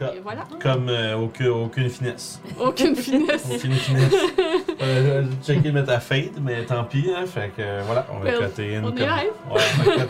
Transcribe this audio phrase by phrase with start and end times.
[0.00, 0.42] Et voilà.
[0.62, 2.40] Comme euh, aucune, aucune finesse.
[2.58, 3.46] Aucune finesse.
[3.54, 4.14] Aucune finesse.
[4.82, 7.26] euh, J'ai checké mettre à fade, mais tant pis, hein.
[7.26, 9.00] Fait que euh, voilà, on a Well, coté in on comme.
[9.00, 10.00] Ouais, on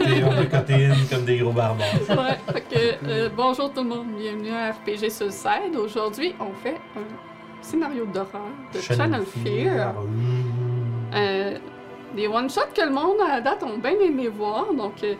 [0.40, 1.86] a coté, on in comme des gros barbares.
[2.08, 2.60] Ouais, fait
[3.00, 5.76] que, euh, bonjour tout le monde, bienvenue à RPG Suicide.
[5.82, 8.42] Aujourd'hui, on fait un scénario d'horreur
[8.74, 9.94] de Channel Fear.
[11.14, 11.56] Euh,
[12.14, 15.14] des one-shots que le monde à date ont bien aimé voir, donc euh,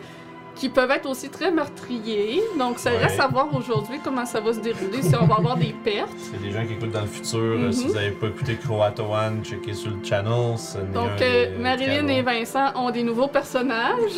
[0.59, 2.41] qui peuvent être aussi très meurtriers.
[2.57, 2.97] Donc ça Ouais.
[2.97, 6.09] reste à voir aujourd'hui comment ça va se dérouler, si on va avoir des pertes.
[6.31, 7.39] C'est des gens qui écoutent dans le futur.
[7.39, 7.87] euh, Si Mhm.
[7.89, 10.55] vous n'avez pas écé Croato One, checkez sur le channel.
[10.93, 14.11] Donc euh, Marilyn et Vincent ont des nouveaux personnages.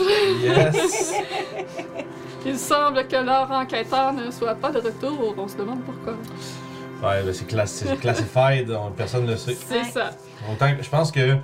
[0.44, 1.14] Yes!
[2.46, 5.36] Il semble que leur enquêteur ne soit pas de retour.
[5.38, 6.14] On se demande pourquoi.
[7.08, 9.56] Ouais, ben, c'est class- c'est classified, on- personne ne le sait.
[9.68, 10.10] C'est ça.
[10.52, 11.38] Autant que, je pense que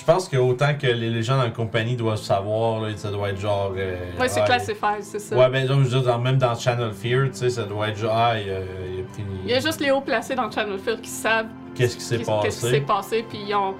[0.00, 3.28] je pense que autant que les, gens dans la compagnie doivent savoir, là, ça doit
[3.30, 3.72] être genre.
[3.76, 5.36] euh, Ouais, c'est ah, classified, c'est ça.
[5.36, 7.98] Ouais, ben donc, je veux dire, même dans Channel Fear, tu sais, ça doit être
[7.98, 10.34] genre, ah, il a, il a pris une- Il y a juste les hauts placés
[10.34, 13.20] dans Channel Fear qui savent Qu'est-ce qui s'est qu'est-ce qu'est-ce qui s'est passé?
[13.20, 13.74] passé, puis ils ont.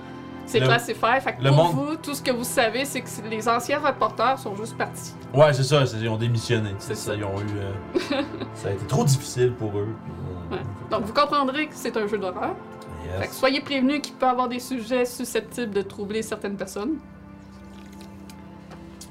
[0.46, 1.20] C'est classifié.
[1.20, 3.78] Fait que le pour monde- vous, tout ce que vous savez, c'est que les anciens
[3.78, 5.12] reporters sont juste partis.
[5.32, 6.70] Ouais, c'est ça, ils ont démissionné.
[6.78, 7.16] C'est C'est ça, ça.
[7.16, 7.58] ils ont eu.
[7.60, 8.22] euh,
[8.54, 9.88] ça a été trop difficile pour eux.
[10.04, 10.62] puis, euh, Ouais.
[10.90, 12.56] Donc vous comprendrez que c'est un jeu d'horreur.
[13.02, 13.38] Fait que Yes.
[13.38, 16.98] soyez prévenus qu'il peut avoir des sujets susceptibles de troubler certaines personnes.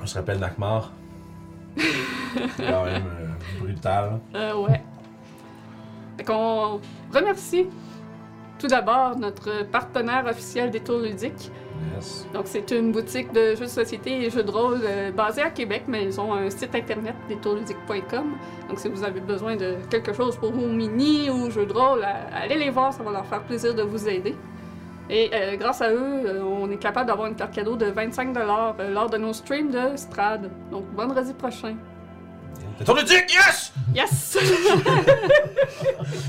[0.01, 0.91] On se rappelle Nakmar.
[2.57, 3.27] Quand même euh,
[3.59, 4.19] brutal.
[4.35, 4.81] Euh, ouais.
[6.17, 6.79] Fait qu'on
[7.13, 7.67] remercie
[8.57, 11.51] tout d'abord notre partenaire officiel des tours ludiques.
[11.95, 12.27] Yes.
[12.33, 15.49] Donc, c'est une boutique de jeux de société et jeux de rôle euh, basée à
[15.49, 18.35] Québec, mais ils ont un site internet, détourludique.com.
[18.69, 22.05] Donc, si vous avez besoin de quelque chose pour vos mini ou jeux de rôle,
[22.33, 24.35] allez les voir, ça va leur faire plaisir de vous aider.
[25.09, 28.37] Et euh, grâce à eux, euh, on est capable d'avoir une carte cadeau de 25
[28.37, 30.51] euh, lors de nos streams de Strad.
[30.71, 31.75] Donc, vendredi prochain.
[32.79, 33.73] Ludique, yes!
[33.93, 34.37] Yes!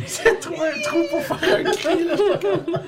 [0.07, 2.17] C'est trop un trou pour faire un cri, là.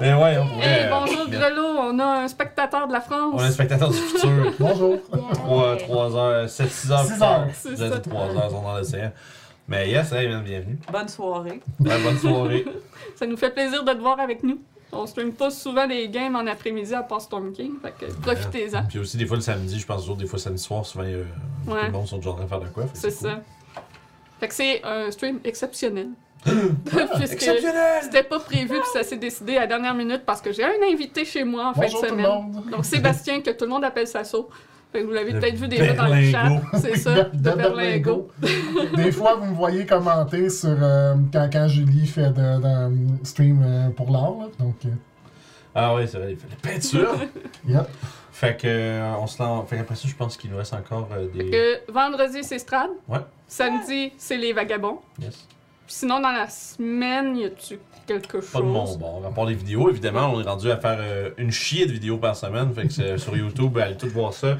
[0.00, 0.66] Mais ouais, on pourrait.
[0.66, 1.38] Hey, euh, bonjour bien.
[1.38, 3.32] Grelot, on a un spectateur de la France.
[3.34, 4.52] On a un spectateur du futur.
[4.58, 4.98] Bonjour.
[5.32, 6.98] 3, 3 heures, 7, 6 heures.
[7.00, 7.40] Six plus tard.
[7.40, 7.48] heures.
[7.52, 7.98] C'est J'ai ça.
[7.98, 9.12] dit 3 heures, sont dans l'océan.
[9.68, 10.78] Mais yes, hey, bienvenue.
[10.90, 11.60] Bonne soirée.
[11.80, 12.64] Ouais, bonne soirée.
[13.16, 14.60] Ça nous fait plaisir de te voir avec nous.
[14.92, 18.84] On stream pas souvent des games en après-midi à part Storm King, fait que profitez-en.
[18.84, 21.24] Puis aussi, des fois, le samedi, je pense toujours, des fois, samedi soir, souvent, euh,
[21.66, 21.86] tout Ouais.
[21.86, 22.84] le monde sont déjà en train de faire de quoi.
[22.94, 23.28] C'est cool.
[23.30, 23.40] ça.
[24.38, 26.08] Fait que c'est un stream exceptionnel.
[26.84, 28.00] Puisque Exceptionnel!
[28.02, 30.70] c'était pas prévu, puis ça s'est décidé à la dernière minute parce que j'ai un
[30.92, 32.32] invité chez moi en fin Bonjour de tout le semaine.
[32.34, 32.64] monde.
[32.70, 34.48] Donc Sébastien, que tout le monde appelle Sasso.
[34.92, 36.48] Fait que vous l'avez De peut-être vu déjà dans le chat.
[36.80, 38.28] C'est ça, de, De Berlingo.
[38.94, 43.62] Des fois, vous me voyez commenter sur euh, quand, quand Julie fait de, de- stream
[43.66, 44.48] euh, pour l'art.
[44.60, 44.88] Donc, euh,
[45.74, 47.14] Ah ouais, c'est vrai, il fait la peinture.
[47.68, 47.88] yep.
[48.30, 49.68] fait que, euh, on se lance.
[49.68, 51.50] Fait qu'après ça, je pense qu'il nous reste encore euh, des.
[51.50, 52.90] Que vendredi, c'est Strad.
[53.08, 53.18] Ouais.
[53.48, 55.00] Samedi, c'est les vagabonds.
[55.20, 55.46] Yes.
[55.86, 58.50] Sinon, dans la semaine, y a-tu quelque chose?
[58.50, 59.22] Pas de mon bord.
[59.26, 62.18] À part les vidéos, évidemment, on est rendu à faire euh, une chier de vidéos
[62.18, 62.72] par semaine.
[62.74, 64.58] Fait que c'est sur YouTube, allez tout voir ça.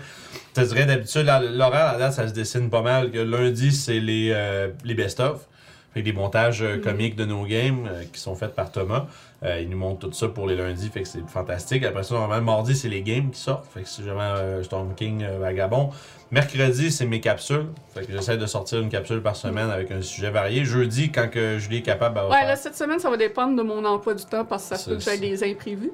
[0.56, 3.10] Je te dirais d'habitude, l'horaire à date, ça se dessine pas mal.
[3.10, 5.47] Que lundi, c'est les, euh, les best-of.
[5.94, 6.82] Fait que des montages euh, Mhm.
[6.82, 9.06] comiques de nos games euh, qui sont faits par Thomas.
[9.42, 11.84] Euh, il nous montre tout ça pour les lundis, fait que c'est fantastique.
[11.84, 13.66] Après ça, normalement, mardi, c'est les games qui sortent.
[13.72, 15.91] Fait que c'est vraiment euh, Storm King euh, Vagabond.
[16.32, 17.66] Mercredi, c'est mes capsules.
[17.94, 20.64] Fait que j'essaie de sortir une capsule par semaine avec un sujet varié.
[20.64, 23.62] Jeudi, quand que Julie est capable, Ouais, faire là, cette semaine, ça va dépendre de
[23.62, 25.92] mon emploi du temps parce que ça peut c'est- des imprévus.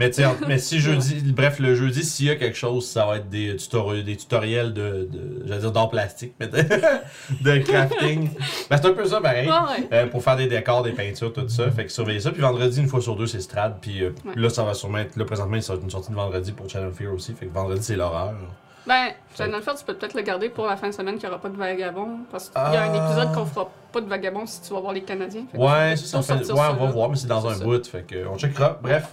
[0.00, 0.10] Mais,
[0.48, 3.56] mais si jeudi, bref, le jeudi, s'il y a quelque chose, ça va être des,
[3.56, 6.62] tutori- des tutoriels de, de j'allais dire d'art plastique, mais de,
[7.42, 8.30] de crafting.
[8.70, 9.48] Ben, c'est un peu ça pareil.
[9.52, 9.86] Ah ouais.
[9.92, 11.70] Euh, pour faire des décors, des peintures, tout ça.
[11.70, 12.30] Fait que surveillez ça.
[12.30, 13.76] Puis vendredi, une fois sur deux, c'est Strad.
[13.80, 14.32] Puis euh, Ouais.
[14.36, 15.16] là, ça va sûrement être.
[15.16, 17.32] Là, présentement, ça va être une sortie de vendredi pour Channel Fear aussi.
[17.34, 18.32] Fait que vendredi, c'est l'horreur.
[18.86, 21.32] Ben, Channel Fear, tu peux peut-être le garder pour la fin de semaine qu'il n'y
[21.34, 22.18] aura pas de vagabond.
[22.30, 23.06] Parce qu'il y a un Ah.
[23.06, 25.44] épisode qu'on fera pas de vagabond si tu vas voir les Canadiens.
[25.50, 26.90] Fait Ouais, ça, fait- Ouais, on va là.
[26.92, 27.64] voir, mais c'est dans un ça.
[27.64, 27.86] bout.
[27.86, 28.78] Fait que on checkera.
[28.82, 29.08] Bref.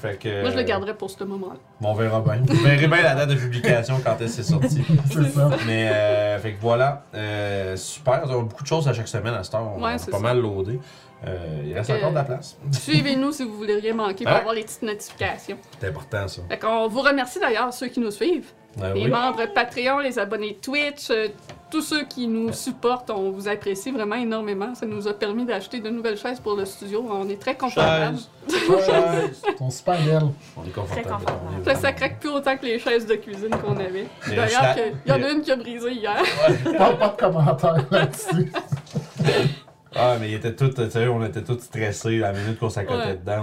[0.00, 0.42] Fait que.
[0.42, 1.54] Moi, je le garderai pour ce moment-là.
[1.80, 2.42] Bon, on verra bien.
[2.44, 4.84] Vous verrez bien la date de publication quand elle s'est sortie.
[5.10, 5.48] C'est ça.
[5.66, 7.04] Mais, euh, fait que voilà.
[7.14, 8.22] Euh, super.
[8.26, 9.72] On a beaucoup de choses à chaque semaine à cette heure.
[9.74, 10.22] On Ouais, est c'est pas ça.
[10.22, 10.78] mal loadé.
[11.26, 12.56] Euh, il reste encore de la place.
[12.70, 14.38] Suivez-nous si vous voulez rien manquer pour Ouais.
[14.40, 15.58] avoir les petites notifications.
[15.80, 16.42] C'est important, ça.
[16.48, 18.50] Fait qu'on vous remercie d'ailleurs, ceux qui nous suivent.
[18.80, 19.10] Ouais, les oui.
[19.10, 21.28] membres Patreon, les abonnés Twitch, euh,
[21.70, 24.74] tous ceux qui nous supportent, on vous apprécie vraiment énormément.
[24.74, 27.04] Ça nous a permis d'acheter de nouvelles chaises pour le studio.
[27.10, 28.18] On est très confortables.
[28.48, 28.68] Chaise.
[28.68, 30.28] Ouais, Ils sont super belles.
[30.56, 31.00] On est confortable.
[31.00, 31.38] Très confortable.
[31.66, 34.06] On est Ça, craque plus autant que les chaises de cuisine qu'on avait.
[34.28, 34.76] D'ailleurs,
[35.06, 36.22] il y en a une qui a brisé hier.
[36.78, 38.52] Pas, pas de commentaires là-dessus.
[39.98, 42.96] Ah, mais il était tout, tu sais, on était tous stressés la minute qu'on s'accotait
[43.08, 43.14] Ouais.
[43.16, 43.42] dedans.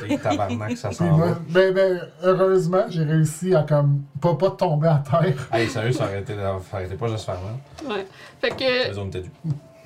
[0.00, 1.38] On était tabarnak, ça s'en va.
[1.48, 5.48] ben, ben, heureusement, j'ai réussi à comme pas, pas tomber à terre.
[5.52, 7.96] Hey, sérieux, ça aurait été, ça aurait été pas juste faire mal.
[7.96, 8.06] Ouais.
[8.40, 9.30] Fait que dû.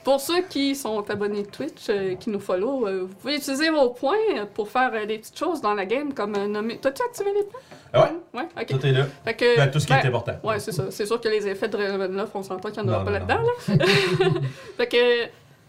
[0.05, 3.91] pour ceux qui sont abonnés Twitch, euh, qui nous follow, euh, vous pouvez utiliser vos
[3.91, 4.17] points
[4.55, 6.79] pour faire euh, des petites choses dans la game comme euh, nommer.
[6.79, 7.61] T'as-tu activé les points?
[7.95, 8.05] Ah
[8.35, 8.67] ouais, Ouais, ok.
[8.69, 9.05] tout est là.
[9.25, 9.57] Fait que.
[9.57, 10.33] Ben, tout ce qui ben, est important.
[10.43, 10.85] Ouais, c'est ça.
[10.91, 13.43] C'est sûr que les effets de Ravenloft, on s'entend qu'il n'y en aura pas là-dedans.
[13.43, 13.75] Là.
[14.79, 14.97] fait que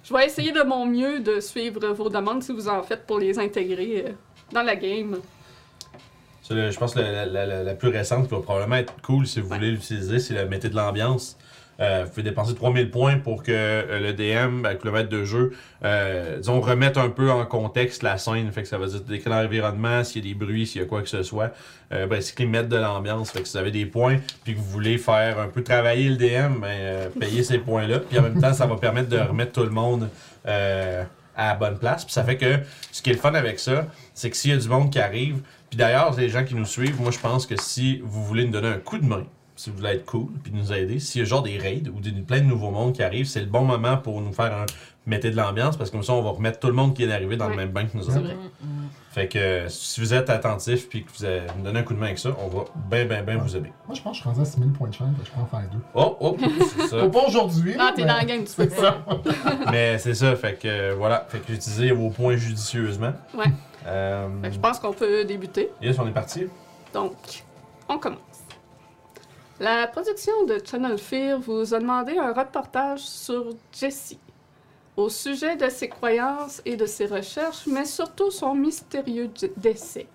[0.03, 3.19] je vais essayer de mon mieux de suivre vos demandes si vous en faites pour
[3.19, 4.11] les intégrer euh,
[4.51, 5.17] dans la game.
[6.41, 8.93] C'est le- je pense que la, la- la- la plus récente qui va probablement être
[9.01, 9.55] cool si vous Ouais.
[9.57, 11.37] voulez l'utiliser, c'est le mettez de l'ambiance.
[11.79, 15.23] Euh, vous pouvez dépenser 3000 points pour que euh, le DM, avec le maître de
[15.23, 15.53] jeu,
[15.83, 18.51] euh, disons, remette un peu en contexte la scène.
[18.51, 20.87] Fait que ça va dire décrire l'environnement, s'il y a des bruits, s'il y a
[20.87, 21.51] quoi que ce soit.
[21.93, 23.31] Euh, ben, c'est qu'ils mettent de l'ambiance.
[23.31, 26.09] Fait que si vous avez des points, puis que vous voulez faire un peu travailler
[26.09, 27.99] le DM, ben, euh, payez ces points-là.
[27.99, 30.09] Puis en même temps, ça va permettre de remettre tout le monde
[30.47, 31.03] euh,
[31.35, 32.03] à la bonne place.
[32.05, 32.59] Puis ça fait que
[32.91, 34.99] ce qui est le fun avec ça, c'est que s'il y a du monde qui
[34.99, 38.45] arrive, puis d'ailleurs, les gens qui nous suivent, moi je pense que si vous voulez
[38.45, 39.25] nous donner un coup de main,
[39.63, 42.01] si vous voulez être cool, puis nous aider, s'il y a genre des raids ou
[42.01, 44.65] des, plein de nouveaux mondes qui arrivent, c'est le bon moment pour nous faire un
[45.05, 47.11] mettez de l'ambiance, parce que comme ça, on va remettre tout le monde qui est
[47.11, 48.21] arrivé dans le même bain que nous C'est autres.
[48.21, 48.35] vrai.
[49.11, 51.93] Fait que euh, si vous êtes attentif puis que vous euh, nous donnez un coup
[51.93, 53.71] de main avec ça, on va bien, bien, bien vous aider.
[53.85, 55.45] Moi, je pense que je suis rendu à 6000 points de chance, je peux en
[55.45, 55.77] faire deux.
[55.93, 56.37] Oh, oh,
[56.75, 56.97] c'est ça.
[57.01, 57.75] Pas pas aujourd'hui.
[57.79, 59.05] Ah, t'es dans la game, tu fais ça.
[59.71, 61.25] Mais c'est ça, fait que euh, voilà.
[61.29, 63.13] Fait que utilisez vos points judicieusement.
[63.37, 63.45] Ouais.
[63.85, 65.69] Euh, Fait que je pense qu'on peut débuter.
[65.81, 66.47] yes, on est parti.
[66.93, 67.13] Donc,
[67.89, 68.19] on commence.
[69.63, 74.19] La production de Channel Fear vous a demandé un reportage sur Jessie,
[74.97, 80.07] au sujet de ses croyances et de ses recherches, mais surtout son mystérieux décès.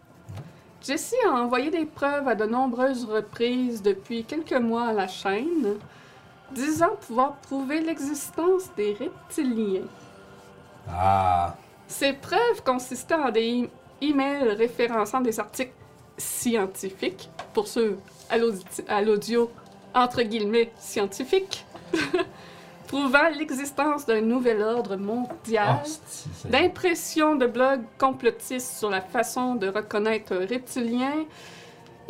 [0.83, 5.79] Jessie a envoyé des preuves à de nombreuses reprises depuis quelques mois à la chaîne,
[6.53, 9.89] disant pouvoir prouver l'existence des reptiliens.
[10.91, 11.57] Ah.
[11.87, 13.69] Ces preuves consistaient en des e-
[14.03, 15.73] emails référençant des articles
[16.19, 17.97] scientifiques, pour ceux
[18.31, 19.51] à l'audi- à l'audio,
[19.95, 21.65] entre guillemets, scientifiques,
[22.87, 29.69] prouvant l'existence d'un nouvel ordre mondial, Ah, d'impressions de blogs complotistes sur la façon de
[29.69, 31.13] reconnaître un reptilien,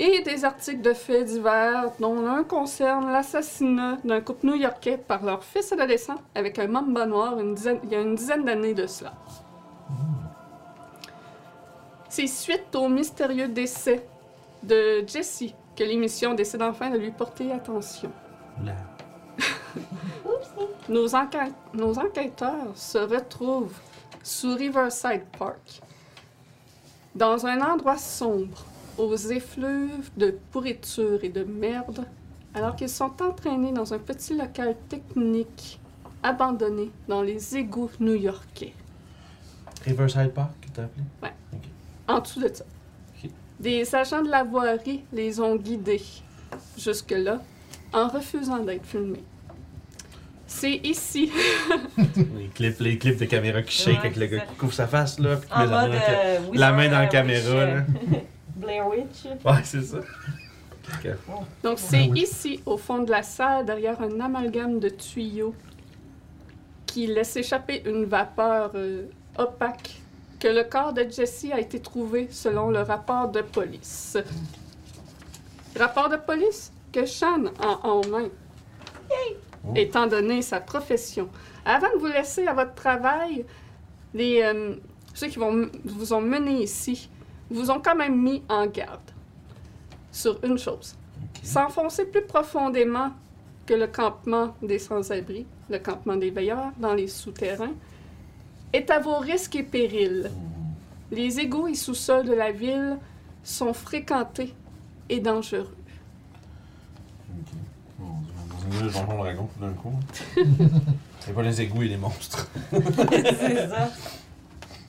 [0.00, 5.42] et des articles de faits divers, dont l'un concerne l'assassinat d'un couple new-yorkais par leur
[5.42, 8.86] fils adolescent avec un mamba noir une dizaine- il y a une dizaine d'années de
[8.86, 9.12] cela.
[12.08, 14.06] C'est suite au mystérieux décès
[14.62, 18.10] de Jessie que l'émission décide enfin de lui porter attention.
[18.60, 18.74] Oula.
[20.88, 21.06] Nos,
[21.74, 23.78] nos enquêteurs se retrouvent
[24.24, 25.80] sous Riverside Park,
[27.14, 28.64] dans un endroit sombre,
[28.96, 32.04] aux effluves de pourriture et de merde,
[32.54, 35.78] alors qu'ils sont entraînés dans un petit local technique
[36.24, 38.74] abandonné dans les égouts new-yorkais.
[39.84, 41.04] Riverside Park, t'as appelé?
[42.08, 42.64] En dessous de ça.
[43.60, 46.02] Des agents de la voirie les ont guidés
[46.78, 47.40] jusque-là
[47.92, 49.24] en refusant d'être filmés.
[50.46, 51.30] C'est ici
[52.16, 54.46] Les clips, les clips de caméra qui shake Ouais, avec le gars ça.
[54.46, 55.36] qui couvre sa face, là.
[55.36, 57.76] Puis qui met la main dans la euh, la main dans la caméra, Witch, là.
[57.76, 57.82] euh,
[58.56, 59.24] Blair Witch.
[59.44, 59.98] Ouais, c'est ça.
[61.62, 65.54] Donc, c'est ici, au fond de la salle, derrière un amalgame de tuyaux
[66.86, 69.02] qui laisse échapper une vapeur euh,
[69.36, 70.00] opaque,
[70.38, 74.16] que le corps de Jessie a été trouvé selon le rapport de police.
[75.76, 78.28] Rapport de police que Sean a en main,
[79.74, 81.28] étant donné sa profession.
[81.64, 83.44] Avant de vous laisser à votre travail,
[84.14, 84.74] les, euh,
[85.14, 87.10] ceux qui vont, vous ont mené ici
[87.50, 89.10] vous ont quand même mis en garde
[90.12, 90.94] sur une chose.
[91.42, 93.10] S'enfoncer plus profondément
[93.66, 97.72] que le campement des sans-abri, le campement des veilleurs dans les souterrains,
[98.72, 100.30] est à vos risques et périls.
[101.10, 102.98] Les égouts et sous-sols de la ville
[103.42, 104.54] sont fréquentés
[105.08, 105.74] et dangereux.
[107.30, 107.54] Ok.
[107.98, 109.94] Bon, dans une île, Donjon Dragon, tout d'un coup.
[111.20, 112.48] C'est pas les égouts et les monstres.
[112.70, 113.90] c'est ça.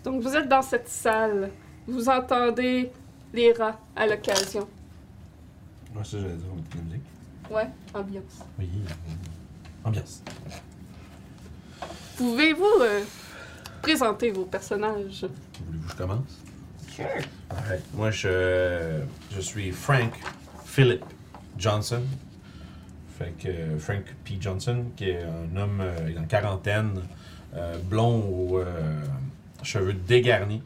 [0.04, 1.52] Donc vous êtes dans cette salle,
[1.86, 2.92] vous entendez
[3.34, 4.68] les rats à l'occasion.
[5.94, 7.02] Ouais, ça, j'allais dire, on la musique.
[7.52, 8.46] Ouais, ambiance.
[8.58, 8.70] Oui.
[9.84, 10.24] Ambiance.
[12.16, 13.04] Pouvez-vous euh,
[13.82, 15.26] présenter vos personnages?
[15.66, 16.40] Voulez-vous que je commence?
[16.96, 17.06] Sure.
[17.50, 17.84] Alright.
[17.94, 19.00] Moi, je,
[19.36, 20.12] je suis Frank
[20.66, 21.04] Philip
[21.58, 22.02] Johnson.
[23.18, 24.38] Fait que euh, Frank P.
[24.40, 27.02] Johnson, qui est un homme euh, dans la quarantaine,
[27.56, 28.66] euh, blond aux euh,
[29.64, 30.62] cheveux dégarnis.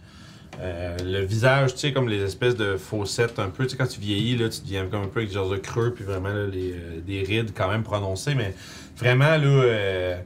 [0.60, 3.63] Euh, le visage, tu sais, comme les espèces de fossettes un peu.
[3.63, 5.58] Tu sais, quand tu vieillis, là, tu deviens comme un peu avec des genres de
[5.58, 8.53] creux, puis vraiment là, les, euh, des rides quand même prononcées, mais
[8.98, 10.22] vraiment, là, euh,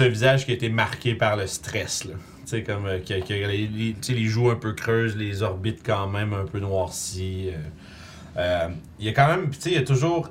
[0.00, 2.14] un visage qui a été marqué par le stress, là.
[2.44, 6.44] Tu sais, comme euh, les, les- joues un peu creuses, les orbites quand même un
[6.44, 7.50] peu noircies.
[7.50, 7.58] euh.
[8.36, 8.68] Euh,
[8.98, 10.30] il y a quand même, tu sais, il y a toujours.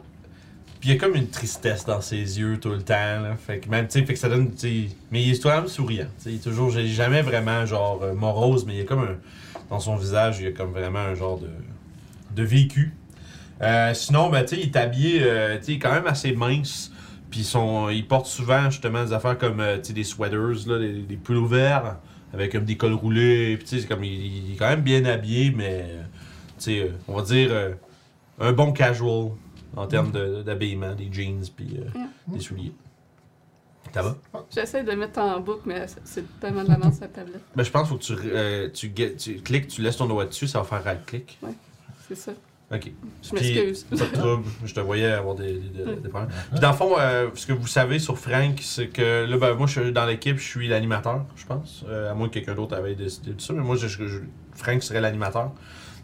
[0.80, 3.24] Puis il y a comme une tristesse dans ses yeux tout le temps.
[3.46, 4.52] Fait que même, tu sais, fait que ça donne.
[5.12, 6.08] Mais il est quand même souriant.
[6.26, 9.18] Il est toujours, j'ai jamais vraiment genre morose, mais il y a comme un.
[9.70, 11.50] Dans son visage, il y a comme vraiment un genre de.
[12.36, 12.94] de vécu.
[13.94, 16.92] Sinon, ben, tu sais, il est habillé, euh, tu sais, quand même assez mince.
[17.32, 21.16] Puis son, il porte souvent justement des affaires comme euh, des sweaters, là, des, des
[21.18, 21.98] pulls verts
[22.34, 23.56] avec comme des cols roulés.
[23.58, 24.12] Puis tu sais, c'est comme il,
[24.48, 26.02] il est quand même bien habillé, mais euh,
[26.58, 27.74] tu sais, euh, on va dire euh,
[28.40, 29.32] un bon casual
[29.76, 30.12] en termes
[30.44, 32.34] d'habillement, des jeans puis euh, Mm.
[32.34, 32.74] des souliers.
[33.94, 34.16] Ça va?
[34.54, 37.42] J'essaie de mettre en boucle, mais c'est- tellement de la merde sur la tablette.
[37.56, 40.06] Ben, je pense qu'il faut que tu, euh, tu, get- tu cliques, tu laisses ton
[40.06, 41.40] doigt dessus, ça va faire right-click.
[42.08, 42.32] C'est ça.
[42.74, 42.92] Ok.
[43.22, 43.84] Je Puis, m'excuse.
[43.84, 44.44] Pas de trouble.
[44.64, 46.30] Je te voyais avoir des, des- des- des problèmes.
[46.52, 49.54] Puis dans le fond, euh, ce que vous savez sur Frank, c'est que là, ben,
[49.56, 51.84] moi, je suis dans l'équipe, je suis l'animateur, je pense.
[51.90, 53.54] Euh, à moins que quelqu'un d'autre avait décidé de ça.
[53.54, 54.20] Mais moi, je, je- je-
[54.56, 55.52] Frank serait l'animateur.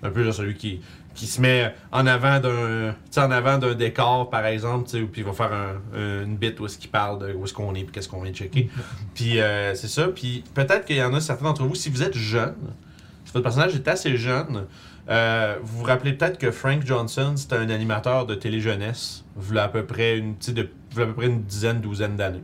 [0.03, 0.81] Un peu genre celui qui,
[1.15, 5.07] qui se met en avant d'un tu sais, en avant d'un décor, par exemple, puis
[5.21, 7.73] il va faire un- un- une bit où est-ce qu'il parle de où est-ce qu'on
[7.73, 8.69] est, puis qu'est-ce qu'on vient de checker.
[9.15, 10.07] Puis euh, c'est ça.
[10.09, 12.53] Puis peut-être qu'il y en a certains d'entre vous, si vous êtes jeune,
[13.25, 14.65] si votre personnage est assez jeune,
[15.09, 19.67] euh, vous vous rappelez peut-être que Frank Johnson, c'était un animateur de télé-jeunesse, v'là à
[19.69, 22.43] peu près une, de, à peu près une dizaine, douzaine d'années.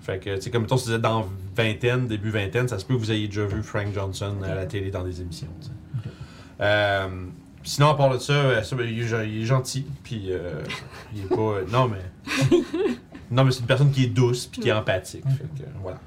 [0.00, 2.84] Fait que, tu sais, comme mettons, si vous êtes dans vingtaine, début vingtaine, ça se
[2.84, 5.48] peut que vous ayez déjà vu Frank Johnson à la télé dans des émissions.
[6.60, 7.26] Euh,
[7.62, 10.60] sinon, à part de ça, euh, ça, ben, il, est, il est gentil, puis euh,
[11.14, 11.60] il est pas.
[11.70, 12.50] non, mais.
[13.32, 15.24] Non, mais c'est une personne qui est douce, puis qui est empathique.
[15.24, 15.98] Fait que, voilà.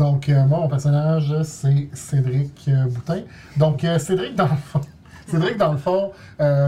[0.00, 3.20] Donc, euh, moi, mon personnage, c'est Cédric euh, Boutin.
[3.58, 4.80] Donc, euh, Cédric, dans le fond,
[5.26, 6.12] Cédric, dans le fond,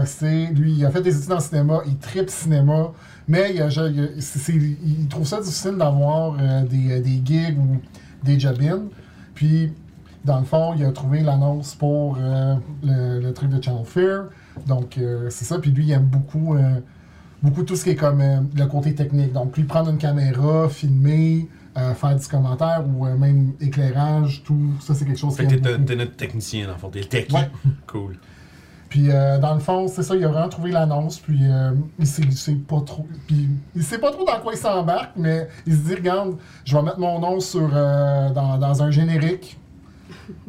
[0.05, 2.91] c'est lui, il a fait des études en cinéma, il tripe cinéma,
[3.27, 6.37] mais il, trouve ça difficile d'avoir
[6.69, 7.81] des, gigs ou
[8.23, 8.83] des job-ins.
[9.33, 9.73] Puis,
[10.23, 12.19] dans le fond, il a trouvé l'annonce pour
[12.83, 14.25] le, truc de Channel Fear.
[14.67, 14.99] Donc,
[15.29, 15.57] c'est ça.
[15.57, 16.55] Puis lui, il aime beaucoup,
[17.41, 18.21] beaucoup tout ce qui est comme
[18.55, 19.33] le côté technique.
[19.33, 24.73] Donc, lui, prendre une caméra, filmer, euh, faire du commentaire ou euh, même éclairage, tout
[24.79, 26.89] ça, c'est quelque chose Fait qu'il que aime t'es notre technicien, dans le fond.
[26.89, 27.33] T'es le techie.
[27.33, 27.49] Ouais.
[27.87, 28.17] Cool.
[28.93, 32.05] Puis euh, dans le fond, c'est ça, il a vraiment trouvé l'annonce, puis euh, il,
[32.05, 33.07] sait, il sait pas trop.
[33.25, 36.77] Puis il sait pas trop dans quoi il s'embarque, mais il se dit regarde, je
[36.77, 39.57] vais mettre mon nom sur euh, dans, dans un générique.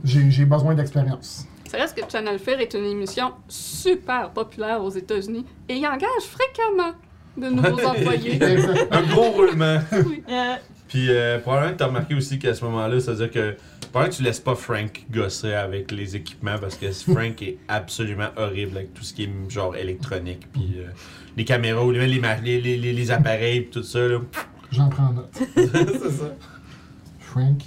[0.04, 1.46] J'ai j'ai besoin d'expérience.
[1.70, 6.24] Ça reste que Channel Fair est une émission super populaire aux États-Unis et il engage
[6.28, 6.92] fréquemment
[7.38, 8.38] de nouveaux employés.
[8.90, 9.78] Un gros roulement.
[9.90, 10.56] Euh,
[10.94, 13.56] Puis euh, probablement que t'as remarqué aussi qu'à ce moment-là, ça veut dire que
[13.90, 18.28] probablement que tu laisses pas Frank gosser avec les équipements parce que Frank est absolument
[18.36, 20.46] horrible avec tout ce qui est genre électronique.
[20.52, 20.90] Puis euh,
[21.36, 24.20] les caméras ou les, les, les, les, appareils puis tout ça, là.
[24.70, 25.36] J'en prends note.
[25.56, 26.32] c'est ça.
[27.18, 27.62] Frank.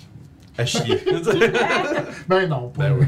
[0.58, 0.98] À chier.
[2.30, 3.08] Ben non, pas ben oui.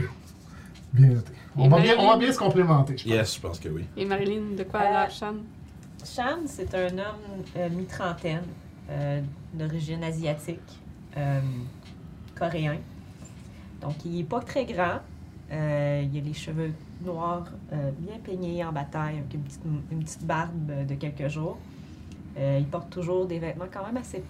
[0.91, 1.31] bien noté.
[1.55, 2.17] On va bien, on va Marilyn?
[2.17, 3.13] bien se complémenter, je pense.
[3.13, 3.85] Yes, je pense que oui.
[3.95, 5.35] Et Marilyn, de quoi elle a l'air, Shan?
[6.03, 8.43] Shan, c'est un homme euh, mi-trentaine,
[8.89, 9.21] euh,
[9.53, 10.59] d'origine asiatique,
[11.17, 11.39] euh,
[12.37, 12.77] coréen.
[13.81, 14.99] Donc, il est pas très grand.
[15.51, 16.71] Euh, il a les cheveux
[17.03, 21.57] noirs, bien peignés en bataille, avec une petite, une petite barbe de quelques jours.
[22.37, 24.23] Il porte toujours des vêtements quand même assez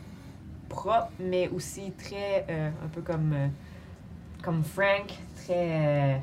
[0.70, 3.36] propres, mais aussi très, un peu comme,
[4.42, 6.22] comme Frank, très...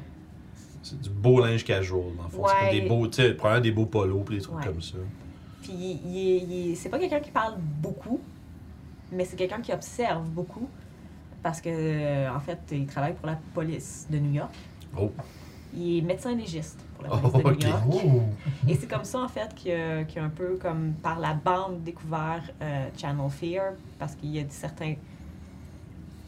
[0.83, 2.45] C'est du beau linge casual, dans le fond.
[2.47, 2.71] C'est Ouais.
[2.71, 4.65] comme des beaux, tu sais, des beaux polos puis des trucs Ouais.
[4.65, 4.99] comme ça.
[5.67, 8.21] Puis il, il est- il est- c'est pas quelqu'un qui parle beaucoup,
[9.11, 10.69] mais c'est quelqu'un qui observe beaucoup.
[11.43, 14.53] Parce que, en fait, il travaille pour la police de New York.
[14.99, 15.11] Oh.
[15.77, 17.67] Il est médecin légiste pour la Oh, police de.
[17.67, 17.85] New York.
[18.05, 18.23] Oh!
[18.69, 22.43] Et c'est comme ça, en fait, qu'il a, un peu, comme par la bande, découvert
[22.63, 23.73] euh, Channel Fear.
[23.99, 24.95] Parce qu'il y a certains.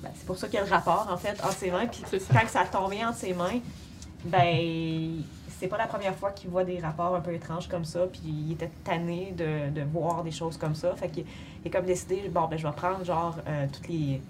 [0.03, 1.87] Ben, c'est pour ça qu'il y a le rapport, en fait, entre ses mains.
[1.87, 3.59] Puis quand ça a tombé entre ses mains,
[4.25, 5.23] ben,
[5.59, 8.07] c'est pas la première fois qu'il voit des rapports un peu étranges comme ça.
[8.11, 10.95] Puis il était tanné de, de voir des choses comme ça.
[10.95, 11.25] Fait qu'il
[11.65, 14.21] il a comme décidé, bon, ben, je vais prendre, genre, euh, toutes les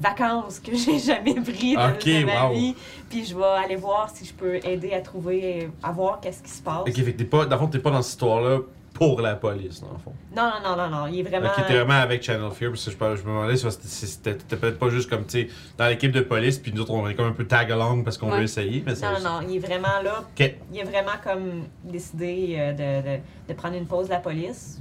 [0.00, 2.54] vacances que j'ai jamais pris de, ma wow.
[2.54, 2.74] vie.
[3.08, 6.50] Puis je vais aller voir si je peux aider à trouver, à voir qu'est-ce qui
[6.50, 6.82] se passe.
[6.82, 8.60] Ok, fait que t'es pas, dans le fond, t'es pas dans cette histoire-là
[8.98, 10.12] pour la police, dans le fond.
[10.34, 11.06] Non, non, non, non, non.
[11.08, 11.48] Il est vraiment.
[11.48, 14.78] Ok, t'es vraiment avec Channel Fear, parce que je, je me demandais si c'était- peut-être
[14.78, 17.26] pas juste comme, tu sais, dans l'équipe de police, puis nous autres, on est comme
[17.26, 18.38] un peu tag-along parce qu'on Ouais.
[18.38, 18.94] veut essayer, mais.
[18.94, 19.46] Non, non, non.
[19.48, 20.24] Il est vraiment là.
[20.72, 24.80] Il a vraiment comme décidé euh, de, de, de prendre une pause de la police.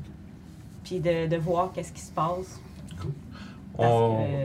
[0.84, 2.60] Puis de, de voir qu'est-ce qui se passe.
[3.78, 3.90] Parce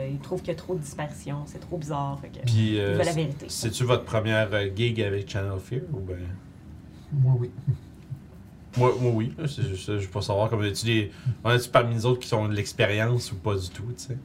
[0.08, 1.36] qu'il trouve qu'il y a trop de dispersion.
[1.46, 2.18] C'est trop bizarre.
[2.20, 3.46] Fait que, Puis, il euh, veut la vérité.
[3.48, 6.16] c'est-tu votre première euh, gig avec Channel Fear, ou ben...
[7.12, 7.50] Moi, oui.
[8.76, 9.32] Moi, moi oui.
[9.38, 9.98] là, C'est juste ça.
[9.98, 11.10] Je veux pas savoir comme tu des.
[11.44, 14.18] On a-tu parmi nous autres qui ont de l'expérience ou pas du tout, tu sais?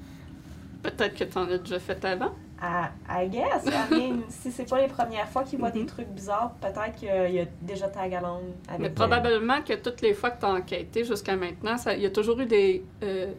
[0.83, 2.31] Peut-être que t'en as déjà fait avant.
[2.61, 3.65] I, I guess.
[3.65, 5.85] I mean, si c'est pas les premières fois qu'il voit des Mhm.
[5.87, 10.13] trucs bizarres, peut-être qu'il y a déjà tag along Mais avec probablement que toutes les
[10.13, 13.31] fois que tu as enquêté jusqu'à maintenant, ça- il y a toujours eu des, euh,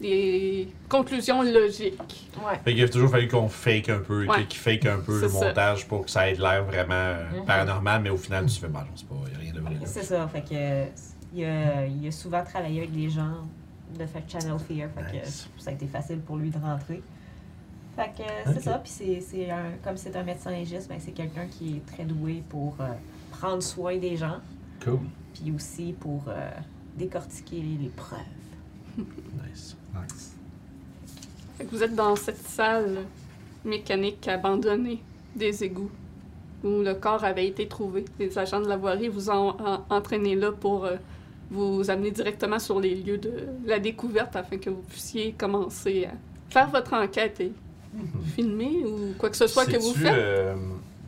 [0.00, 2.30] des conclusions logiques.
[2.38, 2.58] Ouais.
[2.64, 4.46] Fait qu'il a toujours fallu qu'on fake un peu, Ouais.
[4.46, 5.46] qu'il fake un peu le ça.
[5.46, 7.44] montage pour que ça ait l'air vraiment euh, Mhm.
[7.44, 9.76] paranormal, mais au final, tu fais, bah non, c'est pas, y a rien de vrai.
[9.84, 10.26] C'est ça.
[10.28, 10.90] Fait que
[11.34, 13.42] il a, il a souvent travaillé avec des gens
[13.98, 14.88] de fait Channel Fear.
[14.96, 15.48] Fait que Nice.
[15.58, 17.02] ça a été facile pour lui de rentrer.
[17.96, 18.78] Fait que c'est ça.
[18.82, 19.48] Puis c'est,
[19.84, 22.86] comme c'est un médecin légiste, ben, c'est quelqu'un qui est très doué pour euh,
[23.32, 24.38] prendre soin des gens.
[24.82, 25.00] Cool.
[25.34, 26.50] Puis aussi pour euh,
[26.96, 28.18] décortiquer les, les preuves.
[28.98, 29.76] Nice.
[29.94, 30.34] Nice.
[31.58, 32.98] Fait que vous êtes dans cette salle
[33.64, 35.00] mécanique abandonnée
[35.36, 35.90] des égouts
[36.64, 38.04] où le corps avait été trouvé.
[38.18, 40.96] Les agents de la voirie vous ont en- entraîné là pour euh,
[41.50, 43.32] vous amener directement sur les lieux de
[43.66, 46.12] la découverte afin que vous puissiez commencer à
[46.50, 47.52] faire votre enquête et
[48.36, 50.12] filmer ou quoi que ce soit que vous faites.
[50.14, 50.54] euh,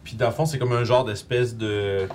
[0.05, 2.07] Puis dans le fond, c'est comme un genre d'espèce de.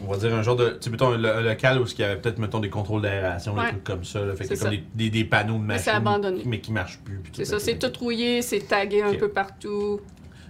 [0.00, 0.70] On va dire un genre de.
[0.70, 3.02] Tu sais, mettons, un, lo- un local où il y avait peut-être, mettons, des contrôles
[3.02, 3.68] d'aération, des Ouais.
[3.70, 4.20] trucs comme ça.
[4.24, 4.76] Là, fait que C'est comme ça.
[4.76, 5.84] des, des, des panneaux de Mais machines.
[5.84, 6.42] c'est abandonné.
[6.46, 7.20] Mais qui marchent plus.
[7.32, 10.00] C'est ça, c'est tout rouillé, c'est tagué un peu partout.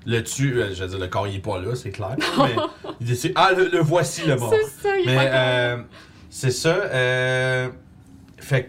[0.04, 2.14] Le dessus, euh, je veux dire, le corps, il est pas là, c'est clair.
[2.38, 2.54] mais
[3.00, 4.54] il dit, ah, le, le voici le mort.
[4.54, 5.78] C'est ça, il Mais euh,
[6.30, 6.68] c'est ça.
[6.76, 7.68] Euh,
[8.38, 8.68] fait que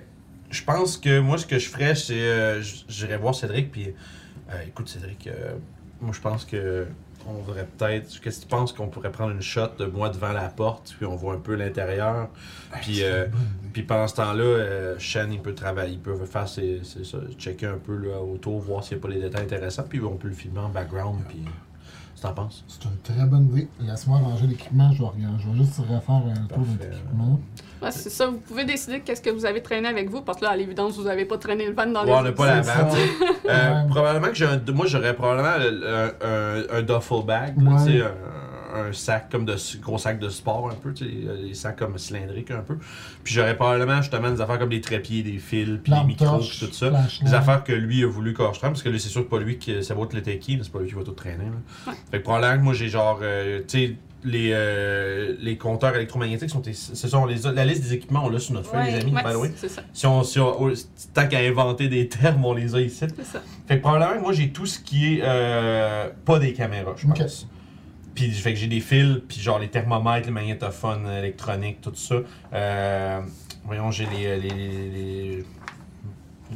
[0.50, 2.14] je pense que moi, ce que je ferais, c'est.
[2.16, 3.94] euh, J'irais voir Cédric, puis.
[4.68, 5.30] écoute, Cédric,
[6.02, 6.86] moi, je pense que.
[7.30, 8.22] On devrait peut-être.
[8.22, 11.06] Qu'est-ce que tu penses qu'on pourrait prendre une shot de moi devant la porte, puis
[11.06, 12.30] on voit un peu l'intérieur?
[12.82, 13.26] Puis, euh,
[13.74, 17.66] Puis pendant ce temps-là, euh, Shen, il peut travailler, il peut faire ses, ça, checker
[17.66, 20.30] un peu là, autour, voir s'il n'y a pas des détails intéressants, puis on peut
[20.30, 21.44] le filmer en background, puis.
[22.18, 22.64] Que t'en penses?
[22.68, 23.68] C'est une très bonne idée.
[23.80, 24.92] Laisse-moi ranger l'équipement.
[24.92, 27.40] Je vais, regarder- je vais juste refaire un tour l'équipement.
[27.80, 30.46] Ouais, c'est ça, vous pouvez décider qu'est-ce que vous avez traîné avec vous, parce que
[30.46, 32.56] là, à l'évidence, vous n'avez pas traîné le van dans Ouais, les on n'a pas
[32.56, 33.10] la tu sais.
[33.50, 33.84] Euh.
[33.88, 34.60] Probablement que j'ai un.
[34.74, 36.08] Moi, j'aurais probablement le- un,
[36.74, 37.78] un, un duffel bag, là, Ouais.
[37.86, 38.12] tu sais, un,
[38.78, 42.52] un sac comme de gros sac de sport un peu, sais, les sacs comme cylindriques
[42.52, 42.78] un peu.
[43.24, 46.58] Puis j'aurais probablement justement des affaires comme des trépieds, des fils, puis des micros, puis
[46.68, 46.92] tout ça.
[47.22, 49.30] Des affaires que lui a voulu que je traîne, parce que lui, c'est sûr que
[49.30, 49.84] pas lui qui.
[49.84, 51.46] Ça va être le techie, mais c'est pas lui qui va tout traîner.
[51.46, 51.92] Là.
[51.92, 51.98] Ouais.
[52.12, 53.20] Fait que probablement que moi, j'ai genre.
[53.22, 56.62] euh, tu sais, les, euh, les compteurs électromagnétiques sont.
[56.74, 58.92] Ce sont les, la liste des équipements, on l'a sur notre feuille, Ouais.
[58.96, 59.52] les amis, Ouais, way.
[59.56, 60.72] c'est ça, Si on, si on- oh,
[61.14, 63.06] tant qu'à inventer des termes, on les a ici.
[63.16, 63.42] c'est ça.
[63.68, 67.08] Fait que probablement que moi j'ai tout ce qui est euh, pas des caméras, je
[67.08, 67.48] pense.
[68.18, 72.16] Puis fait que j'ai des fils, puis genre les thermomètres, les magnétophones électroniques, tout ça.
[72.52, 73.22] Euh,
[73.64, 75.46] voyons, j'ai les, euh, les, les, les,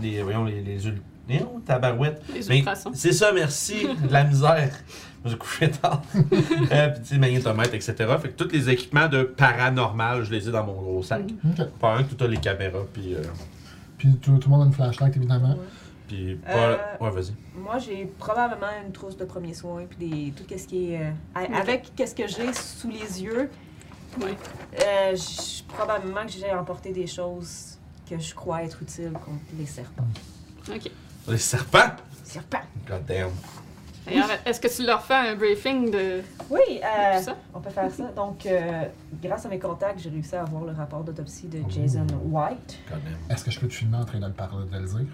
[0.02, 2.24] les- voyons les les, ul- les oh, tabarouettes.
[2.34, 2.90] Les Mais ultrasons.
[2.96, 4.72] c'est ça, merci, de la misère.
[5.24, 6.02] Je me suis couché tard.
[6.16, 7.94] euh, puis tu sais, magnétomètres, etc.
[8.20, 11.22] Fait que tous les équipements de paranormal, je les ai dans mon gros sac.
[11.44, 11.52] Mhm.
[11.60, 11.68] Ok.
[11.80, 13.14] Pendant que tu as les caméras, puis.
[13.14, 13.22] euh,
[14.00, 15.56] Puis tout, tout le monde a une flashlight, évidemment.
[16.16, 16.40] Puis.
[16.48, 17.34] Euh, Ouais, vas-y.
[17.56, 21.02] Moi, j'ai probablement une trousse de premiers soins, puis des, tout ce qui est.
[21.02, 21.12] euh,
[21.56, 23.50] avec qu'est-ce que j'ai sous les yeux,
[24.22, 24.36] Ouais.
[24.84, 25.16] euh,
[25.70, 27.78] probablement que j'ai emporté des choses
[28.10, 30.04] que je crois être utiles contre les serpents.
[30.70, 30.92] OK.
[31.30, 31.96] Les serpents!
[32.24, 32.60] Serpents!
[32.88, 33.30] God damn.
[34.06, 37.36] D'ailleurs, est-ce que tu leur fais un briefing de Oui, euh, tout ça?
[37.54, 38.06] on peut faire ça.
[38.12, 38.84] Donc, euh,
[39.22, 42.80] grâce à mes contacts, j'ai réussi à avoir le rapport d'autopsie de Jason White.
[42.90, 43.14] God damn.
[43.30, 45.06] Est-ce que je peux te filmer en train de le parler, de le dire?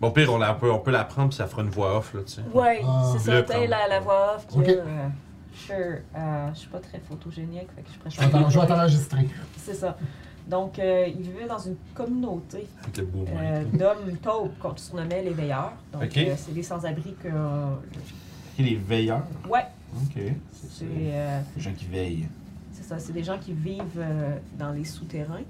[0.00, 2.14] Bon, pire, on, la, peut, on peut la prendre, puis ça fera une voix off,
[2.14, 2.42] là, tu sais.
[2.54, 3.12] Ouais, Ah.
[3.18, 4.68] c'est t'as la, la voix off qui Ok.
[4.68, 5.08] a, euh,
[5.52, 5.74] sure,
[6.16, 9.28] euh, je suis pas très photogénique, fait que je t'en- je vais t'enregistrer.
[9.56, 9.96] C'est ça.
[10.46, 12.66] Donc, euh, il vivait dans une communauté
[12.98, 15.72] euh, d'hommes taupes qu'on surnommait les veilleurs.
[15.92, 17.28] Donc, euh, c'est des sans-abri que.
[17.28, 17.74] euh,
[18.58, 19.24] les veilleurs?
[19.50, 20.22] ouais, Ok.
[20.70, 22.28] C'est euh, Les gens qui veillent.
[22.72, 22.98] c'est ça.
[22.98, 25.42] C'est des gens qui vivent euh, dans les souterrains.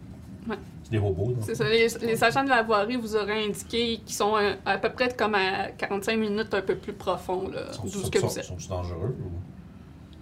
[0.85, 1.43] C'est des robots, donc.
[1.43, 4.79] C'est ça, les, les agents de la voirie vous auraient indiqué qu'ils sont euh, à
[4.79, 8.11] peu près comme à 45 minutes un peu plus profond, là, Sont, d'où sont, ce
[8.11, 8.45] que sont, vous êtes.
[8.45, 9.17] sont-ils dangereux?
[9.21, 9.31] ou-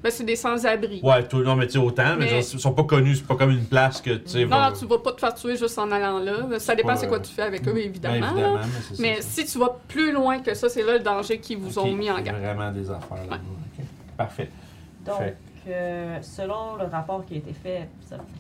[0.02, 1.00] Ben, c'est des sans-abri.
[1.02, 3.34] Ouais, tout, non, mais tu sais, autant, mais, Mais- ils sont pas connus, c'est pas
[3.34, 5.56] comme une place que, tu sais, Non, va- non, tu vas pas te faire tuer
[5.56, 6.58] juste en allant là.
[6.58, 8.58] Ça dépend pas, c'est quoi euh, tu fais avec eux, Ouais, évidemment.
[8.98, 9.28] mais ça, ça.
[9.28, 12.10] si tu vas plus loin que ça, c'est là le danger qu'ils vous ont mis
[12.10, 12.38] en garde.
[12.40, 13.38] vraiment des affaires là.
[14.16, 14.50] Parfait.
[15.04, 15.36] Donc, Fait.
[16.22, 17.88] Selon le rapport qui a été fait,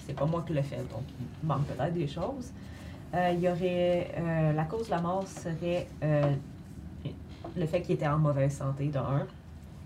[0.06, 1.02] c'est pas moi qui l'ai fait, donc
[1.42, 2.52] il manque peut-être des choses.
[3.14, 4.12] Euh, il y aurait.
[4.18, 6.32] euh, la cause de la mort serait euh,
[7.56, 9.26] le fait qu'il était en mauvaise santé, de un,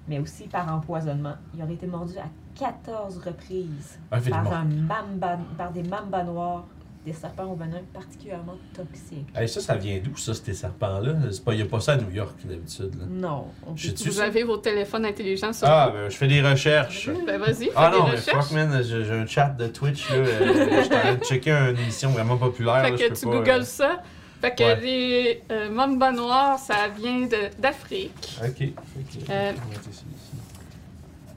[0.08, 1.34] mais aussi par empoisonnement.
[1.54, 6.64] Il aurait été mordu à 14 reprises Ah, par, un mamba, par des mambas noirs
[7.06, 9.26] des serpents au venin particulièrement toxiques.
[9.34, 11.14] Hey, ça, ça vient d'où, ça, ces serpents-là?
[11.32, 12.94] C'est pas, y a pas ça à New York, d'habitude.
[12.98, 13.06] là.
[13.08, 13.46] Non.
[13.66, 14.24] On peut J'ai-tu Vous ça?
[14.24, 17.08] avez vos téléphones intelligents sur Ah, ben, je fais des recherches.
[17.26, 18.46] Ben vas-y, fais Ah des non, mais recherches.
[18.48, 20.16] fuck, man, j'ai j'ai un chat de Twitch, là.
[20.16, 22.82] euh, je suis en train de checker une émission vraiment populaire.
[22.84, 24.02] Fait là, que tu pas, googles euh, ça.
[24.42, 24.80] Fait que Ouais.
[24.80, 28.38] les euh, mamba noirs, ça vient de- d'Afrique.
[28.42, 28.56] Ok.
[28.58, 29.52] Que- Euh.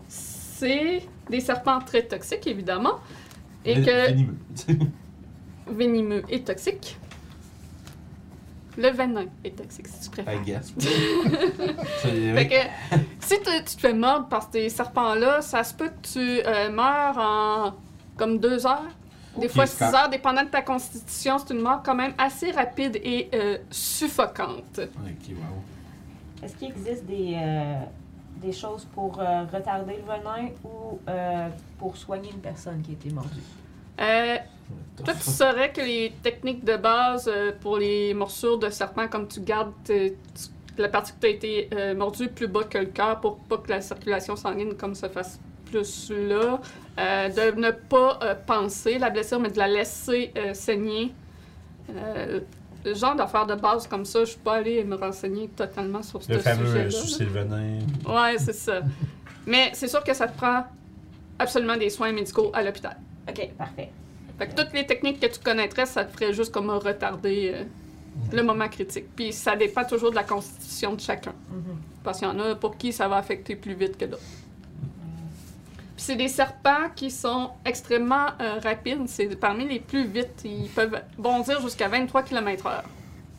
[0.07, 2.99] C'est des serpents très toxiques, évidemment.
[3.65, 4.73] Et que.
[5.67, 6.97] venimeux et toxique.
[8.75, 10.33] Le venin est toxique, si tu préfères.
[10.41, 10.73] I guess.
[12.01, 16.07] Fait que si tu tu te fais mordre par ces serpents-là, ça se peut que
[16.13, 17.73] tu euh, meurs en
[18.17, 18.81] comme deux heures.
[19.39, 21.37] Des fois six quand- heures, dépendant de ta constitution.
[21.39, 24.77] C'est une mort quand même assez rapide et euh, suffocante.
[24.79, 24.83] Wow.
[26.43, 27.75] Est-ce qu'il existe des, euh,
[28.41, 31.47] des choses pour euh, retarder le venin ou euh,
[31.79, 33.39] pour soigner une personne qui a été mordue?
[35.03, 39.27] Toi, tu saurais que les techniques de base euh, pour les morsures de serpent, comme
[39.27, 40.13] tu gardes tu-
[40.77, 43.57] la partie que tu as été euh, mordu plus bas que le cœur pour pas
[43.57, 46.59] que la circulation sanguine comme se fasse plus là,
[46.99, 51.11] euh, de ne pas euh, penser la blessure, mais de la laisser euh, saigner.
[51.95, 52.39] Euh,
[52.85, 56.21] le genre d'affaires de base comme ça, je suis pas allée me renseigner totalement sur
[56.21, 57.79] ce Le fameux le venin.
[58.07, 58.81] Ouais, c'est ça.
[59.45, 60.65] Mais c'est sûr que ça te prend
[61.39, 62.97] absolument des soins médicaux à l'hôpital.
[63.29, 63.89] Ok, parfait.
[64.37, 67.63] Fait que toutes les techniques que tu connaîtrais, ça te ferait juste comme retarder euh,
[68.31, 69.05] le moment critique.
[69.15, 71.33] Puis ça dépend toujours de la constitution de chacun.
[71.49, 71.77] Mhm.
[72.03, 74.21] Parce qu'il y en a pour qui ça va affecter plus vite que d'autres.
[75.95, 79.03] Puis c'est des serpents qui sont extrêmement euh, rapides.
[79.07, 80.41] C'est parmi les plus vite.
[80.43, 82.81] Ils peuvent bondir jusqu'à 23 km/h.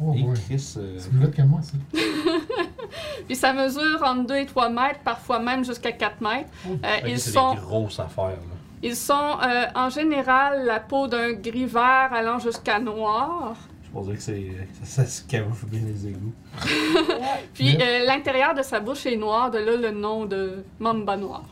[0.00, 0.34] Oh, Et ouais.
[0.46, 0.74] Chris.
[0.76, 1.72] euh, C'est plus vite que moi, ça.
[3.26, 6.48] Puis ça mesure entre 2 et 3 mètres, parfois même jusqu'à 4 mètres.
[6.66, 8.36] Euh, ok, ils c'est sont des grosses affaires, là.
[8.86, 13.56] Ils sont euh, en général la peau d'un gris vert allant jusqu'à noir.
[13.84, 14.46] Je pense que c'est.
[14.82, 16.34] Ça, ça se camoufle bien les égouts.
[17.54, 21.42] Puis euh, l'intérieur de sa bouche est noir, de là le nom de Mamba noir.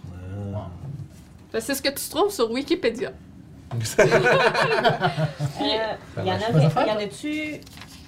[0.54, 0.68] Ah.
[1.60, 3.12] C'est ce que tu trouves sur Wikipédia.
[5.62, 7.60] Euh, Il y en avait- y en a-tu.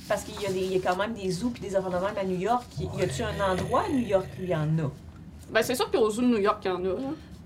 [0.06, 1.76] Parce qu'il y, a des- il y a quand même des zoos et des de
[1.78, 2.64] même à New York.
[2.78, 4.90] Y a-tu un endroit à New York où il y en a?
[5.50, 6.88] Ben, c'est sûr qu'au zoo de New York, il y en a.
[6.88, 6.94] là.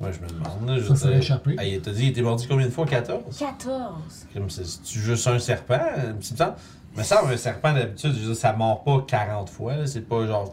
[0.01, 0.69] Ouais, je me demande.
[0.69, 1.57] Là, je Ça dire- échappé.
[1.59, 2.87] Hey, il t'a dit, il était mordu combien de fois?
[2.87, 3.93] 14 14!
[4.33, 5.81] Comme c'est c'est-tu juste un serpent?
[6.09, 6.55] Il me semble,
[6.97, 9.87] me semble un serpent d'habitude, je veux dire, ça mord pas 40 fois.
[9.87, 10.51] C'est pas genre.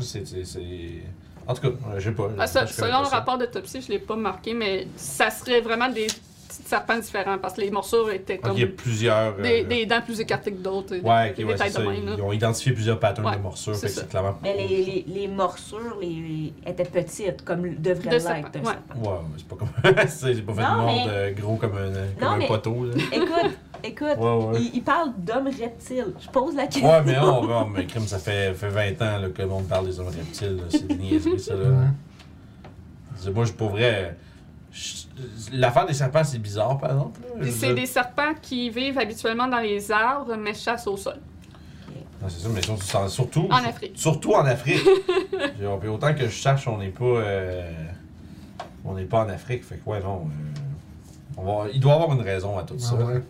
[0.00, 0.26] C'est.
[0.26, 1.02] c'est- c'est-
[1.48, 2.28] En tout cas, je sais pas.
[2.40, 3.10] Ah, ça, selon le ça.
[3.18, 6.08] rapport d'autopsie, je l'ai pas marqué, mais ça serait vraiment des
[6.64, 9.36] serpents différents parce que les morsures étaient comme il y a plusieurs.
[9.36, 10.94] des, euh, des dents plus écartées que d'autres.
[10.96, 11.90] des- Ouais, des ok, ouais, détails c'est de ça.
[11.90, 12.12] même, là.
[12.16, 14.04] Ils ont identifié plusieurs patterns Ouais, de morsures, fait ça.
[14.04, 14.38] clairement.
[14.42, 18.60] Mais les, les, les morsures les, les- étaient petites, comme devrait De l'être serpent, d'un
[18.60, 18.64] ouais.
[18.66, 18.94] serpent.
[19.10, 20.08] Ouais, mais c'est pas comme.
[20.08, 22.36] c'est j'ai pas fait Non, de mort mais- de gros comme un, comme Non, un
[22.38, 22.84] mais- poteau.
[22.86, 22.94] Là.
[23.12, 24.60] Écoute, écoute, Ouais, ouais.
[24.60, 26.14] il, il parle d'hommes reptiles.
[26.20, 26.88] Je pose la question.
[26.90, 29.66] Ouais, mais non, non, mais crime, ça fait, fait 20 ans là, que le monde
[29.68, 30.56] parle des hommes reptiles.
[30.56, 30.62] là.
[30.70, 31.54] C'est des niaiseries, ça.
[31.54, 31.60] Là.
[31.68, 31.74] Ouais.
[33.16, 34.16] C'est- Moi, je pour vrai.
[34.72, 35.05] je-
[35.52, 37.20] L'affaire des serpents, c'est bizarre, par exemple.
[37.50, 41.16] c'est des serpents qui vivent habituellement dans les arbres, mais chassent au sol.
[42.22, 43.92] Non, c'est ça, mais surtout, surtout, En Afrique.
[43.94, 44.82] surtout en Afrique.
[45.80, 47.04] Puis autant que je sache, on n'est pas.
[47.04, 47.70] euh,
[48.84, 49.64] on n'est pas en Afrique.
[49.64, 50.26] Fait que, ouais, non.
[50.26, 52.96] euh, on va, il doit y avoir une raison à tout ça.
[52.98, 53.22] Ah ouais.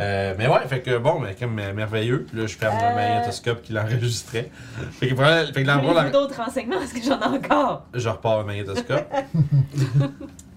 [0.00, 2.24] Euh, mais ouais, fait que bon, mais comme merveilleux.
[2.28, 2.90] Puis Là, je ferme Euh.
[2.90, 4.50] le magnétoscope qui l'enregistrait.
[4.92, 6.80] Fait que, fait que d'autres renseignements?
[6.82, 7.86] Est-ce que j'en ai encore?
[7.94, 9.06] je repars le magnétoscope.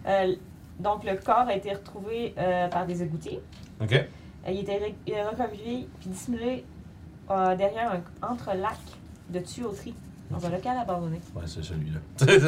[0.82, 3.39] Donc, le corps a été retrouvé euh, par des égoutiers.
[3.82, 3.94] OK?
[3.94, 6.65] Euh, il était ré- recouvert puis dissimulé
[7.30, 8.78] euh, derrière un entrelac
[9.30, 9.94] de tuyauterie
[10.32, 11.20] dans un local abandonné.
[11.36, 12.00] Ouais, c'est celui-là.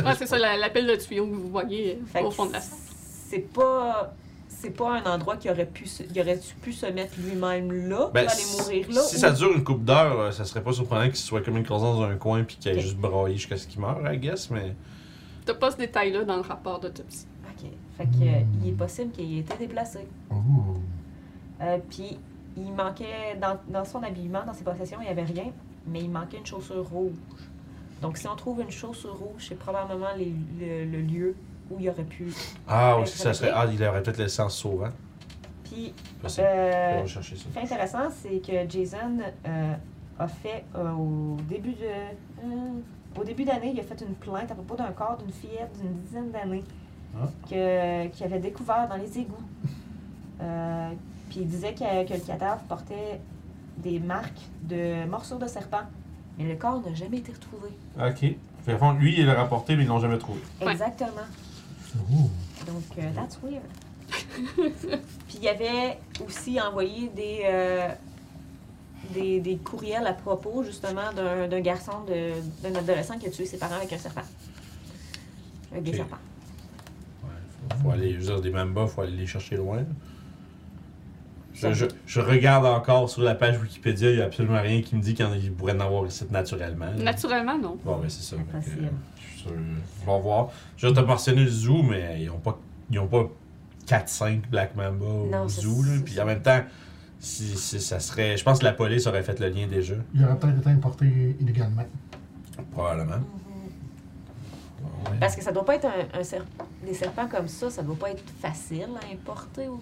[0.10, 2.34] Ouais, c'est ça, la, la pile de tuyaux que vous voyez euh, Fait au que
[2.34, 4.14] fond de la C'est pas.
[4.48, 8.10] C'est pas un endroit qui aurait pu se, il aurait pu se mettre lui-même là
[8.14, 9.02] Ben, pour aller mourir là.
[9.02, 11.58] Si ou- ça dure une coupe d'heure, euh, ça serait pas surprenant qu'il soit comme
[11.58, 12.80] une croissance dans un coin puis qu'il ait Ok.
[12.82, 14.74] juste braillé jusqu'à ce qu'il meure, I guess, mais.
[15.46, 17.26] T'as pas ce détail-là dans le rapport d'autopsie.
[17.98, 20.08] Fait que, euh, il est possible qu'il ait été déplacé.
[20.32, 20.36] Ouh.
[21.62, 22.18] Euh, Puis
[22.58, 25.52] il manquait dans, dans son habillement, dans ses possessions, il n'y avait rien,
[25.88, 27.14] mais il manquait une chaussure rouge.
[28.02, 31.36] Donc si on trouve une chaussure rouge, c'est probablement les- le, le lieu
[31.72, 32.34] où il aurait pu.
[32.68, 33.52] Ah, aussi, ça serait.
[33.54, 34.90] Ah, il aurait peut-être laissé en se sauvant.
[35.64, 36.44] Puis euh, ça.
[37.22, 39.74] Ce qui est intéressant, c'est que Jason euh,
[40.20, 43.20] a fait euh, au début de.
[43.20, 45.94] au début d'année, il a fait une plainte à propos d'un corps d'une fillette d'une
[46.02, 46.64] dizaine d'années.
[47.50, 49.36] Que- qu'il avait découvert dans les égouts.
[50.42, 50.90] Euh,
[51.30, 53.20] puis il disait que, que le cadavre portait
[53.78, 55.84] des marques de morsures de serpent.
[56.38, 57.70] Mais le corps n'a jamais été retrouvé.
[57.98, 58.36] Ok.
[58.66, 60.40] Fait, fond, lui, il l'a rapporté, mais ils l'ont jamais trouvé.
[60.62, 61.10] Exactement.
[62.12, 62.30] Ouh.
[62.66, 63.62] Donc, euh, that's weird.
[65.28, 67.90] Puis il y avait aussi envoyé des, euh,
[69.14, 72.34] des, des courriels à propos justement d'un d'un garçon, de-
[72.68, 74.22] d'un adolescent qui a tué ses parents avec un serpent.
[75.72, 76.18] Avec des serpents.
[77.84, 79.84] Faut, aller, je veux dire, des Mamba, faut aller les chercher loin.
[81.54, 84.96] Je, je, je regarde encore sur la page Wikipédia, il n'y a absolument rien qui
[84.96, 86.86] me dit qu'il pourrait en avoir ici naturellement.
[86.86, 87.04] là.
[87.04, 87.78] Naturellement, non.
[87.86, 88.38] Bon, ben c'est ça.
[88.60, 89.52] je suis sûr.
[90.08, 90.50] On va voir.
[90.78, 92.58] Je vais te mentionner le zoo, mais ils n'ont pas,
[92.90, 93.30] ils ont pas
[93.88, 95.84] 4-5 Black Mamba Non, au zoo.
[95.84, 95.92] là.
[96.04, 96.62] Puis en même temps,
[97.20, 98.36] si, si ça serait.
[98.36, 101.36] Je pense que la police aurait fait le lien déjà, Il aurait peut-être été importé
[101.40, 101.86] illégalement.
[102.72, 103.20] probablement.
[104.84, 105.18] Ouais.
[105.20, 106.44] Parce que ça doit pas être un, un serp-
[106.86, 109.82] des serpents comme ça, ça doit pas être facile à importer au-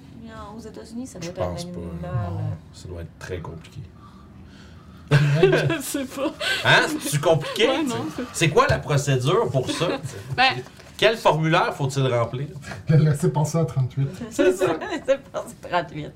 [0.56, 1.08] aux États-Unis.
[1.08, 1.70] Ça doit Je être un pense pas.
[1.70, 2.32] animal.
[2.32, 2.40] non.
[2.74, 3.82] Ça doit être très compliqué.
[5.12, 6.32] Je sais pas.
[6.66, 6.88] Hein?
[7.02, 7.68] C'est compliqué?
[7.68, 7.84] Ouais.
[8.34, 9.88] C'est quoi la procédure pour ça?
[10.38, 10.54] Ben,
[10.98, 12.48] Quel formulaire faut-il remplir?
[12.88, 14.08] Le laisser passer à 38.
[14.32, 14.68] C'est ça.
[15.06, 16.12] C'est passé 38.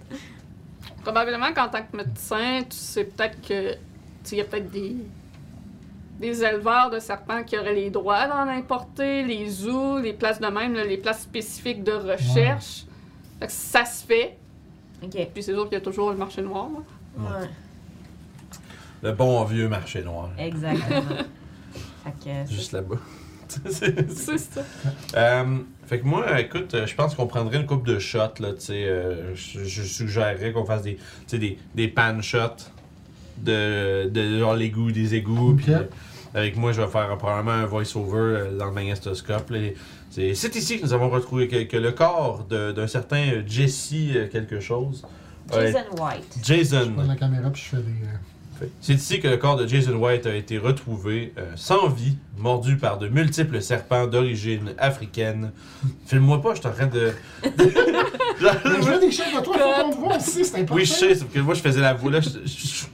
[1.03, 3.75] probablement qu'en tant que médecin, tu sais peut-être que.
[4.23, 4.95] Tu y a peut-être des.
[6.19, 10.47] Des éleveurs de serpents qui auraient les droits d'en importer, les zoos, les places de
[10.47, 12.85] même, là, les places spécifiques de recherche.
[13.39, 14.37] Fait que ça se fait.
[15.03, 15.11] OK.
[15.33, 16.69] Puis c'est sûr qu'il y a toujours le marché noir.
[17.17, 17.39] là.
[17.41, 17.47] Ouais.
[19.03, 20.29] Le bon vieux marché noir.
[20.37, 21.01] Exactement.
[22.03, 22.95] fait que, c'est- Juste là-bas.
[23.69, 24.61] C'est- ça.
[25.15, 28.53] Euh, fait que moi, écoute, euh, je pense qu'on prendrait une coupe de shots, là,
[28.53, 28.85] tu sais.
[28.85, 32.71] euh, je, je suggérerais qu'on fasse des, tu sais, des, des pan shots
[33.37, 35.55] de, de genre l'égout, des égouts.
[35.55, 35.83] Puis euh,
[36.33, 39.49] avec moi, je vais faire euh, probablement un voice-over euh, dans le magnétoscope.
[39.51, 39.59] là.
[40.09, 43.43] C'est c'est ici que nous avons retrouvé que, que le corps de- d'un certain euh,
[43.45, 45.03] Jesse euh, quelque chose.
[45.51, 46.37] Jason White.
[46.41, 46.91] Je Jason.
[46.95, 47.91] prends la caméra puis je fais des.
[48.63, 48.65] euh.
[48.79, 52.77] C'est ici que le corps de Jason White a été retrouvé euh, sans vie, mordu
[52.77, 55.51] par de multiples serpents d'origine africaine.
[56.07, 57.11] Filme-moi pas, je suis en train de.
[58.39, 60.75] Je veux des chefs de toi, faut qu'on te voit aussi, c'est important.
[60.75, 62.19] oui, je sais, sauf que moi je faisais la voix là.
[62.21, 62.85] Je, je-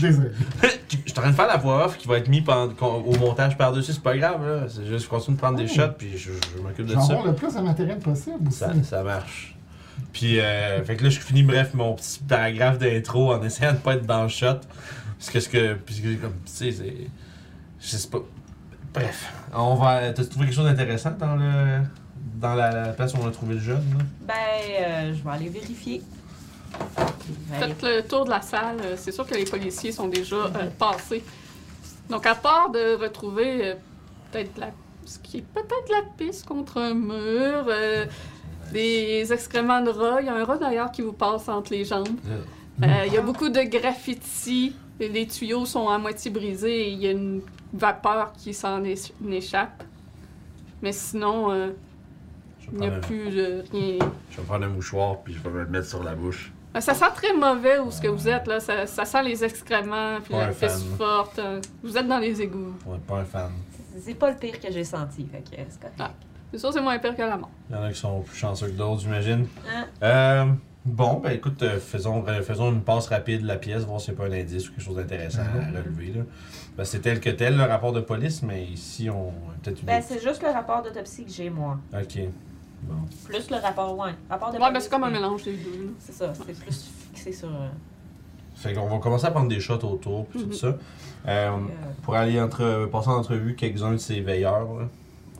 [0.00, 0.30] Désolé.
[0.62, 3.56] je suis en train de faire la voix off qui va être mise au montage
[3.56, 4.66] par-dessus, c'est pas grave là.
[4.68, 5.74] C'est juste je continue de prendre des Oh.
[5.74, 7.20] shots puis je, je m'occupe de Je vais ça.
[7.24, 8.58] le plus de matériel possible aussi.
[8.58, 9.54] Ça, ça marche.
[10.12, 13.78] Puis, euh, fait que là, je finis, bref, mon petit paragraphe d'intro en essayant de
[13.78, 14.60] pas être dans le shot.
[15.18, 15.72] Parce que, ce que,
[16.20, 16.94] comme, tu sais, c'est.
[17.80, 18.18] Je sais pas.
[18.94, 20.12] Bref, on va.
[20.12, 21.80] T'as trouvé quelque chose d'intéressant dans le.
[22.36, 24.04] Dans la, la place où on a trouvé le jeune, là?
[24.28, 24.34] Ben,
[24.80, 26.00] euh, je vais aller vérifier.
[27.58, 28.78] Faites le tour de la salle.
[28.96, 31.22] C'est sûr que les policiers sont déjà euh, passés.
[32.08, 33.74] Donc, à part de retrouver euh,
[34.30, 34.70] peut-être la...
[35.04, 38.06] ce qui est peut-être la piste contre un mur, euh,
[38.72, 41.84] des excréments de rats, il y a un rat d'ailleurs qui vous passe entre les
[41.84, 42.08] jambes.
[42.82, 44.74] Euh, Il y a beaucoup de graffitis.
[45.00, 47.40] Les tuyaux sont à moitié brisés et il y a une
[47.72, 49.84] vapeur qui s'en échappe.
[50.82, 51.70] Mais sinon, euh,
[52.72, 53.98] il n'y a plus de rien.
[54.30, 56.52] je vais prendre un mouchoir puis je vais me le mettre sur la bouche.
[56.76, 58.60] Euh, Ça sent très mauvais où ce que vous êtes, là.
[58.60, 60.70] Ça, ça sent les excréments, puis Pas la fan.
[60.98, 61.40] forte.
[61.82, 62.74] Vous êtes dans les égouts.
[62.86, 63.50] Ouais, pas un fan.
[64.00, 65.96] C'est pas le pire que j'ai senti, fait que c'est correct.
[65.98, 66.10] Ah.
[66.52, 67.50] C'est sûr, c'est moins pire que la mort.
[67.68, 69.46] Il y en a qui sont plus chanceux que d'autres, j'imagine.
[69.68, 69.84] Hein?
[70.02, 70.44] Euh,
[70.84, 74.14] bon, ben écoute, euh, faisons, euh, faisons une passe rapide de la pièce, voir n'y
[74.14, 75.76] a pas un indice ou quelque chose d'intéressant à Mhm.
[75.76, 76.12] relever.
[76.18, 76.22] Là.
[76.76, 79.86] Ben, c'est tel que tel le rapport de police, mais ici on peut-être une.
[79.86, 81.76] Ben, c'est juste le rapport d'autopsie que j'ai, moi.
[81.92, 82.18] ok.
[82.82, 82.94] Bon.
[83.24, 84.10] Plus le rapport, ouais.
[84.30, 85.84] Rapport de Ouais, ben c'est comme un mélange des deux.
[85.86, 85.90] là.
[85.98, 87.48] C'est ça, c'est plus fixé sur.
[87.48, 87.68] euh,
[88.54, 90.52] Fait qu'on va commencer à prendre des shots autour, puis tout Mhm.
[90.52, 90.66] ça.
[90.66, 90.76] Euh,
[91.26, 91.56] euh,
[92.02, 94.60] pour aller entre, passer en entrevue quelques-uns de ces veilleurs.
[94.74, 94.88] là.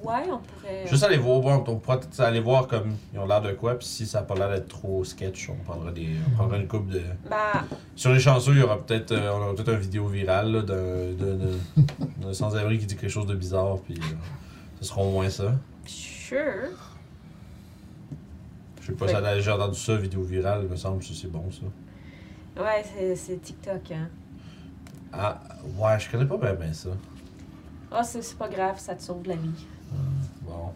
[0.05, 0.87] ouais, on pourrait.
[0.87, 3.77] Juste aller voir, bon, on pourra peut-être aller voir comme ils ont l'air de quoi,
[3.77, 6.69] puis si ça n'a pas l'air d'être trop sketch, on prendra, des, on prendra une
[6.69, 7.03] coupe de.
[7.29, 7.65] Ben,
[7.97, 10.63] Sur les chanceux, il y aura peut-être euh, on aura peut-être une vidéo virale là,
[10.63, 11.85] d'un, d'un, d'un-
[12.19, 14.15] d'un sans-abri qui dit quelque chose de bizarre, puis euh,
[14.81, 15.53] ce sera au moins ça.
[15.87, 16.37] sure.
[18.89, 21.31] Je sais pas si elle- j'ai entendu ça, vidéo virale, il me semble que c'est
[21.31, 22.63] bon ça.
[22.63, 22.83] Ouais,
[23.15, 24.09] c'est- TikTok, hein.
[25.13, 25.41] Ah,
[25.79, 26.89] ouais, je connais pas bien, bien ça.
[27.93, 29.67] Ah, c'est c'est pas grave, ça te sauve la vie.
[30.43, 30.73] Bon.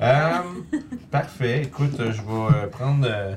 [0.00, 0.38] Euh,
[1.10, 1.62] parfait.
[1.62, 3.06] Écoute, euh, je vais euh, prendre.
[3.08, 3.34] euh,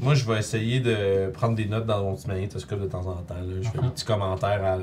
[0.00, 3.14] moi, je vais essayer de prendre des notes dans mon petit magnétoscope de temps en
[3.22, 3.34] temps.
[3.34, 3.62] là.
[3.62, 4.78] Je fais des petits commentaires à,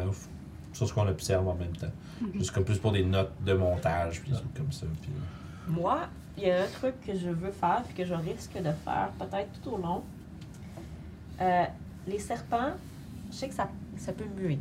[0.74, 1.92] sur ce qu'on observe en même temps.
[2.36, 4.86] Juste comme plus pour des notes de montage, puis des trucs comme ça.
[5.02, 5.12] Puis,
[5.68, 6.00] Moi,
[6.38, 9.12] il y a un truc que je veux faire et que je risque de faire
[9.20, 10.04] peut-être tout au long.
[11.42, 11.64] Euh,
[12.08, 12.74] les serpents,
[13.32, 14.60] je sais que ça, ça peut muer.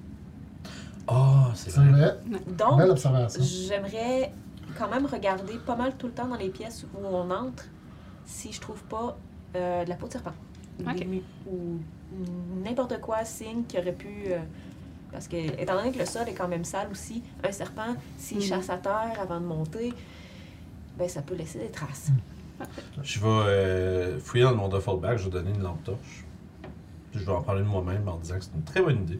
[1.08, 1.90] Ah, c'est C'est vrai.
[1.90, 2.18] vrai?
[2.46, 3.42] Donc, Belle observation.
[3.44, 4.32] j'aimerais
[4.78, 7.64] quand même regarder pas mal tout le temps dans les pièces où on entre
[8.24, 9.18] si je trouve pas
[9.56, 10.32] euh, de la peau de serpent.
[11.50, 11.78] Ou
[12.64, 14.08] n'importe quoi, signe qui aurait pu.
[14.28, 14.38] euh,
[15.10, 18.38] parce que, étant donné que le sol est quand même sale aussi, un serpent, s'il
[18.38, 18.42] Mhm.
[18.42, 19.92] chasse à terre avant de monter,
[20.98, 22.10] ben ça peut laisser des traces.
[23.02, 26.24] Je vais euh, fouiller dans mon duffel bag, je vais donner une lampe torche.
[27.10, 29.18] Puis je vais en parler de moi-même en disant que c'est une très bonne idée.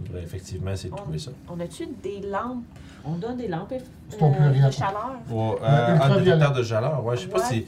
[0.00, 1.30] Je devrais effectivement essayer de On- trouver ça.
[1.48, 2.62] On a-tu des lampes?
[3.04, 5.16] On donne des lampes euh, de chaleur.
[5.30, 6.24] Ouais, Euh, ultraviolet.
[6.24, 7.66] détecteur de chaleur, ouais, je sais pas si.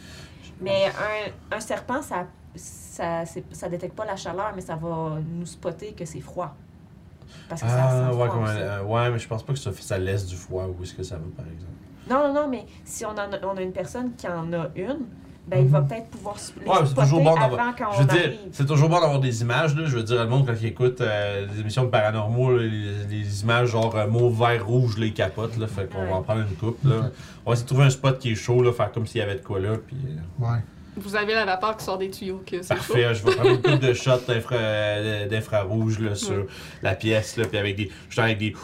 [0.60, 5.46] Mais un, un serpent, ça, ça, ça détecte pas la chaleur, mais ça va nous
[5.46, 6.54] spotter que c'est froid.
[7.48, 9.52] Parce que ça Ah, sent ouais, froid comme un- euh, ouais, mais je pense pas
[9.54, 11.72] que ça, ça laisse du froid ou est-ce que ça veut, par exemple.
[12.10, 14.68] Non, non, non, mais si on, en a, on a une personne qui en a
[14.76, 14.98] une,
[15.46, 15.88] ben il va Mhm.
[15.88, 18.20] peut-être pouvoir s- les Ouais, c'est toujours bon d'avoir- avant quand Je veux on dire,
[18.24, 18.38] arrive.
[18.52, 19.84] c'est toujours bon d'avoir des images, là.
[19.86, 22.68] Je veux dire, le monde, quand il écoute euh, des émissions de paranormaux, là, les,
[23.08, 25.66] les images genre euh, mauve, vert, rouge, les capotes, là.
[25.66, 27.10] Fait qu'on va en prendre une coupe, là.
[27.44, 29.22] On va essayer de trouver un spot qui est chaud, là, faire comme s'il y
[29.24, 29.96] avait de quoi là, puis.
[30.06, 30.58] euh, Ouais.
[30.96, 32.94] Vous avez la vapeur qui sort des tuyaux, que c'est chaud.
[32.94, 36.46] Parfait, je vais prendre une coupe de shots d'infra- euh, d'infrarouge là, sur Ouais.
[36.82, 37.90] la pièce, là, puis avec des.
[38.18, 38.54] Avec des.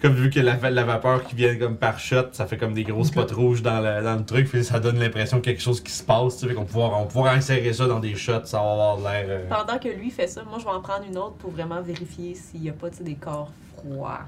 [0.00, 2.84] Comme vu que la, la vapeur qui vient comme par shot, ça fait comme des
[2.84, 3.06] gros Ok.
[3.06, 5.64] spots rouges dans le, dans le truc, puis ça donne l'impression qu'il y a quelque
[5.64, 8.14] chose qui se passe, tu sais, qu'on pouvoir, on va pouvoir insérer ça dans des
[8.14, 9.24] shots, ça va avoir l'air.
[9.28, 11.80] euh, Pendant que lui fait ça, moi je vais en prendre une autre pour vraiment
[11.82, 14.20] vérifier s'il n'y a pas des corps froids.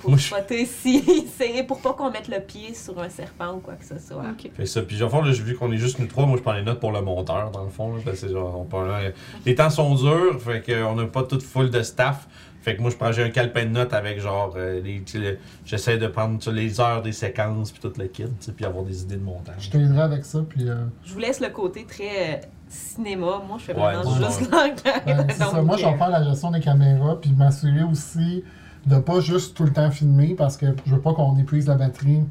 [0.00, 3.74] Pour spotter si c'est pour pas qu'on mette le pied sur un serpent ou quoi
[3.74, 4.22] que ce soit.
[4.32, 4.50] Ok.
[4.56, 6.42] Fait ça, puis le fond, là, j'ai vu qu'on est juste nous trois, moi je
[6.42, 8.88] prends les notes pour le monteur, dans le fond, là, parce que genre, on parle,
[8.88, 9.00] là,
[9.44, 12.26] les temps sont durs, fait qu'on n'a pas toute full de staff.
[12.62, 15.38] Fait que moi, je prends, j'ai un calepin de notes avec genre, euh, les- le-
[15.64, 18.84] j'essaie de prendre tu sais, les heures des séquences, puis tout le kit, puis avoir
[18.84, 19.54] des idées de montage.
[19.60, 20.68] Je t'aiderai avec ça, puis.
[20.68, 22.36] euh, Je vous laisse le côté très euh,
[22.68, 23.40] cinéma.
[23.48, 24.26] Moi je fais Ouais, vraiment ouais.
[24.26, 25.02] juste l'enquête.
[25.06, 25.26] Ben.
[25.38, 28.44] Donc, Moi, je vais euh, faire la gestion des caméras, puis m'assurer aussi
[28.86, 31.74] de pas juste tout le temps filmer, parce que je veux pas qu'on épuise la
[31.76, 32.22] batterie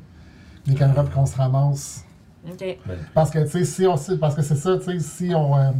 [0.67, 2.05] des caméras puis qu'on se ramasse.
[2.47, 2.59] Ok.
[2.85, 3.95] Ben, Parce que, tu sais, si on.
[4.17, 5.57] Parce que c'est ça, tu sais, si on.
[5.57, 5.71] euh,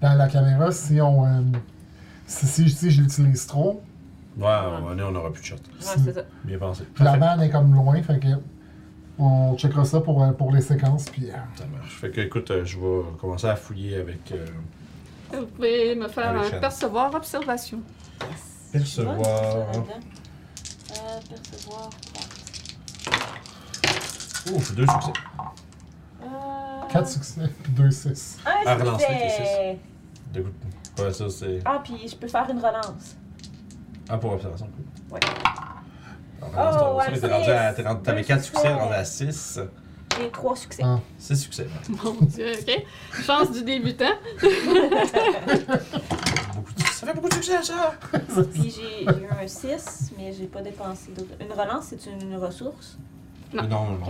[0.00, 1.24] dans la caméra, si on.
[2.26, 3.82] Si, si, si je l'utilise trop,
[4.38, 5.54] ouais, à un moment donné, on n'aura plus de shot.
[5.56, 5.60] Ouais,
[6.04, 6.22] c'est ça.
[6.44, 6.84] Bien pensé.
[6.94, 8.28] puis la vanne est comme loin, fait que.
[9.18, 11.30] On checkera ça pour, euh, pour les séquences, puis.
[11.30, 11.96] euh, Ça marche.
[12.00, 14.30] Fait que, écoute, euh, je vais commencer à fouiller avec.
[14.32, 14.44] euh,
[15.32, 16.60] Vous pouvez me faire Allez, un Shannon.
[16.60, 17.80] percevoir observation.
[18.72, 19.16] Percevoir.
[19.18, 19.72] Euh,
[21.30, 21.90] percevoir.
[24.52, 25.12] Ouf, deux succès.
[26.22, 26.26] Euh...
[26.92, 28.38] 4 succès, puis 2 6.
[28.44, 29.78] Un Ah, relance succès.
[30.32, 30.48] De goût.
[30.98, 31.60] Ouais, ça, c'est.
[31.64, 33.16] Ah, puis je peux faire une relance.
[34.08, 35.14] Ah, pour observation, cool.
[35.14, 35.20] Ouais.
[36.40, 37.76] Alors, Oh, relance ton- un t'es rendu à- six.
[37.76, 38.74] t'es rendu- T'avais Deux 4 succès, succès.
[38.74, 39.60] rendu à 6.
[40.18, 40.82] J'ai trois succès.
[40.84, 41.00] Ah.
[41.18, 41.66] 6 succès.
[41.88, 42.84] Mon dieu, ok.
[43.24, 44.04] Chance du débutant.
[46.54, 46.82] Beaucoup de...
[46.82, 47.94] Ça fait beaucoup de succès, ça!
[48.54, 51.34] Puis j'ai eu un 6, mais j'ai pas dépensé d'autres.
[51.40, 52.96] Une relance, c'est une ressource?
[53.52, 53.62] Non.
[53.64, 54.06] Non, non.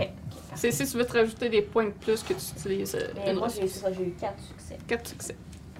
[0.55, 3.31] C'est si tu veux te rajouter des points de plus que tu utilises euh, Mais
[3.31, 3.81] une moi, j'ai ressource.
[3.83, 4.77] ça, j'ai eu 4 succès.
[4.87, 5.35] 4 succès.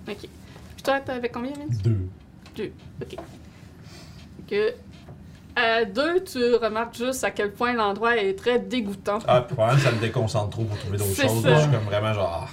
[0.07, 0.27] Ok.
[0.77, 1.81] Puis toi, t'avais combien, Vince?
[1.83, 2.71] 2.
[3.01, 3.15] Ok.
[4.47, 4.73] Que
[5.55, 9.17] à deux, tu remarques juste à quel point l'endroit est très dégoûtant.
[9.27, 11.41] Ah, puis probablement, ça me déconcentre trop pour trouver d'autres C'est choses.
[11.41, 11.55] ça.
[11.55, 12.49] Je suis comme vraiment genre.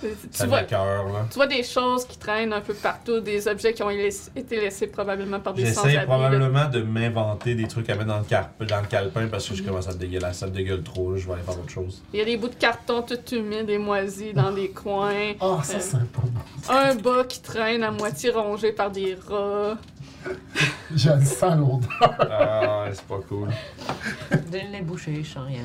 [0.00, 1.26] Tu vois, cœur, là.
[1.30, 4.86] tu vois des choses qui traînent un peu partout, des objets qui ont été laissés
[4.86, 5.94] probablement par des J'essaie sans-abri.
[5.96, 6.04] là.
[6.06, 9.54] probablement de m'inventer des trucs à mettre dans le, car- dans le calepin parce que
[9.54, 10.32] je commence à me dégueuler.
[10.32, 11.18] Ça me dégueule trop, là.
[11.18, 12.02] je vais aller faire autre chose.
[12.12, 15.32] Il y a des bouts de carton tout humides et moisis dans des coins.
[15.40, 15.80] Ah, ça, Euh.
[15.80, 16.72] c'est pas bon.
[16.74, 19.76] Un bas qui traîne à moitié rongé par des rats.
[20.94, 22.16] J'ai le sang l'odeur.
[22.30, 23.48] Ah, c'est pas cool.
[24.30, 25.60] De les boucher, je sens rien.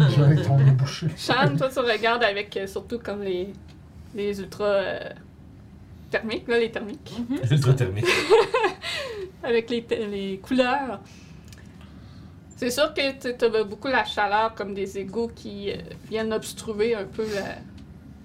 [0.00, 1.06] Enjoy ton nez bouché.
[1.16, 3.52] Sean, toi, tu regardes avec euh, surtout comme les,
[4.14, 5.10] les ultra euh,
[6.10, 7.14] thermiques, là, les thermiques.
[7.50, 8.06] Ultra thermique.
[9.44, 11.00] avec les, te- les couleurs.
[12.56, 15.76] C'est sûr que tu as beaucoup la chaleur comme des égouts qui euh,
[16.08, 17.58] viennent obstruer un peu la-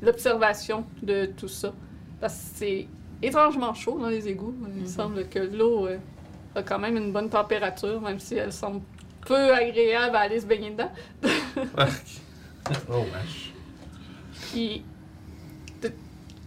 [0.02, 1.74] l'observation de tout ça.
[2.20, 2.88] Parce que c'est
[3.22, 4.56] étrangement chaud dans les égouts.
[4.76, 4.88] Il Mhm.
[4.88, 5.98] semble que l'eau euh,
[6.56, 8.82] a quand même une bonne température, même si elle semble
[9.26, 10.92] peu agréable à aller se baigner dedans.
[12.90, 13.54] oh, wesh.
[14.52, 14.84] Puis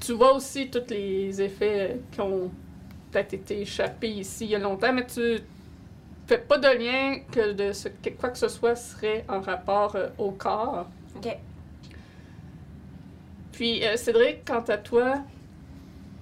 [0.01, 2.51] tu vois aussi tous les effets euh, qui ont
[3.11, 5.41] peut-être été échappés ici il y a longtemps, mais tu
[6.27, 9.95] fais pas de lien que de ce, que quoi que ce soit serait en rapport
[9.97, 10.87] euh, au corps.
[11.17, 11.37] Ok.
[13.53, 15.19] Puis euh, Cédric, quant à toi,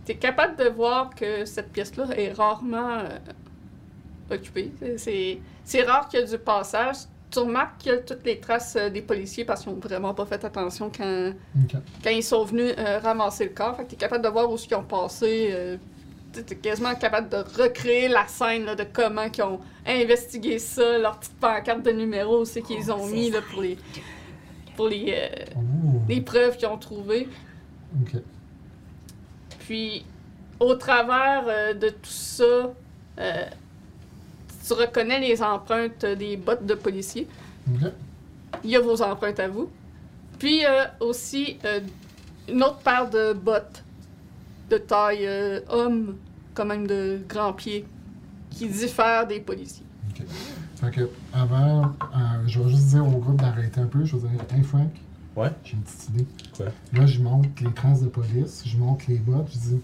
[0.08, 4.72] tu es capable de voir que cette pièce-là est rarement euh, occupée.
[4.80, 6.96] C'est- C'est, c'est rare qu'il y ait du passage.
[7.30, 10.14] Tu remarques qu'il y a toutes les traces euh, des policiers parce qu'ils n'ont vraiment
[10.14, 11.32] pas fait attention quand,
[12.02, 13.76] quand ils sont venus euh, ramasser le corps.
[13.76, 15.50] Fait que t'es capable de voir où ils ont passé.
[15.52, 15.76] Euh,
[16.32, 20.96] t'es- t'es quasiment capable de recréer la scène là, de comment ils ont investigué ça,
[20.98, 23.76] leur petite pancarte de numéros aussi qu'ils ont Oh, mis c'est là, pour les,
[24.74, 26.00] pour les, euh, Ouh.
[26.08, 27.28] les preuves qu'ils ont trouvées.
[28.02, 28.22] Ok.
[29.68, 30.02] Puis,
[30.58, 32.72] au travers euh, de tout ça,
[33.18, 33.44] euh,
[34.66, 37.28] tu reconnais les empreintes des bottes de policiers.
[37.70, 37.90] Ok.
[38.64, 39.68] Il y a vos empreintes à vous.
[40.38, 41.58] Puis euh, aussi
[42.48, 43.84] une autre paire de bottes
[44.70, 45.28] de taille
[45.68, 46.16] homme,
[46.54, 47.84] quand même de grands pieds,
[48.48, 49.84] qui diffèrent des policiers.
[50.76, 51.92] Fait que, avant,
[52.46, 54.02] je vais juste dire au groupe d'arrêter un peu.
[54.06, 54.90] Je vais dire, hey Frank,
[55.38, 55.50] Ouais.
[55.64, 56.26] j'ai une petite idée.
[56.56, 56.66] Quoi?
[56.92, 59.80] Là, je montre les traces de police, je montre les bottes, je dis,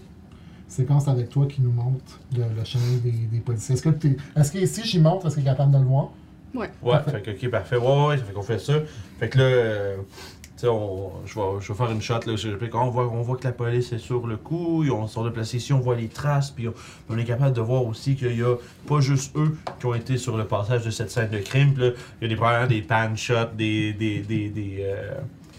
[0.67, 3.75] séquence avec toi qui nous montre le, le chemin des, des policiers?
[3.75, 6.09] Est-ce que, t'es- est-ce que ici, j'y montre, est-ce qu'il est capable de le voir?
[6.53, 7.11] Ouais, Parfait.
[7.11, 7.77] fait que, ok, parfait.
[7.77, 8.73] Ouais, ouais, ça fait qu'on fait ça.
[9.19, 9.97] Fait que là, euh,
[10.41, 12.35] tu sais, on- je vais, je vais faire une shot, là.
[12.37, 15.25] Je- On voit, on voit que la police est sur le coup, ils ont- sont
[15.25, 16.73] déplacés ici, on voit les traces, puis on,
[17.09, 18.55] on est capable de voir aussi qu'il y a
[18.87, 21.73] pas juste eux qui ont été sur le passage de cette scène de crime.
[21.73, 21.91] Puis là,
[22.21, 23.91] il y a des, probablement des pan shots, des.
[23.93, 25.13] des, des, des, euh,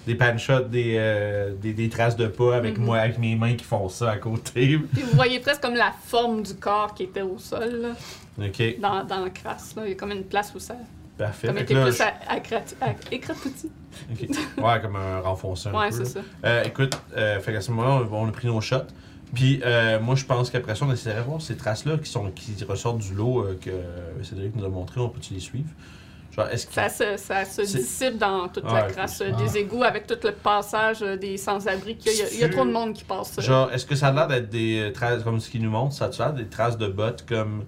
[0.06, 2.84] des pan shots, des, euh, des, des traces de pas avec Mhm.
[2.84, 4.78] moi, avec mes mains qui font ça à côté.
[4.92, 7.68] Puis vous voyez presque comme la forme du corps qui était au sol,
[8.38, 9.74] là, ok, dans, dans la crasse.
[9.76, 9.82] Là.
[9.84, 10.76] Il y a comme une place où ça
[11.18, 11.48] parfait.
[11.48, 12.14] comme était plus je- à.
[14.58, 16.20] Ouais, comme un renfoncé un Ouais, c'est ça.
[16.44, 18.76] Euh, écoute, euh, fait qu'à ce moment-là, on, on a pris nos shots.
[19.34, 22.30] Puis euh, moi, je pense qu'après ça, on essaierait de voir ces traces-là qui, sont,
[22.30, 23.70] qui ressortent du lot que
[24.22, 25.00] Cédric nous a montré.
[25.00, 25.68] On peut-tu les suivre?
[26.36, 26.72] Genre, est-ce que.
[26.74, 29.30] Ça se, ça se C'est- dissipe dans toute Ah, la crasse Ah.
[29.42, 31.96] des égouts avec tout le passage euh, des sans-abri.
[32.04, 33.40] Il y, a trop de monde qui passe.
[33.40, 35.94] Genre, est-ce que ça a l'air d'être des euh, traces, comme ce qu'il nous montre,
[35.94, 37.64] ça a l'air des traces de bottes comme.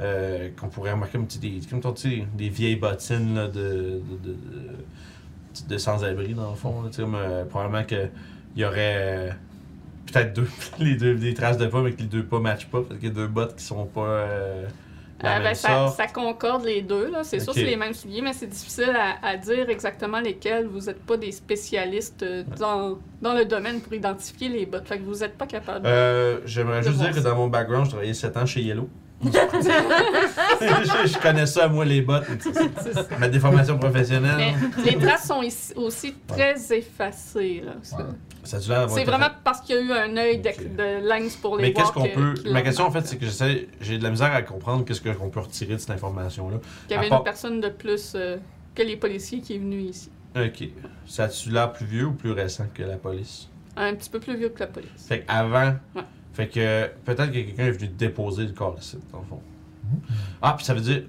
[0.00, 1.92] euh, qu'on pourrait remarquer comme, des, comme ton,
[2.34, 4.36] des vieilles bottines là, de, de,
[5.68, 6.82] de, sans-abri, dans le fond.
[6.82, 8.10] là, comme, euh, probablement qu'il
[8.56, 9.30] y aurait euh,
[10.06, 10.48] peut-être deux,
[10.78, 13.08] les deux, des traces de pas, mais que les deux pas matchent pas, parce qu'il
[13.08, 14.00] y a deux bottes qui sont pas.
[15.22, 17.10] La Euh, ben, même ça, concorde les deux.
[17.10, 17.24] là.
[17.24, 17.54] C'est sûr Ok.
[17.56, 20.66] que c'est les mêmes souliers, mais c'est difficile à, à dire exactement lesquels.
[20.66, 24.88] Vous n'êtes pas des spécialistes euh, dans, dans le domaine pour identifier les bottes.
[24.88, 25.86] Fait que vous n'êtes pas capable.
[25.86, 28.88] Euh, J'aimerais juste dire que dans mon background, je travaillais 7 ans chez Yellow.
[29.24, 32.24] Je, je connais ça, moi, les bottes.
[32.40, 33.06] C'est ça.
[33.18, 34.54] Ma déformation professionnelle.
[34.84, 37.62] Mais les traces sont ici- aussi très effacées.
[37.64, 37.72] là.
[37.82, 38.02] C'est- Ouais.
[38.44, 38.58] Ça
[39.04, 41.84] vraiment parce qu'il y a eu un œil de, lynx pour les Mais voir.
[41.84, 42.50] qu'est-ce qu'on que- peut.
[42.50, 43.68] Ma question, en fait, c'est que j'essaie.
[43.80, 46.56] J'ai de la misère à comprendre qu'est-ce que- qu'on peut retirer de cette information-là.
[46.88, 48.38] Qu'il y avait part- une personne de plus euh,
[48.74, 50.10] que les policiers qui est venue ici.
[50.36, 50.64] Ok.
[51.06, 53.48] Ça a-tu l'air plus vieux ou plus récent que la police?
[53.76, 54.88] Un petit peu plus vieux que la police.
[55.06, 55.74] Fait qu'avant.
[55.94, 56.02] Ouais.
[56.34, 59.40] Fait que peut-être que quelqu'un est venu déposer le corps ici, dans le fond.
[60.40, 61.02] Ah, puis ça veut dire.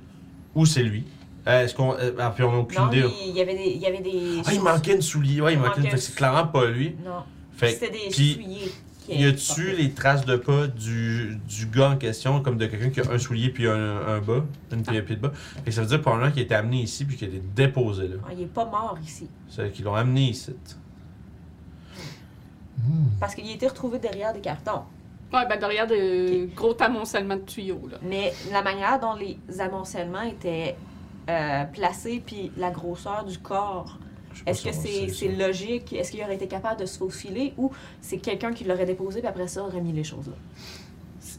[0.56, 1.04] Où c'est lui?
[1.48, 1.94] Euh, Est-ce qu'on.
[1.94, 3.06] euh, ah, puis on n'a aucune Non, idée.
[3.24, 3.70] il il y avait des.
[3.72, 5.42] Il y avait des Ah, il manquait une soulier.
[5.42, 5.84] Ouais, il Il manquait une.
[5.84, 6.96] manquait- Fait que c'est clairement pas lui.
[7.06, 8.72] Non, Fait c'était des puis- souliers.
[9.06, 12.90] qui Y a-tu les traces de pas du, du gars en question, comme de quelqu'un
[12.90, 13.74] qui a un soulier puis un,
[14.08, 15.32] un bas, une pied, pied de bas?
[15.34, 17.42] Fait que ça veut dire probablement qu'il a été amené ici puis qu'il a été
[17.54, 18.16] déposé là.
[18.26, 19.28] Ah, il est pas mort ici.
[19.50, 20.52] C'est qu'ils l'ont amené ici.
[22.78, 23.08] Hmm.
[23.20, 24.84] Parce qu'il a été retrouvé derrière des cartons.
[25.34, 27.82] Ouais, ben derrière de gros amoncellement de tuyaux.
[27.90, 27.98] Là.
[28.04, 30.76] Mais la manière dont les amoncellements étaient
[31.30, 33.98] euh, placés, puis la grosseur du corps,
[34.46, 35.94] est-ce que c'est logique?
[35.94, 37.72] Est-ce qu'il aurait été capable de se faufiler ou
[38.02, 40.34] c'est quelqu'un qui l'aurait déposé, puis après ça aurait mis les choses là?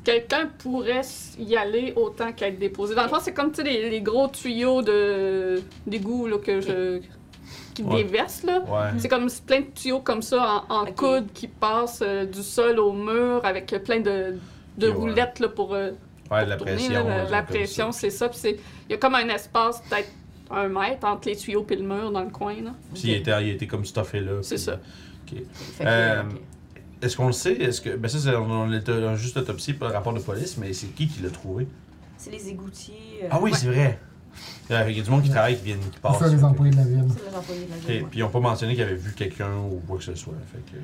[0.02, 1.02] Quelqu'un pourrait
[1.38, 2.94] y aller autant qu'être déposé.
[2.94, 7.00] Dans le fond, c'est comme tu sais, les, les gros tuyaux de d'égout que je
[7.74, 8.04] qui Ouais.
[8.44, 8.60] là.
[8.60, 8.90] Ouais.
[8.98, 12.92] C'est comme plein de tuyaux comme ça en, coude qui passent euh, du sol au
[12.92, 14.36] mur avec euh, plein de,
[14.78, 15.90] de roulettes là, pour euh,
[16.30, 17.08] la tourner, pression.
[17.08, 18.28] là, la, pression, c'est ça.
[18.28, 18.58] Puis c'est-
[18.88, 20.10] il y a comme un espace peut-être
[20.50, 22.54] un mètre entre les tuyaux et le mur dans le coin.
[22.62, 22.74] Là.
[22.92, 24.38] Puis il était, il était comme stuffé là.
[24.42, 24.78] C'est ça.
[25.80, 26.22] Euh.
[27.02, 27.52] Est-ce qu'on le sait?
[27.54, 27.96] Est-ce que.
[27.96, 31.22] Ben ça, c'est on, juste l'autopsie, pas le rapport de police, mais c'est qui qui
[31.22, 31.66] l'a trouvé?
[32.16, 33.20] C'est les égoutiers.
[33.24, 33.58] euh, Ah oui, Ouais.
[33.58, 33.98] c'est vrai!
[34.70, 36.18] Euh, Il y a du monde qui travaille, qui viennent, qui C'est passe.
[36.18, 37.04] ça, les employés de la ville.
[37.16, 38.02] C'est les employés de la ville.
[38.02, 38.08] ouais.
[38.10, 40.34] Puis ils n'ont pas mentionné qu'ils avaient vu quelqu'un ou quoi que ce soit.
[40.52, 40.78] Fait que...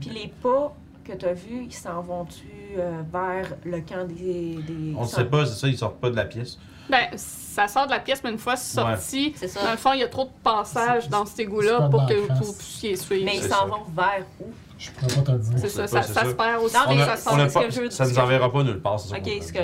[0.00, 0.74] Puis les pas
[1.04, 2.46] que tu as vus, ils s'en vont-tu
[2.78, 4.58] euh, vers le camp des.
[4.66, 6.58] des On ne sait pas, c'est ça, ils sortent pas de la pièce.
[6.90, 10.00] Ben, ça sort de la pièce, mais une fois sorti, C'est dans le fond, il
[10.00, 12.96] y a trop de passages C'est- dans cet c'est égout-là pas pour que vous puissiez
[12.96, 13.24] suivre.
[13.26, 13.64] Mais ils C'est s'en ça.
[13.66, 14.44] vont vers où?
[14.78, 15.52] Je pourrais pas te le dire.
[15.58, 16.26] C'est ça, pas, ça, c'est ça ça.
[16.30, 16.74] se perd aussi.
[16.74, 17.14] Non, On mais a- ça
[17.60, 19.16] que pas- je veux- ça ce nous enverra pas nulle part, c'est ça.
[19.16, 19.58] Ok, que,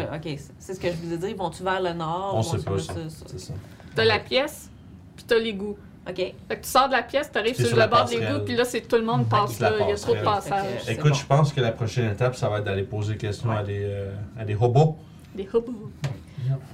[0.58, 1.26] c'est ce que je vous ai dit.
[1.30, 2.32] Ils vont-tu vers le nord?
[2.34, 2.92] On ou sait pas ça.
[2.94, 3.24] ça?
[3.26, 3.54] C'est ça.
[3.94, 4.68] T'as la pièce,
[5.16, 5.76] puis t'as l'égout.
[6.08, 6.16] Ok.
[6.16, 8.10] Fait que tu sors de la pièce, t'arrives T'es sur, sur le la bord de
[8.10, 9.72] l'égout, puis là, c'est tout le monde passe là.
[9.80, 10.88] Il y a trop de passages.
[10.88, 11.16] Écoute, bon.
[11.16, 13.56] je pense que la prochaine étape, ça va être d'aller poser des questions Ouais.
[13.56, 14.96] à, des, euh, à des hobos.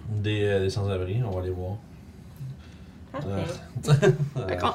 [0.08, 1.22] des, euh, des sans-abri.
[1.24, 1.74] On va les voir.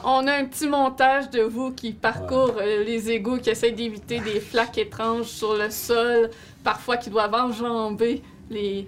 [0.04, 4.20] On a un petit montage de vous qui parcourt euh, les égouts, qui essaie d'éviter
[4.20, 6.30] des flaques étranges sur le sol,
[6.64, 8.88] parfois qui doivent enjamber les,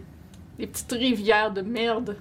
[0.59, 2.15] les petites rivières de merde.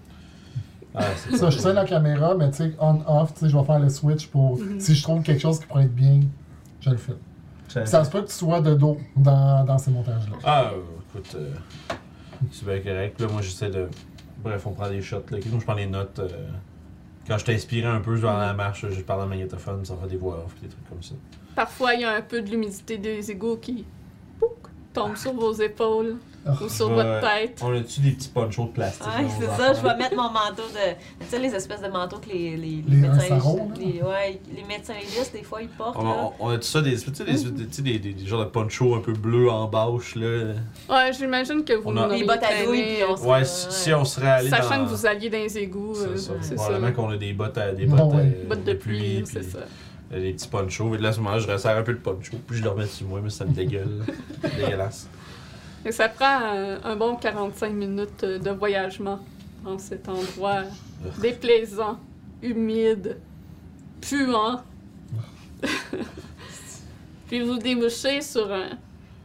[0.94, 3.64] Ah, c'est Ça, je tiens la caméra, mais tu sais, on-off, tu sais, je vais
[3.64, 4.58] faire le switch pour.
[4.58, 4.80] Mhm.
[4.80, 6.20] Si je trouve quelque chose qui pourrait être bien,
[6.80, 7.12] je le fais.
[7.84, 10.36] Ça- se peut que tu sois de dos dans, dans ces montages-là.
[10.44, 10.70] Ah,
[11.10, 11.50] écoute, euh,
[12.52, 13.20] c'est bien correct.
[13.20, 13.88] Là, moi, j'essaie de.
[14.42, 15.22] Bref, on prend des shots.
[15.30, 15.38] Là.
[15.42, 16.18] Je prends des notes.
[16.20, 16.28] euh,
[17.28, 20.16] Quand je t'inspirais un peu dans la marche, je parle en magnétophone, ça fait des
[20.16, 21.14] voix off, des trucs comme ça.
[21.56, 23.84] Parfois, il y a un peu de l'humidité des égouts qui
[24.38, 24.68] pouc,
[25.00, 26.16] tombe sur vos épaules
[26.62, 26.94] ou sur Ouais.
[26.94, 27.60] votre tête.
[27.62, 29.04] On a-tu des petits ponchos de plastique?
[29.04, 30.94] Ouais, c'est ça, je vais mettre mon manteau de.
[31.20, 33.18] Tu sais, les espèces de manteaux que les, les, Les médecins.
[33.28, 35.96] sarons, les, ouais, les médecins légistes, des fois, ils portent.
[35.98, 36.10] On là.
[36.10, 38.50] a, on a tout ça, des, tu sais, des, des, des, des, des genres de
[38.50, 40.52] ponchos un peu bleus en bâche, là.
[40.88, 43.44] Ouais, j'imagine que vous On a- Les bottes à douille, puis on euh, se- Ouais,
[43.44, 44.84] si, si on serait allé Sachant dans...
[44.84, 46.64] que vous alliez dans les égouts, euh, C'est c'est ça.
[46.64, 48.20] Probablement qu'on a des bottes à, des bottes, ouais.
[48.22, 49.58] euh, Bottes de pluie, c'est ça.
[50.10, 50.94] Les petits ponchos.
[50.94, 52.86] Et là, à ce moment-là, je resserre un peu le poncho, puis je le remets
[52.86, 54.04] sur moi, mais ça me dégueule.
[54.42, 55.08] Dégueulasse.
[55.84, 59.20] Et ça prend un, un bon 45 minutes euh, de voyagement
[59.64, 60.62] dans cet endroit
[61.20, 61.98] déplaisant,
[62.42, 63.18] humide,
[64.00, 64.62] puant.
[67.28, 68.70] Puis vous débouchez sur un,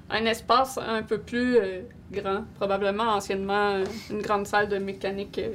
[0.09, 5.39] un espace un peu plus euh, grand, probablement anciennement euh, une grande salle de mécanique
[5.39, 5.53] euh,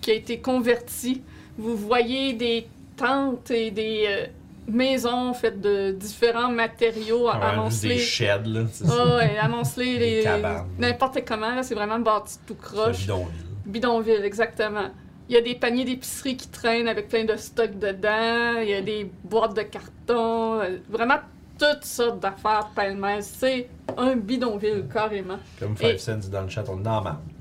[0.00, 1.22] qui a été convertie.
[1.56, 4.26] Vous voyez des tentes et des euh,
[4.68, 7.94] maisons faites de différents matériaux Ouais, juste amoncelés.
[7.94, 8.60] des sheds, là.
[8.88, 10.22] Ah ouais, amonceler Des les.
[10.22, 10.66] cabanes.
[10.78, 13.00] N'importe comment, là, c'est vraiment bâti tout croche.
[13.02, 13.32] bidonville.
[13.66, 14.88] Bidonville, exactement.
[15.28, 18.60] Il y a des paniers d'épicerie qui traînent avec plein de stocks dedans.
[18.60, 20.60] Il y a des boîtes de carton.
[20.60, 21.16] euh, Vraiment
[21.58, 23.22] toutes sortes d'affaires pêle-mêle.
[23.22, 25.38] C'est un bidonville, carrément.
[25.58, 26.82] Comme Et- 5 cents dans le chat, on.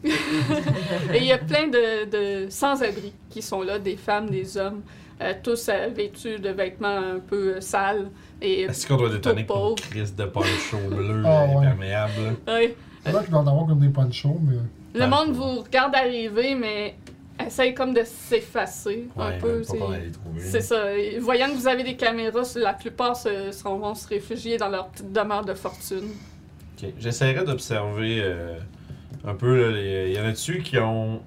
[1.13, 2.05] Et il y a plein de,
[2.45, 4.81] de sans-abri qui sont là, des femmes, des hommes,
[5.23, 8.09] euh, tous euh, vêtus de vêtements un peu euh, sales.
[8.41, 11.55] Et, Est-ce qu'on doit détonner pour une crise de poncho bleu Ah, ouais.
[11.65, 12.13] imperméable?
[12.47, 12.53] là?
[12.55, 14.57] ouais, C'est vrai qu'il doit en avoir comme des ponchos, mais.
[14.99, 16.95] Le monde vous regarde arriver, mais
[17.43, 19.63] essaye comme de s'effacer un peu.
[19.63, 20.39] c'est- qu'on allait les trouver.
[20.39, 20.95] C'est ça.
[20.97, 24.69] Et Voyant que vous avez des caméras, la plupart se, seront- vont se réfugier dans
[24.69, 26.09] leur petite demeure de fortune.
[26.77, 26.89] Ok.
[26.99, 28.57] J'essaierai d'observer euh,
[29.25, 29.73] un peu.
[30.07, 31.21] Il y en a dessus qui ont.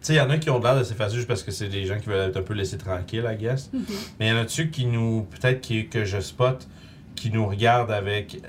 [0.00, 1.68] Tu sais, il y en a qui ont l'air de s'effacer juste parce que c'est
[1.68, 3.70] des gens qui veulent être un peu laissés tranquilles, I guess.
[4.18, 5.26] Mais il y en a dessus qui nous.
[5.30, 6.68] Peut-être qui- que je spot,
[7.16, 8.28] qui nous regardent avec.
[8.28, 8.40] Tu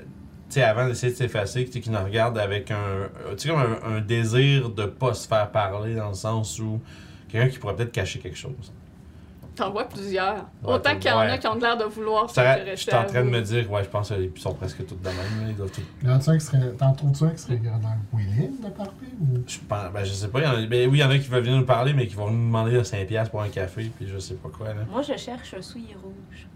[0.48, 3.08] sais, avant d'essayer de s'effacer, tu sais, qui nous regardent avec un.
[3.36, 6.80] Tu sais, comme un, un désir de pas se faire parler dans le sens où.
[7.28, 8.72] Quelqu'un qui pourrait peut-être cacher quelque chose.
[9.60, 10.36] T'en vois plusieurs.
[10.62, 11.30] Ouais, Autant qu'il y en ouais.
[11.32, 13.84] a qui ont l'air de vouloir Je suis s'intéresser en train de me dire, ouais,
[13.84, 15.48] je pense qu'ils sont presque tous de même.
[15.50, 15.70] Ils doivent
[16.40, 16.72] serait.
[16.78, 18.90] T'en trouves-tu un qui serait dans willing de parler
[19.20, 19.42] ou?
[19.46, 21.10] Je pense, ben je sais pas, il y en a, ben oui, il y en
[21.10, 23.90] a qui veulent venir nous parler, mais qui vont nous demander 5$ pour un café,
[23.94, 24.86] puis je sais pas quoi, là.
[24.90, 26.46] Moi, je cherche un soulier rouge.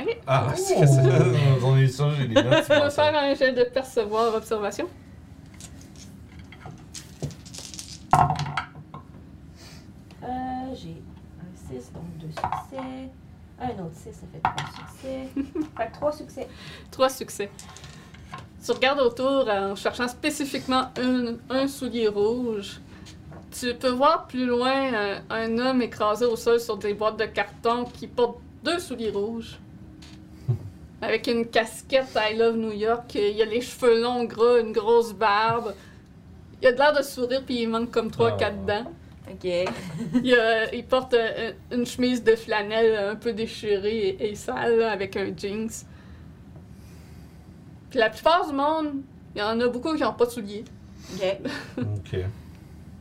[0.00, 0.16] Ok.
[0.28, 0.52] Ah, Oh!
[0.54, 1.02] c'est ça,
[1.64, 2.64] on est sûr, j'ai des notes.
[2.64, 4.86] Tu peux faire un jet de percevoir observation.
[10.22, 11.02] Euh, j'ai
[11.68, 13.10] 6, donc deux succès.
[13.60, 15.28] Un autre 6, ça fait trois succès.
[15.76, 16.48] fait que trois succès.
[16.90, 17.50] Trois succès.
[18.64, 22.80] Tu regardes autour en cherchant spécifiquement un, un soulier rouge.
[23.58, 27.24] Tu peux voir plus loin euh, un homme écrasé au sol sur des boîtes de
[27.24, 29.58] carton qui porte deux souliers rouges.
[31.00, 33.14] Avec une casquette I Love New York.
[33.14, 35.72] Il a les cheveux longs, gras, une grosse barbe.
[36.60, 38.36] Il a de l'air de sourire puis il manque comme trois, Ah.
[38.38, 38.90] quatre dents.
[39.30, 39.44] Ok.
[40.24, 44.78] Il, a- il porte euh, une chemise de flanelle un peu déchirée et, et sale
[44.78, 45.68] là, avec un jeans.
[47.90, 49.02] Puis la plupart du monde,
[49.34, 50.64] il y en a beaucoup qui n'ont pas de souliers.
[51.14, 51.36] Ok.
[51.78, 52.20] Ok.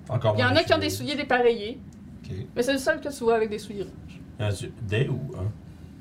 [0.09, 1.79] Encore Il y en a qui ont des souliers dépareillés,
[2.23, 2.35] Ok.
[2.55, 4.19] mais c'est le seul que tu vois avec des souliers rouges.
[4.39, 5.51] Y en a-tu des ou un?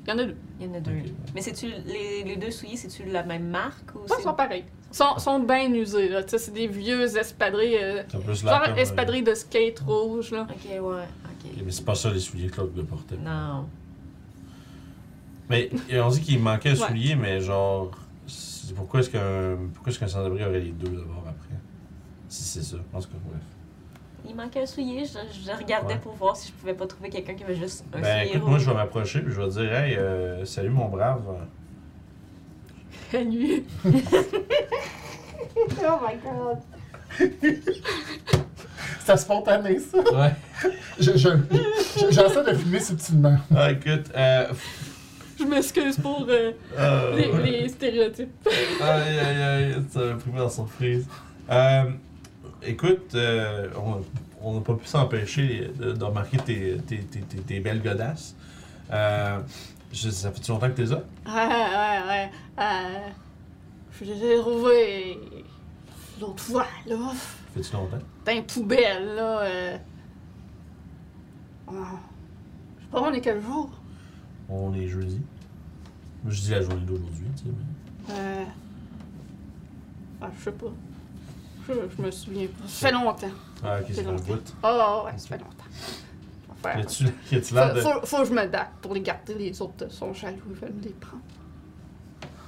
[0.07, 0.35] Il y en a deux.
[0.59, 0.91] Il y en a deux.
[1.33, 4.21] Mais c'est-tu les, les deux souliers, c'est-tu la même marque ou Ils c'est.
[4.21, 4.65] sont pareils.
[4.95, 6.23] Ils sont, sont bien usés, là.
[6.23, 7.75] Tu sais, c'est des vieux espadrilles.
[7.83, 8.73] euh, genre comme.
[8.73, 10.47] euh, espadrilles de skate rouge, là.
[10.49, 10.79] Ok, ouais.
[10.79, 11.51] Ok.
[11.65, 13.17] mais c'est pas ça les souliers que l'autre portait.
[13.17, 13.65] Non.
[15.49, 15.69] Mais
[16.01, 16.87] on dit qu'il manquait un Ouais.
[16.87, 17.91] soulier, mais genre.
[18.25, 21.55] c'est- Pourquoi est-ce qu'un pourquoi est-ce qu'un sans-abri aurait les deux d'abord après?
[22.29, 23.41] Si c'est ça, en tout cas, bref.
[24.27, 25.03] Il manquait un soulier.
[25.05, 25.99] Je, je regardais Ouais.
[25.99, 28.41] pour voir si je pouvais pas trouver quelqu'un qui avait juste un Ben soulier écoute,
[28.41, 28.49] rouge.
[28.49, 31.21] moi je vais m'approcher puis je vais dire Hey, euh, salut mon brave.
[33.15, 33.63] La nuit.
[33.85, 33.89] Oh
[36.01, 36.57] my god.
[38.99, 39.97] C'était spontané, ça.
[39.99, 40.33] Ouais.
[40.99, 43.37] Je- je- je- J'essaie de filmer subtilement.
[43.55, 44.47] Ah, écoute, euh.
[45.39, 48.33] Je m'excuse pour euh, euh, les, les stéréotypes.
[48.81, 51.05] Aïe aïe aïe, ça m'a pris en surprise.
[51.49, 51.83] Euh,
[52.63, 54.03] écoute, euh, on-
[54.41, 58.35] on n'a pas pu s'empêcher de, de remarquer tes, tes, tes, tes- tes belles godasses.
[59.95, 61.01] Je- ça fait-tu longtemps que t'es là?
[61.25, 62.31] Ouais, ouais, ouais.
[62.59, 63.07] Euh,
[63.97, 65.19] je les ai trouvés
[66.19, 66.97] l'autre fois, là.
[67.53, 67.99] Fait-tu longtemps?
[68.25, 69.39] Dans une poubelle, là.
[69.43, 69.77] Euh...
[71.67, 71.73] oh,
[72.77, 73.69] Je sais pas, on est quel jour?
[74.49, 75.21] On est jeudi.
[76.27, 77.49] Je dis la journée d'aujourd'hui, tu sais.
[78.09, 78.13] Mais...
[78.15, 78.43] Euh...
[80.21, 80.67] Ah, je sais pas.
[81.67, 82.67] Je, je me souviens pas.
[82.67, 83.27] Ça fait longtemps.
[83.63, 84.53] Ah, ok, C'est un bout.
[84.63, 85.63] Oh, ouais, ça fait longtemps.
[86.65, 86.79] Faire.
[86.79, 87.79] Y a-tu Faut, de.
[87.81, 90.89] faut, faut que je me pour les garder, les autres sont jaloux, ils veulent les
[90.91, 91.23] prendre.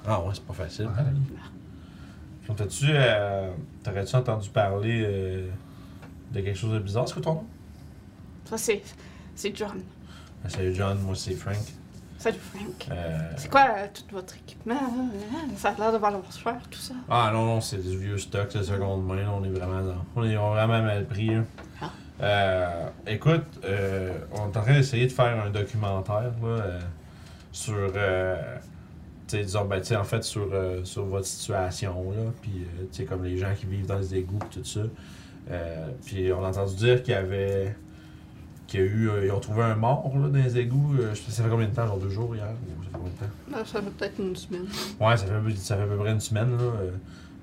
[0.08, 0.86] Ah ouais, c'est pas facile.
[0.88, 2.54] Ouais.
[2.56, 2.86] T'as-tu.
[2.90, 3.52] euh,
[3.84, 5.50] T'aurais-tu entendu parler euh,
[6.32, 7.46] de quelque chose de bizarre, c'est quoi ton nom?
[8.46, 8.82] Ça, c'est.
[9.36, 9.82] C'est John.
[10.46, 11.58] Ah, Salut John, moi c'est Frank.
[12.18, 12.88] Salut Frank.
[12.92, 14.74] Euh, C'est quoi euh, tout votre équipement?
[14.76, 15.10] hein?
[15.58, 16.94] Ça a l'air de valoir cher, tout ça.
[17.10, 20.04] Ah non, non, c'est du vieux stock, c'est seconde main, on est vraiment dans.
[20.16, 21.28] On est vraiment mal pris.
[21.36, 21.42] là.
[21.82, 21.92] Ah.
[22.22, 26.80] Euh, écoute, euh, on est en train d'essayer de faire un documentaire là, euh,
[27.52, 27.76] sur.
[27.96, 28.36] Euh,
[29.28, 32.66] tu disons, ben, tu sais, en fait, sur, euh, sur votre situation, là, puis,
[33.02, 34.82] euh, comme les gens qui vivent dans les égouts, tout ça.
[36.06, 37.76] Puis, on a entendu dire qu'il y avait.
[38.68, 39.10] qu'il y a eu.
[39.26, 40.96] ils ont trouvé un mort, là, dans les égouts.
[40.98, 43.12] je sais- ça fait combien de temps, genre deux jours hier Ou ça fait combien
[43.12, 43.32] de temps?
[43.52, 44.66] Ben, ça fait peut-être une semaine.
[45.00, 46.72] Ouais, ça fait, ça fait à peu près une semaine, là.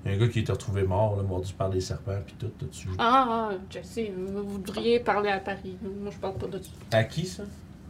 [0.05, 2.19] Il y a un gars qui a été retrouvé mort, là, mordu par des serpents,
[2.27, 2.89] puis tout, tout dessus.
[2.99, 5.77] Ah, ah, Jesse, euh, vous devriez parler à Paris.
[5.83, 6.99] Moi, je parle pas de ça.
[6.99, 7.45] À qui, ça?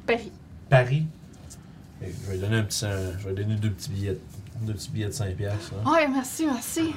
[0.06, 0.30] Paris.
[0.68, 1.06] Paris?
[2.02, 4.18] Et Je vais lui donner un petit, un- je vais lui donner deux petits billets,
[4.62, 5.90] deux petits billets de 5 piastres, là.
[5.90, 6.92] Ouais, merci, merci.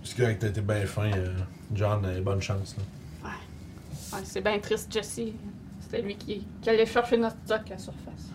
[0.00, 1.36] Parce que t'as été bien fin, euh,
[1.74, 3.28] John, euh, bonne chance, là.
[4.14, 5.20] Ouais, c'est bien triste, Jesse.
[5.80, 8.30] C'était lui qui, qui allait chercher notre stock à la surface.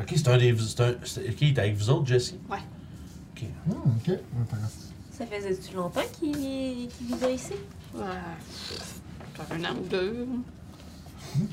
[0.00, 0.54] Ok, c'est un des.
[0.58, 2.34] C'est un, c'est- ok, il est avec vous autres, Jesse?
[2.50, 2.58] Ouais.
[3.32, 3.44] Ok.
[3.66, 4.87] Hmm, ok, intéressant.
[5.18, 7.54] Ça faisait-tu longtemps qu'il vivait ici?
[7.94, 8.04] Ouais,
[9.50, 10.26] un an ou deux.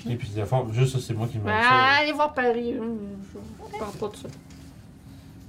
[0.07, 2.73] Et puis, de fond, juste ça, c'est moi qui me Ben, allez voir Paris.
[2.75, 4.27] Je parle pas de ça.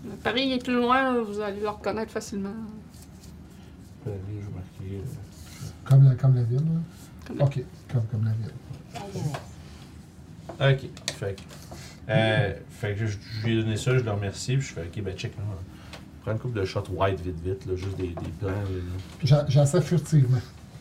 [0.04, 2.54] Mais Paris est plus loin, vous allez le reconnaître facilement.
[4.04, 4.96] Paris, je vais marquer.
[5.04, 6.80] euh, Comme la, comme la ville, là?
[7.26, 7.60] Comme la- Ok,
[7.92, 8.52] comme, comme la ville.
[10.58, 10.88] Ok,
[11.18, 11.42] fait que.
[12.08, 14.82] Euh, fait que je, je lui ai donné ça, je le remercie, puis je fais
[14.82, 15.42] ok, ben check là.
[16.26, 18.48] Prends une coupe de shots white vite vite, là, juste des, des plans.
[18.48, 18.98] là, là.
[19.22, 20.38] J'a- J'essaie furtivement.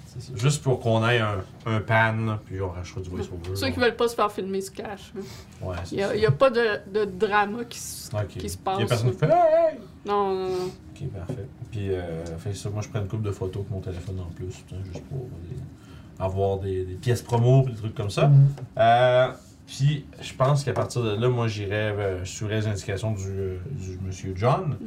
[0.08, 0.32] C'est ça.
[0.36, 3.56] Juste pour qu'on ait un, un pan, là, puis on rachètera du voice-over.
[3.56, 5.14] Ceux qui veulent pas se faire filmer se cachent.
[5.16, 5.22] hein.
[5.62, 6.16] Ouais, Il c'est n'y a, ça.
[6.16, 8.16] il y a pas de, de drama qui se.
[8.16, 8.28] Ok.
[8.30, 8.80] qui se Il passe.
[8.80, 9.78] y a personne qui fait Hey!
[10.06, 10.66] Non, non, non.
[10.96, 11.46] Ok, parfait.
[11.70, 14.32] Puis, euh, fait ça, moi je prends une coupe de photos avec mon téléphone en
[14.34, 18.28] plus, putain, juste pour des- avoir des, des pièces promo, des trucs comme ça.
[18.28, 18.48] Hmm.
[18.78, 19.28] Euh,
[19.68, 23.58] puis, je pense qu'à partir de là, moi, j'irai euh, suivrai les indications du, euh,
[23.72, 24.78] du monsieur John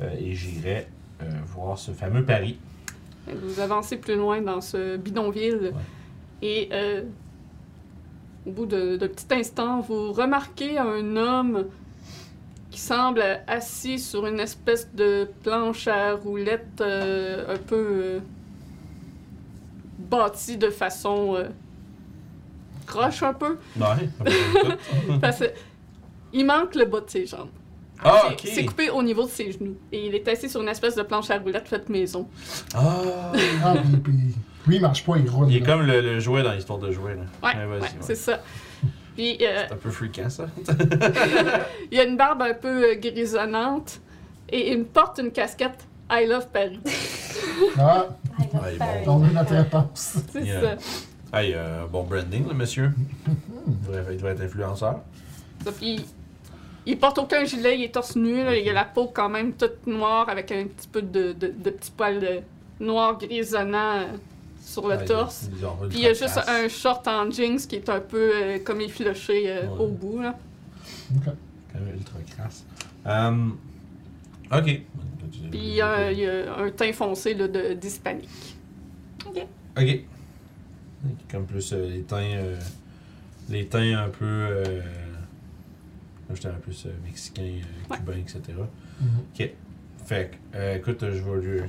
[0.00, 0.88] euh, et j'irai
[1.22, 2.58] euh, voir ce fameux Paris.
[3.28, 5.72] Vous avancez plus loin dans ce bidonville.
[6.42, 6.68] Et
[8.44, 11.64] au bout de, de petit instant, vous remarquez un homme
[12.70, 18.20] qui semble assis sur une espèce de planche à roulettes un peu
[19.98, 21.46] bâtie de façon
[22.86, 23.58] croche un peu.
[23.76, 24.08] Ouais.
[25.20, 25.44] Parce que
[26.32, 27.48] il manque le bas de ses jambes.
[28.02, 28.52] Ah, C'est- ok.
[28.54, 29.76] C'est coupé au niveau de ses genoux.
[29.92, 32.28] Et il est assis sur une espèce de planche à roulettes faite maison.
[32.74, 33.32] Ah!
[33.64, 34.12] Ah, puis, puis,
[34.66, 35.48] lui, il marche pas, il roule.
[35.50, 35.66] Il est là.
[35.66, 37.14] comme le, le jouet dans l'histoire de jouet.
[37.14, 37.22] Là.
[37.42, 37.88] Ouais, vas-y, ouais, ouais.
[38.00, 38.40] c'est ça.
[39.14, 40.46] Puis euh, C'est un peu fréquent, ça?
[41.92, 44.00] il a une barbe un peu euh, grisonnante
[44.48, 46.80] et il me porte une casquette I Love Paris.
[47.78, 48.06] Ah,
[48.38, 48.76] Ouais,
[49.06, 49.20] bon.
[49.20, 50.16] on a notre réponse.
[50.32, 50.60] C'est Yeah.
[50.60, 50.76] ça.
[51.34, 52.92] Hey, euh, bon branding, le monsieur.
[53.66, 55.00] Il devrait, il devrait être influenceur.
[55.64, 55.72] ça.
[55.72, 56.04] Puis
[56.86, 59.52] il porte aucun gilet, il est torse nu, là, il a la peau quand même
[59.54, 62.40] toute noire avec un petit peu de, de, de petits poils euh,
[62.78, 64.04] noirs grisonnants euh,
[64.60, 65.50] sur le Ouais, torse.
[65.88, 66.48] Puis il y a juste trace.
[66.48, 69.80] un short en jeans qui est un peu euh, comme effiloché euh, Ouais.
[69.84, 70.20] au bout.
[70.20, 70.38] Là.
[71.16, 71.32] Ok.
[71.72, 72.64] Quand même ultra crasse.
[73.06, 73.56] Hum,
[74.52, 74.64] ok.
[75.50, 78.28] Puis il y a, il y a un teint foncé là, de- d'hispanique.
[79.26, 80.04] Ok.
[81.30, 82.18] Comme plus euh, les teints.
[82.36, 82.58] euh,
[83.50, 84.24] les teints un peu.
[84.24, 84.80] Euh,
[86.28, 87.96] moi, j'étais un peu plus euh, mexicain, euh, Ouais.
[87.98, 88.40] cubain, etc.
[89.00, 89.08] Mhm.
[89.34, 89.50] Ok.
[90.06, 91.60] Fait que, euh, écoute, je vais lui.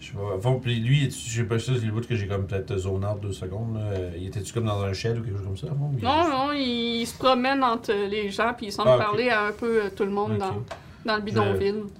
[0.00, 0.38] Je vais.
[0.42, 3.04] Bon, puis lui, je sais pas si c'est le bout que j'ai comme peut-être zone
[3.04, 3.74] out deux secondes.
[3.76, 4.10] Là.
[4.16, 5.66] Il était-tu comme dans un shed ou quelque chose comme ça?
[5.98, 9.46] il- Non, non, il se promène entre les gens, puis il semble Ah, parler à
[9.48, 10.62] un peu tout le monde dans,
[11.04, 11.82] dans le bidonville.
[11.84, 11.99] Je-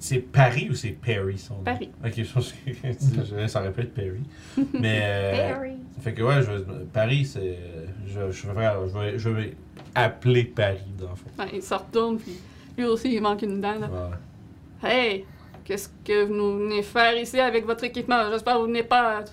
[0.00, 1.62] c'est- Paris ou c'est Perry son nom?
[1.62, 1.90] Paris.
[2.04, 4.20] Ok, je pense que ça aurait pu être Perry.
[4.78, 5.00] Mais.
[5.02, 5.74] euh.
[6.00, 7.58] Fait que ouais, je vais- Paris, c'est.
[8.06, 8.88] Je, je vais faire.
[8.88, 9.54] Je vais, je vais
[9.94, 11.26] appeler Paris, dans le fond.
[11.38, 12.32] Ouais, il se retourne, puis
[12.78, 13.78] lui aussi, il manque une dent.
[13.78, 13.88] Là.
[13.88, 14.88] Ouais.
[14.88, 15.24] Hey,
[15.64, 18.30] qu'est-ce que vous venez faire ici avec votre équipement?
[18.30, 19.24] J'espère que vous venez pas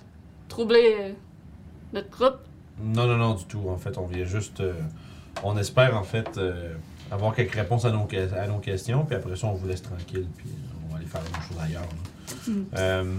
[0.47, 1.11] troubler euh,
[1.93, 2.39] notre troupe.
[2.81, 3.63] Non, non, non, du tout.
[3.69, 4.59] En fait, on vient juste.
[4.61, 4.73] euh,
[5.43, 6.73] on espère, en fait, euh,
[7.11, 9.81] avoir quelques réponses à nos, que- à nos questions, puis après ça, on vous laisse
[9.81, 10.49] tranquille, puis
[10.85, 11.81] on va aller faire autre chose ailleurs.
[11.83, 12.51] là.
[12.53, 12.65] Mm.
[12.77, 13.13] Euh,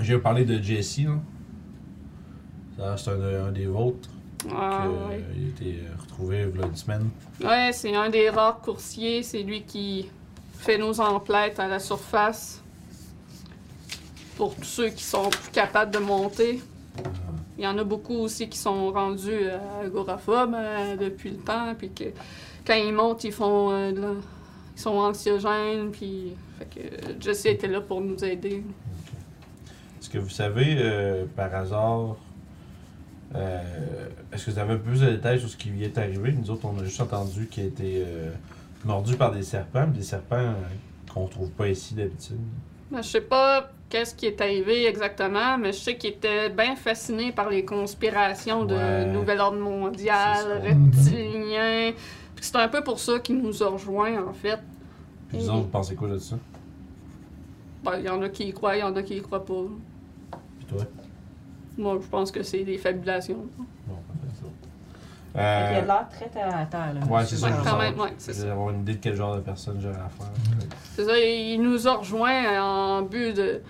[0.00, 1.00] J'ai parlé de Jesse,
[2.96, 4.08] C'est un, un des vôtres.
[4.54, 5.20] Ah, que, ouais.
[5.22, 7.10] euh, il a été euh, retrouvé il y a une semaine.
[7.44, 9.22] Ouais, c'est un des rares coursiers.
[9.22, 10.08] C'est lui qui
[10.58, 12.60] fait nos emplettes à la surface.
[14.36, 16.60] Pour tous ceux qui sont plus capables de monter.
[17.58, 21.74] Il y en a beaucoup aussi qui sont rendus euh, agoraphobes euh, depuis le temps,
[21.76, 22.04] puis que
[22.66, 24.14] quand ils montent, ils font euh, de la-
[24.74, 28.62] ils sont anxiogènes, puis fait que Jesse était là pour nous aider.
[30.00, 32.16] Est-ce que vous savez, euh, par hasard,
[33.34, 36.32] euh, est-ce que vous avez plus de détails sur ce qui lui est arrivé?
[36.32, 38.30] Nous autres, on a juste entendu qu'il a été euh,
[38.84, 40.54] mordu par des serpents, des serpents
[41.12, 42.38] qu'on trouve pas ici d'habitude.
[42.90, 46.76] Ben, je sais pas qu'est-ce qui est arrivé exactement, mais je sais qu'il était bien
[46.76, 49.04] fasciné par les conspirations de Ouais.
[49.04, 50.62] Nouvel Ordre Mondial.
[50.64, 54.58] Puis C'est un peu pour ça qu'il nous a rejoints, en fait.
[55.28, 56.36] Puis vous autres, vous pensez quoi de ça?
[57.84, 59.44] Ben, Il y en a qui y croient, il y en a qui y croient
[59.44, 59.62] pas.
[60.58, 60.84] Puis toi?
[61.76, 63.44] Moi, je pense que c'est des fabulations.
[63.86, 64.46] Bon, parfait, ça.
[65.34, 65.42] Il a
[65.82, 66.94] Euh, l'air très terre à terre.
[66.94, 67.46] Là, ouais, c'est ça.
[67.46, 67.90] Ouais, je veux quand savoir.
[67.90, 68.52] même, ouais, c'est ça.
[68.52, 70.30] avoir une idée de quel genre de personne j'aurais à faire.
[70.94, 73.60] C'est ça, il nous a rejoints en but de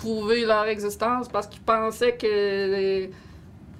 [0.00, 3.10] prouver leur existence parce qu'ils pensaient que les-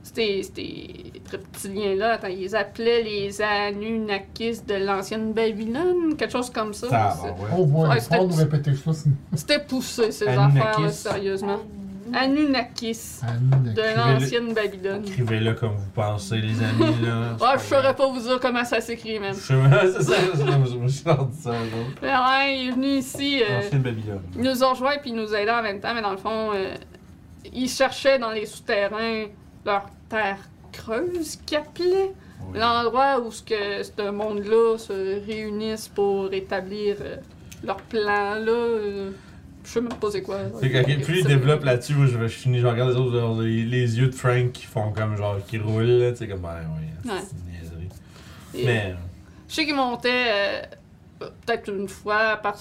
[0.03, 6.89] ces, ces reptiliens-là, attends, ils appelaient les Anunnakis de l'ancienne Babylone, quelque chose comme ça.
[7.43, 7.49] Ouais.
[7.91, 8.93] Ouais, c'était- faut nous répéter ça.
[8.93, 10.59] c'est- C'était poussé, ces Anunnakis.
[10.59, 11.59] affaires-là, sérieusement.
[12.15, 13.75] Anunnakis Anunnaki.
[13.75, 15.03] de l'ancienne Babylone.
[15.07, 17.03] Écrivez-le comme vous pensez, les amis.
[17.03, 17.37] Là.
[17.41, 19.35] Ouais, je saurais pas vous dire comment ça s'écrit, même.
[19.35, 21.51] Je sais pas, c'est ça, c'est ça, je me suis rendu ça.
[21.51, 23.43] ouais, il est venu ici.
[23.43, 24.23] euh, Ancienne Babylone.
[24.37, 26.51] Ils nous ont rejoints puis ils nous aidaient en même temps, mais dans le fond,
[26.55, 26.75] euh,
[27.53, 29.27] ils cherchaient dans les souterrains
[29.65, 30.39] leur terre
[30.73, 32.13] creuse qu'ils appelaient.
[32.53, 32.59] Oui.
[32.59, 37.17] L'endroit où ce que ce monde-là se réunissent pour établir euh,
[37.63, 38.51] leur plan, là.
[38.51, 39.11] euh,
[39.65, 40.39] je sais même pas c'est quoi.
[40.61, 42.97] Fait que, ok, plus il développe là-dessus, moi je, vais- je finis, je regarde les
[42.97, 46.19] autres, genre, les, les yeux de Frank qui font comme genre, qui roulent, là, tu
[46.19, 47.19] sais, comme, ben oui, Ouais.
[47.23, 47.89] c'est une niaiserie.
[48.67, 48.95] Mais,
[49.49, 50.63] Je sais qu'ils montaient euh,
[51.19, 52.57] peut-être une fois par,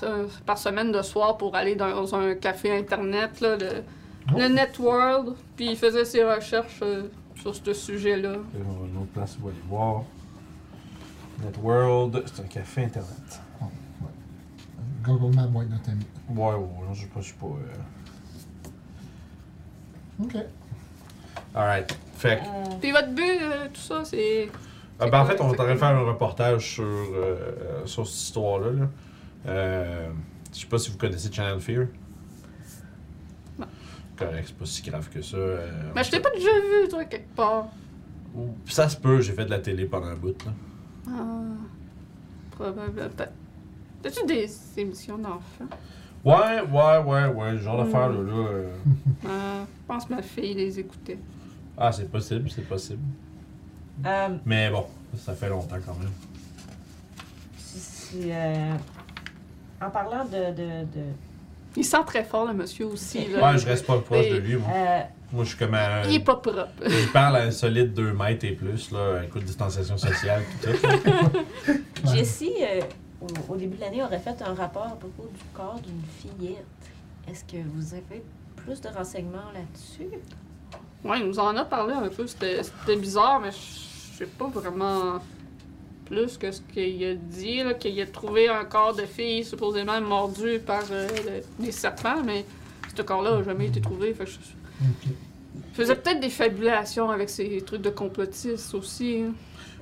[0.45, 3.83] par semaine de soir pour aller dans un café internet, là, le,
[4.31, 4.37] Oh.
[4.37, 7.03] le Networld, puis ils faisaient ses recherches euh,
[7.41, 8.33] sur ce sujet-là.
[8.53, 10.03] on va une autre place où aller voir.
[11.43, 13.41] Networld, c'est un café internet.
[15.03, 16.05] Google Maps va être notre ami.
[16.29, 17.45] Ouais, ouais, je sais pas, je suis pas.
[17.47, 17.75] euh,
[20.23, 20.35] Ok.
[21.55, 21.97] Alright.
[22.15, 22.43] Fait que.
[22.43, 24.49] Euh, Puis votre but, euh, tout ça, c'est.
[24.99, 28.19] Ah, ben, en fait, on va t'arrêter de faire un reportage sur, euh, sur cette
[28.21, 28.71] histoire-là.
[28.71, 28.89] Là.
[29.47, 30.09] Euh,
[30.53, 31.85] je sais pas si vous connaissez Channel Fear.
[33.57, 33.65] Non.
[34.17, 35.37] Correct, c'est pas si grave que ça.
[35.37, 37.67] euh, Mais je t'ai pas déjà vu, toi, quelque part.
[38.35, 40.35] Ou- Ça se peut, j'ai fait de la télé pendant un bout.
[40.45, 40.51] Là.
[41.07, 41.41] Ah.
[42.51, 43.09] Probablement.
[43.15, 43.23] Peut-
[44.01, 45.65] T'as-tu des émissions d'enfants?
[46.23, 47.85] Ouais, ouais, ouais, ouais, le genre Mm.
[47.85, 48.15] d'affaire là.
[48.21, 48.69] là euh,
[49.27, 51.17] Ah, je pense que ma fille les écoutait.
[51.77, 53.01] Ah, c'est possible, c'est possible.
[54.05, 54.85] euh, Mais bon,
[55.17, 56.11] ça fait longtemps quand même.
[57.57, 58.73] si- si, euh,
[59.81, 60.51] en parlant de.
[60.51, 61.03] de, de
[61.77, 63.27] Il sent très fort, le monsieur aussi.
[63.27, 63.51] Là.
[63.53, 64.69] Ouais, je reste pas proche de lui, moi.
[64.73, 66.05] euh, Moi, je suis comme à.
[66.07, 66.67] Il est pas propre.
[66.85, 69.21] Je parle à un solide 2 mètres et plus, là.
[69.23, 72.13] Écoute, distanciation sociale, tout ça.
[72.15, 72.81] Jessie, euh,
[73.21, 76.65] au, au début de l'année, aurait fait un rapport à propos du corps d'une fillette.
[77.29, 78.23] Est-ce que vous avez
[78.55, 80.09] plus de renseignements là-dessus?
[81.03, 82.25] Ouais, il nous en a parlé un peu.
[82.27, 82.61] C'était
[82.95, 85.19] bizarre, mais je sais pas vraiment
[86.05, 87.61] plus que ce qu'il a dit.
[87.79, 91.07] Qu'il a trouvé un corps de fille supposément mordu par euh,
[91.59, 92.45] le- des serpents, mais
[92.95, 94.13] ce corps-là n'a jamais été trouvé.
[94.13, 94.37] Fait que je-
[95.55, 99.23] il faisait peut-être des fabulations avec ces trucs de complotistes aussi.
[99.27, 99.33] hein.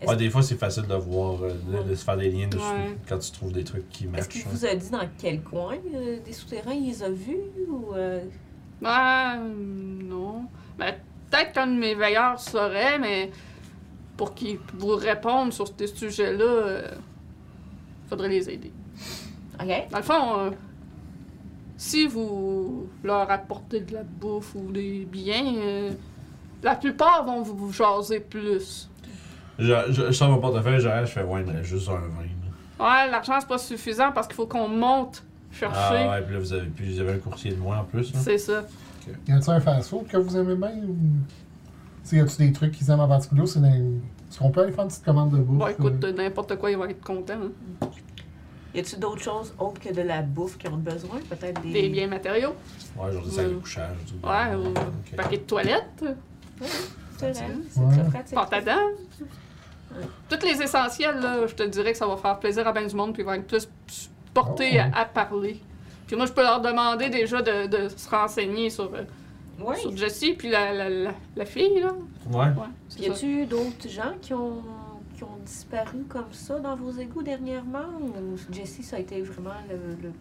[0.02, 1.52] Est-ce Ouais, des fois, c'est facile de voir, euh,
[1.84, 2.98] de, de se faire des liens dessus Ouais.
[3.08, 4.28] quand tu trouves des trucs qui Est-ce matchent.
[4.28, 4.50] qu'il hein.
[4.52, 7.38] vous a dit dans quel coin euh, des souterrains il les a vus?
[7.70, 8.24] Ou, euh,
[8.82, 9.40] Ben,
[10.04, 10.44] non.
[10.78, 10.94] Ben,
[11.32, 13.32] peut-être qu'un de mes veilleurs saurait, mais
[14.16, 16.92] pour qu'ils vous répondent sur ces sujets-là, euh,
[18.08, 18.72] faudrait les aider.
[19.60, 19.68] OK.
[19.92, 20.52] Dans le fond, euh,
[21.76, 25.92] si vous leur apportez de la bouffe ou des biens, euh,
[26.64, 28.90] la plupart vont vous, vous jaser plus.
[29.60, 31.94] Je, je, je sors mon portefeuille, j'arrête, je fais, ouais, il me reste juste un
[31.94, 32.00] vin.
[32.80, 32.86] là.
[33.06, 35.78] Ouais, l'argent, c'est pas suffisant parce qu'il faut qu'on monte chercher.
[35.80, 38.14] Ah ouais, puis là, vous avez, puis vous avez un coursier de moi en plus.
[38.16, 38.64] C'est ça.
[39.28, 40.96] Y a-t-il un fast-food que vous aimez bien ou?
[42.04, 43.68] T'sais, y a-tu des trucs qu'ils aiment en particulier ou c'est dans...
[43.68, 45.58] Est-ce qu'on peut aller faire une petite commande de bouffe?
[45.58, 46.12] Bon, écoute, euh?
[46.14, 47.34] n'importe quoi, ils vont être contents.
[47.82, 47.88] hein.
[48.76, 51.20] Y a-t-il d'autres choses autres que de la bouffe qu'ils ont besoin?
[51.30, 51.72] Peut-être des.
[51.74, 52.54] Des biens matériaux.
[52.98, 53.60] Ouais, genre des sacs de Ouais.
[53.62, 53.96] couchage.
[54.06, 54.28] tout.
[54.28, 55.16] Ouais, ou Ok.
[55.16, 56.04] paquet de toilettes.
[57.18, 57.92] C'est vrai, c'est Ouais.
[57.98, 58.38] très pratique.
[58.52, 58.72] À dents.
[60.30, 62.96] Tous les essentiels, là, je te dirais que ça va faire plaisir à bien du
[62.96, 63.68] monde, puis ils vont être plus
[64.34, 64.92] portés Oh.
[64.94, 65.60] à, à parler.
[66.06, 69.04] Puis moi, je peux leur demander déjà de, de se renseigner sur, euh,
[69.60, 69.76] Oui.
[69.78, 71.94] sur Jessie, puis la, la, la, la fille, là.
[72.32, 72.46] Ouais.
[72.46, 73.12] Ouais, Y ça.
[73.12, 74.62] a-tu d'autres gens qui ont,
[75.16, 77.86] qui ont disparu comme ça dans vos égouts dernièrement?
[78.00, 80.14] Ou Jessie, ça a été vraiment le, le-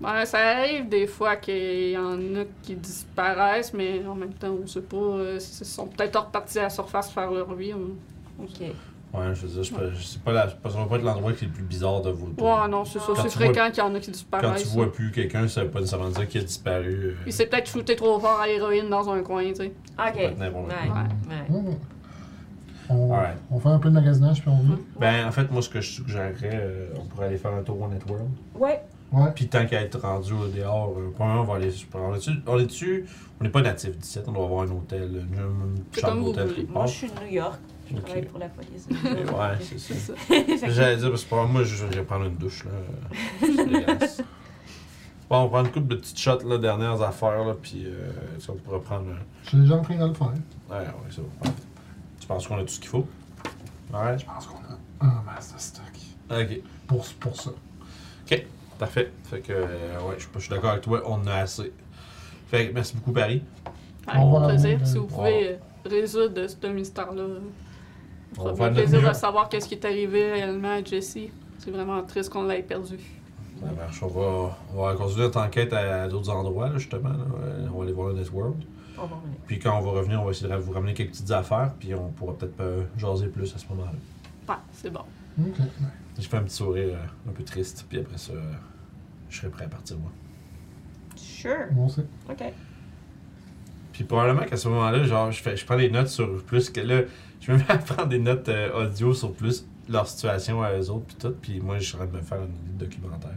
[0.00, 4.54] Ouais, ça arrive des fois qu'il y en a qui disparaissent, mais en même temps,
[4.62, 4.96] on sait pas.
[4.96, 7.72] euh, Ils sont peut-être repartis à la surface faire leur vie.
[7.74, 7.96] on-
[8.44, 8.70] Ok.
[9.16, 9.64] Ouais, je veux dire,
[9.98, 12.26] sais pas, la, ça va pas être l'endroit qui est le plus bizarre de vous.
[12.38, 13.06] Ouais, non, c'est ça.
[13.14, 14.62] Quand C'est fréquent qu'il y en a qui Quand disparaissent.
[14.62, 16.94] tu vois plus quelqu'un, ça veut pas nécessairement dire qu'il a disparu.
[17.10, 19.72] euh, Il s'est peut-être shooté trop fort à l'héroïne dans un coin, tu sais.
[19.98, 20.16] Ok.
[20.16, 20.32] Ouais.
[20.38, 21.48] Ouais.
[21.48, 21.74] Hmm.
[22.88, 24.78] On, fait un peu de magasinage puis on vient.
[25.00, 27.80] Ben, en fait, moi, ce que je suggérerais, euh, on pourrait aller faire un tour
[27.80, 28.28] au Networld.
[28.54, 28.80] Ouais.
[29.12, 29.30] Ouais.
[29.34, 31.72] Puis tant qu'à être rendu au dehors, euh, premièrement, on va aller.
[31.94, 33.06] On est-tu, on est dessus?
[33.40, 36.66] On n'est pas natif d'ici, on doit avoir un hôtel, une, une C'est chambre d'hôtel
[36.68, 37.58] Moi, je suis de New York.
[37.90, 38.04] Je Ok.
[38.04, 38.86] travaille pour la police.
[39.04, 40.12] Ouais, c'est ça.
[40.68, 43.46] J'allais dire, parce que pour moi, je je vais prendre une douche, là.
[45.28, 48.12] Bon, on prend une couple de petites shots, là, dernières affaires, là, puis euh,
[48.48, 49.16] on pourra prendre un.
[49.42, 50.28] Je suis déjà en train de le faire.
[50.28, 51.50] Ouais, ouais, c'est bon.
[52.20, 53.06] Tu penses qu'on a tout ce qu'il faut?
[53.92, 54.16] Ouais.
[54.18, 55.84] Je pense qu'on a un masse de stock.
[56.30, 57.50] Ok, Pour, pour ça.
[58.78, 59.10] parfait.
[59.24, 61.72] Fait que, euh, ouais, je je suis d'accord avec toi, on en a assez.
[62.48, 63.42] Fait que merci beaucoup, Paris.
[64.06, 64.78] Avec On va plaisir.
[64.78, 67.24] la- Si vous pouvez résoudre ce mystère-là,
[68.44, 69.08] ça fait plaisir mieux.
[69.08, 71.30] de savoir qu'est-ce qui est arrivé réellement à Jessie.
[71.58, 72.98] C'est vraiment triste qu'on l'ait perdu.
[73.60, 74.02] Ça marche.
[74.02, 77.08] On va, on va continuer notre enquête à, à d'autres endroits, là, justement.
[77.10, 77.24] là.
[77.42, 78.56] Euh, On va aller voir le Networld.
[79.46, 81.94] Puis quand on va revenir, on va essayer de vous ramener quelques petites affaires, puis
[81.94, 83.92] on pourra peut-être euh, jaser plus à ce moment-là.
[84.48, 85.00] Ouais, c'est bon.
[85.38, 85.54] Ok.
[86.18, 88.52] Je fais un petit sourire euh, un peu triste, puis après ça, euh,
[89.28, 90.10] je serai prêt à partir, moi.
[91.14, 91.66] Sure.
[91.72, 92.06] Bon, c'est.
[92.30, 92.52] Ok.
[93.92, 96.80] Puis probablement qu'à ce moment-là, genre, je, fais, je prends des notes sur plus que
[96.80, 97.02] là,
[97.46, 100.90] je me mets à prendre des notes euh, audio sur plus leur situation à eux
[100.90, 103.30] autres, puis tout, puis moi, je suis en train de me faire un documentaire.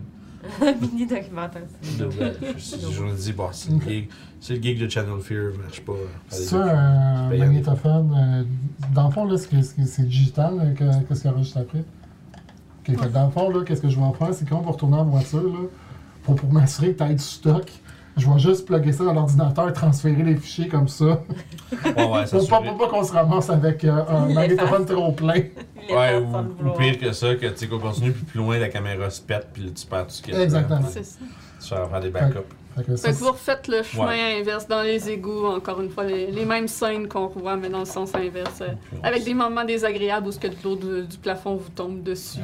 [0.82, 1.64] Mini documentaire.
[1.82, 2.32] c'est De, drôle.
[2.58, 5.52] je, je, je me dis, bon, c'est le, gig, c'est le gig de Channel Fear,
[5.62, 5.92] marche pas.
[5.94, 8.16] euh, C'est ça, un magnétophone.
[8.18, 8.44] euh,
[8.96, 10.74] dans le fond, là, c'est que- c'est c'est digital.
[10.78, 11.80] que- Qu'est-ce qu'il y aura juste après?
[11.80, 14.34] Ok, fait que dans le fond, là, qu'est-ce que je vais en faire?
[14.34, 15.60] C'est quand on va retourner en voiture, là,
[16.24, 17.70] pour, pour m'assurer que tu as du stock,
[18.20, 21.06] je vais juste plugger ça dans l'ordinateur et transférer les fichiers comme ça.
[21.96, 25.12] Ouais, ouais, ça Pour pas, pour pas qu'on se ramasse avec euh, un magnétophone trop
[25.12, 25.44] plein.
[25.90, 29.10] Ouais, ou, pire que ça, que tu sais qu'on continue, puis plus loin, la caméra
[29.10, 30.44] se pète, puis tu perds tout ce qu'il y a.
[30.44, 30.82] Exactement.
[30.90, 31.20] C'est ça.
[31.62, 32.38] Tu vas faire des backups.
[32.76, 34.40] Fait que ça, Fait que vous refaites le chemin Ouais.
[34.42, 37.80] inverse dans les égouts, encore une fois, les, les mêmes scènes qu'on revoit, mais dans
[37.80, 38.62] le sens inverse.
[38.62, 38.68] euh,
[39.04, 42.40] avec des moments désagréables où ce que de l'eau du, du plafond vous tombe dessus,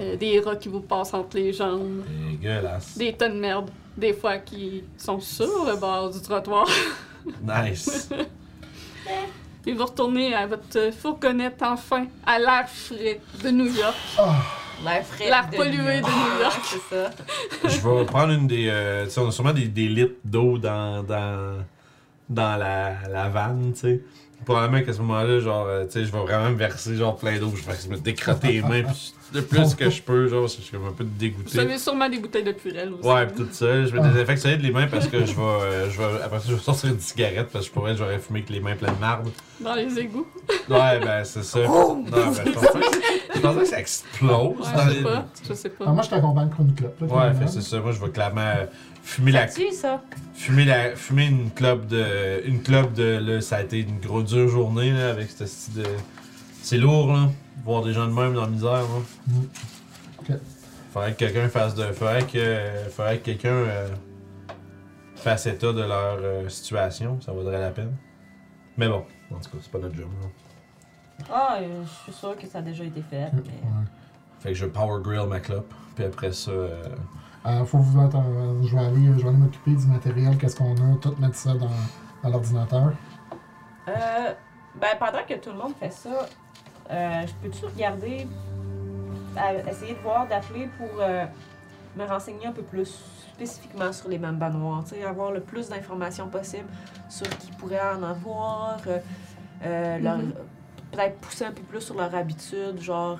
[0.00, 2.96] Euh, euh, des rats qui vous passent entre les jambes, dégueulasse.
[2.96, 6.66] des tonnes de merde, des fois qui sont sur le bord du trottoir.
[7.42, 8.08] Nice.
[9.66, 13.94] Et vous retournez à votre fourgonnette enfin, à l'air frais de New York.
[14.18, 14.34] Ah,
[14.84, 15.26] L'air frais.
[15.26, 16.60] L'air pollué New de New York.
[16.64, 17.10] C'est ça.
[17.68, 18.66] Je vais prendre une des.
[18.68, 21.58] euh, tu sais, on a sûrement des, des litres d'eau dans, dans,
[22.28, 24.00] dans la, la vanne, tu sais.
[24.44, 27.38] Probablement qu'à ce moment-là, genre, euh, tu sais, je vais vraiment me verser genre plein
[27.38, 27.52] d'eau.
[27.54, 30.62] Je vais me décrotter les mains puis le plus que je peux, genre, parce que
[30.62, 31.60] je suis comme un peu Vous dégoûté.
[31.60, 33.08] avez sûrement des bouteilles de Purel aussi.
[33.08, 33.84] Ouais, pis tout ça.
[33.86, 34.08] Je vais Ah.
[34.08, 36.22] désinfecter solide les mains parce que je vais, euh, je vais.
[36.24, 38.58] Après ça, je vais sortir une cigarette parce que je pourrais, j'aurais fumé avec les
[38.58, 39.28] mains pleines de marde.
[39.60, 40.26] Dans les égouts.
[40.68, 41.60] Ouais, ben, c'est ça.
[41.60, 44.96] non, ben, je pensais, que- je que ça explose Ouais, dans je les.
[44.96, 45.26] sais pas.
[45.48, 45.84] Je sais pas.
[45.86, 47.00] ah, moi, je t'accompagne pour une clope.
[47.00, 47.78] là, Ouais, c'est ça.
[47.78, 48.66] Moi, je vais clairement euh,
[49.02, 50.02] fumer la, Ça tue, ça.
[50.34, 54.26] fumer la, fumer une club de, une club de, là, ça a été une grosse
[54.32, 55.86] dure journée là, avec ce style de,
[56.62, 57.28] c'est lourd là,
[57.64, 58.86] voir des gens de même dans la misère là.
[59.26, 60.34] Mm.
[60.92, 63.88] Faudrait que quelqu'un fasse de, faudrait que, faudrait que quelqu'un euh,
[65.16, 67.96] fasse état de leur euh, situation, ça vaudrait la peine.
[68.76, 70.08] Mais bon, en tout cas, c'est pas notre job.
[70.20, 70.28] là.
[71.32, 73.30] Ah, euh, je suis sûre que ça a déjà été fait.
[73.32, 73.86] Mais- ouais.
[74.40, 76.82] Fait que je power grill ma clope, puis après ça, euh,
[77.46, 78.28] Euh, faut vous attendre.
[78.36, 81.34] euh, Je vais aller, je vais aller m'occuper du matériel, qu'est-ce qu'on a, tout mettre
[81.34, 81.68] ça dans,
[82.22, 82.92] dans l'ordinateur.
[83.88, 84.32] Euh,
[84.80, 86.28] ben, pendant que tout le monde fait ça,
[86.90, 88.28] euh, je peux-tu regarder,
[89.36, 91.24] à- essayer de voir, d'appeler pour euh,
[91.96, 93.02] me renseigner un peu plus
[93.34, 96.68] spécifiquement sur les Mamba noirs, tu sais, avoir le plus d'informations possible
[97.08, 98.98] sur qui pourrait en avoir, euh,
[99.64, 100.32] euh, leur- Mhm.
[100.92, 103.18] peut-être pousser un peu plus sur leur habitude, genre,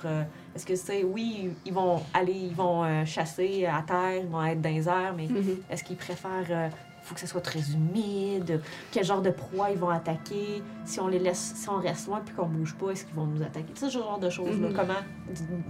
[0.55, 4.43] est-ce que c'est, oui, ils vont aller, ils vont euh, chasser à terre, ils vont
[4.45, 5.57] être dans les airs, mais Mhm.
[5.69, 6.45] est-ce qu'ils préfèrent.
[6.49, 6.69] euh,
[7.05, 8.61] faut que ce soit très humide?
[8.91, 10.63] Quel genre de proie ils vont attaquer?
[10.85, 13.25] Si on les laisse, si on reste loin puis qu'on bouge pas, est-ce qu'ils vont
[13.25, 13.73] nous attaquer?
[13.73, 14.69] Tu sais, ce genre de choses-là.
[14.69, 14.73] Mhm.
[14.73, 15.01] Comment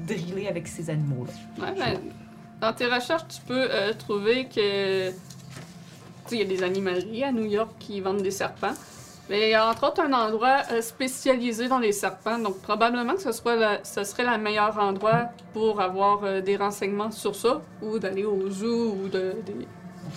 [0.05, 1.31] driller avec ces animaux-là?
[1.65, 1.99] Ouais, ben,
[2.61, 5.09] dans tes recherches, tu peux euh, trouver que.
[5.09, 5.15] Tu
[6.27, 8.73] sais, il y a des animaleries à New York qui vendent des serpents.
[9.29, 12.37] Mais il y a entre autres un endroit euh, spécialisé dans les serpents.
[12.37, 16.57] Donc, probablement que ce, soit la- ce serait le meilleur endroit pour avoir euh, des
[16.57, 19.67] renseignements sur ça ou d'aller au zoo ou de, des,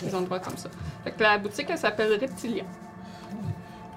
[0.03, 0.69] des endroits comme ça.
[1.05, 2.65] Fait que la boutique, elle s'appelle Reptilia.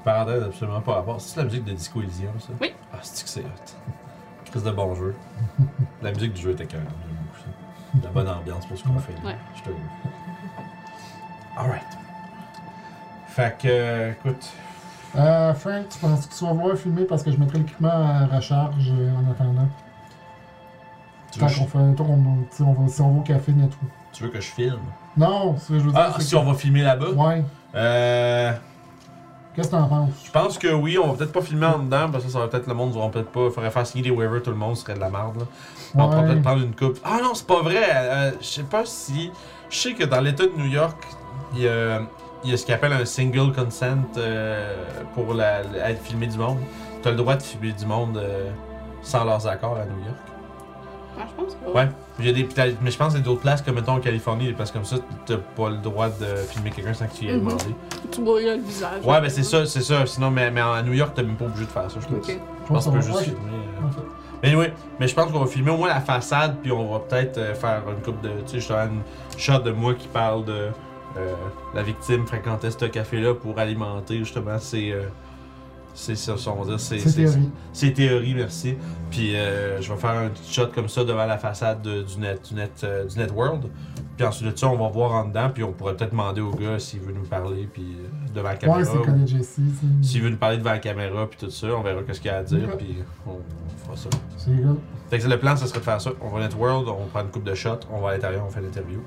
[0.05, 1.19] parenthèse absolument pas rapport.
[1.19, 2.49] C'est la musique de Disco Elysium, ça?
[2.61, 2.71] Oui.
[2.93, 4.45] Ah, c'est que c'est hot?
[4.51, 5.15] Crise de bon jeu.
[6.03, 7.99] la musique du jeu était quand même, j'aime beaucoup ça.
[8.03, 9.13] La bonne ambiance pour ce qu'on fait.
[9.25, 9.35] Ouais.
[9.55, 9.69] Je te
[11.57, 11.81] Alright.
[13.27, 14.49] Fait que, euh, écoute.
[15.15, 18.25] Euh, Frank, tu penses que tu vas vouloir filmer parce que je mettrai l'équipement à
[18.35, 19.67] recharge euh, en attendant?
[21.31, 23.77] Tu Tant qu'on fait un tour, on, va, si on va au café, a tout.
[24.11, 24.79] tu veux que je filme?
[25.17, 27.11] Non, ce que je veux dire, Ah, si on va filmer là-bas?
[27.11, 27.43] Ouais.
[27.75, 28.51] Euh.
[29.55, 30.11] Qu'est-ce que t'en penses?
[30.25, 32.47] Je pense que oui, on va peut-être pas filmer en dedans parce que ça va
[32.47, 33.49] peut-être le monde va peut-être pas.
[33.49, 35.45] Faudrait faire signer des waivers tout le monde, serait de la merde là.
[35.95, 36.97] On pourrait peut-être prendre une coupe.
[37.03, 37.83] Ah non, c'est pas vrai.
[37.91, 39.31] euh, je sais pas si.
[39.69, 40.97] Je sais que dans l'État de New York,
[41.55, 42.01] il y a,
[42.43, 44.73] il y a ce qu'on appelle un single consent euh,
[45.13, 46.57] pour la, la- être filmé du monde.
[47.01, 48.49] Tu as le droit de filmer du monde euh,
[49.01, 50.17] sans leurs accords à New York.
[51.19, 51.71] Ah, je pense pas.
[51.79, 51.89] Ouais.
[52.19, 52.47] Il y a des,
[52.81, 54.85] mais je pense qu'il y a d'autres places comme mettons en Californie, des places comme
[54.85, 57.39] ça, t'as pas le droit de filmer quelqu'un sans que tu y aies Mhm.
[57.45, 57.75] demandé.
[58.11, 59.03] Tu vois le visage.
[59.05, 60.05] Ouais, ben c'est ça, c'est ça.
[60.05, 62.27] Sinon, mais, mais à New York, t'es même pas obligé de faire ça, je pense.
[62.29, 62.39] Ok.
[62.67, 63.39] Je pense qu'on peut juste filmer.
[63.41, 64.01] euh.
[64.43, 64.67] Mais oui,
[64.99, 67.81] mais je pense qu'on va filmer au moins la façade, puis on va peut-être faire
[67.89, 68.29] une coupe de.
[68.45, 69.01] Tu sais, justement, une
[69.37, 70.67] shot de moi qui parle de.
[71.17, 71.33] Euh,
[71.73, 74.91] la victime fréquentait ce café-là pour alimenter justement ses.
[74.91, 75.03] euh,
[76.55, 76.79] va dire.
[77.73, 78.75] Ses théories, merci.
[79.09, 82.17] Puis euh, je vais faire un petit shot comme ça devant la façade de- du,
[82.19, 83.63] net, du, net, euh, du Net World.
[84.15, 86.51] Puis ensuite de ça, on va voir en dedans, puis on pourrait peut-être demander au
[86.51, 87.97] gars s'il veut nous parler, puis
[88.33, 88.79] devant la caméra.
[88.79, 89.03] Ouais, c'est ou-
[89.43, 92.29] c'est- s'il veut nous parler devant la caméra, puis tout ça, on verra qu'est-ce qu'il
[92.29, 92.77] y a à dire, Ok.
[92.77, 94.09] puis on, on fera ça.
[95.09, 96.11] Fait que le plan, ça serait de faire ça.
[96.21, 98.49] On va à Networld, on prend une coupe de shots, on va à l'intérieur, on
[98.51, 98.99] fait l'interview.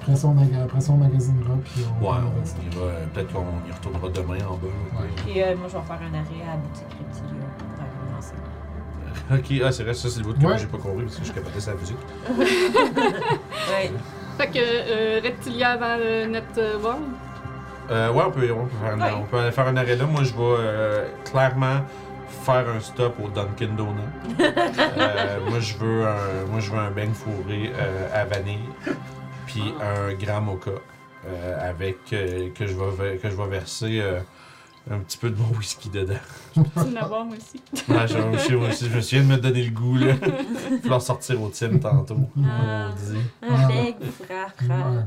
[0.00, 2.04] Après ça, on, maga- après ça, on magasinera, puis on...
[2.04, 4.66] ouais, on euh, Peut-être qu'on y retournera demain en bas.
[5.00, 5.08] Ouais.
[5.16, 8.34] Puis euh, moi, je vais faire un arrêt à la boutique Reptilia pour aller lancer.
[9.32, 10.44] Ok, ah, c'est vrai, ça, c'est le bout que Ouais.
[10.44, 11.96] moi j'ai pas compris parce que je capotais sa musique.
[12.28, 13.90] Ouais.
[14.38, 17.02] Fait que euh, Reptilia avant le Net euh, World.
[17.90, 19.12] Euh, ouais, on peut, on, peut faire un, Ouais.
[19.16, 20.04] on peut aller faire un arrêt là.
[20.06, 21.80] Moi, je vais euh, clairement
[22.42, 24.00] faire un stop au Dunkin' Donut.
[24.98, 28.58] Euh, moi, je veux un, moi, je veux un beigne fourré euh, à vanille,
[29.60, 30.70] puis un grand mocha
[31.26, 34.20] euh, avec euh, que je vais que je vais verser euh,
[34.90, 36.14] un petit peu de mon whisky dedans.
[36.54, 37.62] Tu en avoir moi aussi.
[37.88, 40.14] Ouais, je, je, je, je, je me souviens de me donner le goût là.
[40.22, 42.18] Il va falloir sortir au team tantôt.
[42.46, 42.88] Ah.
[42.90, 43.20] Maudit.
[43.42, 45.06] Un bec, frère, Ouais, frère.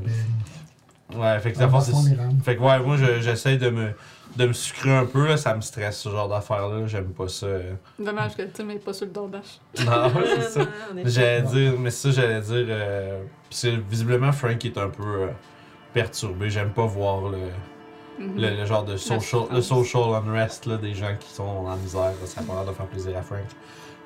[1.16, 2.40] Ouais, fait que les rames.
[2.44, 3.92] Fait que ouais, moi je- j'essaie de me,
[4.36, 7.46] de me sucrer un peu, là, ça me stresse ce genre d'affaires-là, j'aime pas ça.
[7.46, 7.72] euh.
[7.98, 9.60] Dommage que Tim n'est pas sur le DoorDash.
[9.86, 10.60] Non, c'est ça.
[11.06, 15.28] J'allais dire, mais ça j'allais dire, euh, c'est visiblement Frank est un peu euh,
[15.92, 17.38] perturbé, j'aime pas voir le,
[18.18, 18.36] Mhm.
[18.36, 19.50] le, le genre de social, souffrance.
[19.52, 22.72] le social unrest là, des gens qui sont en misère, ça a pas l'air de
[22.72, 23.38] faire plaisir à Frank.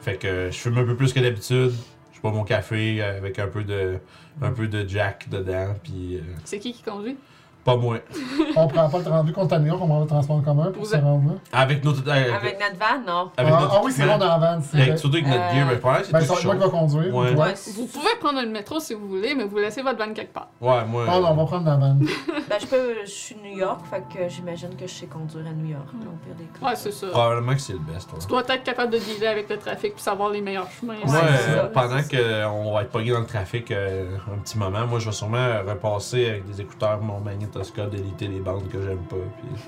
[0.02, 1.72] Fait que je fume un peu plus que d'habitude,
[2.12, 3.98] je bois mon café avec un peu de,
[4.42, 7.16] un peu de Jack dedans, puis euh, C'est qui qui conduit?
[7.64, 7.98] Pas moi.
[8.56, 10.70] On prend pas le rendu compte à New York, on prend le transport en commun
[10.72, 11.38] pour se rendre là.
[11.52, 13.30] Avec notre, euh, Avec notre van, non.
[13.36, 15.42] avec ah, notre ah oui, c'est bon dans la van, c'est Avec- surtout avec notre
[15.42, 17.14] Euh, gear, mais problème, c'est Ben, tout moi qui va conduire.
[17.14, 17.54] Ouais.
[17.74, 20.48] Vous pouvez prendre le métro si vous voulez, mais vous laissez votre van quelque part.
[20.60, 21.04] Ouais, moi.
[21.08, 21.96] Ah non, on va prendre la van.
[22.48, 22.94] Ben, je peux.
[23.04, 25.86] Je suis de New York, fait que j'imagine que je sais conduire à New York,
[25.94, 26.66] au pire des cas.
[26.66, 27.06] Ouais, c'est ça.
[27.06, 28.12] Probablement que c'est le best.
[28.12, 30.94] Ouais, Tu dois être capable de dealer avec le trafic puis savoir les meilleurs chemins.
[30.94, 34.98] Ouais, euh, pendant qu'on va être pogné dans le trafic euh, un petit moment, moi
[34.98, 37.20] je vais sûrement repasser avec des écouteurs mon
[37.90, 39.16] déliter les bandes que j'aime pas.
[39.16, 39.62] Puis...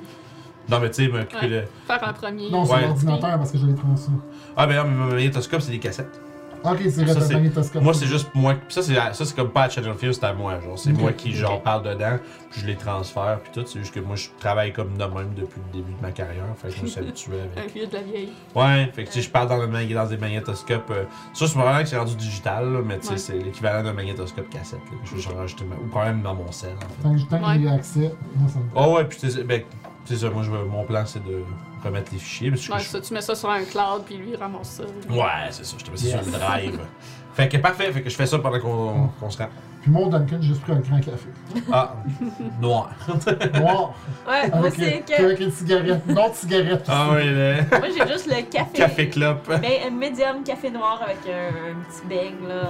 [0.70, 1.48] Non, mais tu sais, m'occuper Ouais.
[1.48, 1.64] de.
[1.86, 2.50] Faire un premier.
[2.50, 2.82] Non, c'est Ouais.
[2.82, 4.10] l'ordinateur parce que j'allais prendre ça.
[4.56, 6.20] Ah, ben non, mais mon magnétoscope, c'est des cassettes.
[6.64, 7.82] Ok, c'est vrai, t'as c'est- le magnétoscope.
[7.82, 8.54] Moi, c'est juste moi.
[8.68, 10.58] Ça, c'est ça, c'est comme pas à Channel Field, c'est à moi.
[10.60, 12.16] Genre, c'est moi qui, genre, parle dedans,
[12.50, 13.66] puis je les transfère, puis tout.
[13.66, 16.44] C'est juste que moi, je travaille comme de même depuis le début de ma carrière.
[16.56, 17.58] Fait que je me suis habitué avec.
[17.64, 18.32] Un vieux de la vieille.
[18.54, 20.90] Ouais, fait que tu sais, je parle dans, le mag- dans des magnétoscopes.
[20.90, 21.04] euh,
[21.34, 23.18] ça, c'est vraiment que c'est rendu digital, là, mais tu sais, Ouais.
[23.18, 24.80] c'est l'équivalent d'un magnétoscope cassette.
[24.90, 27.26] Là, que je vais rajouter ma- Ou quand même dans mon sel, en fait.
[27.28, 29.62] Tant que a accès, moi ça me Oh, ouais, puis c'est ben,
[30.04, 31.42] c'est ça, moi, je veux- mon plan, c'est de
[31.84, 32.50] remettre les fichiers.
[32.50, 34.68] Parce que Ouais, je- ça, tu mets ça sur un cloud puis lui il ramasse
[34.70, 34.84] ça.
[35.10, 36.22] Ouais, c'est ça, je te mets ça Yes.
[36.24, 36.80] sur le drive.
[37.34, 39.48] fait que parfait, fait que je fais ça pendant qu'on se rend.
[39.82, 41.28] Puis mon Duncan, j'ai juste pris un grand café.
[41.70, 41.94] Ah,
[42.58, 42.90] noir.
[43.60, 43.94] Noir.
[44.26, 45.22] Ouais, moi, avec, c'est que.
[45.22, 46.00] avec une cigarette.
[46.08, 46.84] Une autre cigarette.
[46.88, 47.30] ah, oui,
[47.70, 48.72] Moi, j'ai juste le café.
[48.72, 49.46] café clope.
[49.46, 52.62] Ben, un médium café noir avec un, un petit beigne, là.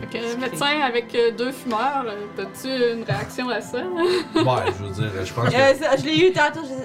[0.00, 3.78] Fait que, médecin avec euh, deux fumeurs, euh, t'as-tu une réaction à ça?
[4.34, 5.54] Ouais, je veux dire, je pense que.
[5.54, 6.84] Euh, ça, je l'ai eu tantôt, je...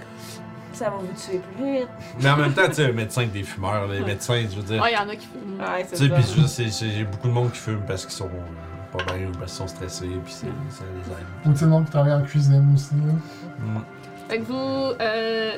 [0.78, 1.88] ça va vous tuer plus vite.
[2.22, 4.64] Mais en même temps, tu sais, un médecin avec des fumeurs, les médecins, je veux
[4.64, 4.82] dire.
[4.82, 5.60] Ouais, il y en a qui fument.
[5.60, 6.16] Ouais, Tu c'est sais, ça.
[6.16, 8.26] puis je veux dire, c'est- c'est- j'ai beaucoup de monde qui fume parce qu'ils sont
[8.26, 11.26] euh, pas bien ou parce qu'ils sont stressés, puis c'est- ça les aide.
[11.46, 12.96] Ou tu sais, le monde qui travaille en cuisine aussi.
[12.96, 13.14] Là.
[13.60, 13.82] Mm.
[14.30, 15.52] Fait que vous euh,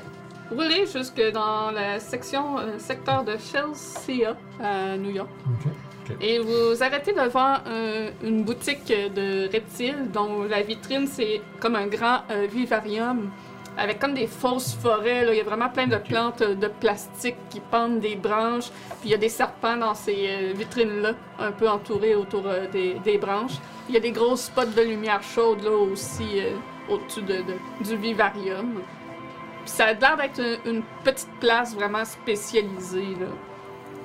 [0.52, 5.30] roulez jusque dans la section euh, secteur de Chelsea à New York.
[5.45, 5.72] Ok.
[6.22, 11.88] Et vous arrêtez devant euh, une boutique de reptiles dont la vitrine c'est comme un
[11.88, 13.30] grand euh, vivarium
[13.80, 15.24] avec comme des fausses forêts.
[15.26, 15.34] là.
[15.34, 18.70] Il y a vraiment plein de plantes euh, de plastique qui pendent des branches.
[19.01, 22.95] Puis il y a des serpents dans ces euh, vitrines-là, un peu entourées autour des,
[23.03, 23.58] des branches.
[23.88, 26.41] Il y a des gros spots de lumière chaude là aussi
[26.89, 28.82] au-dessus de, de- du vivarium.
[29.64, 33.16] Puis ça a l'air d'être une, une petite place vraiment spécialisée.
[33.20, 33.28] Là.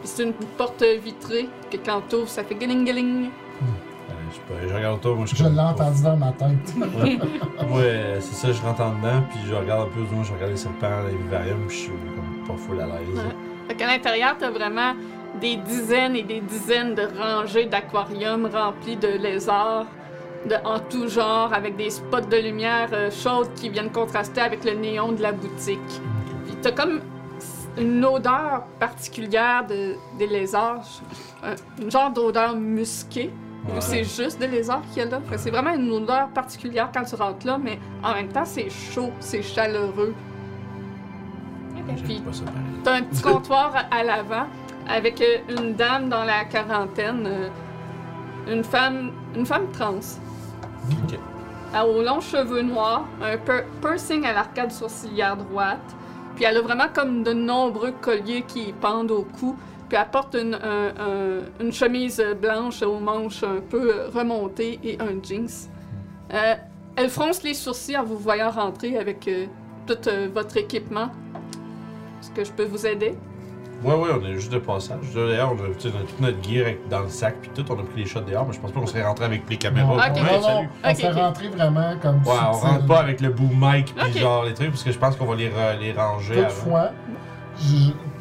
[0.02, 3.26] Puis c'est une porte vitrée que quand t'ouvres, ça fait gling gling.
[3.26, 6.74] Euh, je, sais pas, je regarde autour, moi je Je l'ai entendu dans ma tête.
[7.70, 10.50] Ouais, c'est ça, je rentre en dedans, puis je regarde un peu, moi je regarde
[10.50, 13.14] les serpents, les vivariums, puis je suis comme pas full à l'aise.
[13.14, 13.36] Ouais.
[13.68, 14.94] Fait qu'à l'intérieur, t'as vraiment
[15.40, 19.86] des dizaines et des dizaines de rangées d'aquariums remplis de lézards
[20.46, 24.64] de, en tout genre, avec des spots de lumière euh, chaude qui viennent contraster avec
[24.64, 25.78] le néon de la boutique.
[26.46, 27.00] Puis t'as comme
[27.78, 30.84] une odeur particulière de, des lézards,
[31.42, 33.30] un une genre d'odeur musquée.
[33.68, 33.80] Ouais.
[33.80, 35.20] C'est juste des lézards qu'il y a là.
[35.36, 39.10] C'est vraiment une odeur particulière quand tu rentres là, mais en même temps, c'est chaud,
[39.20, 40.14] c'est chaleureux.
[42.04, 42.22] Puis-.
[42.84, 44.46] T'as un petit comptoir à- l'avant
[44.88, 47.48] avec euh, une dame dans la quarantaine, euh,
[48.52, 49.94] une femme, une femme trans,
[51.04, 51.18] Ok.
[51.74, 53.36] à aux longs cheveux noirs, un
[53.80, 55.94] piercing à l'arcade sourcilière droite,
[56.34, 59.56] puis elle a vraiment comme de nombreux colliers qui pendent au cou,
[59.88, 64.98] puis elle porte une, un- un- une chemise blanche aux manches un peu remontées et
[65.00, 65.48] un jeans.
[66.32, 66.54] Euh,
[66.96, 69.46] elle fronce les sourcils en vous voyant rentrer avec euh,
[69.86, 71.08] tout euh, votre équipement.
[72.20, 73.14] Est-ce que je peux vous aider?
[73.84, 74.98] Ouais, ouais, on est juste de passage.
[75.14, 77.50] D'ailleurs, on a, tu sais, on a toute notre gear avec- dans le sac, puis
[77.54, 79.42] tout, on a pris les shots dehors, mais je pense pas qu'on serait rentré avec
[79.50, 79.88] les caméras.
[79.88, 80.00] Non, Ok.
[80.16, 80.68] Ouais, non, non, salut.
[80.84, 81.14] on Ok, s'est ok.
[81.14, 84.70] rentré vraiment comme Ouais, on rentre pas avec le boom mic puis genre les trucs,
[84.70, 86.34] parce que je pense qu'on va les, les ranger.
[86.36, 86.90] Toutefois,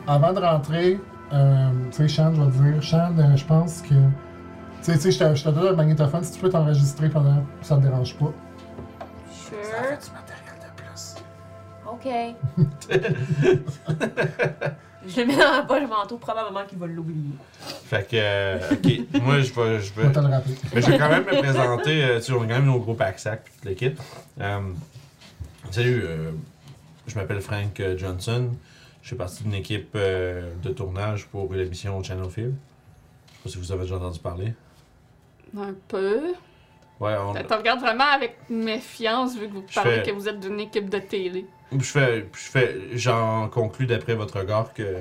[0.07, 0.99] avant de rentrer,
[1.33, 3.89] euh, tu sais, Sean, je vais te dire, Sean, euh, je pense que.
[3.93, 3.97] Tu
[4.81, 7.43] sais, tu sais, je te- je te donne un magnétophone, si tu peux t'enregistrer pendant.
[7.61, 8.31] Ça te dérange pas.
[9.31, 9.57] Sure.
[9.59, 11.15] du matériel de plus.
[11.85, 12.07] OK.
[15.07, 17.31] je le mets dans la poche manteau, probablement qu'il va l'oublier.
[17.85, 20.55] Fait que, euh, ok, moi je vais, je vais, vais te le rappeler.
[20.73, 22.03] mais je vais quand même me présenter.
[22.03, 23.95] euh, tu sais, on a quand même nos gros pack-sacs puis tout le kit.
[24.39, 24.59] Euh,
[25.71, 26.31] salut, euh,
[27.07, 28.49] je m'appelle Frank Johnson.
[29.01, 32.53] Je fais partie d'une équipe euh, de tournage pour l'émission Channel Field.
[32.53, 34.53] Je sais pas si vous avez déjà entendu parler.
[35.57, 36.19] Un peu.
[36.99, 40.39] Ouais, on, Tu regardes vraiment avec méfiance vu que vous parlez fais- que vous êtes
[40.39, 41.47] d'une équipe de télé.
[41.79, 44.97] Je fais, je fais, j'en conclus d'après votre regard que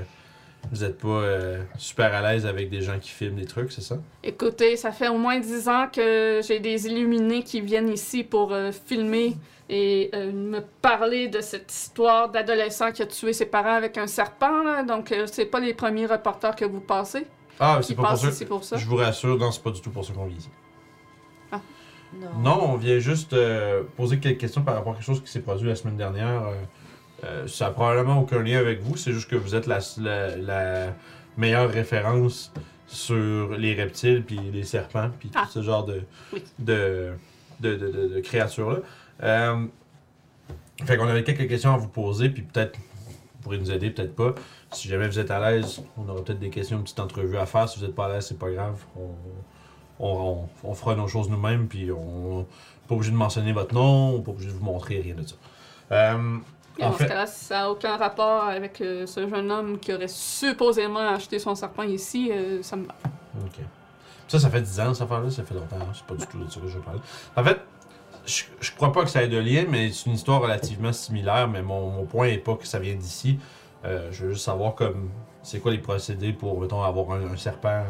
[0.70, 3.80] vous êtes pas euh, super à l'aise avec des gens qui filment des trucs, c'est
[3.80, 3.96] ça?
[4.22, 8.52] Écoutez, ça fait au moins dix ans que j'ai des illuminés qui viennent ici pour
[8.52, 9.36] euh, filmer
[9.68, 14.06] et euh, me parler de cette histoire d'adolescent qui a tué ses parents avec un
[14.06, 14.62] serpent.
[14.62, 14.82] Là.
[14.82, 17.26] Donc, c'est pas les premiers reporters que vous passez
[17.58, 18.44] Ah, c'est pas ça.
[18.46, 18.76] pour ça.
[18.76, 20.50] Je vous rassure, non, c'est pas du tout pour ça qu'on vit ici.
[22.14, 22.28] Non.
[22.42, 25.40] Non, on vient juste euh, poser quelques questions par rapport à quelque chose qui s'est
[25.40, 26.42] produit la semaine dernière.
[26.46, 26.54] Euh,
[27.24, 30.36] euh, ça n'a probablement aucun lien avec vous, c'est juste que vous êtes la, la-
[30.36, 30.86] la
[31.36, 32.52] meilleure référence
[32.86, 35.46] sur les reptiles, puis les serpents, puis tout Ah.
[35.48, 36.02] ce genre de,
[36.32, 36.42] Oui.
[36.58, 37.12] de,
[37.60, 38.78] de, de- de- de créatures-là.
[39.22, 39.66] Euh,
[40.84, 44.16] fait qu'on avait quelques questions à vous poser, puis peut-être vous pourrez nous aider, peut-être
[44.16, 44.34] pas.
[44.72, 47.46] Si jamais vous êtes à l'aise, on aura peut-être des questions, une petite entrevue à
[47.46, 47.68] faire.
[47.68, 48.82] Si vous n'êtes pas à l'aise, c'est pas grave.
[48.96, 49.10] On,
[50.00, 50.08] on,
[50.64, 52.44] on- on fera nos choses nous-mêmes, puis on n'est
[52.88, 55.22] pas obligé de mentionner votre nom, on n'est pas obligé de vous montrer rien de
[55.26, 55.34] ça.
[55.92, 56.38] Euh,
[56.82, 61.00] en fait- si ça n'a aucun rapport avec euh, ce jeune homme qui aurait supposément
[61.00, 62.94] acheté son serpent ici, euh, ça me va.
[63.44, 63.64] ok.
[64.28, 65.76] Ça, ça fait 10 ans, cette affaire-là, ça fait longtemps.
[65.80, 65.92] hein.
[65.92, 67.00] C'est pas du tout de ça que je veux parler.
[67.36, 67.58] En fait,
[68.24, 71.48] je, je crois pas que ça ait de lien, mais c'est une histoire relativement similaire,
[71.48, 73.38] mais mon, mon point n'est pas que ça vient d'ici.
[73.82, 75.10] Je veux juste savoir comme
[75.42, 77.82] c'est quoi les procédés pour, mettons, avoir un, un serpent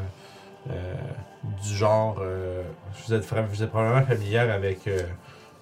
[0.66, 2.18] du genre.
[2.20, 2.62] euh,
[3.06, 5.00] vous, êtes, vous êtes probablement familière avec euh,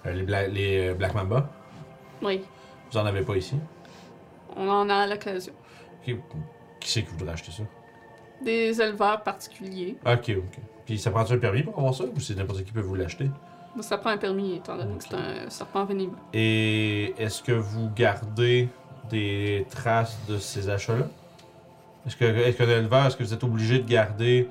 [0.05, 1.49] les, Bla- les euh, Black Mamba.
[2.21, 2.41] Oui,
[2.91, 3.55] Vous en avez pas ici?
[4.57, 5.53] on en a à l'occasion.
[6.03, 6.15] Qui,
[6.79, 7.63] qui c'est qui voudrait acheter ça?
[8.43, 9.97] Des éleveurs particuliers.
[10.05, 10.59] Ok, ok.
[10.85, 13.29] Puis ça prend-tu un permis pour avoir ça ou c'est n'importe qui peut vous l'acheter?
[13.81, 16.15] Ça prend un permis étant donné que c'est un serpent venimeux.
[16.33, 18.67] Et est-ce que vous gardez
[19.09, 21.05] des traces de ces achats-là?
[22.07, 24.49] Est-ce que, est-ce qu'un éleveur, est-ce que vous êtes obligé de garder,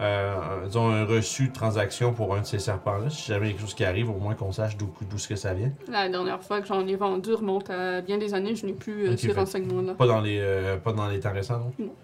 [0.00, 3.10] euh, disons, un reçu de transaction pour un de ces serpents-là?
[3.10, 5.18] Si jamais il y a quelque chose qui arrive, au moins qu'on sache d'où, d'où
[5.18, 5.72] ce que ça vient.
[5.88, 9.08] La dernière fois que j'en ai vendu remonte à bien des années, je n'ai plus
[9.08, 9.94] euh, ces renseignements-là.
[9.94, 11.72] Pas dans les, euh, pas dans les temps récents, non?
[11.78, 11.94] Non.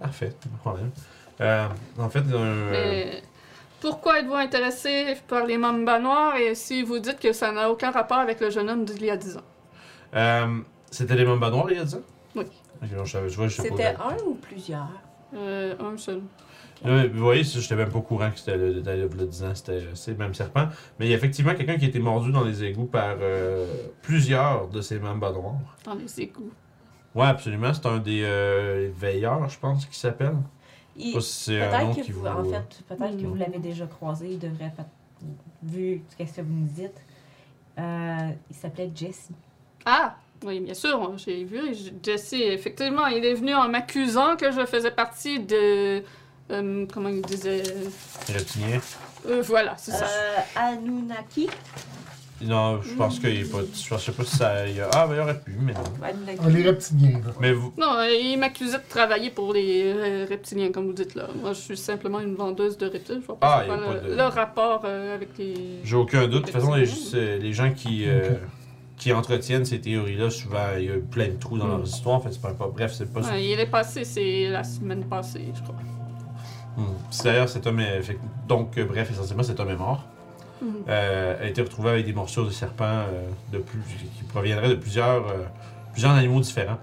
[0.00, 0.90] Parfait, pas de problème.
[1.40, 1.66] Euh,
[1.98, 3.22] en fait, euh, Mais
[3.80, 7.90] pourquoi êtes-vous intéressé par les mambas noirs et si vous dites que ça n'a aucun
[7.90, 9.40] rapport avec le jeune homme d'il y a 10 ans?
[10.14, 10.46] euh,
[10.90, 12.02] c'était les Mamba noirs, il y a 10 ans?
[12.36, 12.44] Oui.
[12.82, 13.62] Je je je.
[13.62, 14.88] C'était un ou plusieurs?
[15.34, 16.20] Euh, un seul.
[16.84, 19.44] Là, vous voyez, je n'étais même pas au courant que c'était le détail de 10
[19.44, 20.68] ans, c'était c'est le même serpent.
[20.98, 23.66] Mais il y a effectivement quelqu'un qui a été mordu dans les égouts par euh,
[24.02, 25.76] plusieurs de ces mambas noirs.
[25.84, 26.50] Dans les égouts.
[27.14, 27.72] Ouais, absolument.
[27.74, 30.34] C'est un des euh, veilleurs, je pense, qui s'appelle.
[30.96, 32.26] Il- si c'est un nom Peut-être que qui vous, vous.
[32.26, 33.26] en fait, peut-être que Mm.
[33.26, 34.82] vous l'avez déjà croisé, il devrait, peut-
[35.62, 37.00] vu ce que vous nous dites.
[37.78, 39.28] Euh, il s'appelait Jesse.
[39.86, 40.16] Ah!
[40.44, 41.60] Oui, bien sûr, j'ai vu.
[42.02, 46.02] Jesse, effectivement, il est venu en m'accusant que je faisais partie de.
[46.52, 47.62] Euh, comment il disait
[48.28, 48.80] reptilien.
[49.28, 50.04] Euh, Voilà, c'est ça.
[50.06, 51.48] Euh, Anunnaki.
[52.44, 53.58] Non, je pense qu'il est pas.
[53.72, 54.66] Je sais pas si ça.
[54.66, 55.80] il y a- Ah, ben il aurait pu, mais non.
[56.04, 56.38] Anunnaki.
[56.44, 57.32] Ah, les reptiliens, là.
[57.40, 57.72] Mais vous.
[57.78, 61.28] Non, euh, il m'accusait de travailler pour les euh, reptiliens, comme vous dites là.
[61.40, 63.18] Moi, je suis simplement une vendeuse de reptiles.
[63.20, 65.38] Je vois pas Ah, c'est y a quoi pas le, de- le rapport euh, avec
[65.38, 65.54] les.
[65.84, 66.46] J'ai aucun doute.
[66.46, 67.08] De toute façon, les, Reptilien.
[67.12, 68.30] c'est- les gens qui, euh,
[68.96, 71.76] qui entretiennent ces théories-là, souvent, il y a plein de trous dans Mm.
[71.78, 72.16] leurs histoires.
[72.16, 73.20] En fait, c'est pas, pas- Bref, c'est pas.
[73.20, 75.76] Ouais, il est passé, c'est la semaine passée, je crois.
[76.76, 76.84] Hmm.
[77.10, 78.02] Puis D'ailleurs, cet homme est.
[78.02, 78.18] fait
[78.48, 80.04] donc, euh, bref, essentiellement, cet homme est mort.
[80.62, 80.74] Mhm.
[80.88, 83.80] Euh, a été retrouvé avec des morsures de serpents euh, de plus,
[84.16, 85.44] qui proviendraient de plusieurs, euh,
[85.92, 86.78] plusieurs animaux différents.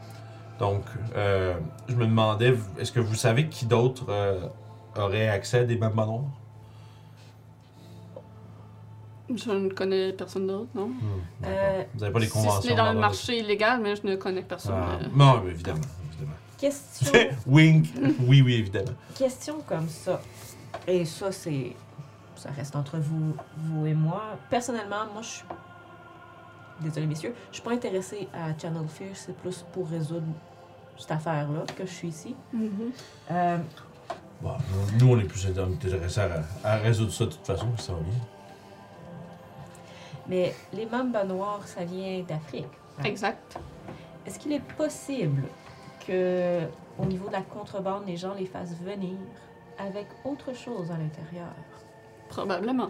[0.59, 0.83] Donc,
[1.15, 1.53] euh,
[1.87, 4.37] je me demandais, vous- est-ce que vous savez qui d'autre euh,
[4.97, 6.23] aurait accès à des mambas noirs?
[9.33, 10.89] Je ne connais personne d'autre, non?
[11.39, 11.55] D'accord.
[11.57, 12.61] Euh, vous n'avez pas les Si conventions?
[12.63, 14.73] ce n'est dans le marché illégal, mais je ne connais personne.
[14.75, 15.07] Ah, euh.
[15.15, 15.79] non, mais évidemment.
[16.59, 17.11] Question,
[17.47, 17.87] Wink.
[18.21, 18.91] Oui, oui, évidemment.
[19.15, 20.21] question comme ça.
[20.87, 21.75] Et ça, c'est.
[22.35, 24.37] Ça reste entre vous, vous et moi.
[24.49, 25.45] Personnellement, moi, je suis.
[26.81, 27.35] Désolé, messieurs.
[27.51, 29.07] Je suis pas intéressée à Channel Fish.
[29.25, 30.27] C'est plus pour résoudre
[30.97, 32.35] cette affaire-là que je suis ici.
[32.53, 32.91] Mhm.
[33.31, 33.57] Euh,
[34.41, 34.55] Bon,
[34.97, 38.13] nous, on est plus intéressés à, à résoudre ça de toute façon, ça va bien.
[40.27, 42.65] mais les mambas noirs, ça vient d'Afrique.
[42.99, 43.03] hein?
[43.03, 43.57] Exact.
[44.25, 45.43] Est-ce qu'il est possible
[46.09, 46.67] que,
[46.97, 49.15] au niveau de la contrebande, les gens les fassent venir
[49.77, 51.53] avec autre chose à l'intérieur?
[52.29, 52.89] Probablement.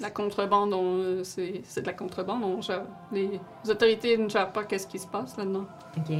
[0.00, 2.42] La contrebande, on, c'est c'est de la contrebande.
[2.42, 3.38] On gère- les
[3.68, 5.66] autorités ne gèrent pas qu'est-ce qui se passe là-dedans.
[5.96, 6.16] OK.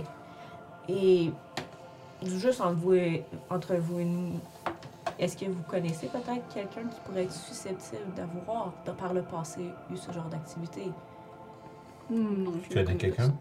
[0.88, 1.32] Et
[2.22, 4.38] juste entre vous et, entre vous et nous,
[5.18, 9.62] est-ce que vous connaissez peut-être quelqu'un qui pourrait être susceptible d'avoir, de par le passé,
[9.90, 10.84] eu ce genre d'activité?
[12.10, 13.34] Hmm, non, je Tu ne connais connais quelqu'un?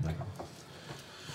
[0.00, 0.26] D'accord.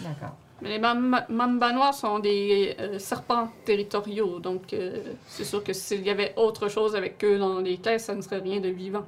[0.01, 0.35] D'accord.
[0.61, 5.73] Mais les mam- mambas noirs sont des euh, serpents territoriaux, donc euh, c'est sûr que
[5.73, 8.69] s'il y avait autre chose avec eux dans les caisses, ça ne serait rien de
[8.69, 9.03] vivant.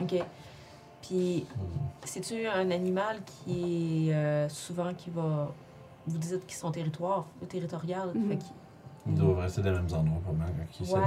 [0.00, 0.14] OK.
[1.02, 1.46] Puis,
[2.04, 5.52] c'est-tu un animal qui est euh, souvent qui va.
[6.06, 8.28] Vous dites qu'ils sont territoires, territoriales, Mhm.
[8.30, 8.52] fait qu'ils-
[9.06, 11.00] Ils doivent rester dans les mêmes endroits, pas mal, quand ils Ouais.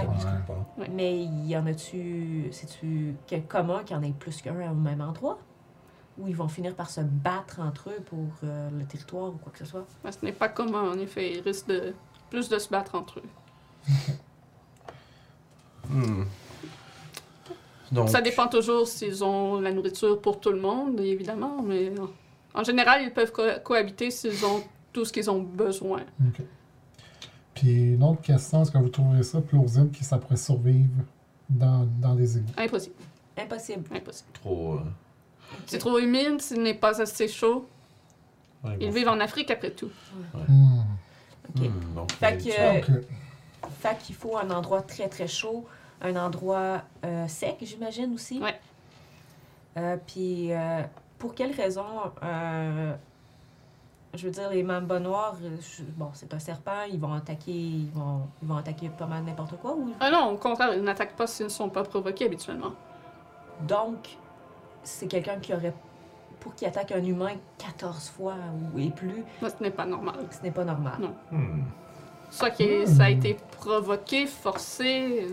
[0.80, 0.88] Ouais.
[0.91, 2.48] Mais y en a-tu.
[2.52, 5.38] C'est-tu que- commun qu'il y en ait plus qu'un au même endroit?
[6.19, 9.52] Ou ils vont finir par se battre entre eux pour euh, le territoire ou quoi
[9.52, 9.85] que ce soit?
[10.03, 11.34] Mais ce n'est pas commun, en effet.
[11.34, 11.94] Ils risquent de,
[12.30, 13.88] plus de se battre entre eux.
[15.90, 16.23] Hmm.
[17.91, 21.91] Donc, Ça dépend toujours s'ils ont la nourriture pour tout le monde, évidemment, mais
[22.53, 24.64] en général, ils peuvent co- cohabiter s'ils ont
[24.94, 26.02] tout ce qu'ils ont besoin.
[27.53, 31.03] Puis une autre question, est-ce que vous trouverez ça plausible que ça pourrait survivre
[31.49, 32.48] dans, dans des égouts?
[32.57, 32.95] Impossible.
[33.38, 33.84] Impossible.
[33.94, 34.30] Impossible.
[34.34, 34.76] trop.
[34.76, 34.80] euh,
[35.66, 37.68] C'est trop humide, ce n'est pas assez chaud.
[38.64, 38.94] ouais, Ils bon.
[38.94, 39.90] vivent en Afrique après tout.
[40.36, 41.62] OK.
[41.96, 42.38] Donc, Fait
[43.86, 45.66] Euh, qu'il faut un endroit très très chaud,
[46.02, 48.40] un endroit euh, sec, j'imagine aussi.
[48.40, 48.60] Ouais.
[49.78, 50.82] Euh, Puis euh,
[51.20, 51.86] pour quelle raison
[52.24, 52.94] euh,
[54.16, 57.90] Je veux dire, les mambas noirs, je- bon, c'est un serpent, ils vont attaquer, ils
[57.94, 59.74] vont, ils vont attaquer pas mal n'importe quoi.
[59.76, 59.92] Ou...
[60.00, 62.74] Ah non, au contraire, ils n'attaquent pas s'ils ne sont pas provoqués habituellement.
[63.62, 64.18] Donc,
[64.84, 65.74] c'est quelqu'un qui aurait,
[66.40, 68.36] pour qu'il attaque un humain 14 fois
[68.74, 70.16] ou et plus, Moi, ce n'est pas normal.
[70.32, 70.94] ce n'est pas normal.
[71.00, 71.16] Non.
[71.32, 71.64] Hmm.
[72.32, 75.28] Soit que ça a été provoqué, forcé,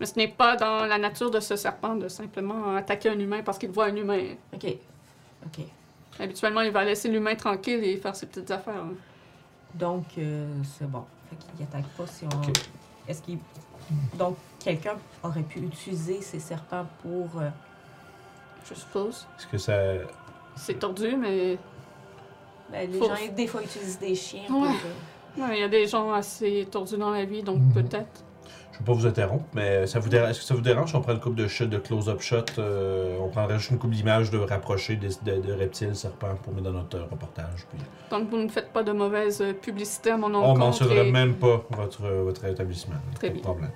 [0.00, 3.42] mais ce n'est pas dans la nature de ce serpent de simplement attaquer un humain
[3.44, 4.20] parce qu'il voit un humain.
[4.54, 4.66] Ok,
[5.46, 5.64] ok.
[6.18, 8.74] Habituellement, il va laisser l'humain tranquille et faire ses petites affaires.
[8.76, 8.94] hein.
[9.74, 10.48] Donc, euh,
[10.78, 11.04] c'est bon.
[11.28, 13.08] Fait qu'il attaque pas si on.
[13.10, 13.38] Est-ce qu'il.
[14.14, 17.40] Donc, quelqu'un aurait pu utiliser ces serpents pour.
[17.40, 17.50] euh,
[18.68, 19.26] Je suppose.
[19.38, 19.78] Est-ce que ça.
[20.56, 21.58] C'est tordu, mais
[22.72, 24.68] ben, les Faut- gens, des fois, utilisent des chiens Ouais.
[25.38, 27.72] euh, ouais, il y a des gens assez tordus dans la vie, donc Mhm.
[27.74, 28.22] peut-être.
[28.72, 30.96] Je veux pas vous interrompre, mais ça vous dérange, est-ce que ça vous dérange si
[30.96, 33.92] on prend une coupe de shot, de close-up shot euh, On prendrait juste une coupe
[33.92, 37.66] d'images de rapprocher des, de, de reptiles, serpents pour mettre dans notre euh, reportage.
[37.70, 37.78] Puis...
[38.10, 40.58] Donc vous ne faites pas de mauvaise publicité à mon On encontre.
[40.58, 42.96] mentionnerait et même pas votre, votre établissement.
[43.14, 43.42] Très pas de bien.
[43.42, 43.70] problème.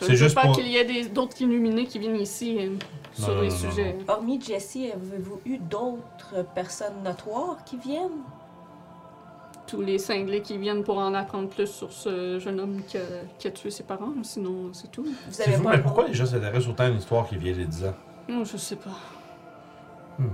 [0.00, 2.70] Je veux juste pas pour- qu'il y ait des- d'autres illuminés qui viennent ici euh,
[2.70, 2.78] Non,
[3.26, 3.96] sur non, les non, non, sujets.
[4.08, 8.10] Hormis Jessie, avez-vous eu d'autres personnes notoires qui viennent?
[9.64, 13.00] tous les cinglés qui viennent pour en apprendre plus sur ce jeune homme qui a,
[13.38, 14.12] qui a tué ses parents.
[14.22, 15.04] Sinon, c'est tout.
[15.04, 17.36] Vous C'est avez fou, pas mais pourquoi les gens s'intéressent autant à une histoire qui
[17.36, 17.94] vient de 10 ans?
[18.28, 18.90] Non, je sais pas.
[20.18, 20.26] Hmm.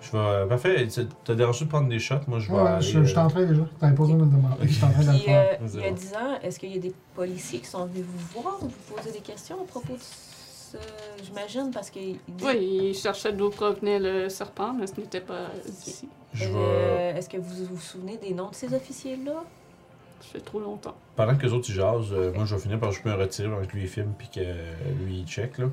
[0.00, 0.18] Je vais.
[0.18, 0.86] euh, Parfait,
[1.24, 2.14] t'as dérangé de prendre des shots?
[2.28, 2.54] Moi, je vais.
[2.54, 3.62] Ouais, aller, je, je euh, t'en train déjà.
[3.80, 4.56] T'avais pas besoin de me demander.
[4.68, 5.48] Je suis en train de le faire.
[5.50, 5.94] euh, il y a Zéro.
[5.94, 8.94] 10 ans, est-ce qu'il y a des policiers qui sont venus vous voir ou vous
[8.96, 10.76] poser des questions à propos de ce.
[11.24, 12.44] J'imagine, parce dit.
[12.44, 16.08] Oui, il cherchait d'où provenait le serpent, mais ce n'était pas ici.
[16.34, 16.50] Je vais.
[16.54, 19.42] Euh, Est-ce que vous vous souvenez des noms de ces officiers-là?
[20.20, 20.96] Ça fait trop longtemps.
[21.16, 23.14] Pendant que les autres ils jasent, euh, moi je vais finir par je peux me
[23.14, 24.54] retirer pendant que lui il filme puis que euh,
[25.04, 25.66] lui il check là.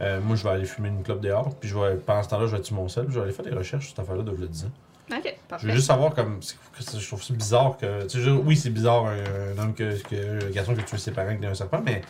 [0.00, 2.46] Euh, moi je vais aller fumer une clope dehors puis je vais pendant ce temps-là
[2.46, 4.22] je vais tuer mon sel puis je vais aller faire des recherches sur cette affaire-là
[4.22, 4.70] de le 10 ans.
[5.12, 5.66] Ok, Je parfait.
[5.66, 6.56] veux juste savoir comme c'est-
[6.98, 9.16] je trouve ça bizarre que tu sais je- oui c'est bizarre un,
[9.54, 12.06] un homme que, que un garçon que tu ses parents avec un serpent mais tu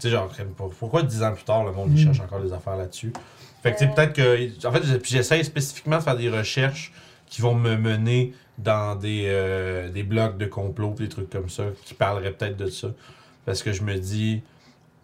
[0.00, 2.04] sais genre crème, pour- pourquoi 10 ans plus tard le monde il Mm.
[2.14, 3.12] cherche encore des affaires là-dessus?
[3.62, 3.94] Fait que tu sais Euh.
[3.94, 6.92] peut-être que en fait j'ai- puis j'essaye spécifiquement de faire des recherches
[7.26, 8.32] qui vont me mener
[8.62, 12.68] dans des, euh, des blogs de complot des trucs comme ça qui parleraient peut-être de
[12.68, 12.88] ça
[13.46, 14.42] parce que je me dis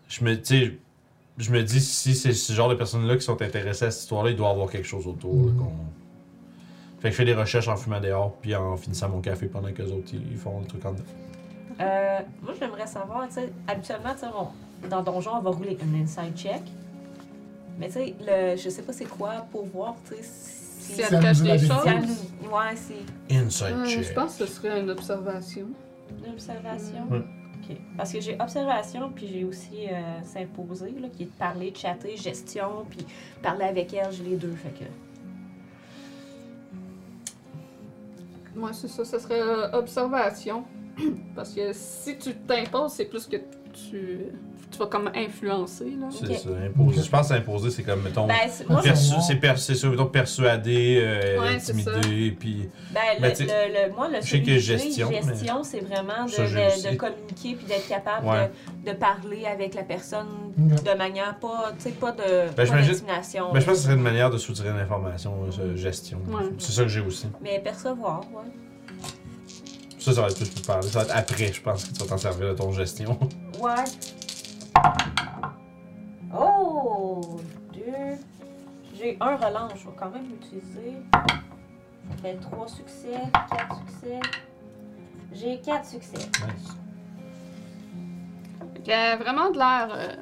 [0.08, 0.78] je me tu sais
[1.38, 4.02] je me dis si c'est ce genre de personnes là qui sont intéressées à cette
[4.02, 5.68] histoire là il doit y avoir quelque chose autour là, Mhm.
[7.00, 9.72] fait que je fais des recherches en fumant dehors puis en finissant mon café pendant
[9.72, 11.04] que les autres ils ils font le truc en dedans
[11.80, 16.00] Euh, moi, j'aimerais savoir, tu sais, habituellement, tu sais, dans Donjon, on va rouler un
[16.02, 16.62] inside check.
[17.78, 20.22] Mais tu sais, le- je sais pas c'est quoi pour voir, tu sais,
[20.94, 21.00] si.
[21.02, 21.84] Elle cache la des si choses.
[21.86, 25.66] elle Ouais, c'est inside Euh, check je pense que ce serait une observation.
[26.24, 27.06] une observation?
[27.10, 27.18] Ouais.
[27.18, 27.76] Ok.
[27.96, 31.76] Parce que j'ai observation, puis j'ai aussi euh, s'imposer, là, qui est de parler, de
[31.76, 33.04] chatter, gestion, puis
[33.42, 34.84] parler avec elle, j'ai les deux, fait que.
[38.54, 40.64] Moi, c'est ça, ce serait euh, observation.
[41.34, 43.36] Parce que si tu t'imposes, c'est plus que
[43.90, 44.20] tu,
[44.76, 45.96] tu vas comme influencer.
[45.98, 46.06] Là.
[46.10, 46.36] c'est Ok.
[46.36, 49.34] ça imposer je pense que imposer c'est comme mettons Ben, c'est- moi, persu- c'est
[49.88, 53.48] mettons persuader euh, Ouais, intimider puis Ben, Ben, le, tu- le-
[53.88, 56.66] le- moi, le je sais que gestion, mais- gestion, c'est vraiment de, Ça, j'ai de-
[56.66, 56.90] aussi.
[56.90, 58.50] de communiquer puis d'être capable Ouais.
[58.84, 60.26] de, de parler avec la personne
[60.56, 63.52] de manière pas, tu sais, pas de pas j'imagine- d'intimidation.
[63.52, 66.42] ben, je pense que ce serait une manière de soutirer l'information euh, gestion Ouais.
[66.58, 68.50] c'est ça que j'ai aussi Mais percevoir, ouais.
[69.98, 71.98] ça ça va être plus pour parler ça va être après je pense que tu
[72.00, 73.18] vas t'en servir de ton gestion
[73.60, 73.72] Ouais.
[76.34, 77.40] Oh!
[77.72, 78.16] Deux.
[78.98, 80.94] J'ai un relance, je vais quand même l'utiliser.
[81.12, 84.20] Ça fait trois succès, quatre succès.
[85.34, 86.16] J'ai quatre succès.
[86.16, 86.76] Nice.
[88.84, 90.14] Il y a vraiment de l'air euh,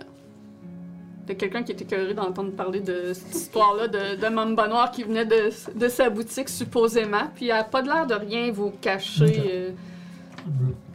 [1.26, 5.04] de quelqu'un qui était curieux d'entendre parler de cette histoire-là de, de Mamba Noir qui
[5.04, 7.28] venait de, de sa boutique, supposément.
[7.34, 9.24] Puis elle a pas de l'air de rien vous cacher.
[9.24, 9.46] Ok.
[9.46, 9.70] euh,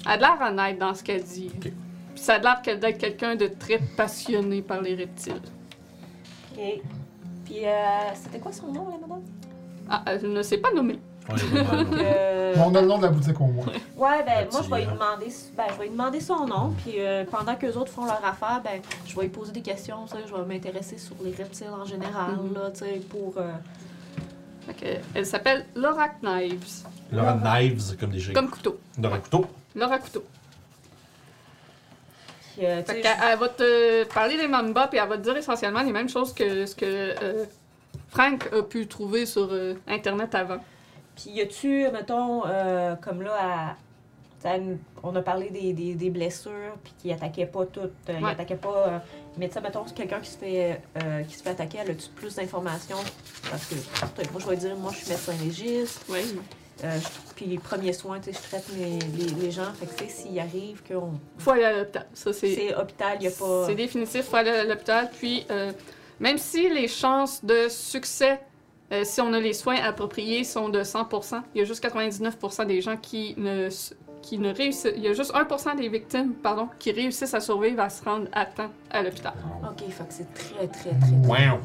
[0.06, 1.52] elle a de l'air honnête dans ce qu'elle dit.
[2.20, 5.42] Ça a l'air qu'elle- d'être quelqu'un de très passionné par les reptiles.
[6.52, 6.82] Ok.
[7.46, 7.70] Puis, euh,
[8.14, 9.24] c'était quoi son nom, la madame?
[9.90, 11.00] Ah, elle ne s'est pas nommée.
[11.32, 13.66] Euh, on a le nom de la boutique au moins.
[13.96, 16.96] Ouais, ben, moi, je vais lui demander, ben, je vais lui demander son nom, puis
[16.98, 20.06] euh, pendant que les autres font leur affaire, ben, je vais lui poser des questions,
[20.08, 22.54] tu sais, je vais m'intéresser sur les reptiles en général, Mhm.
[22.56, 23.36] là, tu sais, pour...
[23.38, 23.52] euh,
[25.14, 26.84] elle s'appelle Laura Knives.
[27.12, 28.80] Laura Knives comme des Comme couteau.
[29.02, 30.24] Laura couteau Laura Couteau.
[32.60, 35.82] Puis, euh, Fait elle va te parler des mambas, puis elle va te dire essentiellement
[35.82, 37.46] les mêmes choses que ce que euh,
[38.10, 40.58] Frank a pu trouver sur euh, Internet avant.
[41.16, 43.76] Puis y a-tu, mettons, euh, comme là, à-
[45.04, 47.92] on a parlé des, des, des blessures, puis qui attaquaient pas toutes.
[48.10, 48.32] euh, Il Ouais.
[48.32, 49.04] attaquait pas.
[49.38, 50.82] mais tu sais, mettons, quelqu'un qui se fait
[51.28, 52.98] qui se fait attaquer, elle a-tu plus d'informations?
[53.50, 53.76] Parce que
[54.32, 56.06] moi, je vais dire, moi, je suis médecin légiste.
[56.10, 56.40] Oui.
[56.84, 56.98] Euh,
[57.36, 59.72] puis les premiers soins, tu sais, je traite mes, les, les gens.
[59.74, 61.14] Fait que, tu sais, s'il arrive qu'on.
[61.38, 62.08] Faut aller à l'hôpital.
[62.14, 62.56] Ça, c'est.
[62.56, 63.66] C'est hôpital, il n'y a pas.
[63.66, 65.10] C'est définitif, faut aller à l'hôpital.
[65.18, 65.72] Puis, euh,
[66.20, 68.40] même si les chances de succès,
[68.92, 72.66] euh, si on a les soins appropriés, sont de 100%, il y a juste 99%
[72.66, 73.70] des gens qui ne,
[74.22, 74.94] qui ne réussissent.
[74.96, 78.28] Il y a juste 1% des victimes, pardon, qui réussissent à survivre, à se rendre
[78.32, 79.34] à temps à l'hôpital.
[79.64, 81.00] Ok, fait que c'est très, très, très.
[81.00, 81.28] très...
[81.28, 81.60] Wow.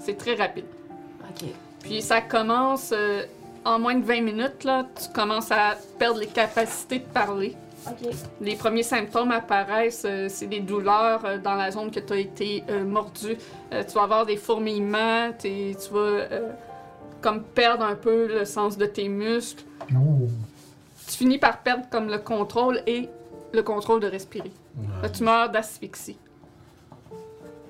[0.00, 0.66] C'est très rapide.
[1.28, 1.48] Ok.
[1.82, 3.24] Puis ça commence euh,
[3.66, 7.56] en moins de 20 minutes, là, tu commences à perdre les capacités de parler.
[8.40, 12.16] Les premiers symptômes apparaissent, euh, c'est des douleurs euh, dans la zone que tu as
[12.18, 13.36] été euh, mordu.
[13.72, 16.50] Euh, tu vas avoir des fourmillements, tu vas euh,
[17.20, 19.64] comme perdre un peu le sens de tes muscles.
[19.92, 20.28] Oh.
[21.06, 23.08] Tu finis par perdre comme le contrôle et
[23.52, 24.50] le contrôle de respirer.
[25.02, 26.18] Là, tu meurs d'asphyxie.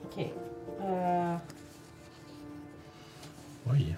[0.05, 0.27] Ok.
[0.83, 1.37] Euh,
[3.71, 3.95] Oui.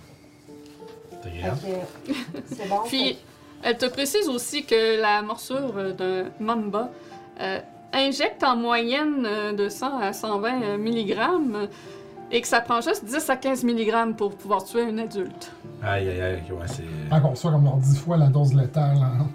[1.23, 2.81] C'est bon.
[2.87, 3.19] Puis,
[3.63, 6.91] elle te précise aussi que la morsure euh, d'un mamba
[7.41, 7.59] euh,
[7.93, 11.17] injecte en moyenne euh, de 100 à 120 mg.
[12.31, 15.51] et que ça prend juste 10 à 15 mg pour pouvoir tuer un adulte.
[15.83, 16.85] Aïe, aïe, aïe, ouais, c'est.
[17.15, 18.99] Encore soit comme leur 10 fois la dose létale.
[19.03, 19.27] Hein.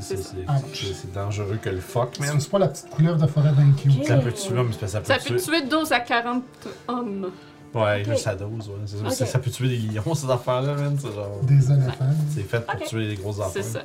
[0.00, 2.38] C'est dangereux que le fuck, man.
[2.38, 3.92] C'est pas la petite couleuvre de forêt d'un cube.
[4.00, 4.06] Ok.
[4.06, 5.60] Ça peut tuer, mais c'est parce que ça peut Ça peut tuer.
[5.60, 6.42] tuer 12 à 40
[6.88, 7.30] hommes.
[7.74, 8.74] Ouais, juste sa dose, ouais.
[8.86, 9.04] C'est ça.
[9.04, 9.12] Ok.
[9.12, 10.96] Ça, ça peut tuer des lions, ces affaires-là, man.
[11.00, 11.38] C'est genre.
[11.42, 12.04] Des éléphants.
[12.34, 13.50] C'est fait pour tuer les gros enfants.
[13.52, 13.82] C'est ça.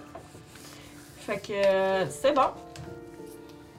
[1.20, 2.42] Fait que euh, c'est bon.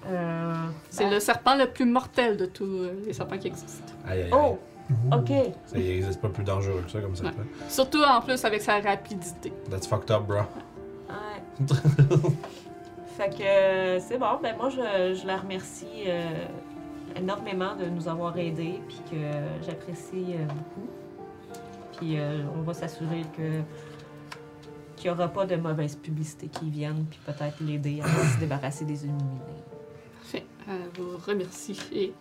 [0.08, 0.52] Euh,
[0.90, 3.92] C'est ben- le serpent le plus mortel de tous euh, les serpents qui existent.
[4.06, 4.32] Aïe, aïe, aïe.
[4.32, 4.58] Oh,
[5.12, 5.30] ok.
[5.66, 7.24] Ça y existe pas plus dangereux que ça, comme ça.
[7.24, 7.30] Ouais.
[7.68, 9.52] Surtout en plus avec sa rapidité.
[9.70, 10.38] That's fucked up, bro.
[10.38, 11.66] Ouais.
[13.16, 14.38] fait que c'est bon.
[14.42, 16.46] Ben moi, je, je la remercie euh,
[17.16, 20.88] énormément de nous avoir aidés, puis que j'apprécie euh, beaucoup.
[21.96, 23.62] Puis euh, on va s'assurer que
[24.96, 28.84] qu'il n'y aura pas de mauvaise publicité qui vienne, puis peut-être l'aider à se débarrasser
[28.84, 29.40] des illuminés.
[30.20, 30.46] Parfait.
[30.68, 32.12] Euh, vous remercie et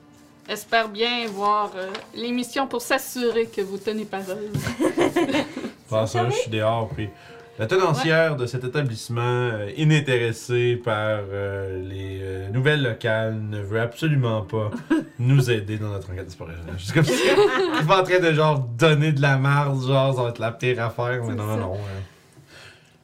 [0.47, 4.51] espère bien voir euh, l'émission pour s'assurer que vous tenez parole.
[5.87, 7.09] Pour ça, je suis dehors, puis
[7.57, 13.79] la tenancière de cet établissement, euh, inintéressée par euh, les euh, nouvelles locales, ne veut
[13.79, 14.71] absolument pas
[15.19, 16.61] nous aider dans notre enquête disparition.
[16.77, 17.13] Juste comme ça.
[17.79, 20.83] Elle en train de genre donner de la marde, genre ça va être la pire
[20.83, 21.77] affaire, mais C'est non, non, non.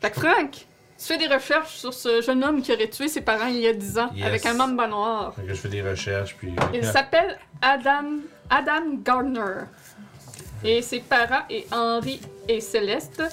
[0.01, 0.65] Fait que Frank, tu
[0.97, 3.73] fais des recherches sur ce jeune homme qui aurait tué ses parents il y a
[3.73, 4.25] 10 ans Yes.
[4.25, 5.33] avec un mamba noir.
[5.47, 6.53] Je fais des recherches, puis.
[6.73, 8.19] Il s'appelle Adam,
[8.49, 9.65] Adam Gardner.
[10.63, 13.23] Et ses parents, et Henri et Céleste,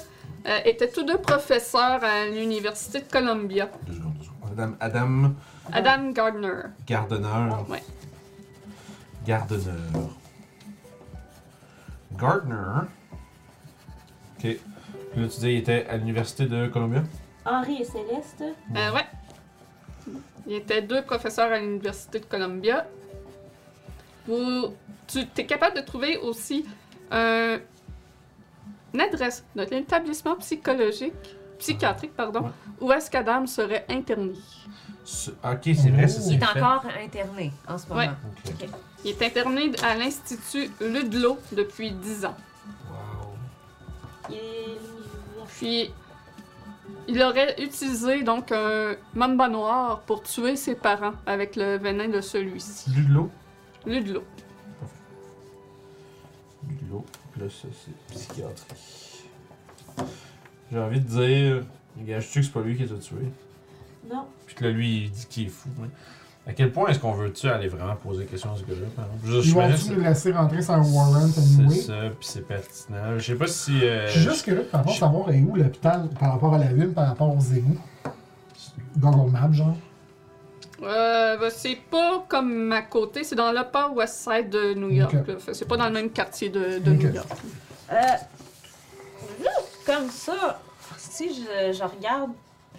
[0.45, 3.69] euh, étaient tous deux professeurs à l'Université de Columbia.
[3.87, 4.39] Deux secondes, deux secondes.
[4.51, 5.33] Adam, Adam
[5.71, 6.61] Adam Gardner.
[6.87, 7.69] Gardeneur.
[7.69, 7.83] Ouais.
[9.25, 10.09] Gardeneur.
[12.17, 12.87] Gardner.
[14.37, 14.57] Ok.
[15.11, 17.03] Puis là, tu dis il était à l'université de Columbia?
[17.45, 18.41] Henri et Céleste.
[18.75, 19.05] Euh, ouais.
[20.47, 22.85] Il était deux professeurs à l'Université de Columbia.
[24.27, 24.73] Vous,
[25.07, 26.65] tu es capable de trouver aussi
[27.11, 27.57] un-
[28.97, 31.13] adresse de l'établissement psychologique,
[31.57, 32.49] psychiatrique, pardon, Ouais.
[32.81, 34.33] où est-ce qu'Adam serait interné.
[35.03, 36.61] Ce- Ok, c'est vrai, ça Il est fait.
[36.61, 37.99] encore interné en ce moment.
[38.01, 38.09] Ouais.
[39.03, 42.35] Il est interné à l'Institut Ludlow depuis 10 ans.
[42.89, 43.29] Wow.
[44.29, 44.79] Il est-
[45.57, 45.91] Puis,
[47.07, 52.21] il aurait utilisé donc un mamba noir pour tuer ses parents avec le venin de
[52.21, 52.89] celui-ci.
[52.91, 53.29] Ludlow?
[53.85, 54.23] Ludlow.
[56.67, 57.05] Ludlow.
[57.39, 59.23] Là, ça c'est psychiatrie.
[60.71, 61.63] J'ai envie de dire.
[62.05, 63.31] Gage-tu que c'est pas lui qui les a tués?
[64.09, 64.25] Non.
[64.45, 65.69] Puis que là, lui, il dit qu'il est fou.
[65.83, 65.87] hein.
[66.47, 69.05] À quel point est-ce qu'on veut-tu aller vraiment poser des questions à ce gars-là, par
[69.05, 69.45] exemple?
[69.45, 71.75] Ils vont-tu nous laisser rentrer sans warrant C'est anyway?
[71.75, 73.17] ça, puis c'est pertinent.
[73.17, 73.83] Je sais pas si.
[73.83, 76.73] euh, Je suis juste curieux de savoir, savoir est où l'hôpital par rapport à la
[76.73, 77.77] ville, par rapport aux égouts.
[78.97, 79.75] Google Maps, genre.
[80.81, 85.13] Euh, ben, c'est pas comme à côté, c'est dans l'Upper West Side de New York.
[85.53, 86.91] C'est pas dans le même quartier de, de.
[86.91, 87.27] New York.
[87.91, 87.95] Euh,
[89.39, 90.61] juste comme ça,
[90.97, 92.31] si je, je regarde,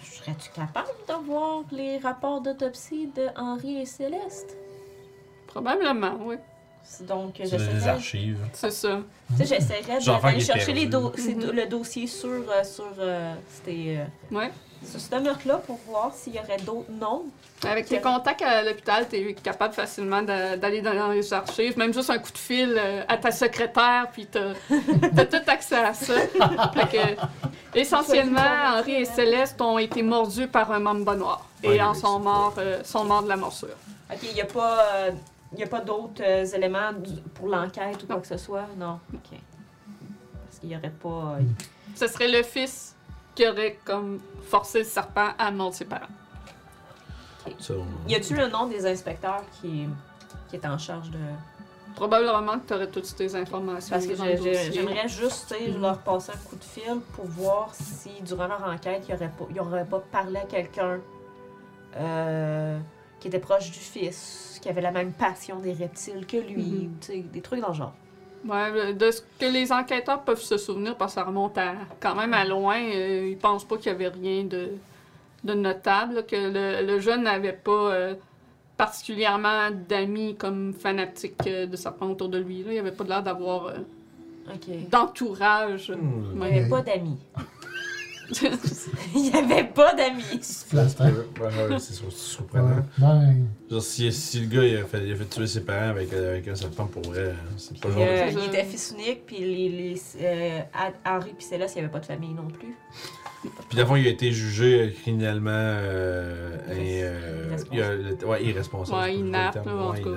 [0.03, 4.57] serais-tu capable d'avoir les rapports d'autopsie de Henri et Céleste?
[5.47, 6.37] Probablement, oui.
[6.83, 8.39] C'est Donc, C'est des j'essaierais archives.
[8.55, 9.01] C'est ça.
[9.29, 11.51] tu sais, j'essaierais de- d'aller chercher les do- Mhm.
[11.53, 13.99] le dossier sur, euh, sur, euh, c'était,
[14.33, 14.51] euh, Ouais.
[14.85, 17.25] Sur ce meurtre-là pour voir s'il y aurait d'autres noms.
[17.67, 21.93] Avec tes contacts à l'hôpital, tu es capable facilement d'a- d'aller dans les archives, même
[21.93, 24.53] juste un coup de fil euh, à ta secrétaire, puis t'as
[25.19, 26.15] as tout accès à ça.
[26.19, 28.41] Fait que, essentiellement,
[28.77, 32.83] Henri et Céleste ont été mordus par un mamba noir et en sont morts, euh,
[32.85, 33.69] sont morts de la morsure.
[34.11, 35.11] Ok, il n'y a pas, euh,
[35.53, 36.93] il y a pas d'autres euh, éléments
[37.35, 38.21] pour l'enquête ou quoi Non.
[38.23, 38.67] que ce soit?
[38.79, 38.99] Non?
[39.13, 39.39] Ok.
[40.49, 41.37] Parce qu'il n'y aurait pas.
[41.95, 42.97] Ce serait le fils
[43.41, 46.05] qui aurait comme forcé le serpent à mordre ses parents.
[48.07, 49.89] Y a-tu le nom des inspecteurs qui,
[50.49, 51.19] qui est en charge de.
[51.97, 53.95] Probablement que tu aurais toutes ces informations.
[53.97, 58.11] Parce que j'aimerais juste tu sais, leur passer un coup de fil pour voir si
[58.23, 61.01] durant leur enquête, ils n'auraient pas, ils auraient pas parlé à quelqu'un
[61.97, 62.79] euh,
[63.21, 66.85] qui était proche du fils, qui avait la même passion des reptiles que lui, Mhm.
[66.85, 67.95] ou, tu sais, des trucs dans le genre.
[68.49, 72.15] Ouais, de ce que les enquêteurs peuvent se souvenir, parce que ça remonte à, quand
[72.15, 74.71] même à loin, euh, ils pensent pas qu'il y avait rien de,
[75.45, 78.15] de notable, là, que le, le jeune n'avait pas euh,
[78.79, 82.63] particulièrement d'amis comme fanatiques euh, de serpents autour de lui.
[82.63, 82.69] Là.
[82.69, 83.75] Il n'y avait pas l'air d'avoir euh.
[84.69, 85.91] Il d'entourage.
[85.91, 86.33] Hmm.
[86.35, 86.59] n'y Ouais.
[86.61, 87.19] avait pas d'amis.
[89.15, 90.41] Il n'y avait pas d'amis.
[90.71, 91.07] Plastin.
[91.11, 92.77] Ouais, ouais, c'est sur- c'est surprenant.
[93.01, 93.37] Ouais.
[93.71, 96.13] Genre, si, si le gars il a, fait, il a fait tuer ses parents avec,
[96.13, 98.95] avec un serpent pour vrai, c'est pas le Puis, genre de euh, il était fils
[98.97, 100.61] unique, puis les, les, euh,
[101.05, 102.75] Henri et Céleste, il n'y avait pas de famille non plus.
[103.69, 107.69] Puis d'avant, il a été jugé euh, criminellement euh, et, euh, Irresponsable.
[107.73, 108.99] il a- le- ouais, irresponsable.
[108.99, 109.67] Ouais, c'est pas le inapte, terme.
[109.67, 110.11] là, en tout il cas,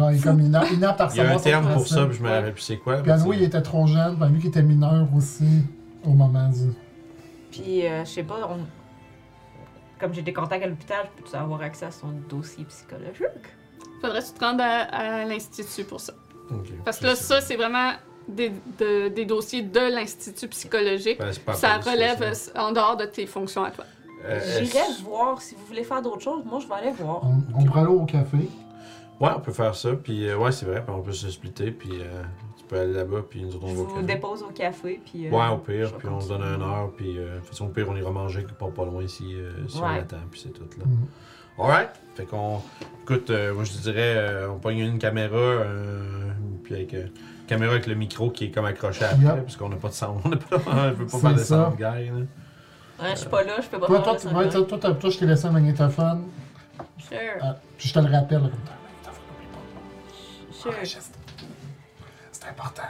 [0.00, 1.88] Non, il est comme inapte, inapte à Il y a un recevoir son terme pour
[1.88, 2.34] ça, puis je me Ouais.
[2.36, 2.98] rappelle plus c'est quoi.
[3.02, 5.44] Puis Anouilh, il était trop jeune, puis lui qui était mineur aussi
[6.04, 6.72] au moment du.
[7.50, 8.66] Puis, euh, je sais pas, on-
[10.00, 13.16] comme j'ai des contacts à l'hôpital, je peux-tu avoir accès à son dossier psychologique?
[14.00, 16.14] Faudrait que tu te rendes à, à l'Institut pour ça.
[16.84, 17.92] Parce que là, ça, c'est vraiment
[18.26, 21.18] des, de- des dossiers de l'Institut psychologique.
[21.18, 23.84] Ben, Ça relève en dehors de tes fonctions à toi.
[24.24, 26.44] Euh, J'irai voir si vous voulez faire d'autres choses.
[26.44, 27.22] Moi, je vais aller voir.
[27.24, 28.38] On, on pourrait aller au café?
[29.20, 31.70] Ouais, on peut faire ça, puis euh, ouais, c'est vrai, puis on peut se splitter,
[31.70, 32.22] puis euh,
[32.70, 34.06] tu peux aller là-bas, puis nous autres, on va au vous café.
[34.06, 35.26] dépose au café, puis...
[35.26, 37.66] euh, Ouais, au pire, puis on se donne une heure, puis euh, de toute façon,
[37.66, 39.98] au pire, on ira manger quelque part pas loin ici, euh, si on Ouais.
[39.98, 40.84] attend, puis c'est tout, là.
[40.86, 41.06] Mhm.
[41.58, 42.60] Alright, fait qu'on...
[43.02, 46.30] Écoute, euh, moi, je te dirais, euh, on pogne une caméra, euh,
[46.62, 46.94] puis avec...
[46.94, 47.06] euh,
[47.48, 49.42] caméra avec le micro qui est comme accroché après, Yep.
[49.42, 51.44] parce qu'on n'a pas de sound, on n'a pas, on peut pas faire de ça.
[51.64, 52.12] sound guy, là.
[53.02, 54.94] Ouais, je suis pas là, je peux pas Toi, faire toi, de toi, toi, toi,
[54.94, 56.22] toi, je t'ai laissé un magnétophone.
[56.98, 59.12] Sure, Ah, puis je te le rappelle, comme pas.
[60.52, 60.72] sure.
[62.50, 62.82] Important.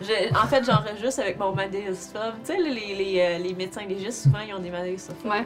[0.00, 2.34] Je- en fait, j'enregistre avec mon magnétophone.
[2.44, 5.44] Tu sais, les, les, les, euh, les médecins légistes, souvent, ils ont des magnétophones Ouais.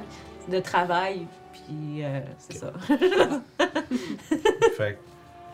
[0.49, 2.73] de travail, puis euh, c'est ça.
[4.77, 4.99] fait,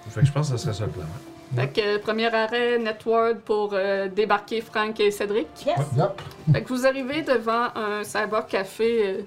[0.04, 1.02] que- fait que je pense que ce serait ça le plan.
[1.04, 1.56] hein.
[1.56, 5.48] Fait que euh, premier arrêt, Netward pour euh, débarquer Frank et Cédric.
[5.66, 5.78] Yes!
[6.52, 9.24] Fait que vous arrivez devant un cyber café.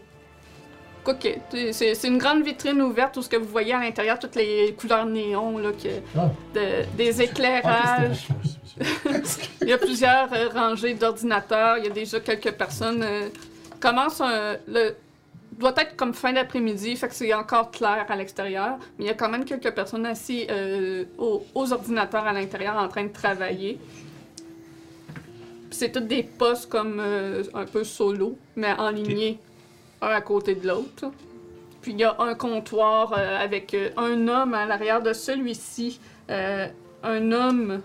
[1.08, 1.72] Euh.
[1.72, 5.06] C'est une grande vitrine ouverte où ce que vous voyez à l'intérieur toutes les couleurs
[5.06, 6.30] néons là, que, Ah.
[6.56, 8.28] de- des éclairages.
[9.62, 11.78] Il y a plusieurs euh, rangées d'ordinateurs.
[11.78, 13.04] Il y a déjà quelques personnes.
[13.04, 13.30] euh,
[13.80, 14.96] commence un- le
[15.60, 18.78] doit être comme fin d'après-midi, fait que c'est encore clair à l'extérieur.
[18.98, 22.76] Mais il y a quand même quelques personnes assises euh, aux, aux ordinateurs à l'intérieur
[22.78, 23.78] en train de travailler.
[25.70, 29.38] C'est tous des postes comme euh, un peu solo, mais enlignés
[30.04, 31.12] un à côté de l'autre.
[31.82, 36.00] Puis il y a un comptoir euh, avec euh, un homme à l'arrière de celui-ci.
[36.30, 36.68] euh,
[37.06, 37.82] un homme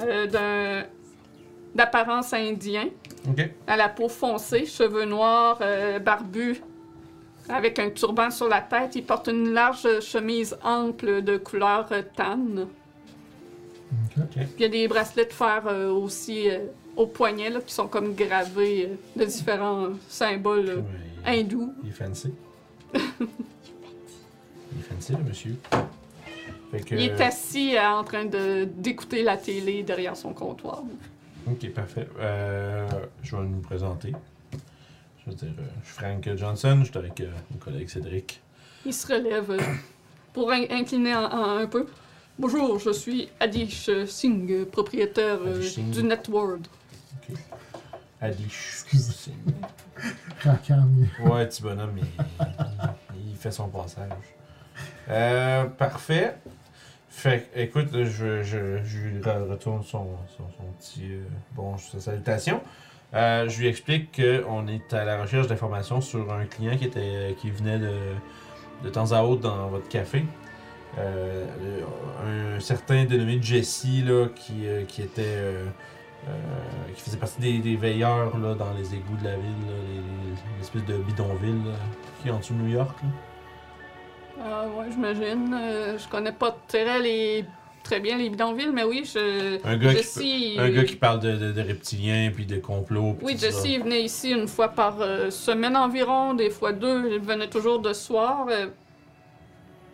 [0.00, 0.82] euh,
[1.74, 2.88] d'apparence indien,
[3.66, 5.60] à la peau foncée, cheveux noirs,
[6.02, 6.62] barbu,
[7.48, 8.96] avec un turban sur la tête.
[8.96, 12.38] Il porte une large chemise ample de couleur tan.
[14.16, 15.62] Il y a des bracelets de fer
[15.92, 16.48] aussi
[16.96, 20.84] au poignet là, qui sont comme gravés de différents symboles
[21.26, 21.32] euh,
[21.82, 22.32] Il, est fancy.
[22.94, 23.00] il
[24.78, 25.56] est fancy, le monsieur.
[26.70, 30.82] Fait que, Il est assis euh, en train de d'écouter la télé derrière son comptoir.
[31.46, 32.08] Ok, parfait.
[32.18, 32.88] Euh,
[33.22, 34.12] je vais nous présenter.
[35.24, 38.40] Je veux dire, euh, je suis Frank Johnson, je suis avec euh, mon collègue Cédric.
[38.86, 39.58] Il se relève euh,
[40.32, 41.86] pour in- incliner en- en- un peu.
[42.38, 45.90] Bonjour, je suis Adish Singh, euh, propriétaire euh, Adish Singh.
[45.90, 46.66] du Networld.
[48.20, 48.84] Adish.
[48.84, 49.32] Excusez.
[51.24, 52.06] Ouais, petit bonhomme, il,
[53.30, 54.08] il fait son passage.
[55.08, 56.36] Euh, parfait.
[57.08, 61.22] Fait écoute, je, je, je lui re- retourne son, son, son petit euh,
[61.52, 62.60] bon, sa salutation.
[63.14, 67.36] Euh, je lui explique qu'on est à la recherche d'informations sur un client qui, était,
[67.40, 67.92] qui venait de,
[68.82, 70.24] de temps à autre dans votre café.
[70.98, 71.46] Euh,
[72.56, 75.38] un certain dénommé Jesse là, qui, qui était
[76.94, 79.52] qui faisait partie des, des veilleurs là, dans les égouts de la ville,
[80.58, 81.72] l'espèce de bidonville là,
[82.22, 82.96] qui est en dessous de New York.
[83.02, 83.08] là.
[84.46, 85.54] Ah ouais, j'imagine.
[85.54, 87.44] Euh, je connais pas très, les...
[87.84, 89.64] très bien les bidonvilles, mais oui, je...
[89.66, 93.14] Un gars, Jesse, qui, un gars qui parle de, de- de reptiliens puis de complots.
[93.14, 97.12] puis Oui, Jesse, il venait ici une fois par euh, semaine environ, des fois deux.
[97.12, 98.46] Il venait toujours de soir.
[98.50, 98.66] euh,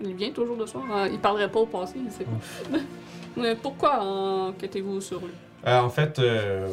[0.01, 0.85] Il vient toujours de soir.
[0.91, 2.79] Euh, Il parlerait pas au passé, il sait pas.
[3.37, 5.33] Mais pourquoi enquêtez-vous sur lui?
[5.67, 6.69] Euh, en fait, euh,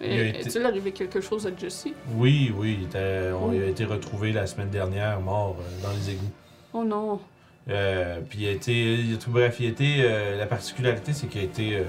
[0.00, 1.88] Il a Et- été- Est-il arrivé quelque chose à Jesse?
[2.14, 3.52] oui, oui, il, était- on, Oh.
[3.52, 6.30] il a été retrouvé la semaine dernière mort euh, dans les égouts.
[6.72, 7.18] Oh non.
[7.68, 11.26] Euh, puis il a été, il a tout, bref, il a été, la particularité, c'est
[11.26, 11.82] qu'il a été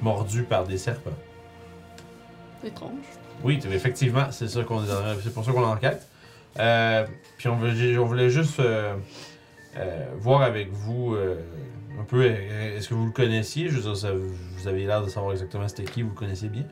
[0.00, 1.10] mordu par des serpents.
[2.64, 2.92] Étrange.
[3.42, 4.80] Oui, effectivement, c'est ça qu'on
[5.22, 6.06] c'est pour ça qu'on enquête.
[7.38, 8.60] Puis on voulait, on voulait juste
[10.20, 11.16] voir avec vous
[12.00, 13.68] un peu, euh, est-ce que vous le connaissiez?
[13.68, 16.48] Je veux dire, ça- vous avez l'air de savoir exactement c'était qui, vous le connaissiez
[16.48, 16.64] bien?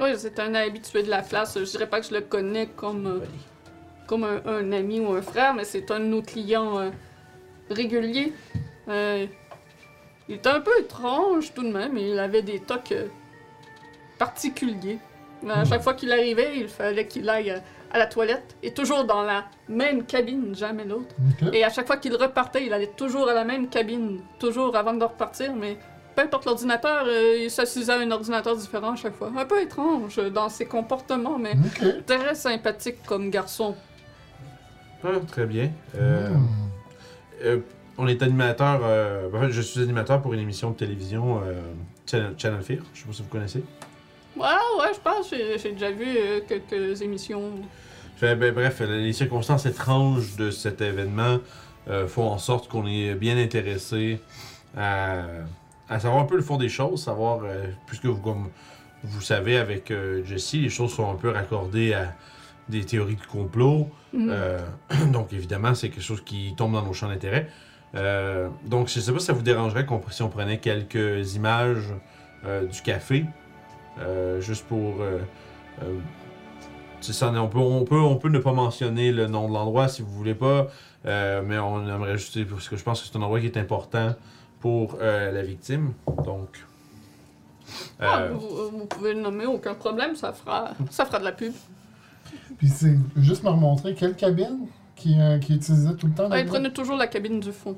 [0.00, 1.56] Oui, c'est un habitué de la place.
[1.58, 3.20] Je dirais pas que je le connais comme, euh,
[4.06, 6.90] comme un, un ami ou un frère, mais c'est un de nos clients euh,
[7.70, 8.32] réguliers.
[8.88, 9.26] Euh,
[10.28, 13.06] il était un peu étrange tout de même, mais il avait des tocs euh,
[14.18, 14.98] particuliers.
[15.48, 17.58] À chaque fois qu'il arrivait, il fallait qu'il aille euh,
[17.94, 21.14] à la toilette, et toujours dans la même cabine, jamais l'autre.
[21.52, 24.92] Et à chaque fois qu'il repartait, il allait toujours à la même cabine, toujours avant
[24.94, 25.78] de repartir, mais
[26.16, 29.30] peu importe l'ordinateur, euh, il s'assisait à un ordinateur différent à chaque fois.
[29.36, 31.54] Un peu étrange dans ses comportements, mais
[32.06, 33.76] très sympathique comme garçon.
[35.04, 35.70] Ah, très bien.
[35.96, 36.46] Euh, Hmm.
[37.44, 37.58] euh,
[37.96, 38.80] on est animateur.
[38.82, 41.60] euh, en fait, je suis animateur pour une émission de télévision euh,
[42.06, 42.78] Channel, Channel Fear.
[42.92, 43.62] Je sais pas si vous connaissez.
[44.36, 44.46] Ouais,
[44.80, 47.52] ouais, je pense j'ai- j'ai déjà vu euh, quelques émissions.
[48.24, 51.40] Fait, ben, bref, les circonstances étranges de cet événement
[51.90, 54.18] euh, font en sorte qu'on est bien intéressé
[54.74, 55.24] à,
[55.90, 58.48] à savoir un peu le fond des choses, savoir, euh, puisque vous, comme
[59.02, 62.14] vous savez avec euh, Jessie, les choses sont un peu raccordées à
[62.70, 63.90] des théories de complot.
[64.14, 64.32] Mhm.
[65.12, 67.50] Donc évidemment, c'est quelque chose qui tombe dans nos champs d'intérêt.
[68.64, 71.92] Donc je sais pas si ça vous dérangerait qu'on, si on prenait quelques images
[72.42, 73.26] du café,
[74.40, 75.02] juste pour...
[77.04, 79.88] c'est ça, on peut, on, peut, on peut ne pas mentionner le nom de l'endroit
[79.88, 80.68] si vous voulez pas,
[81.06, 83.58] euh, mais on aimerait juste, parce que je pense que c'est un endroit qui est
[83.58, 84.14] important
[84.60, 85.92] pour euh, la victime.
[86.24, 86.64] Donc...
[88.00, 91.32] Ah, euh, vous, vous pouvez le nommer, aucun problème, ça fera, ça fera de la
[91.32, 91.52] pub.
[92.58, 94.66] Puis c'est juste me remontrer quelle cabine
[94.96, 96.24] qui, euh, qui utilisait tout le temps.
[96.24, 96.52] Ouais, il là-dedans?
[96.52, 97.76] prenait toujours la cabine du fond.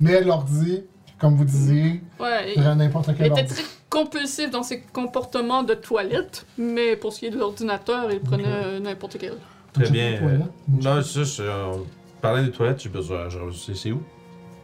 [0.00, 0.82] Mais l'ordi,
[1.18, 3.44] comme vous disiez, Ouais, prend n'importe quel ordi.
[3.44, 3.62] très
[3.98, 8.44] compulsif dans ses comportements de toilette, mais pour ce qui est de l'ordinateur, il prenait
[8.46, 9.34] euh, n'importe quel.
[9.72, 10.40] Très bien, toilette.
[10.68, 11.72] non, c'est ça, je- euh,
[12.20, 14.02] parlant des toilettes, j'ai besoin, je- c'est c'est où?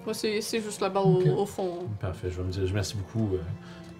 [0.04, 1.26] Moi, c'est c'est juste là-bas au- Ok.
[1.38, 1.70] au, fond.
[2.00, 3.38] Parfait, je vais me dire, je merci beaucoup euh,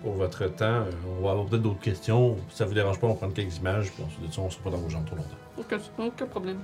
[0.02, 0.64] pour votre temps.
[0.64, 2.36] Euh, on va avoir peut-être d'autres questions.
[2.48, 4.50] Si ça vous dérange pas, on va prendre quelques images, puis ensuite de ça, on
[4.50, 5.28] sera pas dans vos jambes trop longtemps.
[5.58, 6.58] Aucun, aucun problème.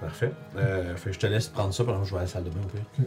[0.00, 0.32] Parfait.
[0.56, 2.44] Euh, fait que je te laisse prendre ça pendant que je vais à la salle
[2.44, 3.06] de bain au pire.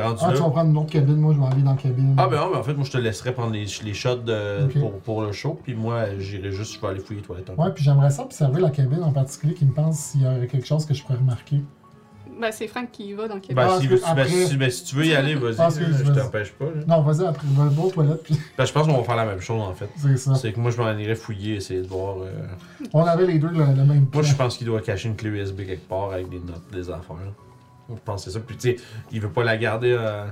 [0.00, 0.36] Rendu Ah, là.
[0.36, 2.14] tu vas prendre une autre cabine, moi je vais aller dans la cabine.
[2.18, 4.66] Ah ben non, mais en fait, moi je te laisserai prendre les, les shots de-
[4.80, 7.54] pour, pour le show, puis moi j'irai juste, je vais aller fouiller les toilettes un
[7.54, 7.62] peu.
[7.62, 10.46] Ouais, puis j'aimerais ça observer la cabine en particulier qui me pense s'il y aurait
[10.46, 11.60] quelque chose que je pourrais remarquer.
[12.38, 13.56] Ben, c'est Frank qui y va dans le cabine.
[13.56, 16.52] Ben, Ah, si, ben, si- ben, si tu veux y aller, vas-y, Ah, je t'empêche
[16.52, 16.66] pas.
[16.66, 16.82] là.
[16.86, 19.40] Non, vas-y, après, va aux toilettes, puis Ben, je pense qu'on va faire la même
[19.40, 19.88] chose en fait.
[19.96, 20.34] c'est ça.
[20.34, 22.16] C'est que moi je m'en irais fouiller, essayer de voir.
[22.18, 22.30] euh,
[22.92, 25.30] On avait les deux le, le même Moi, je pense qu'il doit cacher une clé
[25.30, 27.16] USB quelque part avec des notes, des affaires.
[27.88, 28.44] Je pense que c'est ça.
[28.44, 28.76] Puis, tu sais,
[29.12, 29.92] il veut pas la garder.
[29.98, 30.26] euh,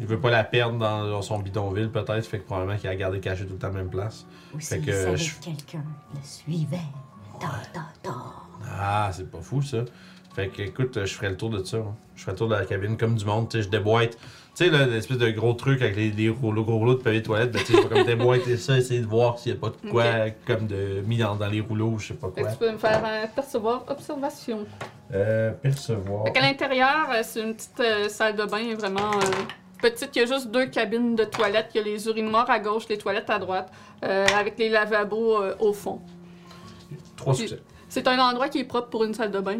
[0.00, 2.24] Il veut pas la perdre dans, dans son bidonville, peut-être.
[2.26, 4.24] Fait que probablement qu'il a gardé cachée tout le temps à la même place.
[4.54, 5.84] Ou Fait que je- quelqu'un
[6.14, 6.78] le suivait.
[7.38, 8.14] Ta, ta, ta.
[8.78, 9.78] Ah, c'est pas fou, ça.
[10.34, 11.76] Fait que, écoute, je ferai le tour de ça.
[11.76, 11.94] hein.
[12.16, 13.48] Je ferai le tour de la cabine comme du monde.
[13.50, 14.16] Tu sais, je déboîte.
[14.70, 17.52] Sais, l'espèce de gros truc avec les, les rouleaux, gros rouleaux de papier de toilette.
[17.52, 20.04] Ben, tu sais, comme déboîter ça, essayer de voir s'il y a pas de quoi
[20.46, 22.50] comme de mis dans, dans les rouleaux, je sais pas Fait quoi.
[22.50, 24.66] que tu peux me faire un percevoir observation.
[25.12, 26.24] Euh, percevoir.
[26.26, 30.10] Fait qu'à l'intérieur, euh, c'est une petite euh, salle de bain vraiment euh, petite.
[30.16, 31.70] Il y a juste deux cabines de toilettes.
[31.74, 33.70] Il y a les urinoirs à gauche, les toilettes à droite,
[34.04, 36.00] euh, avec les lavabos euh, au fond.
[37.16, 37.60] Trois succès.
[37.88, 39.58] C'est un endroit qui est propre pour une salle de bain.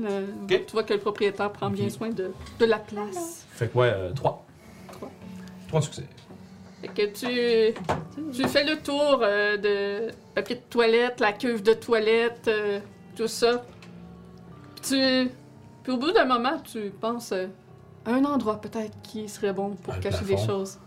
[0.48, 3.46] Tu vois que le propriétaire prend bien soin de, de la place.
[3.50, 4.12] Fait que, ouais, euh.
[4.14, 4.46] Trois.
[5.72, 6.04] Trois succès.
[6.82, 7.06] Fait que
[7.72, 7.74] tu,
[8.36, 12.78] tu fais le tour euh, de papier de toilette, la cuve de toilette, euh,
[13.16, 13.62] tout ça.
[14.86, 15.30] Tu,
[15.82, 17.46] puis au bout d'un moment, tu penses euh,
[18.04, 20.78] à un endroit peut-être qui serait bon pour Ah, cacher des choses.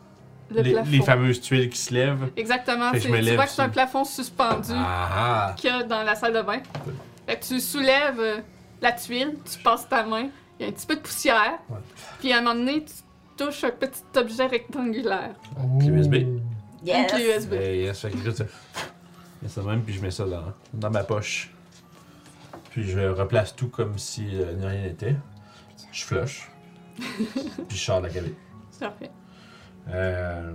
[0.52, 0.91] Le les, plafond.
[0.91, 2.30] les fameuses tuiles qui se lèvent.
[2.38, 2.91] Exactement.
[2.91, 6.34] Fait Tu vois que c'est un plafond suspendu Ah qu'il y a dans la salle
[6.34, 6.60] de bain.
[7.26, 8.44] Fait que tu soulèves
[8.84, 10.28] la tuile, tu passes ta main,
[10.60, 11.78] il y a un petit peu de poussière, Ouais.
[12.20, 12.94] puis à un moment donné, tu
[13.38, 15.36] touches un petit objet rectangulaire.
[15.57, 15.78] Oh.
[15.80, 16.14] Clé USB.
[16.16, 16.41] Une
[16.84, 17.12] Yes!
[17.12, 17.53] clé USB.
[17.53, 18.45] Et yes, fait que je fais
[19.48, 21.52] ça de même, puis je mets ça dans, dans ma poche.
[22.72, 25.16] Puis je replace tout comme si euh, rien n'était.
[25.91, 26.49] Je flush.
[26.98, 28.34] puis je sors de la cabine.
[28.80, 29.12] Parfait.
[29.90, 30.52] Euh,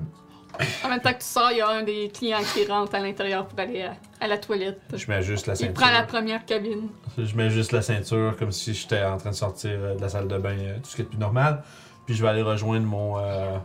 [0.85, 2.99] En même temps que tu sors, il y a un des clients qui rentre à
[3.01, 4.81] l'intérieur pour aller à, à la toilette.
[4.95, 5.75] je mets juste la Il ceinture.
[5.75, 6.89] prend la première cabine.
[7.17, 10.09] Je mets juste la ceinture comme si j'étais en train de sortir euh, de la
[10.09, 11.63] salle de bain, tout ce qui est plus normal.
[12.11, 13.57] Puis je vais aller rejoindre mon, euh,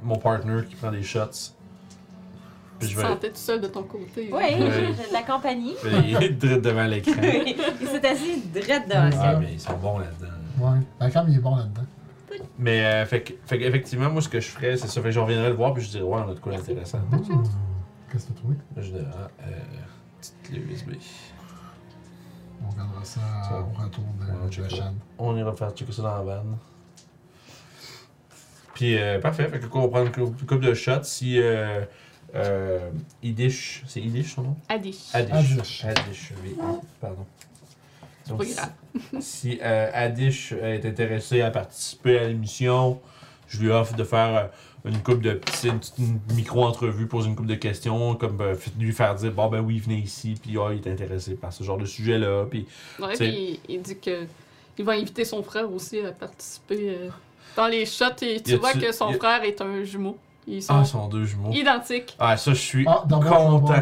[0.00, 1.50] mon partner qui prend des shots.
[2.78, 3.08] Puis Tu je te vais.
[3.08, 4.30] sentais tout seul de ton côté.
[4.30, 4.58] Oui, Oui.
[4.60, 5.74] de la compagnie.
[6.06, 7.14] Il est direct devant l'écran.
[7.20, 9.40] Il s'est assis direct devant Ah, ça.
[9.40, 10.36] mais ils sont bons là-dedans.
[10.60, 11.82] Ouais, la cam, il est bon là-dedans.
[12.56, 15.00] Mais, euh, fait, qu'effectivement, moi, ce que je ferais, c'est ça.
[15.02, 17.00] Fait que je reviendrai le voir, puis je dirais, ouais, on a de quoi d'intéressant.
[17.10, 17.42] Mmh.
[18.12, 18.54] Qu'est-ce que tu as trouvé?
[18.76, 19.50] Là, je dirais, ah, euh,
[20.20, 20.90] petite clé USB.
[22.64, 23.58] On regardera ça Ça.
[23.58, 24.94] au retour de, la chaîne.
[25.18, 26.56] On ira faire checker ça dans la vanne.
[28.74, 29.48] Puis, euh, parfait.
[29.48, 31.04] Fait que on va prendre une couple couple de shots.
[31.04, 31.84] Si, euh,
[32.34, 32.90] euh,
[33.22, 34.56] Idish, c'est Idish son nom?
[34.68, 34.96] Adish.
[35.14, 35.32] Adish.
[35.58, 35.84] Adish.
[35.84, 36.56] Adish, oui.
[37.00, 37.24] Pardon.
[38.28, 38.70] Donc, pas si- grave.
[39.20, 43.00] si euh, Adish est intéressé à participer à l'émission,
[43.48, 44.50] je lui offre de faire
[44.84, 45.98] euh, une coupe de petits- une petite
[46.34, 49.98] micro-entrevue, poser une coupe de questions, comme euh, lui faire dire bon ben oui, venez
[49.98, 52.66] ici, puis ah, il est intéressé par ce genre de sujet-là, puis
[52.98, 54.24] Ouais, C'est- puis il, il dit que
[54.78, 57.08] il va inviter son frère aussi à participer euh,
[57.56, 60.16] dans les shots et tu vois que son a- frère est un jumeau.
[60.46, 61.50] Ils sont ah, ils sont deux jumeaux.
[61.52, 62.14] identiques.
[62.18, 63.74] Ah, ça, je suis Ah, dans mon content.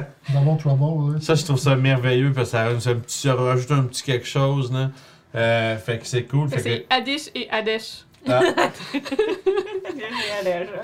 [0.44, 1.20] mon trouble, là.
[1.20, 4.02] Ça, je trouve ça merveilleux parce que ça, ça, un petit- ça rajoute un petit
[4.04, 4.90] quelque chose, là.
[5.34, 6.48] Euh, fait que c'est cool.
[6.50, 8.04] Que C'est Adish et Adesh.
[8.28, 8.40] ah,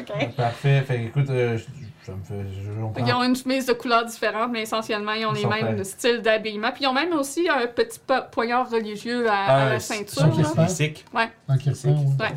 [0.01, 0.19] ok.
[0.37, 0.83] parfait.
[0.87, 1.65] Fait que, écoute, euh, je-
[2.05, 2.45] ça me fait.
[2.51, 5.85] Je, qu'ils ont une chemise de couleurs différentes, mais essentiellement, ils ont Ils les mêmes
[5.85, 6.73] styles d'habillement.
[6.73, 10.09] Puis ils ont même aussi un petit po- poignard religieux à, à Ah, la c'est-
[10.09, 10.69] ceinture.
[10.69, 11.05] Sick.
[11.49, 12.27] En Kirsten, ouais.
[12.27, 12.35] Ouais.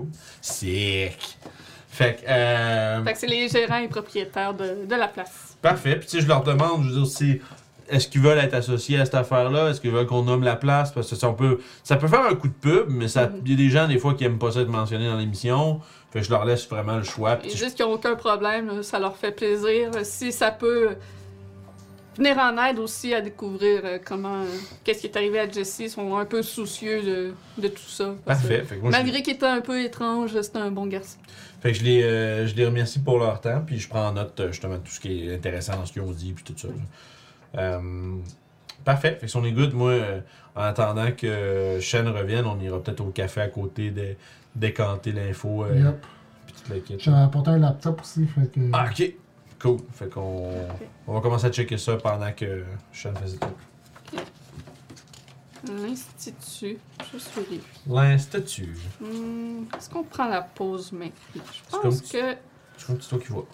[0.00, 0.06] Cool.
[0.40, 1.38] Sick.
[1.88, 5.56] Fait que, euh, Fait que c'est les gérants et propriétaires de, de la place.
[5.62, 5.96] parfait.
[5.96, 7.40] Puis, tu sais, je leur demande, je veux dire, si.
[7.88, 9.70] Est-ce qu'ils veulent être associés à cette affaire-là?
[9.70, 10.90] Est-ce qu'ils veulent qu'on nomme la place?
[10.90, 13.42] Parce que ça, on peut, ça peut faire un coup de pub, mais Mhm.
[13.44, 15.80] il y a des gens, des fois, qui aiment pas ça être mentionné dans l'émission.
[16.12, 17.38] Fait que je leur laisse vraiment le choix.
[17.44, 19.90] Je- disent qu'ils n'ont aucun problème, ça leur fait plaisir.
[20.02, 20.96] Si ça peut
[22.16, 24.42] venir en aide aussi à découvrir euh, comment.
[24.42, 24.46] euh,
[24.84, 28.04] Qu'est-ce qui est arrivé à Jesse, ils sont un peu soucieux de, de tout ça.
[28.04, 28.62] que Parfait.
[28.64, 31.18] Fait que moi, je- Malgré qu'il était un peu étrange, c'était un bon garçon.
[31.60, 34.12] Fait que je les, euh, je les remercie pour leur temps, puis je prends en
[34.12, 36.68] note justement tout ce qui est intéressant dans ce qu'ils ont dit, puis tout ça.
[37.58, 37.80] Euh,
[38.84, 39.12] parfait.
[39.18, 40.20] Fait que si on est good, moi, euh,
[40.54, 44.14] en attendant que Shen revienne, on ira peut-être au café à côté de
[44.54, 46.06] décanter l'info, euh, Yep.
[46.98, 48.58] J'ai apporté un laptop aussi, fait que.
[48.72, 49.12] Ah, ok.
[49.66, 49.78] Cool.
[49.92, 50.50] Fait qu'on
[51.06, 54.16] on va commencer à checker ça pendant que Shen faisait tout.
[55.68, 56.78] L'Institut,
[57.12, 57.60] juste vérifier.
[57.88, 58.76] L'Institut.
[59.00, 61.10] Hmm, Est-ce qu'on prend la pause maintenant?
[61.34, 62.36] Je pense tu- que.
[62.78, 63.46] Je crois que c'est toi qui vois.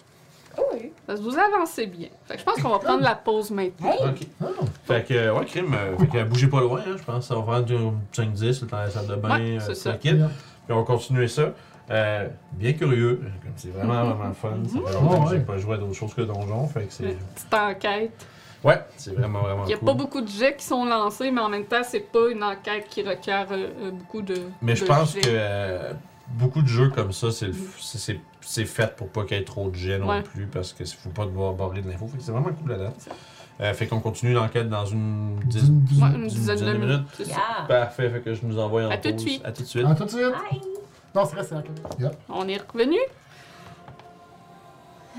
[0.73, 0.91] Oui.
[1.07, 2.09] Parce que vous avancez bien.
[2.25, 3.95] Fait que je pense qu'on va prendre la pause maintenant.
[4.05, 4.27] Ok.
[4.41, 4.45] Ah,
[4.85, 5.73] Fait que, ouais, crime.
[5.73, 7.25] euh, fait que bougez pas loin, hein, je pense.
[7.27, 7.75] Ça va prendre du
[8.11, 9.93] 5-10 le temps de la salle de bain, Ouais, euh, ça.
[9.93, 10.13] kit.
[10.13, 10.21] Puis
[10.69, 11.53] on va continuer ça.
[11.91, 13.21] Euh, bien curieux.
[13.41, 14.51] Comme C'est vraiment, vraiment fun.
[14.65, 16.67] Ça fait longtemps que j'ai pas joué à d'autres choses que Donjon.
[16.67, 17.03] Fait que c'est.
[17.03, 18.25] Une petite enquête.
[18.63, 19.87] Ouais, c'est vraiment, vraiment Il n'y a cool.
[19.87, 22.87] pas beaucoup de jets qui sont lancés, mais en même temps, c'est pas une enquête
[22.89, 24.35] qui requiert euh, euh, beaucoup de.
[24.61, 25.19] Mais je pense jets.
[25.19, 25.91] que euh,
[26.29, 29.41] beaucoup de jeux comme ça, c'est le f- c'est- c'est- fait pour pas qu'il y
[29.41, 30.21] ait trop de jets non Ouais.
[30.21, 32.07] plus, parce qu'il faut pas devoir barrer de l'info.
[32.07, 32.93] Fait que c'est vraiment cool là-dedans.
[33.59, 35.69] Euh, fait qu'on continue l'enquête dans une, dix-
[36.01, 37.19] Ouais, une dizaine de minutes.
[37.19, 37.37] Yeah.
[37.67, 39.21] Parfait, fait que je nous envoie en À tout de pause.
[39.23, 39.41] suite.
[39.45, 39.85] À tout de suite.
[39.89, 40.21] Ah, tout de suite.
[40.31, 40.61] Bye.
[41.15, 41.89] Non, c'est vrai, c'est la caméra.
[41.99, 42.19] Yep.
[42.29, 42.99] On est revenu.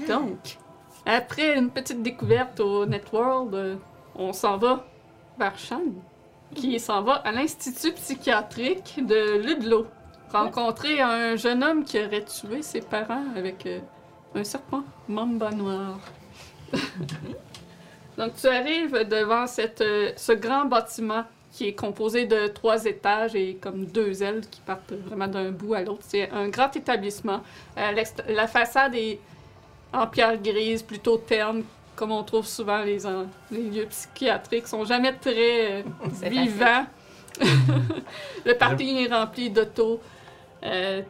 [0.09, 0.59] Donc,
[1.07, 3.77] après une petite découverte au Networld, euh,
[4.17, 4.85] on s'en va
[5.39, 5.83] vers Shan,
[6.55, 9.87] qui s'en va à l'Institut psychiatrique de Ludlow,
[10.33, 13.79] rencontrer un jeune homme qui aurait tué ses parents avec euh,
[14.35, 15.99] un serpent mamba noir.
[18.19, 23.37] Donc, tu arrives devant cette, euh, ce grand bâtiment qui est composé de trois étages
[23.37, 26.01] et comme deux ailes qui partent vraiment d'un bout à l'autre.
[26.03, 27.43] C'est un grand établissement.
[27.79, 27.93] Euh,
[28.29, 29.21] la façade est
[29.93, 31.63] en pierre grise, plutôt terne,
[31.95, 34.67] comme on trouve souvent les, en- les lieux psychiatriques.
[34.67, 35.83] sont jamais très euh,
[36.29, 36.87] vivants.
[38.45, 40.01] Le parking est rempli d'autos.
[40.65, 41.03] Euh,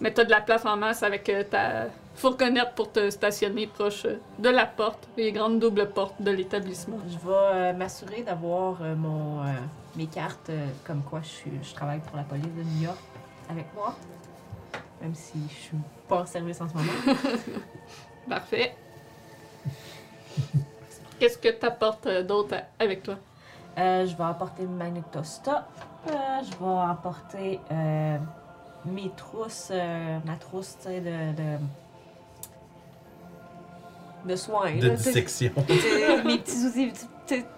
[0.00, 1.86] mais tu as de la place en masse avec euh,
[2.16, 6.30] ta fourgonnette pour te stationner proche euh, de la porte, les grandes doubles portes de
[6.30, 6.98] l'établissement.
[7.08, 9.52] Je vais euh, m'assurer d'avoir euh, mon euh,
[9.96, 10.50] mes cartes
[10.84, 12.98] comme quoi je, je travaille pour la police de New York
[13.50, 13.94] avec moi.
[15.00, 15.76] Même si je suis
[16.08, 16.92] pas en service en ce moment.
[18.28, 18.74] Parfait.
[21.18, 23.16] Qu'est-ce que tu apportes d'autre avec toi?
[23.76, 25.64] Je vais apporter Magnetostop.
[26.08, 26.12] Euh,
[26.42, 27.60] je vais apporter
[28.86, 29.72] mes trousses,
[30.24, 31.58] ma trousse de,
[34.26, 34.74] de soins.
[34.76, 35.52] De là, dissection.
[36.24, 36.92] Mes petits outils,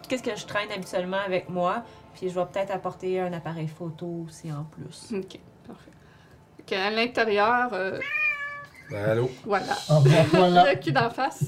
[0.09, 1.83] qu'est-ce que je traîne habituellement avec moi.
[2.15, 5.17] Puis je vais peut-être apporter un appareil photo aussi en plus.
[5.17, 5.91] Ok, parfait.
[6.61, 7.99] Ok, à l'intérieur, euh,
[8.91, 9.31] Ben, allô?
[9.45, 9.77] voilà.
[9.89, 10.73] Ah, bon, voilà.
[10.75, 11.45] Le cul d'en face.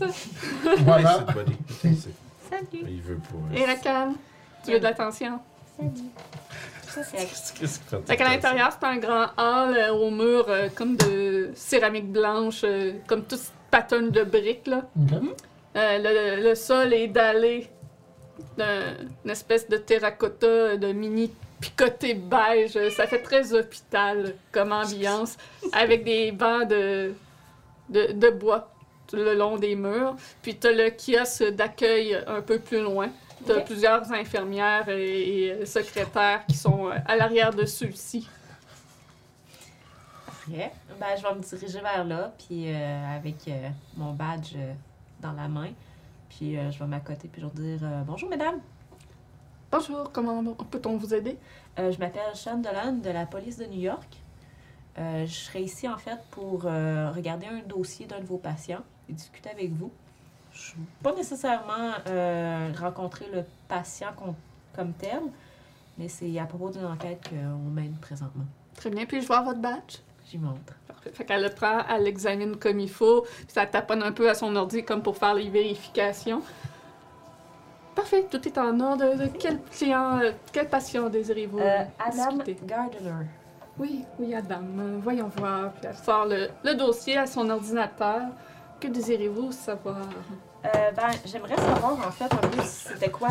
[0.79, 1.27] Voilà.
[2.49, 2.85] Salut!
[2.89, 3.57] Il veut pas.
[3.57, 4.15] Et la canne.
[4.65, 5.41] Tu veux de l'attention?
[5.77, 6.11] Salut!
[8.07, 12.63] Fait qu'à l'intérieur, c'est un grand hall euh, au mur euh, comme de céramique blanche,
[12.65, 14.89] euh, comme tout ce pattern de briques, là.
[15.77, 15.99] Euh,
[16.37, 17.69] le, le sol est dallé
[18.59, 21.31] d'une espèce de terracotta, de mini
[21.61, 22.77] picoté beige.
[22.91, 25.37] Ça fait très hôpital comme ambiance,
[25.73, 27.13] avec des bancs de,
[27.89, 28.73] de, de bois
[29.07, 30.17] tout le long des murs.
[30.43, 33.11] Puis t'as le kiosque d'accueil un peu plus loin.
[33.47, 33.65] T'as Ok.
[33.67, 38.29] plusieurs infirmières et, et secrétaires qui sont euh, à l'arrière de ceux-ci.
[40.99, 44.73] Ben, je vais me diriger vers là, puis euh, avec euh, mon badge euh,
[45.21, 45.71] dans la main.
[46.29, 48.61] Puis je vais m'accoter, puis je vais dire Bonjour, mesdames.
[49.73, 51.37] Bonjour, comment peut-on vous aider?
[51.77, 54.17] Je m'appelle Sean Dolan de la police de New York.
[54.97, 59.51] Je serai ici en fait pour regarder un dossier d'un de vos patients et discuter
[59.51, 59.91] avec vous.
[60.53, 61.95] Je ne pas nécessairement
[62.79, 64.35] rencontrer le patient com-
[64.77, 65.21] comme tel,
[65.99, 68.45] mais c'est à propos d'une enquête qu'on mène présentement.
[68.77, 69.05] Très bien.
[69.05, 69.99] Puis je voir votre badge.
[70.31, 70.75] J'y montre.
[70.87, 71.11] Parfait.
[71.13, 74.35] Fait qu'elle le prend, elle l'examine comme il faut, puis ça taponne un peu à
[74.35, 76.41] son ordi comme pour faire les vérifications.
[77.95, 79.17] Parfait, tout est en ordre.
[79.17, 82.57] De quel client, euh, quel patient désirez-vous Euh, Adam discuter?
[82.65, 83.27] Gardiner.
[83.79, 84.61] Oui, oui, Adam.
[84.79, 85.73] Euh, voyons voir.
[85.73, 88.23] Puis elle sort le, le dossier à son ordinateur.
[88.79, 89.97] Que désirez-vous savoir?
[90.65, 93.29] Euh, ben, j'aimerais savoir en fait un peu c'était quoi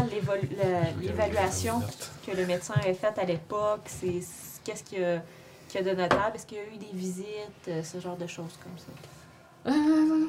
[1.01, 1.81] l'évaluation
[2.25, 3.81] que le médecin avait faite à l'époque?
[3.85, 4.19] C'est
[4.63, 5.21] qu'est-ce qu'il y a,
[5.69, 6.35] qu'il y a de notable.
[6.35, 9.71] Est-ce qu'il y a eu des visites, euh, ce genre de choses comme ça?
[9.71, 10.25] Euh,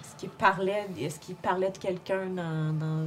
[0.00, 3.06] Est-ce qu'il parlait, est-ce qu'il parlait de quelqu'un dans, dans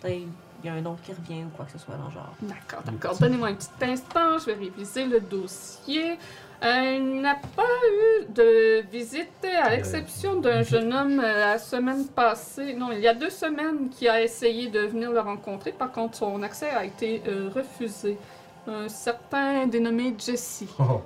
[0.00, 0.26] peut-être
[0.62, 2.34] il y a un nom qui revient ou quoi que ce soit dans le genre?
[2.42, 3.18] D'accord, d'accord.
[3.18, 6.18] Donnez-moi un petit instant, je vais réviser le dossier.
[6.62, 9.30] Euh, il n'a pas eu de visite,
[9.62, 12.74] à l'exception d'un jeune homme euh, la semaine passée.
[12.74, 15.72] Non, il y a deux semaines qui a essayé de venir le rencontrer.
[15.72, 18.18] Par contre, son accès a été euh, refusé.
[18.66, 20.64] Un certain dénommé Jesse.
[20.78, 21.00] Oh.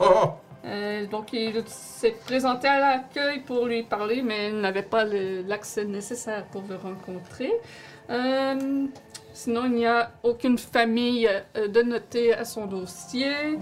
[0.00, 0.30] Oh.
[0.64, 5.84] Euh, donc, il s'est présenté à l'accueil pour lui parler, mais il n'avait pas l'accès
[5.84, 7.52] nécessaire pour le rencontrer.
[8.10, 8.86] Euh,
[9.32, 13.58] sinon, il n'y a aucune famille euh, de noter à son dossier,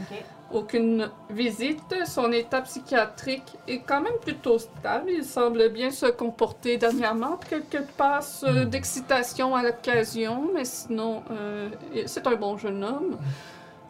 [0.52, 1.94] aucune visite.
[2.06, 5.10] Son état psychiatrique est quand même plutôt stable.
[5.10, 7.38] Il semble bien se comporter dernièrement.
[7.48, 11.68] Quelques passes euh, d'excitation à l'occasion, mais sinon, euh,
[12.06, 13.18] c'est un bon jeune homme.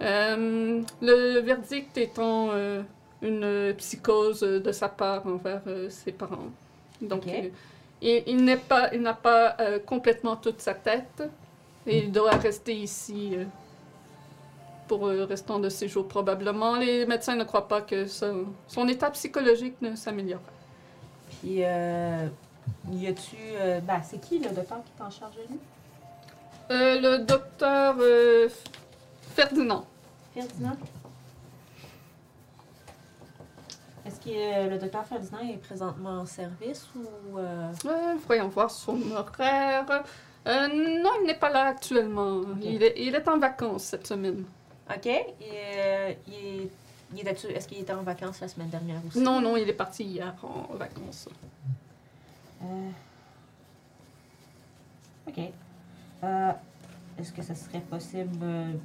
[0.02, 2.82] Euh, le verdict étant euh,
[3.22, 6.50] une psychose de sa part envers euh, ses parents.
[7.00, 9.56] Donc, il, il n'est pas, il n'a pas
[9.86, 11.22] complètement toute sa tête
[11.86, 13.36] et il doit rester ici
[14.88, 16.76] pour le restant de ses jours probablement.
[16.76, 20.40] Les médecins ne croient pas que son, son état psychologique ne s'améliore.
[21.28, 21.64] Puis, y
[23.06, 23.36] a-tu.
[23.82, 25.58] ben, c'est qui le docteur qui est en charge de lui?
[26.70, 27.96] Le docteur
[29.36, 29.84] Ferdinand.
[30.34, 30.76] Ferdinand
[34.06, 37.38] Est-ce que euh, le docteur Ferdinand est présentement en service ou.
[37.38, 40.04] euh, Euh, voyons voir son horaire.
[40.46, 40.68] Euh,
[41.02, 42.42] non, il n'est pas là actuellement.
[42.62, 44.44] Il, est, il est en vacances cette semaine.
[44.88, 45.06] OK.
[45.06, 46.70] Et, euh, il est.
[47.16, 49.20] il est-tu- Est-ce qu'il était en vacances la semaine dernière aussi?
[49.20, 51.28] Non, non, il est parti hier en vacances.
[52.62, 52.90] Euh,
[55.28, 55.38] OK.
[56.24, 56.52] Euh,
[57.18, 58.78] Est-ce que ça serait possible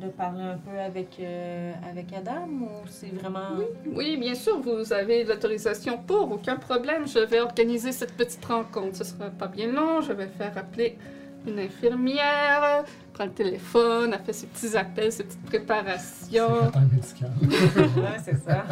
[0.00, 3.50] de parler un peu avec, euh, avec Adam ou c'est vraiment.
[3.86, 7.06] Oui, bien sûr, vous avez l'autorisation pour, aucun problème.
[7.06, 8.96] Je vais organiser cette petite rencontre.
[8.96, 10.00] Ce sera pas bien long.
[10.00, 10.98] Je vais faire appeler
[11.46, 16.70] une infirmière, prendre le téléphone, elle fait ses petits appels, ses petites préparations.
[16.90, 17.30] Médical.
[17.42, 18.64] Ouais, c'est ça.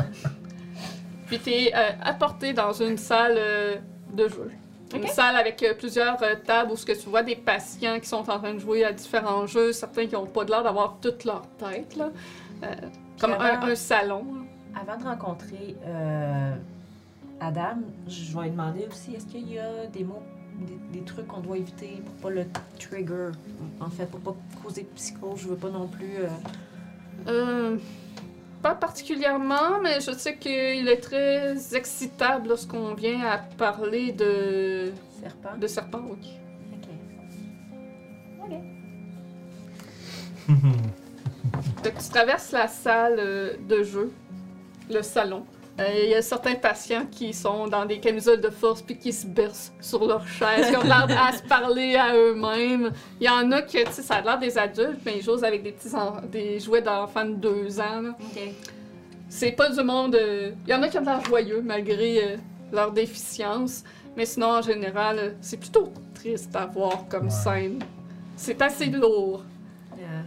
[1.26, 1.72] Puis tu es
[2.02, 3.76] apporté dans une salle euh,
[4.12, 4.50] de jeu.
[4.94, 8.08] Une salle avec euh, plusieurs euh, tables où ce que tu vois des patients qui
[8.08, 10.96] sont en train de jouer à différents jeux, certains qui n'ont pas de l'air d'avoir
[11.00, 12.10] toute leur tête, là.
[12.62, 12.66] Euh,
[13.20, 14.24] comme un, avant- un salon.
[14.34, 14.80] là.
[14.80, 15.76] Avant de rencontrer
[17.40, 20.22] Adam, je vais lui demander aussi est-ce qu'il y a des mots,
[20.60, 22.46] des, des trucs qu'on doit éviter pour pas le
[22.78, 23.30] trigger,
[23.80, 25.40] en fait, pour pas causer de psychose.
[25.40, 26.16] Je veux pas non plus.
[26.18, 26.28] euh,
[27.28, 27.76] Euh,
[28.62, 35.56] pas particulièrement, mais je sais qu'il est très excitable lorsqu'on vient à parler de, serpent.
[35.58, 36.38] de serpents, oui.
[36.74, 36.88] Ok.
[38.44, 38.54] Ok.
[41.82, 44.12] Donc, tu traverses la salle euh, de jeu,
[44.88, 45.44] le salon.
[45.80, 49.12] Euh, Il y a certains patients qui sont dans des camisoles de force puis qui
[49.12, 52.92] se bercent sur leur chaise, qui ont l'air à se parler à eux-mêmes.
[53.20, 55.42] Il y en a que, tu sais, ça a l'air des adultes, mais ils jouent
[55.44, 58.00] avec des petits en- des jouets d'enfants de deux ans.
[58.02, 58.10] là.
[58.20, 58.40] Ok.
[59.30, 60.14] C'est pas du monde.
[60.14, 62.36] euh, Il y en a qui ont l'air joyeux malgré euh,
[62.70, 63.82] leur déficience,
[64.14, 67.30] mais sinon, en général, euh, c'est plutôt triste à voir comme Ouais.
[67.30, 67.78] scène.
[68.36, 69.42] C'est assez lourd.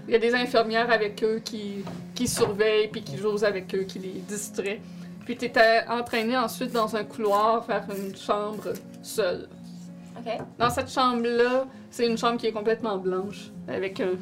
[0.08, 3.84] Il y a des infirmières avec eux qui, qui surveillent puis qui jouent avec eux,
[3.84, 4.80] qui les distraient.
[5.26, 9.50] Puis tu étais entraîné ensuite dans un couloir vers une chambre seule.
[10.18, 10.38] ok.
[10.60, 14.14] Dans cette chambre-là, c'est une chambre qui est complètement blanche, avec un,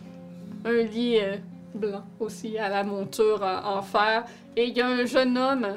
[0.64, 1.36] un lit euh,
[1.76, 4.24] blanc aussi à la monture en, en fer.
[4.56, 5.68] Et il y a un jeune homme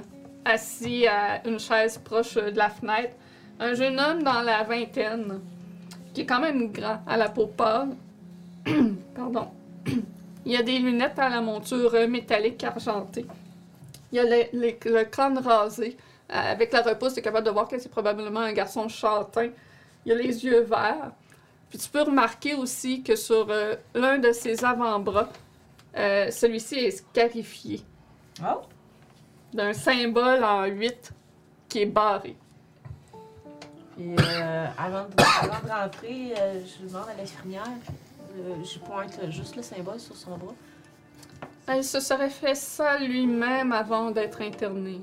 [0.44, 3.14] assis à une chaise proche de la fenêtre.
[3.58, 5.40] Un jeune homme dans la vingtaine,
[6.14, 7.96] qui est quand même grand, à la peau pâle.
[9.14, 9.48] Pardon.
[10.46, 13.26] Il y a des lunettes à la monture métallique argentée.
[14.12, 15.96] Il y a le, crâne rasé.
[16.30, 19.50] Euh, avec la repousse, tu es capable de voir que c'est probablement un garçon châtain.
[20.04, 21.12] Il a les yeux verts.
[21.70, 25.28] Puis tu peux remarquer aussi que sur euh, l'un de ses avant-bras,
[25.96, 27.82] euh, celui-ci est scarifié.
[28.42, 28.60] Oh.
[29.54, 31.10] d'un symbole en 8
[31.70, 32.36] qui est barré.
[33.96, 34.14] Puis
[34.76, 37.64] avant, de, avant de rentrer, je demande à l'infirmière,
[38.62, 40.52] je pointe juste le symbole sur son bras.
[41.68, 45.00] Il se serait fait ça lui-même avant d'être interné.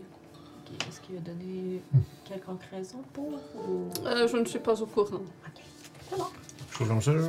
[0.59, 1.81] Ok, Est-ce qu'il a donné
[2.23, 3.33] quelconque raison pour
[3.67, 3.89] ou...
[4.05, 5.17] Euh, je ne suis pas au courant.
[5.17, 5.61] Ok,
[6.09, 6.25] c'est bon.
[6.71, 7.27] Chose comme ça, là.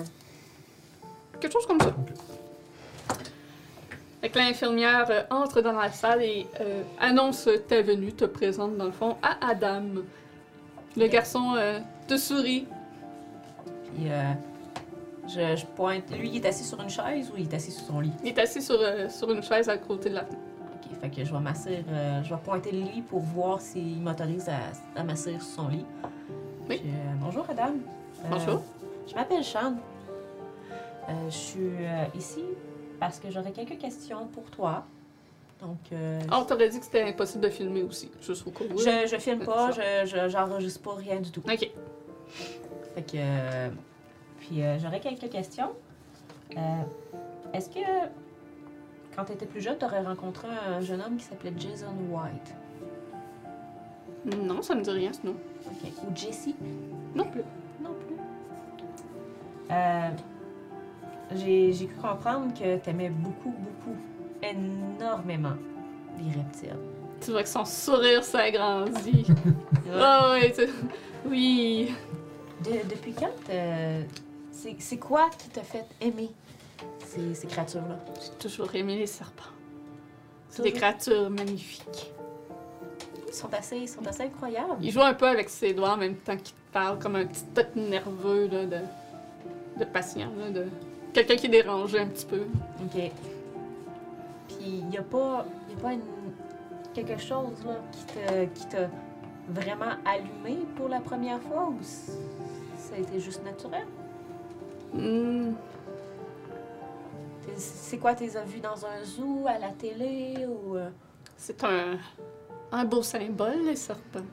[1.41, 1.95] Quelque chose comme ça.
[4.21, 8.77] Fait que l'infirmière euh, entre dans la salle et euh, annonce ta venue, te présente
[8.77, 9.83] dans le fond à Adam.
[10.97, 12.67] Le garçon euh, te sourit.
[13.95, 14.33] Puis euh,
[15.29, 16.11] je, je pointe.
[16.11, 18.13] Lui, il est assis sur une chaise ou il est assis sur son lit?
[18.23, 20.43] Il est assis sur, euh, sur une chaise à côté de la fenêtre.
[20.75, 24.01] Ok, fait que je vais m'asseoir, euh, je vais pointer le lit pour voir s'il
[24.01, 25.85] m'autorise à, à m'asseoir sur son lit.
[26.69, 26.79] Oui.
[26.79, 27.73] Puis, euh, bonjour, Adam.
[28.25, 28.63] Euh, Bonjour.
[29.07, 29.75] Je m'appelle Sean.
[31.29, 31.71] Je suis
[32.17, 32.43] ici
[32.99, 34.85] parce que j'aurais quelques questions pour toi.
[35.61, 35.77] Donc,
[36.31, 38.79] Ah, on t'aurait dit que c'était impossible de filmer aussi, juste au où.
[38.79, 41.41] je, je filme pas, je- j'enregistre pas rien du tout.
[41.41, 41.71] Ok.
[42.95, 43.69] Fait que.
[44.47, 45.71] Puis euh, j'aurais quelques questions.
[46.57, 46.61] Euh,
[47.53, 47.81] Est-ce que
[49.17, 52.55] quand tu étais plus jeune, tu aurais rencontré un jeune homme qui s'appelait Jason White?
[54.43, 55.35] Non, ça me dit rien, sinon.
[55.67, 55.91] Ok.
[56.09, 56.49] Ou Jesse?
[57.15, 57.43] Non plus.
[57.83, 58.17] Non plus.
[59.71, 60.11] Euh,
[61.35, 63.97] J'ai cru comprendre que tu aimais beaucoup, beaucoup,
[64.43, 65.55] énormément
[66.19, 66.77] les reptiles.
[67.21, 69.27] Tu vois que son sourire s'agrandit.
[69.87, 71.95] Oui, tu- oui.
[72.65, 73.29] De- depuis quand
[74.79, 76.31] c'est quoi qui t'a fait aimer
[77.07, 77.99] ces, ces créatures-là?
[78.21, 79.43] J'ai toujours aimé les serpents.
[80.51, 82.13] C'est des créatures magnifiques.
[83.27, 84.77] Ils sont assez, ils sont assez incroyables.
[84.81, 87.27] Il joue un peu avec ses doigts en même temps qu'il te parle, comme un
[87.27, 88.79] petit tête nerveux là, de,
[89.81, 90.67] de patient, là, de
[91.13, 92.43] quelqu'un qui dérangé un petit peu.
[92.85, 93.11] OK.
[94.49, 96.03] Puis il n'y a pas, y a pas une-
[96.95, 98.91] quelque chose là, qui t'a qui
[99.49, 103.85] vraiment allumé pour la première fois ou ça a été juste naturel?
[104.95, 105.55] Hmm,
[107.57, 110.77] C'est quoi, t'es as vus dans un zoo, à la télé ou...
[110.77, 110.89] euh,
[111.37, 111.99] c'est un,
[112.73, 114.25] un beau symbole, les serpents.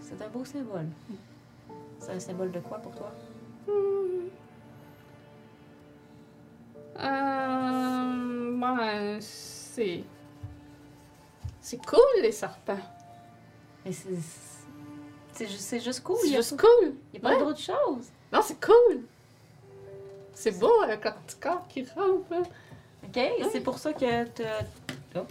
[0.00, 0.86] C'est un beau symbole.
[1.98, 3.10] C'est un symbole de quoi pour toi?
[6.98, 10.04] Euh, ben, c'est.
[11.60, 12.78] C'est cool, les serpents.
[13.84, 14.08] Mais c'est...
[15.32, 16.16] C'est juste, c'est juste cool.
[16.20, 16.94] C'est Il juste pas- cool.
[17.14, 17.38] y a pas Ouais.
[17.38, 18.08] d'autre chose.
[18.32, 19.04] Non, c'est cool.
[20.40, 22.32] C'est beau avec un petit corps qui rampe.
[22.32, 22.42] hein.
[23.04, 23.20] OK?
[23.52, 24.62] C'est pour ça que t'as...
[25.14, 25.26] Oh.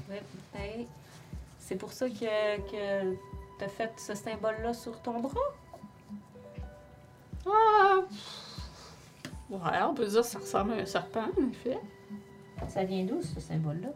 [1.58, 3.16] C'est pour ça que, que
[3.58, 5.34] t'as fait ce symbole-là sur ton bras?
[7.48, 8.02] Ah!
[9.50, 11.80] Ouais, on peut dire que ça ressemble à un serpent, en effet.
[12.68, 13.90] Ça vient d'où, ce symbole-là?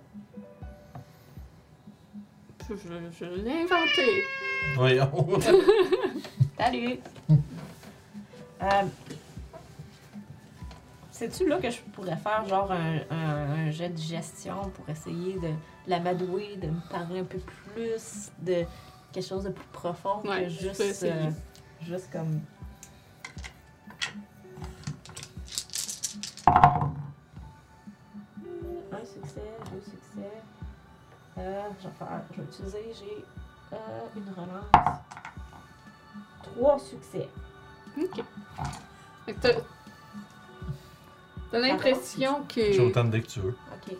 [2.69, 2.75] Je,
[3.19, 4.23] je l'ai inventé.
[4.75, 5.39] Voyons.
[6.57, 6.97] Salut!
[7.29, 8.83] euh,
[11.23, 15.39] Sais-tu là que je pourrais faire genre un, un- un jet de gestion pour essayer
[15.39, 15.51] de
[15.87, 18.65] l'amadouer, de me parler un peu plus de
[19.13, 21.29] quelque chose de plus profond Ouais, que juste, euh,
[21.81, 22.41] juste comme.
[28.91, 29.41] Un succès,
[29.71, 30.31] deux succès.
[31.37, 33.25] Euh, je vais faire, je vais utiliser, j'ai
[33.73, 33.77] euh,
[34.15, 34.99] une relance.
[36.43, 37.27] Trois succès.
[37.97, 38.23] Ok.
[41.59, 42.73] T'as.
[42.73, 43.55] J'ai autant de dés que tu veux.
[43.73, 43.95] Ok.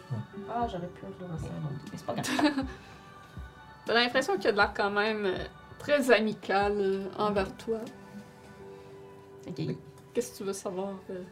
[0.50, 1.84] Ah, j'aurais pu relancer un autre.
[1.92, 2.66] Mais c'est pas grave.
[3.86, 5.38] T'as l'impression qu'il y a de l'air quand même euh,
[5.80, 7.80] très amical euh, envers toi.
[9.48, 9.62] Ok.
[10.14, 10.90] Qu'est-ce que tu veux savoir?
[11.10, 11.24] euh?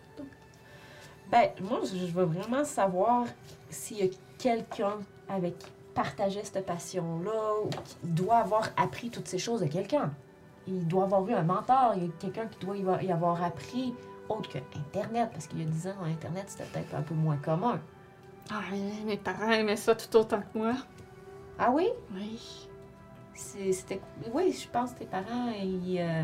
[1.31, 3.25] Ben, moi, je veux vraiment savoir
[3.69, 4.97] s'il y a quelqu'un
[5.29, 10.11] avec qui partageait cette passion-là ou qui doit avoir appris toutes ces choses de quelqu'un.
[10.67, 13.11] Il doit avoir eu un mentor, il y a quelqu'un qui doit y avoir- y
[13.11, 13.93] avoir appris
[14.37, 17.37] autre que Internet, parce qu'il y a 10 ans, Internet, c'était peut-être un peu moins
[17.37, 17.79] commun.
[18.51, 18.61] Ah,
[19.05, 20.73] mes parents aimaient ça tout autant que moi.
[21.59, 21.87] Ah oui?
[22.13, 22.67] Oui.
[23.33, 24.01] C'était...
[24.33, 26.23] Oui, je pense que tes parents, ils euh,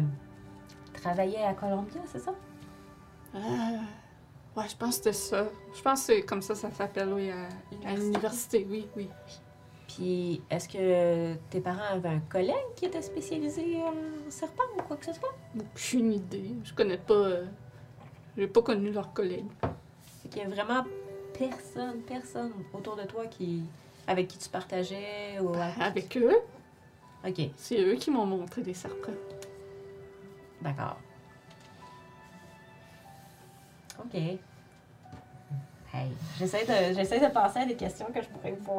[0.94, 2.34] travaillaient à Columbia, c'est ça?
[3.36, 3.40] Euh,
[4.56, 5.46] ouais, je pense que c'était ça.
[5.76, 7.48] Je pense que c'est comme ça ça s'appelle, oui, à,
[7.90, 9.10] à l'université, oui, oui.
[9.88, 14.98] Puis, est-ce que tes parents avaient un collègue qui était spécialisé en serpent ou quoi
[14.98, 15.34] que ce soit?
[15.58, 16.56] Aucune idée.
[16.64, 17.14] Je connais pas.
[17.14, 17.46] euh,
[18.38, 19.48] J'ai pas connu leurs collègues.
[20.22, 20.84] Fait qu'il y a vraiment
[21.38, 23.64] personne, personne autour de toi qui
[24.08, 26.36] avec qui tu partageais ou à- Avec eux,
[27.28, 29.12] Ok, c'est eux qui m'ont montré des serpents.
[30.62, 30.98] d'accord.
[34.00, 34.14] Ok.
[34.16, 34.40] Hey,
[36.38, 38.76] j'essaie de, j'essaie de penser à des questions que je pourrais vous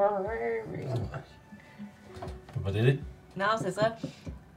[2.62, 3.00] va t'aider.
[3.36, 3.96] Non, c'est ça.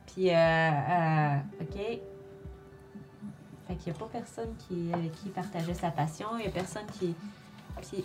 [0.07, 1.99] Puis, euh, euh, OK.
[3.71, 6.27] Fait qu'il n'y a pas personne qui, avec qui partageait sa passion.
[6.37, 7.15] Il n'y a personne qui.
[7.81, 8.03] Puis,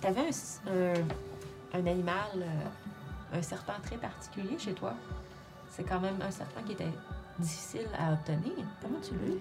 [0.00, 4.94] t'avais un, s- un, un animal, euh, un serpent très particulier chez toi.
[5.68, 6.88] C'est quand même un serpent qui était
[7.38, 8.54] difficile à obtenir.
[8.80, 9.38] Comment tu l'as eu?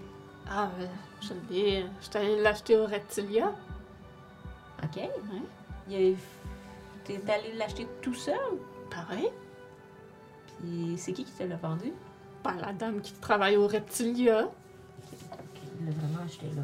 [0.49, 0.87] Ah, euh,
[1.21, 1.85] je l'ai.
[2.01, 3.53] J'étais allée l'acheter au Reptilia.
[4.83, 4.97] OK.
[4.97, 6.15] A-
[7.05, 8.35] T'es allé l'acheter tout seul?
[8.89, 9.29] Pareil.
[10.59, 11.93] Puis, c'est qui qui te l'a vendu?
[12.43, 14.49] Par la dame qui travaille au Reptilia.
[15.81, 16.61] Il l'a vraiment acheté là.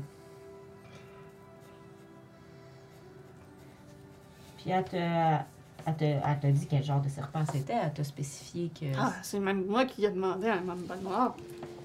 [4.58, 7.74] Puis elle te, elle, te, elle t'a dit quel genre de serpent c'était.
[7.84, 8.86] Elle t'a spécifié que.
[8.98, 11.36] Ah, c'est même moi qui ai demandé à un mamba noir.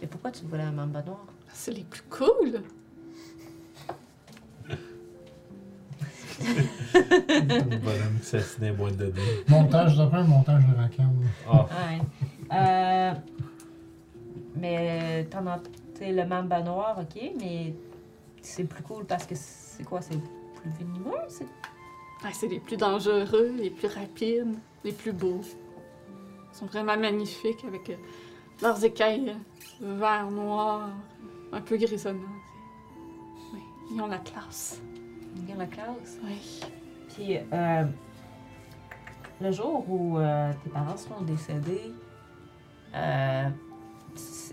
[0.00, 1.24] Mais pourquoi tu voulais un mamba noir?
[1.52, 2.62] C'est les plus cool.
[6.92, 9.44] Bonhomme qui s'assinait boîte de dés.
[9.48, 11.16] Montage de pain, montage de racane.
[11.48, 12.00] Ah, Ouais.
[12.54, 13.12] Euh,
[14.56, 15.60] mais t'en as.
[15.94, 17.74] T'sais, le mamba noir, ok, mais
[18.40, 20.00] c'est plus cool parce que c'est quoi?
[20.00, 20.18] C'est
[20.56, 21.18] plus venimeux?
[21.28, 21.46] C'est...
[22.24, 24.54] Ah, c'est les plus dangereux, les plus rapides,
[24.84, 25.40] les plus beaux.
[26.52, 27.96] Ils sont vraiment magnifiques avec euh,
[28.60, 29.34] leurs écailles
[29.82, 30.90] euh, vert, noir,
[31.52, 32.20] un peu grisonnants.
[33.52, 33.60] Oui,
[33.90, 34.80] ils ont la classe.
[35.40, 36.18] Regarde la classe.
[36.24, 36.60] Oui.
[37.08, 37.84] Puis, euh,
[39.40, 41.92] le jour où euh, tes parents seront décédés,
[42.94, 43.48] euh,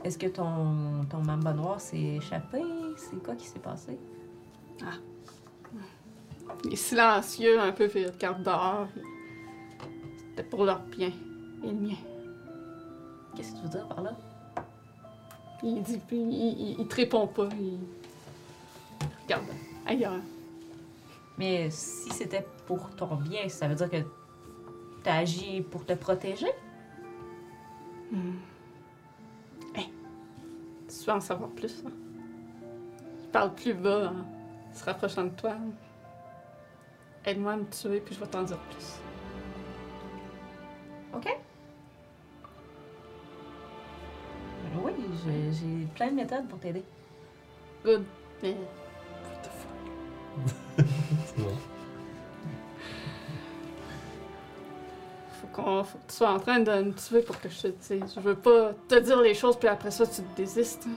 [0.03, 2.61] est-ce que ton, ton mamba noir s'est échappé?
[2.97, 3.97] C'est quoi qui s'est passé?
[6.65, 8.87] Il est silencieux, un peu fait le carte dehors.
[10.17, 11.11] C'était pour leur bien
[11.63, 11.95] et le mien.
[13.35, 14.15] Qu'est-ce que tu veux dire par là?
[15.61, 17.49] Il dit, puis il, il, il te répond pas.
[17.59, 17.77] Il
[19.23, 19.45] regarde
[19.85, 20.21] ailleurs.
[21.37, 23.97] Mais si c'était pour ton bien, ça veut dire que
[25.03, 26.51] t'as agi pour te protéger?
[28.11, 28.37] Hmm.
[30.89, 31.83] Tu veux en savoir plus?
[31.85, 31.91] Hein?
[33.23, 35.55] Il parle plus bas en se rapprochant de toi.
[37.25, 38.95] Aide-moi à me tuer, puis je vais t'en dire plus.
[41.13, 41.37] OK.
[44.83, 44.91] Oui,
[45.25, 46.83] j'ai- j'ai plein de méthodes pour t'aider.
[47.83, 48.03] Good.
[48.41, 48.55] Mais.
[48.55, 50.85] What the fuck?
[51.25, 51.57] c'est bon.
[55.53, 58.13] Qu'on, sois en train de me tuer pour que je te dise.
[58.15, 60.87] Je veux pas te dire les choses, puis après ça, tu te désistes.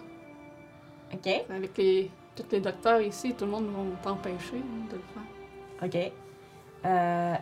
[1.12, 1.29] OK.
[1.51, 6.07] Avec les, tous les docteurs ici, tout le monde va t'empêcher hein, de le faire.
[6.07, 6.12] OK.
[6.85, 7.35] Euh,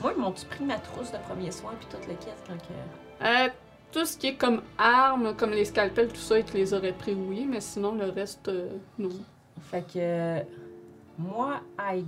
[0.00, 3.24] moi, ils m'ont-tu pris ma trousse de premiers soins puis toute le kit quand que...
[3.24, 3.48] Euh,
[3.92, 6.92] tout ce qui est comme armes, comme les scalpels, tout ça, ils te les auraient
[6.92, 8.68] pris, oui, mais sinon, le reste, euh,
[8.98, 9.10] non.
[9.70, 10.42] Fait que
[11.18, 12.04] moi, I,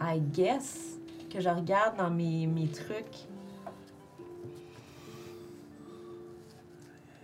[0.00, 0.98] I guess
[1.32, 3.26] que je regarde dans mes, mes trucs.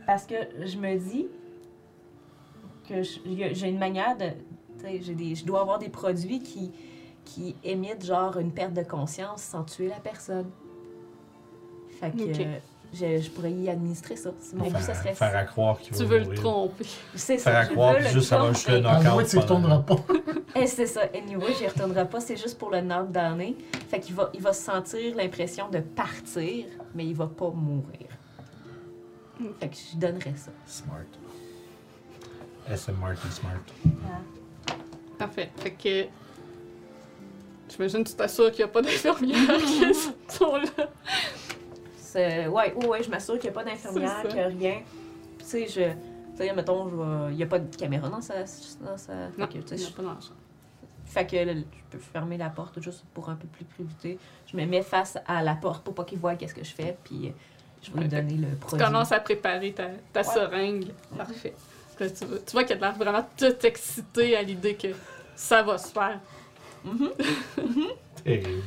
[0.09, 1.27] Parce que je me dis
[2.89, 4.31] que j'ai une manière de.
[4.79, 6.73] tu sais, j'ai des- Je dois avoir des produits qui,
[7.27, 10.51] qui émettent genre une perte de conscience sans tuer la personne.
[12.01, 12.41] Fait que Ok.
[12.41, 12.59] euh,
[12.95, 14.31] je, je pourrais y administrer ça.
[14.41, 16.41] C'est Mon but, ça Faire, serait faire à croire qu'il va Tu veux le mourir.
[16.41, 16.85] tromper.
[17.15, 17.59] C'est Faire ça.
[17.59, 19.97] à je croire, le juste avoir juste le À Knockout que tu y retourneras pas.
[20.59, 21.03] Et c'est ça.
[21.15, 22.21] Anyway, j'y retournerai pas.
[22.21, 23.57] C'est juste pour le knockdowner.
[23.91, 26.65] Fait qu'il va, il va sentir l'impression de partir,
[26.95, 28.07] mais il va pas mourir.
[29.61, 30.51] Fait que je donnerais ça.
[30.67, 31.05] Smart.
[32.69, 33.61] SMRT Smart.
[35.19, 35.51] Parfait.
[35.57, 36.07] Fait que.
[37.71, 39.83] J'imagine que tu t'assures qu'il n'y a pas d'infirmières qui
[40.29, 40.89] sont là.
[41.97, 44.83] C'est- Ouais, ouais, ouais, je m'assure qu'il n'y a pas d'infirmière, qu'il n'y a rien.
[45.39, 45.93] Tu sais, je.
[46.33, 48.41] Tu sais, mettons, je vais- il n'y a pas de caméra dans sa.
[48.41, 49.15] Dans sa...
[49.37, 50.33] Non, Fait que, tu sais, il n'y a je- pas d'argent.
[51.05, 54.19] Fait que là, je peux fermer la porte juste pour un peu plus privé.
[54.47, 56.97] Je me mets face à la porte pour pas qu'il voit qu'est-ce que je fais,
[57.05, 57.33] puis
[57.83, 60.87] je vais donner le Tu commences à préparer ta, ta seringue.
[61.17, 61.55] Parfait.
[62.01, 64.89] Là, tu, vois- tu vois qu'il a l'air vraiment tout excité à l'idée que
[65.35, 66.21] ça va se faire.
[66.85, 67.11] Mhm.
[68.25, 68.63] Terrible.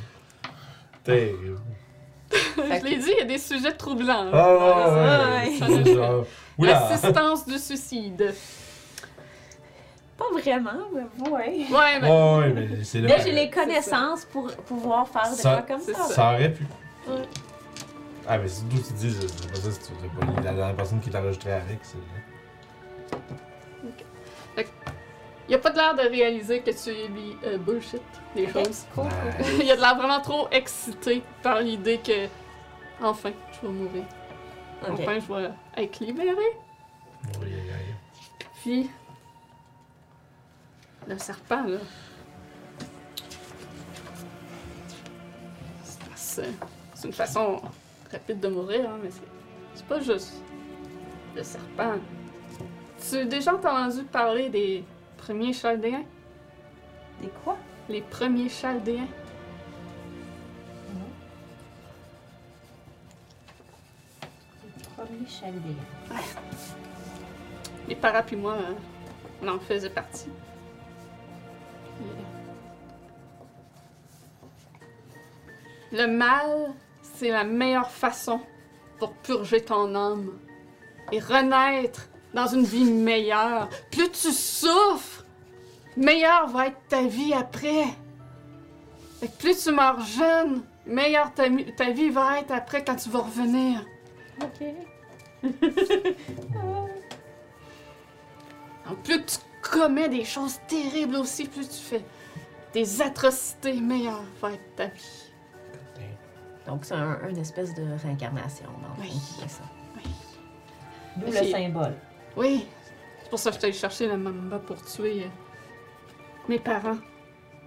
[1.03, 1.59] Terrible.
[2.31, 4.29] Je l'ai dit, il y a des sujets troublants.
[4.31, 5.49] Ah, là.
[5.49, 5.67] ouais, ouais.
[5.69, 5.83] ouais.
[5.83, 6.11] C'est ça.
[6.57, 6.85] Oula.
[6.87, 8.33] Assistance du suicide.
[10.17, 11.65] Pas vraiment, mais ouais.
[11.71, 12.07] Ouais, mais.
[12.09, 13.23] Ouais, ouais, mais c'est Là, là.
[13.23, 16.03] j'ai les connaissances pour pouvoir faire des Ça- fois comme ça.
[16.03, 16.63] Ça aurait pu.
[17.07, 17.15] Ouais.
[18.33, 21.09] Ah, mais c'est d'où tu dis, c'est pas ça, c'est pas la dernière personne qui
[21.09, 21.97] t'a enregistré avec, c'est.
[25.49, 28.01] Il a pas de l'air de réaliser que tu lui euh, bullshit
[28.33, 28.85] des Ok, choses.
[28.95, 29.63] cool, cool.
[29.63, 32.27] il a de l'air vraiment trop excité par l'idée que.
[33.03, 34.03] Enfin, je vais mourir.
[34.83, 34.91] Ok.
[34.93, 35.51] Enfin, je vais
[35.83, 36.37] être libérée.
[37.41, 37.95] Oui, oui, oui.
[38.61, 38.89] Puis.
[41.05, 41.79] Le serpent, là.
[46.23, 46.45] C'est
[47.03, 47.61] une façon
[48.11, 49.09] rapide de mourir, hein, mais
[49.73, 50.41] c'est, pas juste
[51.35, 51.95] le serpent.
[53.09, 54.83] Tu as déjà entendu parler des
[55.17, 56.03] premiers chaldéens?
[57.21, 57.57] Des quoi?
[57.89, 59.07] Les premiers chaldéens?
[64.95, 65.75] Premier chaldéen.
[67.87, 68.73] Les parents puis moi, euh,
[69.41, 70.29] on en faisait partie.
[71.97, 72.41] Puis, euh,
[75.93, 76.73] Le mal,
[77.21, 78.41] c'est la meilleure façon
[78.97, 80.39] pour purger ton âme
[81.11, 83.69] et renaître dans une vie meilleure.
[83.91, 85.23] Plus tu souffres,
[85.95, 87.85] meilleure va être ta vie après.
[89.19, 91.43] Fait que plus tu meurs jeune, meilleure ta,
[91.77, 93.85] ta vie va être après quand tu vas revenir.
[94.41, 94.63] Ok.
[98.87, 102.01] Donc, plus tu commets des choses terribles aussi, plus tu fais
[102.73, 105.30] des atrocités, meilleure va être ta vie.
[106.71, 109.49] Donc, c'est un, une espèce de réincarnation, dans le fond, Oui.
[109.49, 109.63] ça.
[109.97, 110.03] Oui.
[111.17, 111.95] D'où Mais le c'est- symbole.
[112.37, 112.65] Oui,
[113.23, 115.27] c'est pour ça que je suis allée chercher la mamba pour tuer euh,
[116.47, 116.95] mes parents.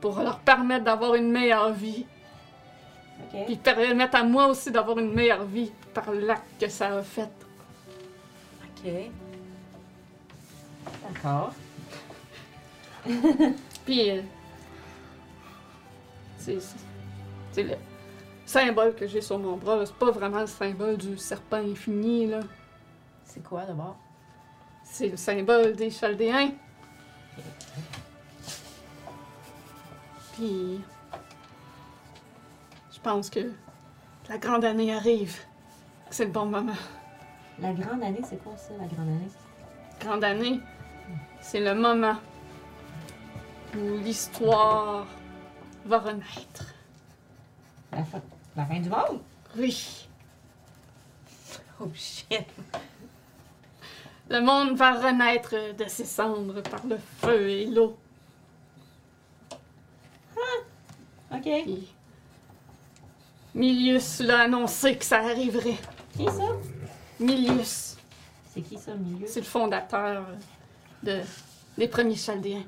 [0.00, 2.06] Pour leur permettre d'avoir une meilleure vie.
[3.34, 3.44] Ok.
[3.44, 7.28] Puis permettre à moi aussi d'avoir une meilleure vie par l'acte que ça a fait.
[8.64, 8.90] Ok.
[11.12, 11.52] D'accord.
[13.84, 14.22] Puis, euh,
[16.38, 16.76] c'est c'est-
[17.52, 17.74] c'est le
[18.46, 19.84] symbole que j'ai sur mon bras.
[19.86, 22.40] C'est pas vraiment le symbole du serpent infini, là.
[23.24, 23.96] C'est quoi d'abord?
[24.84, 26.52] C'est le symbole des Chaldéens.
[30.34, 30.80] Puis,
[32.92, 33.52] je pense que
[34.28, 35.38] la grande année arrive.
[36.10, 36.76] C'est le bon moment.
[37.60, 39.28] La grande année, c'est quoi ça, la grande année?
[40.00, 40.60] Grande année,
[41.40, 42.16] c'est le moment
[43.76, 45.06] où l'histoire
[45.86, 46.74] va renaître.
[47.92, 48.20] La fin,
[48.56, 49.20] la fin du monde?
[49.56, 50.06] Oui,
[51.80, 52.46] Oh shit.
[54.30, 57.96] le monde va renaître de ses cendres par le feu et l'eau.
[61.32, 61.42] Ok.
[61.42, 61.88] Puis,
[63.54, 65.78] Milius l'a annoncé que ça arriverait.
[66.16, 66.48] Qui ça?
[67.20, 67.96] Milius,
[68.52, 69.26] C'est qui ça, milieu?
[69.26, 70.26] c'est le fondateur
[71.02, 71.20] de,
[71.78, 72.64] des premiers Chaldéens.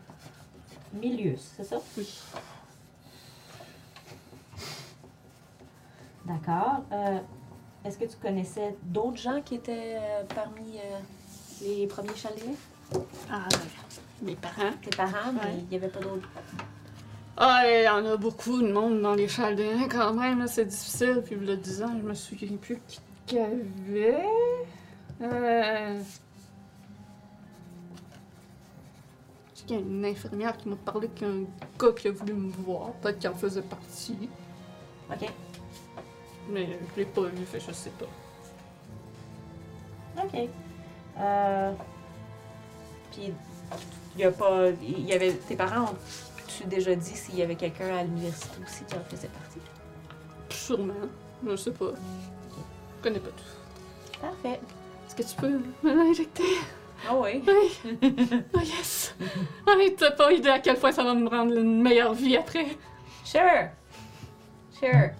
[0.92, 1.78] Milius, c'est ça?
[1.96, 2.08] Oui.
[6.26, 6.82] D'accord.
[6.92, 7.18] Euh,
[7.84, 10.98] Est-ce que tu connaissais d'autres gens qui étaient euh, parmi euh,
[11.62, 12.54] les premiers chaldéens?
[13.30, 13.46] Ah,
[14.22, 14.72] mes parents.
[14.82, 15.54] Tes parents, mais Ouais.
[15.58, 16.28] il n'y avait pas d'autres.
[17.36, 21.22] Ah, il y en a beaucoup de monde dans les Chaldéens quand même, c'est difficile.
[21.24, 24.24] Puis le 10 ans, je me souviens plus qui qu'il y avait.
[25.20, 26.00] Euh...
[29.54, 31.42] Qu'il y a une infirmière qui m'a parlé qu'un
[31.78, 34.28] gars qui a voulu me voir, peut-être qu'il en faisait partie.
[35.10, 35.28] Ok.
[36.48, 38.06] Mais je l'ai pas vu, fait je sais pas.
[40.22, 40.48] Ok.
[41.18, 41.72] Euh,
[43.12, 43.32] Puis,
[44.14, 44.68] il y a pas.
[44.82, 45.32] Y avait.
[45.34, 49.28] Tes parents ont-tu déjà dit s'il y avait quelqu'un à l'université aussi qui en faisait
[49.28, 49.58] partie?
[50.50, 50.94] Sûrement,
[51.46, 51.90] je sais pas.
[51.90, 54.20] Je connais pas tout.
[54.20, 54.60] Parfait.
[55.06, 56.44] Est-ce que tu peux me l'injecter?
[57.08, 57.42] Ah oui.
[58.54, 59.14] Oh yes!
[59.66, 62.66] Ah, t'as pas idée à quel point ça va me rendre une meilleure vie après.
[63.24, 63.68] Sure.
[64.72, 65.10] Sure.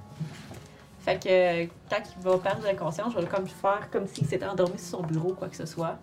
[1.06, 4.44] Fait que quand il va perdre la conscience, je vais comme faire comme s'il s'était
[4.44, 5.98] endormi sur son bureau, quoi que ce soit.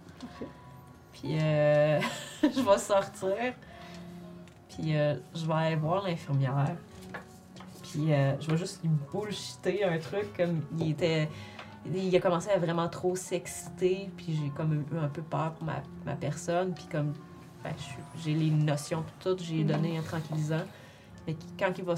[1.12, 2.00] Puis euh,
[2.42, 3.54] je vais sortir.
[4.70, 6.78] Puis euh, je vais aller voir l'infirmière.
[7.84, 11.28] Puis euh, je vais juste lui bullshiter un truc comme il était.
[11.94, 15.66] Il a commencé à vraiment trop s'exciter, puis j'ai comme eu un peu peur pour
[15.66, 17.12] ma, ma personne, puis comme
[17.62, 17.74] ben,
[18.24, 19.68] j'ai les notions puis tout, j'ai Mhm.
[19.68, 20.64] donné un tranquillisant.
[21.28, 21.98] Mais quand il va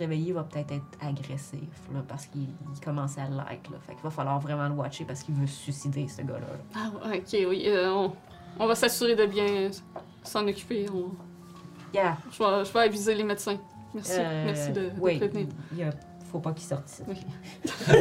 [0.00, 1.60] réveiller, il va peut-être être agressif,
[1.94, 2.42] là, parce qu'il
[2.74, 3.70] il commence à l'être.
[3.70, 3.76] là.
[3.86, 6.40] Fait qu'il va falloir vraiment le watcher parce qu'il veut se suicider, ce gars-là.
[6.40, 6.58] là.
[6.74, 7.64] Ah, ok, oui.
[7.66, 8.12] euh, on,
[8.58, 9.70] on va s'assurer de bien
[10.24, 10.86] s'en occuper.
[10.92, 11.10] on-
[11.94, 12.16] Yeah.
[12.32, 13.56] je, vais, je vais aviser les médecins.
[13.94, 14.12] Merci.
[14.18, 15.46] Euh, Merci de, de oui, prévenir.
[15.72, 15.90] il y a-
[16.30, 17.02] faut pas qu'il sorte ici.
[17.08, 17.16] Oui.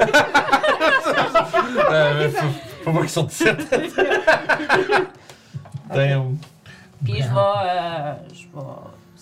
[1.91, 2.47] Euh, faut,
[2.83, 3.45] faut pas qu'ils sortent d'ici.
[5.93, 6.37] Damn.
[7.03, 8.65] Puis je vais, euh, je vais...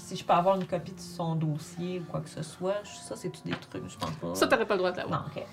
[0.07, 3.07] Si je peux avoir une copie de son dossier ou quoi que ce soit, je-
[3.09, 4.35] ça, c'est-tu des trucs, je pense pas.
[4.35, 5.21] Ça, t'aurais pas le droit d'avoir.
[5.21, 5.43] Non, ok.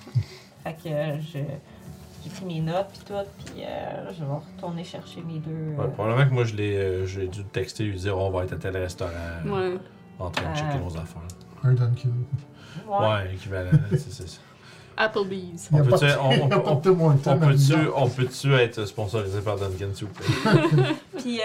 [0.63, 1.39] Fait que euh, je...
[2.23, 3.13] J'ai pris mes notes puis tout,
[3.45, 5.51] puis euh, je vais retourner chercher mes deux...
[5.51, 8.31] euh, Ouais, probablement que moi, je l'ai, euh, j'ai dû texter et lui dire on
[8.31, 9.11] va être à tel restaurant
[9.45, 9.77] Ouais.
[10.19, 10.85] en train de checker Euh.
[10.85, 11.21] nos affaires.
[11.65, 12.09] Un Dunkin.
[12.89, 13.35] ouais.
[13.35, 13.71] Équivalent.
[13.91, 14.39] c'est, c'est, ça.
[14.97, 15.69] Applebee's.
[15.73, 17.47] On peut-tu- de- on- de
[18.07, 20.95] peut-tu, peut-tu être sponsorisé par Duncan, s'il vous plaît?
[21.19, 21.45] Puis euh,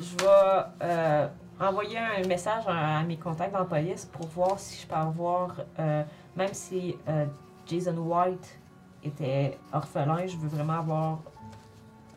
[0.00, 1.26] je vais euh,
[1.60, 4.94] envoyer un message à, à mes contacts dans la police pour voir si je peux
[4.94, 6.02] avoir, euh,
[6.36, 7.26] même si euh,
[7.66, 8.58] Jason White
[9.04, 11.18] était orphelin, je veux vraiment avoir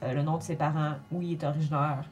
[0.04, 2.04] euh, le nom de ses parents, où il est originaire,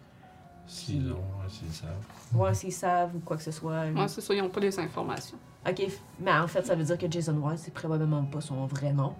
[0.67, 1.87] Si non, ouais, c'est ça.
[2.31, 3.85] voir s'ils savent ou quoi que ce soit.
[3.91, 5.37] Moi, c'est ça, ils n'ont pas les informations.
[5.67, 5.85] Ok,
[6.19, 9.13] mais en fait, ça veut dire que Jason White, c'est probablement pas son vrai nom.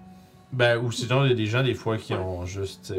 [0.52, 2.92] Ben, ou sinon, il y a des gens, des fois, qui ont juste.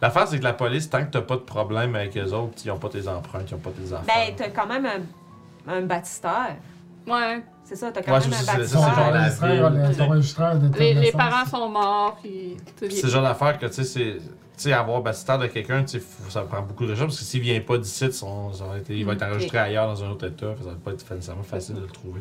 [0.00, 2.70] L'affaire, c'est que la police, tant que t'as pas de problème avec eux autres, ils
[2.70, 4.14] ont pas tes empreintes, ils ont pas tes affaires.
[4.28, 6.56] Ben, t'as quand même un, un baptistère.
[7.06, 9.28] Ouais, C'est ça, t'as quand Ouais, même un ça, c'est genre la
[10.78, 12.56] les, les parents sont morts, puis...
[12.80, 14.16] C'est le genre d'affaire que, tu sais, c'est.
[14.56, 15.84] Tu sais, avoir baptistère de quelqu'un,
[16.30, 18.90] ça prend beaucoup de recherche parce que s'il vient pas d'ici, son- ça va être-
[18.90, 21.76] il va être enregistré ailleurs dans un autre état, ça va pas être nécessairement facile
[21.76, 22.20] de le trouver.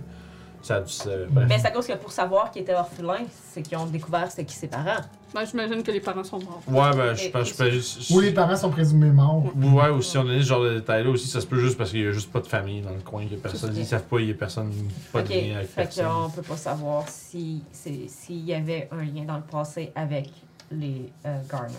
[0.61, 1.45] Ça a ça- bref.
[1.47, 3.19] Mais c'est à cause que pour savoir qu'il était orphelin,
[3.51, 5.01] c'est qu'ils ont découvert c'était qui ses parents.
[5.33, 6.61] ben, j'imagine que les parents sont morts.
[6.67, 8.09] Ouais, ben, je pense juste.
[8.11, 9.43] Ou les parents sont présumés morts.
[9.55, 11.91] Ouais, ou si on a ce genre de détails-là aussi, ça se peut juste parce
[11.91, 13.85] qu'il y a juste pas de famille dans le coin, il y a personne, ils
[13.85, 14.73] savent pas, il y a personne,
[15.13, 16.05] pas de lien avec fait personne.
[16.07, 20.29] qu'on peut pas savoir si s'il y avait un lien dans le passé avec
[20.71, 21.73] les euh, Garner.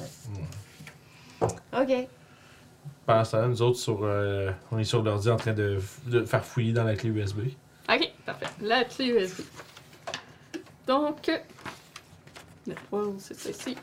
[1.41, 2.09] Ok.
[3.07, 6.25] Pendant ce temps-là, nous autres, sur, euh, on est sur l'ordi en train de, de
[6.25, 7.41] faire fouiller dans la clé USB.
[7.89, 8.47] Ok, parfait.
[8.61, 9.41] La clé USB.
[10.87, 11.31] Donc,
[12.67, 13.77] le wow, c'est ça ici.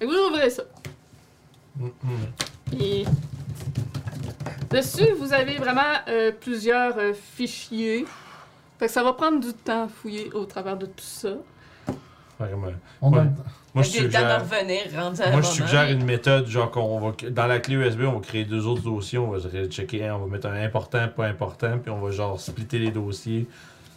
[0.00, 0.62] Et vous ouvrez ça.
[2.78, 3.04] Et
[4.70, 8.04] dessus, vous avez vraiment euh, plusieurs euh, fichiers.
[8.78, 11.30] Fait que ça va prendre du temps à fouiller au travers de tout ça.
[12.38, 12.68] Vraiment.
[13.00, 13.26] On a-.
[13.78, 14.82] Moi, je suggère, revenir
[15.32, 18.44] moi, je suggère une méthode, genre qu'on va, dans la clé USB, on va créer
[18.44, 21.78] deux autres dossiers, on va se checker, un, on va mettre un important, pas important,
[21.78, 23.46] puis on va genre splitter les dossiers,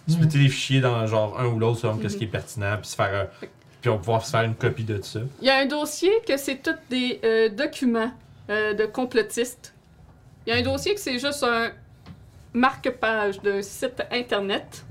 [0.08, 2.96] splitter les fichiers dans genre un ou l'autre selon qu'est-ce qui est pertinent, puis se
[2.96, 3.48] faire, euh,
[3.82, 5.22] puis on va pouvoir se faire une copie de ça.
[5.42, 8.12] Il y a un dossier que c'est tous des euh, documents
[8.52, 9.74] euh, de complotistes.
[10.46, 11.72] Il y a un dossier que c'est juste un
[12.54, 14.86] marque-page d'un site internet.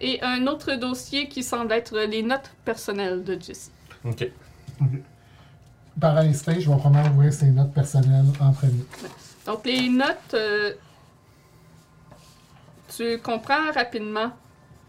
[0.00, 3.70] Et un autre dossier qui semble être les notes personnelles de Jesse.
[4.04, 4.30] Ok.
[6.00, 8.84] Par instinct, je vais probablement ouvrir ses notes personnelles en premier.
[9.46, 10.74] Donc les notes, euh,
[12.96, 14.30] tu comprends rapidement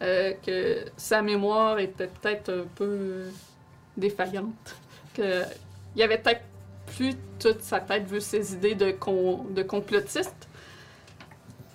[0.01, 3.31] euh, que sa mémoire était peut-être un peu euh,
[3.95, 4.75] défaillante.
[5.13, 5.43] Que
[5.95, 6.41] il avait peut-être
[6.97, 10.47] plus toute sa tête vu ses idées de, con- de complotiste.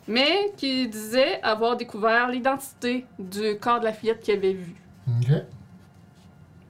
[0.08, 4.74] Mais qui disait avoir découvert l'identité du corps de la fillette qu'il avait vu.
[5.22, 5.32] Ok.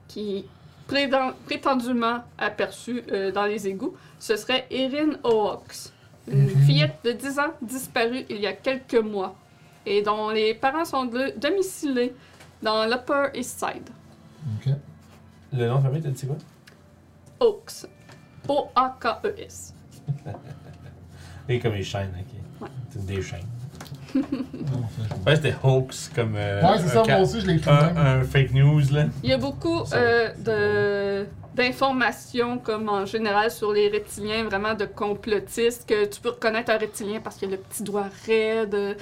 [0.07, 0.45] qui
[1.45, 5.91] prétendument aperçu euh, dans les égouts, ce serait Erin Hawks,
[6.27, 6.61] une Mhm.
[6.65, 9.35] fillette de 10 ans disparue il y a quelques mois
[9.85, 12.13] et dont les parents sont de- domicilés
[12.61, 13.89] dans l'Upper East Side.
[14.57, 14.73] Ok.
[15.53, 16.37] Le nom de famille, t'as dit quoi?
[17.39, 17.85] Hawks.
[18.47, 19.73] O-A-K-E-S.
[21.49, 22.61] Et comme les chaînes, ok.
[22.61, 22.67] Ouais.
[22.89, 23.47] C'est des chaînes.
[24.15, 26.35] Ouais, c'était hoax comme.
[26.35, 29.05] euh, Ouais, c'est un ça, moi aussi, je l'ai écrit un, fake news, là.
[29.23, 34.85] Il y a beaucoup euh, de d'informations comme en général sur les reptiliens, vraiment de
[34.85, 38.97] complotistes, que tu peux reconnaître un reptilien parce qu'il a le petit doigt raide.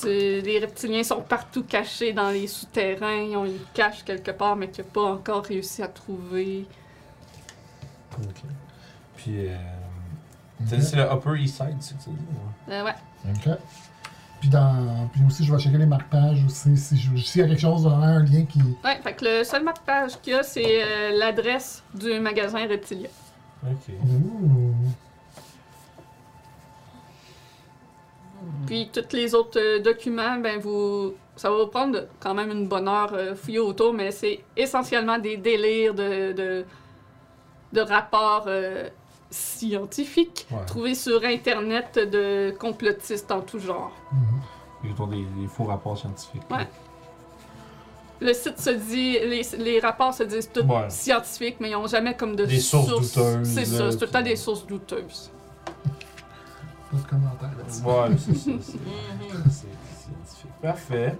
[0.00, 4.56] Tu- les reptiliens sont partout cachés dans les souterrains, ils ont une cache quelque part,
[4.56, 6.64] mais qu'il n'a pas encore réussi à trouver.
[8.18, 8.42] Ok.
[9.16, 9.56] Puis, euh,
[10.68, 11.94] t'as dit c'est le Upper East Side, c'est ça?
[11.98, 12.16] que tu dis,
[12.68, 12.74] ouais?
[12.74, 12.94] Euh, ouais.
[13.30, 13.58] Ok.
[14.40, 15.08] Puis, dans...
[15.12, 16.76] Puis aussi, je vais checker les marque-pages aussi.
[16.76, 18.58] Si je- S'il y a quelque chose, vraiment un lien qui.
[18.84, 23.08] Ouais, fait que le seul marque-page qu'il y a, c'est euh, l'adresse du magasin Reptilia.
[23.62, 23.92] Ok.
[24.08, 24.74] Ouh.
[28.66, 32.66] Puis tous les autres euh, documents, ben vous, ça va vous prendre quand même une
[32.68, 36.64] bonne heure euh, fouiller autour, mais c'est essentiellement des délires de, de,
[37.72, 38.88] de rapports euh,
[39.30, 40.64] scientifiques Ouais.
[40.66, 43.92] trouvés sur Internet de complotistes en tout genre.
[44.12, 44.90] Mhm.
[44.92, 46.42] Autour des, des faux rapports scientifiques.
[46.50, 46.66] Ouais.
[48.22, 50.90] Le site se dit, les, les rapports se disent Ouais.
[50.90, 54.10] scientifiques, mais ils n'ont jamais comme de Des sources douteuses, C'est ça, c'est tout le
[54.10, 55.30] temps des sources douteuses.
[56.90, 57.82] Pas de commentaires là-dessus.
[57.82, 58.50] Ouais, c'est ça.
[58.60, 59.44] c'est- Mhm.
[59.44, 60.50] C'est scientifique.
[60.60, 61.16] Parfait.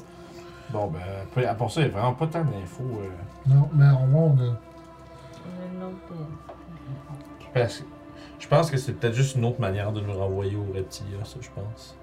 [0.71, 2.85] Bon, ben, après, à part ça, il n'y a vraiment pas tant d'infos.
[3.01, 3.09] euh,
[3.47, 4.43] Non, mais au moins, on a.
[4.43, 4.55] Euh,
[7.55, 7.85] parce que
[8.41, 11.37] je pense que c'est peut-être juste une autre manière de nous renvoyer au Reptilia, ça,
[11.41, 11.95] je pense.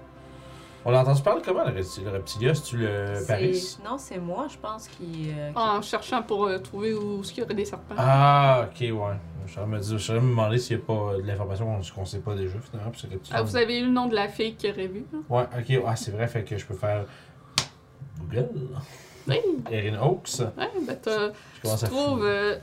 [0.84, 2.10] On l'a entendu parler comment, le Reptilia?
[2.10, 3.76] Le Reptilia, c'est-tu le Paris?
[3.84, 5.30] Non, c'est moi, je pense, qui.
[5.36, 7.94] euh, qui- En cherchant pour euh, trouver où il y aurait des serpents.
[7.98, 9.16] Ah, ok, ouais.
[9.46, 12.04] Je serais me, dire- je me demander s'il n'y a pas de l'information qu'on qu'on
[12.06, 12.90] sait pas déjà, finalement.
[12.92, 13.08] Puis.
[13.32, 15.04] Ah, vous avez eu le nom de la fille qui aurait vu.
[15.12, 15.18] là?
[15.28, 17.04] Ouais, ok, ah, c'est vrai, fait que je peux faire
[18.20, 18.48] Google.
[19.26, 19.40] Oui,
[19.70, 20.28] Erin Hawks.
[20.40, 21.10] ouais, ben tu
[21.62, 22.56] commence à trouves euh,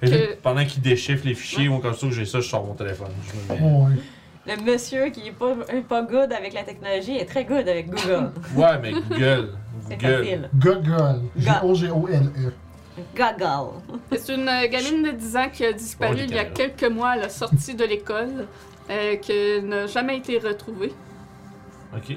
[0.00, 3.10] que Pendant qu'il déchiffre les fichiers, ou quand que j'ai ça, je sors mon téléphone.
[3.48, 4.00] Je me mets- Ouais.
[4.46, 5.54] Le monsieur qui est pas,
[5.88, 8.32] pas good avec la technologie est très good avec Google.
[8.56, 9.50] Ouais, mais Google.
[9.88, 10.24] C'est Gueule.
[10.24, 10.50] facile.
[10.54, 11.20] Gogol.
[11.36, 12.52] Go- G-O-G-O-L-E.
[13.16, 13.70] Goggle.
[14.16, 16.84] C'est une euh, gamine de 10 ans qui a disparu Oh, il y a quelques
[16.84, 18.46] mois à la sortie de l'école,
[18.90, 20.92] euh, qui n'a jamais été retrouvée.
[21.94, 22.16] Ok.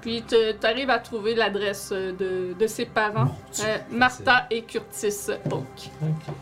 [0.00, 3.34] Puis tu arrives à trouver l'adresse euh, de, de ses parents,
[3.64, 5.62] euh, Martha et Curtis Oak.
[6.02, 6.34] Ok.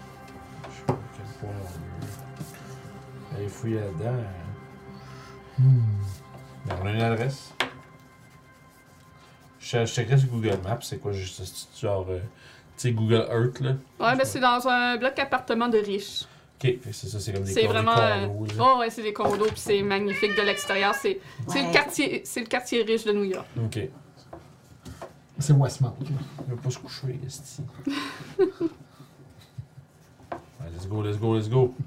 [3.43, 4.17] Aller fouiller là-dedans.
[5.59, 5.81] Hmm.
[6.67, 7.53] Ben, on a une adresse.
[9.61, 12.25] Je, je checkerais sur Google Maps, c'est quoi, juste c'est genre, euh, tu
[12.77, 13.71] sais, Google Earth, là.
[14.01, 16.25] Ouais, ben c'est dans un bloc appartement de riches.
[16.63, 17.97] Ok, c'est ça, c'est comme des C'est vraiment.
[17.97, 18.65] euh, condos, là.
[18.77, 20.95] Oh, ouais, c'est des condos, puis c'est magnifique de l'extérieur.
[20.95, 21.67] C'est c'est Ouais.
[21.69, 23.47] le quartier, c'est le quartier riche de New York.
[23.65, 23.79] Ok.
[25.39, 25.95] C'est Westmount.
[26.49, 27.63] Il va pas se coucher, esti.
[30.61, 31.75] Ouais, let's go, let's go, let's go.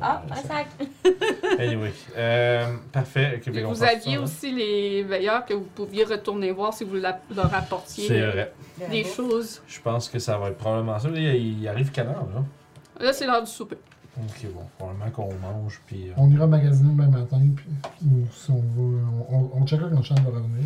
[0.00, 0.66] Ah, un sac.
[1.58, 3.34] Anyway, euh, parfait.
[3.36, 6.94] Ok, qu'on vous aviez ça, aussi les veilleurs que vous pouviez retourner voir si vous
[6.96, 8.52] la- leur apportiez C'est euh, vrai.
[8.90, 9.62] des choses.
[9.68, 11.08] Je pense que ça va être probablement ça.
[11.14, 12.44] Il, il arrive quelle heure, là?
[13.04, 13.76] Là, c'est l'heure du souper.
[14.18, 16.08] Ok, bon, probablement qu'on mange, puis.
[16.10, 17.66] euh, On ira magasiner demain matin, puis
[18.06, 18.98] ou si on va.
[19.30, 20.64] On, on, on checkera quand va revenir.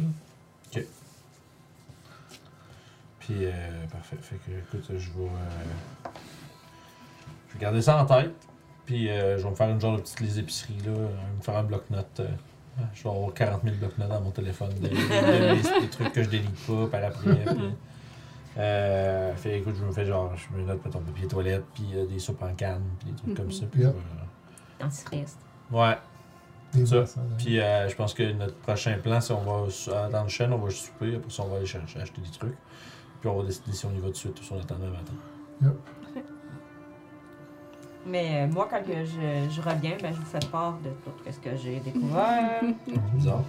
[3.20, 3.50] Puis, euh,
[3.90, 4.16] parfait.
[4.20, 5.30] Fait que, écoute, je vais.
[7.54, 8.34] Je vais garder ça en tête.
[8.86, 10.90] Puis, euh, je vais me faire une genre de petite liste d'épicerie, là.
[10.92, 11.08] euh,
[11.38, 12.20] Me faire un bloc-notes.
[12.20, 12.28] euh,
[12.92, 14.70] je vais avoir 40 000 bloc-notes dans mon téléphone.
[14.74, 17.34] Des, des- des- des trucs que je délite pas par après.
[17.54, 17.74] puis,
[18.58, 20.32] euh, fait écoute, je me fais genre.
[20.36, 23.36] Je me note, mettons, papier toilette, puis euh, des soupes en canne, puis des trucs
[23.36, 23.64] comme ça.
[23.70, 23.94] Puis, Yep.
[23.94, 25.38] euh, Antichrist.
[25.72, 25.96] ouais.
[26.74, 26.96] Des Ça.
[26.96, 27.04] là.
[27.38, 30.58] Puis euh, je pense que notre prochain plan, c'est on va dans le chaîne, on
[30.58, 32.56] va souper, après ça on va aller chercher, acheter des trucs.
[33.20, 34.74] Puis on va décider si on y va tout de suite ou si on attend
[34.74, 35.72] demain matin.
[38.06, 41.12] Mais euh, moi, quand que je, je reviens, ben, je vous fais part de tout
[41.30, 42.60] ce que j'ai découvert.
[42.86, 43.42] C'est bizarre.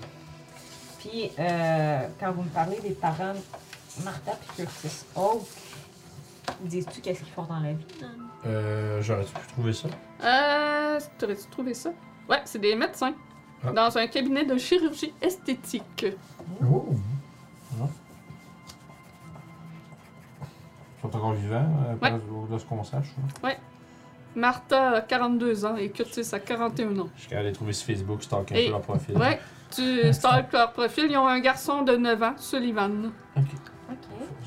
[0.99, 5.41] Puis, euh, quand vous me parlez des parents de Martha et Curtis Oak,
[6.61, 7.85] dis-tu qu'est-ce qu'ils font dans la vie?
[8.45, 9.89] Euh, J'aurais-tu pu trouver ça?
[10.23, 10.99] Euh.
[11.17, 11.89] T'aurais-tu trouvé ça?
[12.29, 13.13] Ouais, c'est des médecins.
[13.63, 13.71] Ah.
[13.71, 16.05] Dans un cabinet de chirurgie esthétique.
[16.63, 16.87] Oh!
[20.97, 22.11] Ils sont encore vivants, euh, Ouais.
[22.49, 23.13] de ce qu'on sache.
[23.43, 23.53] hein.
[24.35, 27.09] Martha a 42 ans et Curtis a 41 ans.
[27.17, 29.17] Je suis les trouver sur Facebook, stalker un Et- peu leur profil.
[29.17, 29.39] Ouais,
[29.73, 31.07] tu stalk leur profil.
[31.09, 33.11] Ils ont un garçon de 9 ans, Sullivan.
[33.37, 33.43] Ok.
[33.91, 33.97] OK.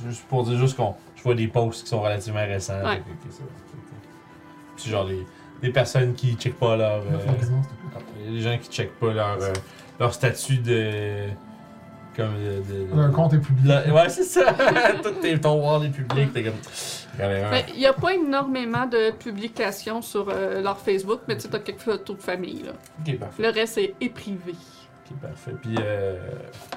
[0.07, 0.95] Juste pour dire juste qu'on.
[1.17, 2.81] Je vois des posts qui sont relativement récents.
[2.85, 2.97] Ouais.
[2.97, 3.49] Fait que, ok, ça va.
[4.75, 5.27] Puis c'est genre des,
[5.63, 7.03] des personnes qui checkent pas leur.
[7.03, 9.53] euh, des gens qui checkent pas leur, euh,
[9.99, 11.29] leur statut de.
[12.19, 12.63] Comme de.
[12.91, 13.65] de- de- Un compte est public.
[13.67, 14.53] La- ouais, c'est ça!
[15.03, 16.55] Tout tes, ton wall est public, t'es comme.
[17.75, 21.59] Il n'y a pas énormément de publications sur euh, leur Facebook, mais tu sais, t'as
[21.61, 22.63] quelques photos de famille.
[22.65, 22.73] Là.
[23.01, 23.43] Ok, parfait.
[23.43, 24.53] Le reste est, est privé.
[25.11, 25.53] Ok, parfait.
[25.63, 26.17] Puis, euh,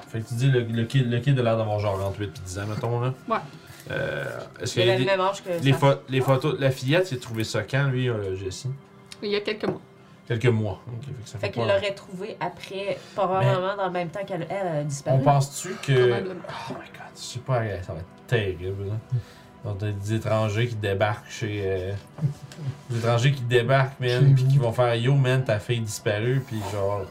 [0.08, 2.42] fait que tu dis, le, le, kid, le kid a l'air d'avoir genre 28 puis
[2.44, 3.14] 10 ans, mettons, là.
[3.28, 3.36] Ouais.
[3.90, 4.24] Euh,
[4.60, 5.16] Est-ce Il qu'il y a
[5.60, 6.56] les, pho- les photos.
[6.58, 8.70] La fillette, il a trouvé ça quand, lui, euh, Jessie?
[9.22, 9.80] Il y a quelques mois.
[10.28, 10.80] Quelques mois.
[11.02, 14.24] Fait que ça fait, Fait qu'il pas- l'aurait trouvé après, probablement dans le même temps
[14.24, 15.18] qu'elle elle a disparu.
[15.20, 15.92] On pense-tu que.
[15.92, 16.24] Oh
[16.70, 18.86] my god, je sais pas, ça va être terrible.
[18.86, 18.94] Là.
[19.64, 21.62] Donc, t'as des étrangers qui débarquent chez.
[21.64, 21.92] euh,
[22.90, 26.60] des étrangers qui débarquent, man, puis qui vont faire Yo, man, ta fille disparue, puis
[26.72, 27.02] genre.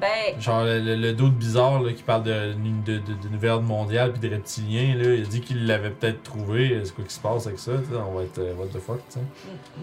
[0.00, 2.54] Ben, Genre, le, le, le doute bizarre là, qui parle de,
[2.84, 6.80] de, de, mondiale puis de reptiliens, là, il a dit qu'il l'avait peut-être trouvé.
[6.84, 7.72] C'est quoi qui se passe avec ça?
[8.08, 8.38] On va être.
[8.38, 9.20] euh, what the fuck, tu sais?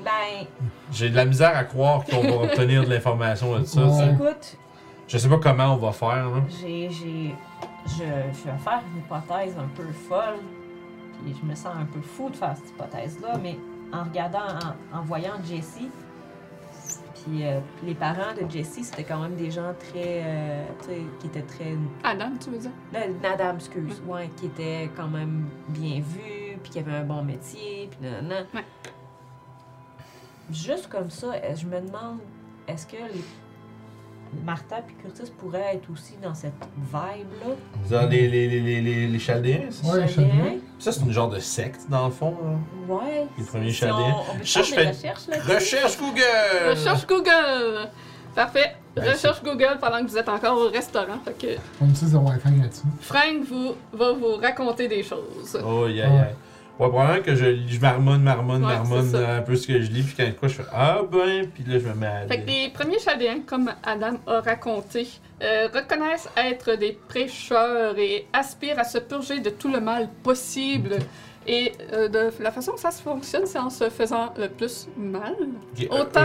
[0.04, 0.46] ben,
[0.92, 3.86] J'ai de la misère à croire qu'on va obtenir de l'information de ça.
[3.86, 4.12] Ouais.
[4.14, 4.58] écoute,
[5.08, 6.30] Je sais pas comment on va faire.
[6.30, 6.42] Là.
[6.62, 7.36] j'ai, j'ai,
[7.88, 10.40] je, je vais faire une hypothèse un peu folle,
[11.24, 13.58] puis je me sens un peu fou de faire cette hypothèse-là, mais
[13.94, 14.40] en regardant,
[14.94, 15.90] en, en voyant Jessie,
[17.24, 21.02] puis euh, les parents de Jessie, c'était quand même des gens très, euh, tu sais,
[21.20, 22.72] qui étaient très Adam, tu veux dire?
[22.94, 27.24] Là, Nadam, excuse, ouais, qui était quand même bien vu, puis qui avait un bon
[27.24, 28.46] métier, puis nanana.
[28.54, 28.66] Ouais.
[30.52, 32.20] Juste comme ça, euh, je me demande,
[32.68, 33.24] est-ce que les
[34.46, 37.56] Martha puis Curtis pourraient être aussi dans cette vibe-là?
[37.90, 39.94] Genre les, les, les, les, les, les Chaldéens, c'est ça?
[39.94, 40.30] Ouais, Chaldéens?
[40.36, 40.58] Chaldéens.
[40.80, 42.38] Ça, c'est une genre de secte, dans le fond.
[42.44, 42.94] là.
[42.96, 43.26] Ouais.
[43.38, 44.16] Les premiers Si Chaldéens.
[44.30, 46.70] On, on peut Ça, faire je fais- là Recherche Google!
[46.70, 47.90] Recherche Google!
[48.36, 48.76] Parfait.
[48.96, 51.20] Ben, Recherche Google pendant que vous êtes encore au restaurant.
[51.26, 51.48] Fait que
[51.82, 52.82] On utilise le Wi-Fi gratuit.
[53.02, 55.60] Frank vous, va vous raconter des choses.
[55.66, 56.32] Oh, yeah, yeah.
[56.80, 60.04] Ouais, probablement que je, je marmonne, marmonne, Ouais, marmonne un peu ce que je lis,
[60.04, 62.28] puis quand quoi, je fais Ah ben, puis là, je me mets à.
[62.28, 65.08] Fait que les premiers Chaldéens, comme Adam a raconté,
[65.44, 70.98] euh, reconnaissent être des prêcheurs et aspirent à se purger de tout le mal possible.
[71.48, 74.88] Et euh, de la façon que ça se fonctionne, c'est en se faisant le plus
[74.98, 75.36] mal
[75.90, 76.22] autant-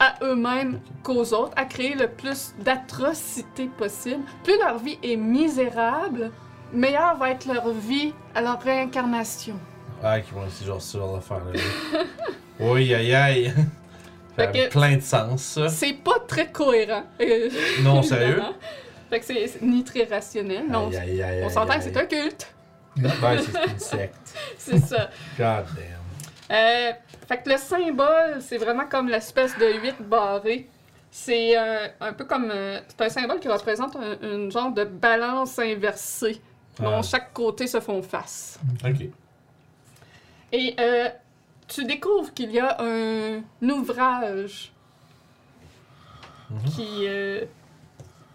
[0.00, 4.22] à eux-mêmes qu'aux autres, à créer le plus d'atrocités possible.
[4.42, 6.32] Plus leur vie est misérable,
[6.72, 9.54] meilleure va être leur vie à leur réincarnation.
[10.06, 11.60] Ah, qui vont essayer genre ce genre d'affaire là.
[12.60, 13.54] oui, aïe aïe.
[14.36, 15.68] Fait que- plein de sens, ça.
[15.68, 17.04] C'est pas très cohérent.
[17.20, 17.48] euh,
[17.82, 18.42] Non, sérieux?
[19.08, 21.96] Fait que c'est ni très rationnel, mais on, Aïe, aïe, aïe, on s'entend que c'est
[21.96, 22.52] un culte.
[22.96, 24.36] Ouais, c'est une secte.
[24.58, 25.08] C'est ça.
[25.38, 26.56] God damn.
[26.56, 26.92] Euh,
[27.28, 30.68] fait que le symbole, c'est vraiment comme l'espèce de 8 barrés.
[31.10, 32.50] C'est euh, un peu comme.
[32.52, 36.40] euh, c'est un symbole qui représente un, une genre de balance inversée,
[36.78, 37.02] dont Ah.
[37.02, 38.58] chaque côté se font face.
[38.84, 39.06] Ok.
[40.56, 41.08] Et euh,
[41.66, 44.70] tu découvres qu'il y a un ouvrage
[46.48, 46.64] Mhm.
[46.70, 47.44] qui, euh,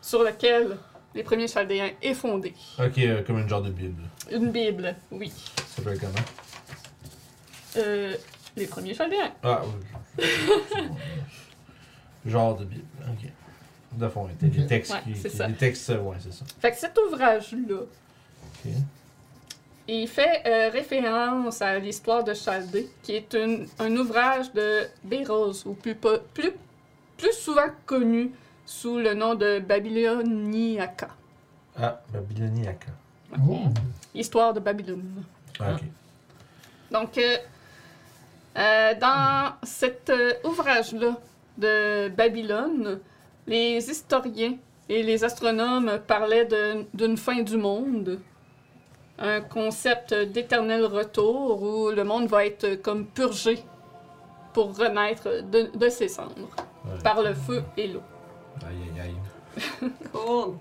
[0.01, 0.75] sur lequel
[1.15, 2.53] les premiers Chaldéens est fondé.
[2.77, 4.03] Ok, euh, comme une genre de Bible.
[4.29, 5.31] Une Bible, oui.
[5.55, 6.11] Ça s'appelle comment?
[7.77, 8.13] Euh,
[8.57, 9.31] les premiers Chaldéens.
[9.43, 9.61] Ah,
[10.17, 10.25] oui.
[12.25, 12.83] genre de Bible.
[13.07, 13.29] Ok.
[13.97, 15.29] De fond, des textes Ouais, qui.
[15.47, 16.43] Des textes, ouais, c'est ça.
[16.59, 17.75] Fait que cet ouvrage-là,
[18.65, 18.71] Ok.
[20.01, 25.53] Il fait euh, référence à l'histoire de Chaldée, qui est une- un ouvrage de Béros,
[25.65, 26.51] ou plus, po- plus,
[27.17, 28.31] plus souvent connu
[28.65, 31.09] sous le nom de Babyloniaka.
[31.77, 32.91] Ah, Babyloniaca.
[33.47, 33.59] Oh.
[34.13, 35.23] Histoire de Babylone.
[35.59, 35.75] Ah.
[36.91, 37.37] Donc, euh,
[38.57, 40.11] euh, dans cet
[40.43, 41.15] ouvrage-là
[41.57, 42.99] de Babylone,
[43.47, 44.55] les historiens
[44.87, 46.47] et les astronomes parlaient
[46.93, 48.19] d'une fin du monde,
[49.19, 53.59] un concept d'éternel retour où le monde va être comme purgé
[54.53, 56.49] pour renaître de, de ses cendres
[56.85, 56.97] Ouais.
[57.03, 58.01] par le feu et l'eau.
[58.65, 59.11] Aïe, aïe,
[59.81, 59.89] aïe.
[60.13, 60.55] Cool.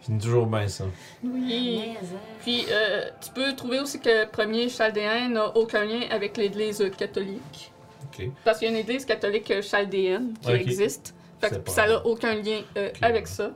[0.00, 0.84] Finis toujours bien ça.
[1.22, 1.92] Oui.
[2.40, 6.82] Puis, euh, tu peux trouver aussi que le premier chaldéen n'a aucun lien avec l'Église
[6.96, 7.70] catholique.
[8.06, 8.30] Ok.
[8.46, 11.14] Parce qu'il y a une église catholique euh, chaldéenne qui existe.
[11.38, 13.50] Fait que ça n'a aucun lien euh, avec ça.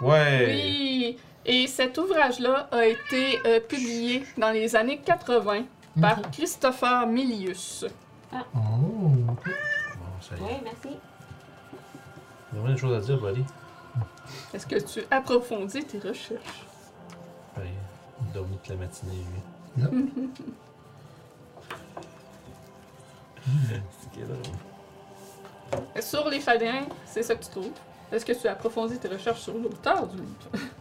[0.00, 0.46] Ouais.
[0.46, 1.18] Oui!
[1.50, 5.62] Et cet ouvrage-là a été euh, publié dans les années 80
[5.98, 6.30] par Ok.
[6.32, 7.86] Christopher Milius.
[8.32, 8.36] Oh,
[9.30, 9.46] ok.
[9.46, 10.42] Bon, ça y est.
[10.42, 10.88] Oui, merci.
[12.52, 13.44] Il y a vraiment des choses à dire, buddy.
[14.52, 16.66] Est-ce que tu approfondis tes recherches?
[17.56, 17.64] Ouais,
[18.20, 19.12] il a dormi toute la matinée,
[19.78, 19.84] lui.
[24.14, 24.42] C'est drôle.
[26.02, 27.70] Sur les Chaldéens, c'est ça que tu trouves.
[28.12, 30.48] Est-ce que tu as approfondi tes recherches sur l'auteur du livre?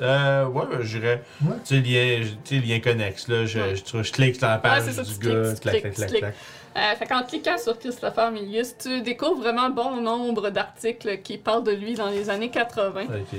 [0.00, 1.22] Euh, ouais, je dirais.
[1.44, 1.56] Ouais.
[1.64, 3.44] Tu sais, lien, tu sais, lien connexe, là.
[3.46, 3.74] Je, Ouais.
[3.76, 5.72] je, je, clique sur la page Ouais, c'est ça, du tu gars, cliques, tu clac,
[5.74, 6.20] cliques, clac, tu clac, cliques.
[6.20, 6.34] clac.
[6.76, 11.64] Euh, fait qu'en cliquant sur Christopher Milius, tu découvres vraiment bon nombre d'articles qui parlent
[11.64, 13.04] de lui dans les années 80.
[13.06, 13.38] Ok.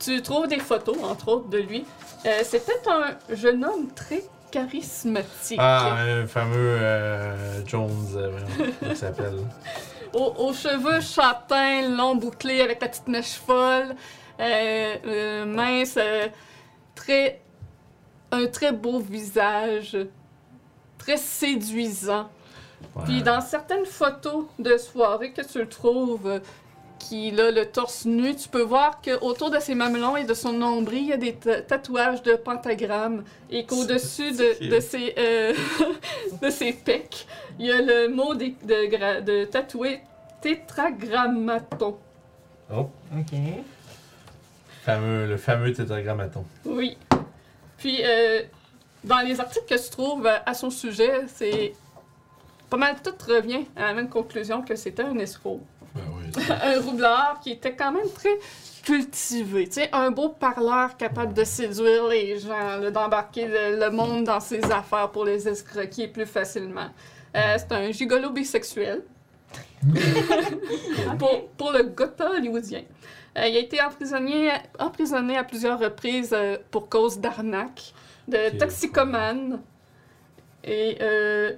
[0.00, 1.84] Tu trouves des photos, entre autres, de lui.
[2.26, 5.58] Euh, C'était un jeune homme très charismatique.
[5.60, 8.30] Ah, un fameux euh, Jones, euh,
[8.80, 9.34] comment il s'appelle.
[10.12, 13.94] Aux, aux cheveux châtains, longs bouclés, avec la petite mèche folle.
[14.40, 16.28] Euh, euh, mince, euh,
[16.94, 17.40] très.
[18.30, 19.96] Un très beau visage.
[20.98, 22.30] Très séduisant.
[22.96, 23.02] Ouais.
[23.04, 26.40] Puis dans certaines photos de soirée que tu le trouves,
[26.98, 30.52] qui a le torse nu, tu peux voir qu'autour de ses mamelons et de son
[30.52, 33.24] nombril, il y a des ta- tatouages de pentagrammes.
[33.50, 35.52] Et qu'au-dessus de, de, ses, euh,
[36.42, 37.26] de ses pecs,
[37.58, 38.46] il y a le mot de,
[38.88, 40.00] gra- de tatoué
[40.40, 41.96] tétragrammaton.
[42.74, 42.88] Oh,
[43.18, 43.38] OK.
[44.82, 46.44] Fameux, le fameux tétragrammaton.
[46.64, 46.98] Oui.
[47.78, 48.42] Puis, euh,
[49.04, 51.72] dans les articles que tu trouves euh, à son sujet, c'est
[52.68, 55.60] pas mal tout revient à la même conclusion que c'était un escroc.
[55.94, 56.44] Ben oui.
[56.62, 58.38] un roublard qui était quand même très
[58.82, 59.66] cultivé.
[59.66, 64.40] Tu sais, un beau parleur capable de séduire les gens, d'embarquer le, le monde dans
[64.40, 66.88] ses affaires pour les escroquer plus facilement.
[67.36, 69.02] Euh, c'est un gigolo bisexuel
[71.18, 72.82] pour, pour le gotha hollywoodien.
[73.38, 77.94] Euh, il a été emprisonné, emprisonné à plusieurs reprises euh, pour cause d'arnaque,
[78.28, 78.58] de Ok.
[78.58, 79.60] toxicomane
[80.64, 81.52] et euh,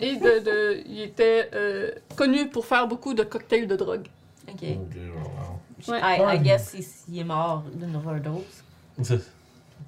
[0.00, 4.06] et de, de- il était euh, connu pour faire beaucoup de cocktails de drogue.
[4.48, 4.54] OK.
[4.62, 4.96] Ok,
[5.86, 5.92] wow.
[5.92, 6.00] Ouais.
[6.02, 8.64] I, I guess il, il est mort d'une overdose.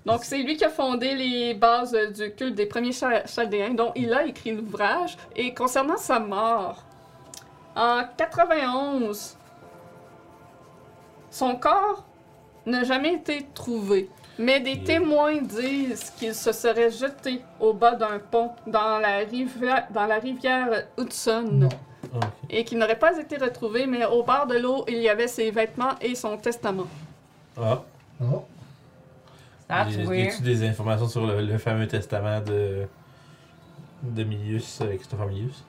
[0.06, 3.92] Donc c'est lui qui a fondé les bases du culte des premiers Cha- Chaldéens, dont
[3.96, 5.16] il a écrit l'ouvrage.
[5.36, 6.84] Et concernant sa mort,
[7.76, 9.36] en 91,
[11.30, 12.04] son corps
[12.66, 14.08] n'a jamais été trouvé.
[14.38, 14.84] Mais des Yeah.
[14.84, 20.18] témoins disent qu'il se serait jeté au bas d'un pont dans la rivière, dans la
[20.18, 21.68] rivière Hudson.
[22.12, 22.22] Ok.
[22.48, 25.50] et qui n'aurait pas été retrouvé, mais au bord de l'eau, il y avait ses
[25.52, 26.86] vêtements et son testament.
[27.56, 27.82] Ah,
[28.22, 28.44] Oh.
[29.68, 32.86] That's y a-tu des informations sur le, le fameux testament de,
[34.02, 35.62] de Milius, euh, Christopher Milius?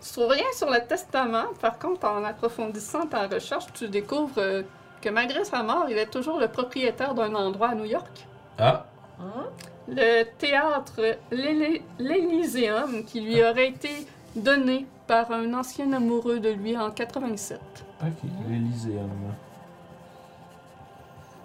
[0.00, 1.46] Tu trouves rien sur le testament?
[1.60, 4.62] Par contre, en approfondissant ta recherche, tu découvres euh,
[5.02, 8.26] que malgré sa mort, il est toujours le propriétaire d'un endroit à New York.
[8.58, 8.86] Ah,
[9.20, 9.46] Hein?
[9.88, 11.00] Le théâtre
[11.30, 13.90] l'Elyséum, qui lui aurait été
[14.34, 17.60] donné par un ancien amoureux de lui en 87.
[18.02, 18.08] ok,
[18.48, 19.10] l'Elyséum.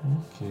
[0.06, 0.48] Ok.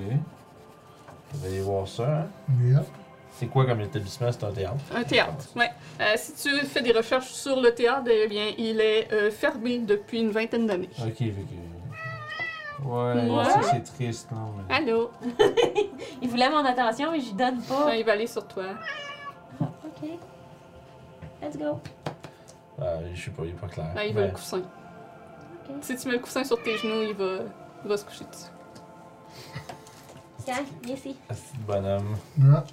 [1.34, 2.26] Va aller voir ça, hein.
[2.62, 2.84] Yeah.
[3.32, 4.30] C'est quoi comme établissement?
[4.32, 4.84] C'est un théâtre?
[4.94, 5.70] Un théâtre, ouais.
[6.00, 9.78] Euh, si tu fais des recherches sur le théâtre, eh bien, il est euh, fermé
[9.78, 10.88] depuis une vingtaine d'années.
[11.00, 11.75] Ok, que.
[12.84, 13.44] Ouais, Ouais.
[13.44, 14.52] ça c'est triste, non?
[14.68, 14.74] Mais...
[14.74, 15.10] Allô?
[16.22, 17.96] Il voulait mon attention, mais je lui donne pas.
[17.96, 18.64] Il va aller sur toi.
[19.60, 20.08] Ok.
[21.42, 21.80] Let's go.
[22.80, 23.86] Ah, je sais pas, il est pas clair.
[23.96, 24.62] Ah, il veut le coussin.
[25.80, 27.44] Si tu mets le coussin sur tes genoux, il va,
[27.84, 28.50] il va se coucher dessus.
[30.44, 31.16] Tiens, viens ici.
[31.28, 32.16] Ah, c'est bonhomme.
[32.38, 32.64] Yeah.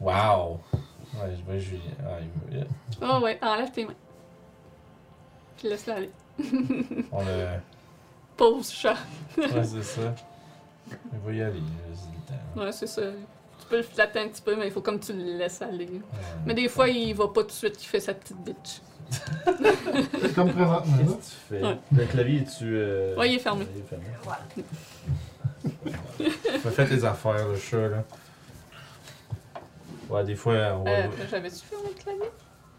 [0.00, 0.60] Wow!
[1.14, 1.80] Ouais, je vois Julien.
[2.06, 2.18] Ah,
[2.50, 2.66] il veut.
[3.02, 3.92] Oh ouais, enlève tes mains.
[5.56, 6.10] Puis laisse-le aller.
[7.12, 7.46] On le.
[8.36, 8.96] Pauvre chat.
[9.38, 10.14] Ouais, c'est ça.
[10.90, 11.60] Il va y aller.
[12.26, 12.60] temps.
[12.62, 13.02] Ouais, c'est ça.
[13.60, 15.86] Tu peux le flatter un petit peu, mais il faut comme tu le laisses aller.
[15.86, 16.00] Ouais.
[16.46, 18.80] Mais des fois, il va pas tout de suite, il fait sa petite bitch.
[20.34, 20.82] Comme présentement, là.
[20.98, 21.62] Qu'est-ce que tu fais?
[21.62, 21.78] Ouais.
[21.96, 22.76] Le clavier, es-tu.
[22.76, 23.16] Euh...
[23.16, 23.66] Ouais, il est fermé.
[23.74, 24.04] Il est fermé.
[26.60, 28.04] Fais fait tes affaires, le chat, là.
[30.10, 32.30] Ouais, des fois, on va, Euh, J'avais-tu fermé le clavier?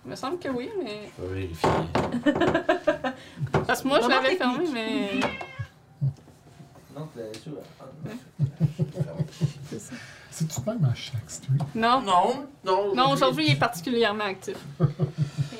[0.05, 1.09] Il me semble que oui, mais.
[1.19, 1.69] on va vérifier.
[3.67, 5.09] Parce que moi, je l'avais fermé, mais.
[6.95, 7.49] Non, tu l'avais su.
[9.69, 9.93] C'est ça.
[10.29, 11.53] C'est-tu même à chaque street?
[11.73, 12.01] Non.
[12.01, 12.93] Non, non.
[12.95, 14.57] Non, aujourd'hui, il est particulièrement actif.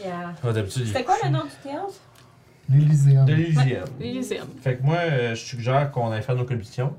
[0.06, 0.12] Euh,
[0.44, 1.94] Ah, C'était quoi le nom du théâtre?
[2.70, 3.26] L'Elyséum.
[3.26, 3.86] De l'Elysium.
[4.00, 4.48] L'Elyséum.
[4.62, 6.96] Fait que moi, euh, je suggère qu'on aille faire nos compétitions.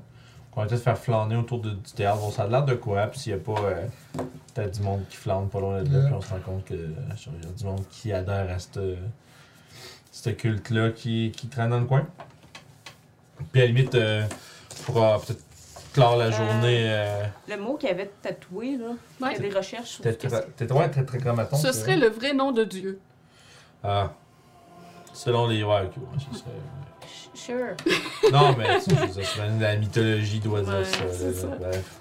[0.57, 2.17] Qu'on va peut-être faire flâner autour de- du théâtre.
[2.17, 3.85] Bon, ça a l'air de quoi, puis s'il y a pas euh,
[4.55, 6.05] peut-être du monde qui flâne pas loin de là, Yeah.
[6.07, 6.87] puis on se rend compte que euh,
[7.27, 8.95] il y a du monde qui adhère à ce
[10.11, 12.07] ce culte-là qui, qui traîne dans le coin.
[13.51, 14.25] Puis à la limite, euh,
[14.79, 15.43] on pourra peut-être
[15.93, 16.85] clore la journée.
[16.89, 18.93] Euh, Le mot qu'il avait tatoué, là.
[19.21, 20.55] Il y a des recherches sur Peut-être ce que c'est.
[20.55, 21.55] peut-être- ouais, très très grammaton.
[21.55, 22.09] Ce c'est serait vrai.
[22.09, 22.99] le vrai nom de Dieu.
[23.83, 24.11] Ah.
[25.13, 25.63] Selon les.
[25.63, 26.49] Ouais, ok, ouais, ce serait-
[27.37, 27.75] Sure.
[28.31, 30.83] Non, mais tu sais, je la mythologie doit dire Ouais,
[31.33, 31.47] ça.
[31.59, 31.99] bref.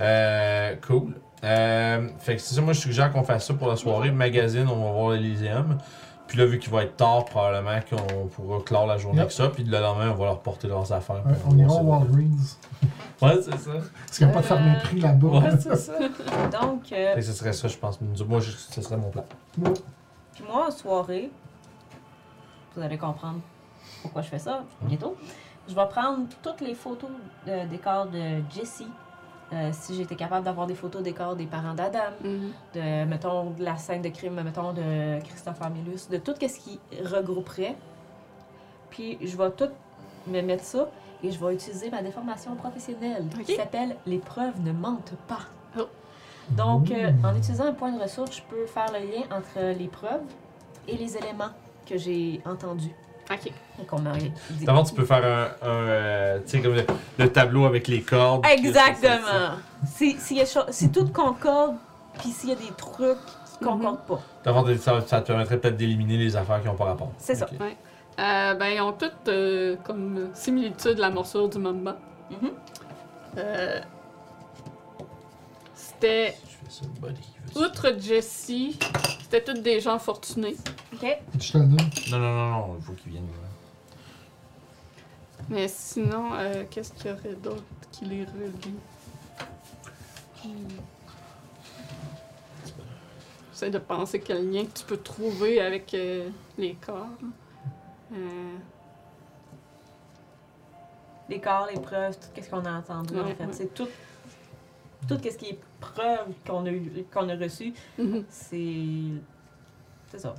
[0.00, 1.14] Euh, cool.
[1.44, 4.10] Euh, fait que c'est ça, moi je suggère qu'on fasse ça pour la soirée.
[4.10, 5.78] Magazine, on va voir l'Elysium.
[6.26, 9.22] Puis là, vu qu'il va être tard, probablement qu'on pourra clore la journée Yep.
[9.24, 9.48] avec ça.
[9.48, 11.22] Puis le lendemain, on va leur porter leurs affaires.
[11.26, 11.84] Ouais, on ira va au.
[11.84, 12.56] Walgreens.
[13.22, 13.70] Ouais, c'est ça.
[14.06, 15.28] Parce qu'il n'y a pas de fermier prix là-bas.
[15.28, 15.92] Ouais, c'est ça.
[16.60, 17.98] Donc, euh, Fait que ce serait ça, je pense.
[18.00, 19.24] Moi, je- ce serait mon plan.
[20.34, 21.30] puis moi, en soirée,
[22.76, 23.38] vous allez comprendre
[24.04, 25.16] pourquoi je fais ça bientôt.
[25.66, 27.08] Je vais prendre toutes les photos
[27.48, 28.86] euh, des corps de Jessie.
[29.52, 32.52] Euh, si j'étais capable d'avoir des photos des corps des parents d'Adam, Mhm.
[32.74, 36.78] de, mettons, de la scène de crime, mettons, de Christopher Milus, de tout ce qui
[37.02, 37.76] regrouperait.
[38.90, 39.70] Puis je vais tout
[40.26, 40.88] me mettre ça
[41.22, 45.40] et je vais utiliser ma déformation professionnelle qui s'appelle Les preuves ne mentent pas.
[45.78, 45.86] Oh.
[46.50, 49.88] Donc, euh, en utilisant un point de ressource, je peux faire le lien entre les
[49.88, 50.22] preuves
[50.86, 51.50] et les éléments
[51.86, 52.94] que j'ai entendus
[53.30, 53.50] Ok.
[54.62, 55.66] D'abord, tu peux faire un.
[55.66, 56.84] un, euh, tu sais, comme le,
[57.18, 58.44] le tableau avec les cordes.
[58.46, 59.56] Exactement.
[59.86, 61.76] Si, s'il y a cho- si tout concorde,
[62.18, 63.16] puis s'il y a des trucs
[63.58, 63.70] qui Mhm.
[63.70, 64.20] concordent pas.
[64.44, 67.12] D'abord, ça, ça te permettrait peut-être d'éliminer les affaires qui n'ont pas rapport.
[67.18, 67.46] C'est ça.
[67.50, 71.96] Euh, ben, ils ont toutes euh, comme similitude la morsure du mamba.
[72.30, 72.50] Mhm.
[73.38, 73.80] Euh,
[75.74, 76.36] C'était,
[77.56, 78.78] outre Jessie,
[79.22, 80.56] c'était toutes des gens fortunés.
[80.94, 81.18] OK?
[81.40, 81.90] Je te le donne.
[82.10, 83.26] Non, non, non, non, il faut qu'ils viennent.
[83.26, 83.48] là.
[85.48, 88.74] Mais sinon, euh, qu'est-ce qu'il y aurait d'autre qui les relie?
[90.44, 90.48] Hmm.
[93.52, 97.06] J'essaie de penser quel lien que tu peux trouver avec euh, les corps.
[98.12, 98.56] Euh,
[101.28, 103.44] Les corps, les preuves, tout ce qu'on a entendu, en Ouais, fait.
[103.46, 103.52] ouais.
[103.52, 103.88] C'est tout,
[105.08, 108.24] tout ce qui est preuve qu'on a, eu- qu'on a reçu, mhm.
[108.28, 109.22] c'est...
[110.10, 110.34] C'est ça.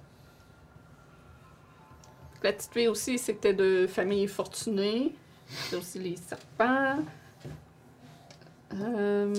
[2.46, 5.16] La petite fille aussi, c'était de famille fortunée.
[5.50, 6.98] C'est aussi les serpents.
[8.76, 9.34] Euh,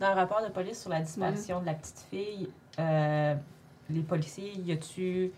[0.00, 3.34] Dans le rapport de police sur la disparition de la petite fille, euh,
[3.90, 5.30] les policiers, y a-tu...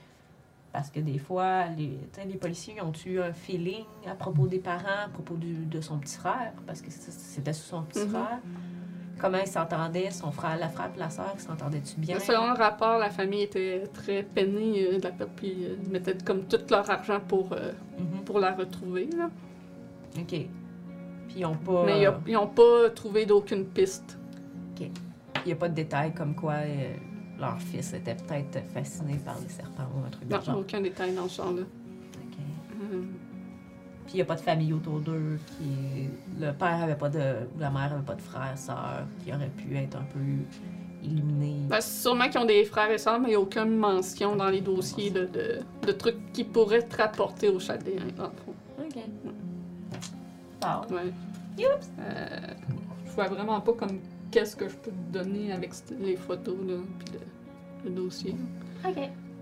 [0.73, 5.07] Parce que des fois, les, les policiers ont eu un feeling à propos des parents,
[5.07, 8.09] à propos du- de son petit frère, parce que c'était son petit Mhm.
[8.11, 8.39] frère.
[9.19, 12.19] Comment ils s'entendaient, son frère, la frère et la sœur, ils s'entendaient-tu bien?
[12.21, 15.91] Selon le rapport, la famille était très peinée euh, de la perte, puis euh, ils
[15.91, 18.25] mettaient comme tout leur argent pour, euh, Mhm.
[18.25, 19.09] pour la retrouver.
[19.17, 19.29] là.
[20.17, 20.27] OK.
[20.29, 20.49] Puis
[21.37, 21.85] ils n'ont pas...
[21.85, 24.17] Mais ils n'ont pas trouvé d'aucune piste.
[24.81, 26.93] Il n'y a pas de détails comme quoi euh,
[27.39, 30.59] leur fils était peut-être fasciné par les serpents ou un truc de Non, genre?
[30.59, 31.63] aucun détail dans ce genre-là.
[31.63, 32.39] Ok.
[34.09, 35.39] Puis il n'y a pas de famille autour d'eux.
[35.47, 36.09] Qui...
[36.41, 37.19] Le père avait pas de.
[37.55, 40.19] ou La mère avait pas de frère, sœur, qui aurait pu être un peu
[41.05, 41.67] illuminé.
[41.69, 44.49] Ben, sûrement qu'ils ont des frères et sœurs, mais il n'y a aucune mention dans
[44.49, 48.55] les dossiers de, de, de trucs qui pourraient te rapporter au châtelain, dans le fond.
[48.81, 48.97] Ok.
[50.91, 51.13] Ouais.
[51.59, 51.91] Youps.
[52.01, 52.27] Euh,
[53.07, 53.99] je vois vraiment pas comme
[54.31, 57.15] qu'est-ce que je peux te donner avec les photos, là, puis
[57.85, 58.35] le, le dossier.
[58.87, 58.97] Ok.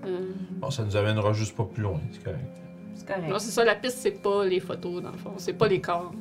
[0.06, 2.50] Euh, Bon, ça nous amènera juste pas plus loin, c'est correct.
[2.96, 3.28] C'est correct.
[3.28, 5.34] non, c'est ça, la piste, c'est pas les photos, dans le fond.
[5.36, 6.12] C'est pas les corps.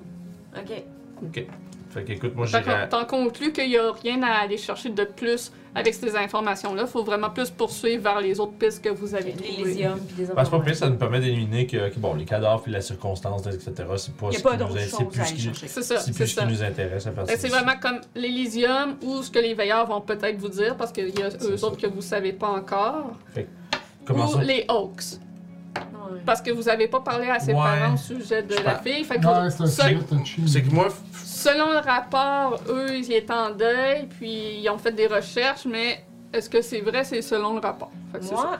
[0.58, 0.84] Ok.
[1.26, 1.46] Ok.
[1.90, 2.88] Fait qu'écoute, moi Fait j'irai.
[2.90, 6.82] qu'on- T'en conclus qu'il y a rien à aller chercher de plus avec ces informations-là.
[6.84, 9.64] Il faut vraiment plus poursuivre vers les autres pistes que vous avez trouvées.
[9.64, 10.60] L'Elysium puis les Ben, pas autres.
[10.66, 14.14] pire, ça nous permet d'éliminer que, que, bon, les cadavres puis la circonstance, etc., c'est
[14.16, 15.68] pas n'y ce pas qui nous c'est plus ce qui, chercher.
[15.68, 16.42] C'est ça, c'est c'est plus ce ça.
[16.46, 19.54] qui nous intéresse à Fait partir que C'est vraiment comme l'Elysium ou ce que les
[19.54, 21.68] veilleurs vont peut-être vous dire parce qu'il y a eux ça.
[21.68, 23.14] autres que vous savez pas encore.
[24.06, 24.44] Comment ou ça?
[24.44, 25.20] les Hawks.
[26.12, 26.20] Ouais.
[26.26, 27.60] Parce que vous avez pas parlé à ses Ouais.
[27.64, 29.04] parents au sujet de Je la fille.
[29.04, 30.88] Fait que Ouais, c'est que moi,
[31.24, 36.04] selon le rapport, eux, ils étaient en deuil, puis ils ont fait des recherches, mais
[36.34, 37.04] est-ce que c'est vrai?
[37.04, 37.92] C'est selon le rapport?
[38.12, 38.42] Fait que c'est ça.
[38.42, 38.60] Moi,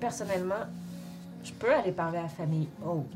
[0.00, 0.54] personnellement,
[1.44, 3.06] je peux aller parler à la famille Oak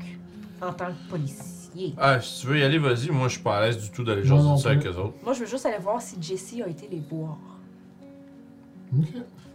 [0.61, 1.93] en tant que policier.
[1.97, 3.09] ah, si tu veux y aller, vas-y.
[3.09, 5.13] Moi, je suis pas à l'aise du tout d'aller jaser ça avec eux autres.
[5.23, 7.37] Moi, je veux juste aller voir si Jessie a été les voir.
[8.97, 9.07] Ok.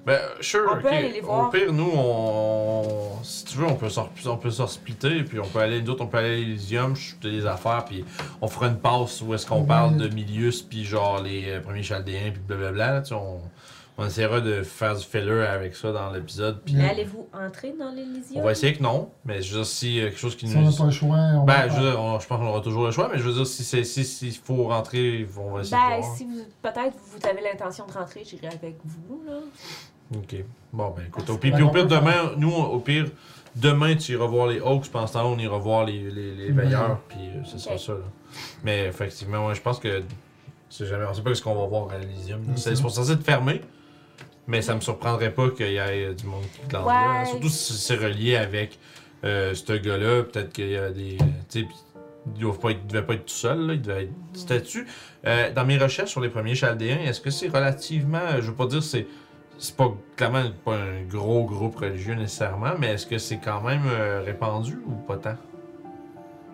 [0.06, 1.48] Ben, sure, On peut aller les voir.
[1.48, 2.84] Au pire, nous, on.
[3.24, 6.04] Si tu veux, on peut s'en on peut s'en splitter, puis on peut aller, d'autres,
[6.04, 8.04] on peut aller à l'Elysium, shooter des affaires, puis
[8.40, 9.66] on fera une passe où est-ce qu'on Ouais.
[9.66, 12.92] parle de Milius, puis genre les euh, premiers chaldéens, puis blablabla.
[12.92, 13.40] Là, tu sais, on,
[13.98, 17.90] on essaiera de faire du filler avec ça dans l'épisode, puis Mais allez-vous entrer dans
[17.90, 18.42] l'Elysium?
[18.42, 20.56] on va essayer que non, mais je veux dire, si euh, quelque chose qui Si
[20.56, 20.76] on n'a nous.
[20.76, 21.68] pas le choix, on Ben, va.
[21.68, 23.46] je, veux dire, on- je pense qu'on aura toujours le choix, mais je veux dire,
[23.46, 26.16] si c'est si, s'il faut rentrer, on va essayer Ben, de voir.
[26.16, 29.38] si vous, peut-être vous avez l'intention de rentrer, j'irai avec vous, là.
[30.14, 30.36] Ok.
[30.72, 31.98] Bon, ben écoute, Ah, au pire, puis au pire, ça.
[32.00, 33.06] demain, nous, au pire,
[33.54, 36.34] demain, tu iras voir les Hawks, puis en ce temps on ira voir les, les,
[36.34, 37.98] les veilleurs, puis euh, ce sera ça, là.
[38.62, 40.02] Mais effectivement, ouais, je pense que.
[40.68, 42.40] c'est jamais, on sait pas ce qu'on va voir à l'Elysium.
[42.42, 42.50] là.
[42.50, 42.56] Mhm.
[42.56, 43.62] C'est pour censé être fermé,
[44.46, 46.84] mais ça me surprendrait pas qu'il y ait du monde qui là.
[46.84, 47.26] Ouais.
[47.26, 48.78] Surtout si c'est relié avec
[49.24, 51.16] euh, ce gars-là, peut-être qu'il y a des.
[51.48, 51.76] Tu sais, puis
[52.34, 54.86] il doit pas être- il devait pas être tout seul, là, il devait être statut.
[55.26, 58.36] Euh, dans mes recherches sur les premiers chaldéens, est-ce que c'est relativement.
[58.36, 59.06] Je veux pas dire c'est.
[59.58, 63.82] C'est pas clairement pas un gros groupe religieux nécessairement, mais est-ce que c'est quand même
[63.88, 65.36] euh, répandu ou pas tant?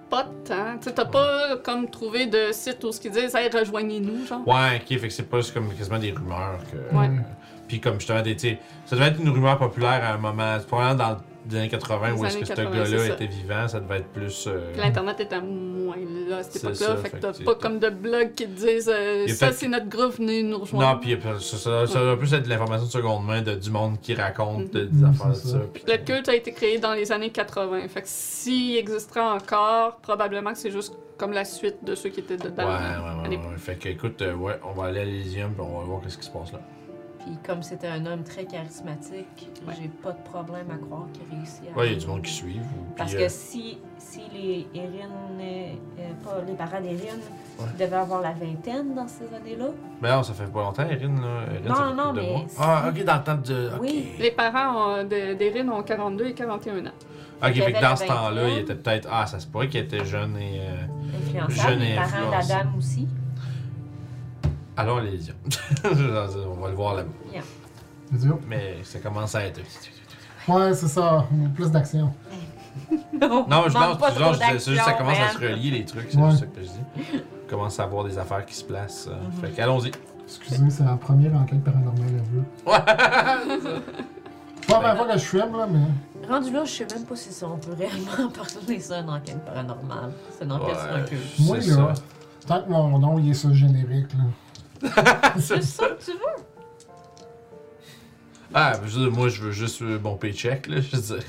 [0.09, 0.79] Pas tant.
[0.79, 4.47] Tu sais, t'as pas comme trouvé de site où ce qu'ils disent, hey, rejoignez-nous, genre.
[4.47, 6.97] Ouais, ok, fait que c'est pas comme quasiment des rumeurs que.
[6.97, 7.07] Ouais.
[7.07, 7.21] euh,
[7.67, 10.19] puis comme je te dis, tu sais, ça devait être une rumeur populaire à un
[10.19, 10.57] moment.
[10.61, 11.17] C'est probablement dans
[11.51, 14.09] les années 80 Les où est-ce que ce 80, gars-là était vivant, ça devait être
[14.09, 14.47] plus.
[14.47, 15.97] euh, l'Internet était moins
[16.29, 16.97] là à cette époque-là.
[16.97, 19.89] Fait fait que t'as pas comme de blogs qui te disent euh, ça c'est notre
[19.89, 20.95] groupe, venez nous rejoindre.
[20.95, 23.71] Non, puis ça, ça, ça doit plus être de l'information de seconde main de, du
[23.71, 25.11] monde qui raconte de- des Mhm.
[25.11, 25.49] affaires de ça.
[25.49, 25.59] ça.
[25.73, 27.89] puis- Le culte a été créé dans les années 80.
[27.89, 32.21] Fait que s'il existerait encore, probablement que c'est juste comme la suite de ceux qui
[32.21, 32.65] étaient Ouais, dedans.
[32.67, 33.47] ouais, ouais, l'époque.
[33.53, 33.59] ouais.
[33.59, 36.19] Fait que écoute, euh, ouais, on va aller à l'Elysium puis on va voir qu'est-ce
[36.19, 36.61] qui se passe là.
[37.25, 39.75] Puis comme c'était un homme très charismatique, Ouais.
[39.81, 41.79] j'ai pas de problème à croire qu'il réussit à...
[41.79, 42.61] Ouais, il y a du monde qui suit.
[42.97, 45.09] Parce puis, que euh, si, si les Erin,
[45.41, 47.19] euh, euh, pas les parents d'Erin,
[47.61, 47.67] Ouais.
[47.79, 49.67] devaient avoir la vingtaine dans ces années-là,
[50.01, 51.69] Ben non, ça fait pas longtemps, Erin, là.
[51.69, 53.71] Non, non, mais Ah, ok, dans le temps de.
[53.81, 54.09] Oui.
[54.19, 56.91] Les parents d'Erin ont 42 et 41 ans.
[57.45, 59.09] Ok, fait que dans ce temps-là, il était peut-être.
[59.13, 60.61] Ah, ça se pourrait qu'il était jeune et.
[60.61, 63.07] euh, Jeune et les parents d'Adam aussi.
[64.77, 65.37] Allons à l'Elysium.
[65.85, 67.11] on va le voir là-bas.
[68.13, 68.41] Idiot.
[68.49, 69.61] Mais ça commence à être.
[70.49, 71.27] Ouais, c'est ça.
[71.55, 72.13] Plus d'action.
[73.21, 76.17] Non, je pense que c'est juste que ça commence à se relier les trucs, c'est
[76.19, 76.31] Ouais.
[76.31, 77.23] juste ça que je dis.
[77.47, 79.09] On commence à avoir des affaires qui se placent.
[79.09, 79.33] euh, Mhm.
[79.43, 79.93] Fait qu'allons-y.
[80.25, 82.09] Excusez, c'est la première enquête paranormale
[82.67, 82.79] à Ouais!
[84.67, 86.27] Pas la première fois que je filme, là, mais.
[86.29, 89.45] Rendu là, je sais même pas si ça, on peut réellement parler ça une enquête
[89.45, 90.13] paranormale.
[90.39, 91.09] C'est une enquête sur un Ouais.
[91.09, 91.39] culte.
[91.41, 92.03] Moi, là, ça.
[92.47, 94.25] tant que mon nom il est sur le générique, là.
[95.39, 96.45] C'est ça que tu veux?
[98.55, 100.81] Ah, je veux dire, moi, je veux juste euh, mon paycheck, là.
[100.81, 101.25] Je veux dire.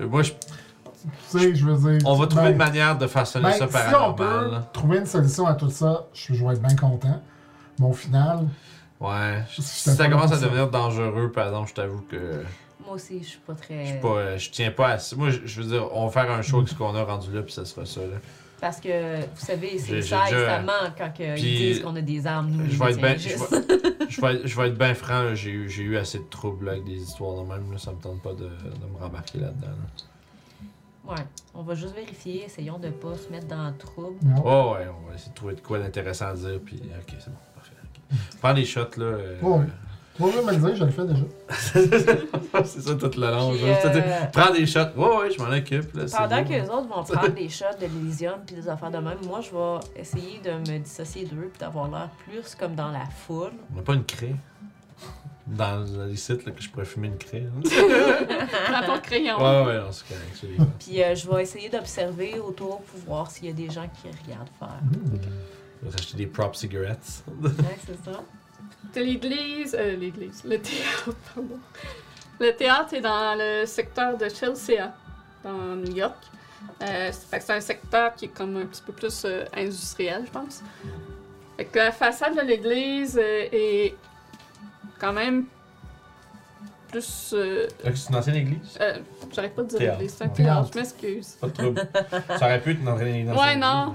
[0.00, 2.06] Euh, Moi, je- Tu sais, je veux dire.
[2.08, 4.16] on va trouver ben, une manière de façonner ben, ça si on paranormal.
[4.16, 4.70] peut là.
[4.72, 7.20] trouver une solution à tout ça, je je vais être bien content.
[7.78, 8.46] Mais au final,
[9.00, 9.42] Ouais.
[9.54, 12.42] Je- Si ça commence à devenir dangereux, par exemple, je t'avoue que
[12.86, 13.84] Moi aussi, je suis pas très.
[13.84, 15.16] je suis pas, je tiens pas à ça.
[15.16, 17.32] Moi, je, je veux dire, on va faire un show avec ce qu'on a rendu
[17.32, 18.16] là, puis ça sera ça, là.
[18.64, 22.00] Parce que, vous savez, c'est ça déjà- extrêmement quand que Puis, ils disent qu'on a
[22.00, 23.36] des armes, nous, Je vais être bien, je vais,
[24.08, 26.70] je vais, être- je vais être bien franc, j'ai eu, j'ai eu assez de troubles
[26.70, 29.66] avec des histoires de même, là, ça me tente pas de, de me rembarquer là-dedans.
[29.68, 31.12] là.
[31.12, 31.22] Ouais,
[31.54, 34.16] on va juste vérifier, essayons de pas se mettre dans le trouble.
[34.42, 37.28] Oh ouais, on va essayer de trouver de quoi d'intéressant à dire, puis ok, c'est
[37.28, 37.74] bon, parfait.
[38.40, 39.04] Prends les shots, là.
[39.04, 39.36] euh,
[40.20, 41.24] me le dire, je le fais déjà.
[42.64, 43.50] c'est ça tout le long.
[43.50, 44.78] Puis, je vais juste te dire, euh, Prends des shots.
[44.96, 45.94] Ouais, ouais, je m'en occupe.
[45.94, 48.98] Là, Pendant que les autres vont prendre des shots de l'Elysium puis des affaires de
[48.98, 52.90] même, moi, je vais essayer de me dissocier d'eux puis d'avoir l'air plus comme dans
[52.90, 53.52] la foule.
[53.72, 54.36] On n'a pas une craie.
[55.46, 57.44] Dans les sites là, que je pourrais fumer une craie.
[57.46, 57.60] hein.
[58.70, 59.36] Prends ton crayon.
[59.36, 60.00] ouais, ouais, correct.
[60.40, 63.68] c'est les- Puis euh, je vais essayer d'observer autour pour voir s'il y a des
[63.68, 64.80] gens qui regardent faire.
[64.82, 65.18] Mmh.
[65.82, 67.24] Je vais t'acheter des prop cigarettes.
[67.42, 67.50] Ouais,
[67.86, 68.20] c'est ça.
[68.92, 71.58] T'as l'église, euh, l'église, le théâtre, pardon.
[72.40, 74.92] Le théâtre est dans le secteur de Chelsea,
[75.42, 76.16] dans New York.
[76.82, 79.44] Euh, c'est fait que c'est un secteur qui est comme un petit peu plus euh,
[79.56, 80.62] industriel, je pense.
[81.56, 83.94] Fait que la façade de l'église euh, est
[84.98, 85.44] quand même
[86.90, 87.02] plus.
[87.34, 88.78] C'est une ancienne église?
[88.80, 88.98] euh,
[89.32, 89.98] J'arrête pas de dire Théâtre.
[89.98, 90.70] l'église, c'est un Théâtre.
[90.70, 91.28] théâtre, je m'excuse.
[91.40, 91.88] Pas de trouble.
[92.28, 93.34] Ça aurait pu être une ancienne église.
[93.36, 93.94] Ouais, non.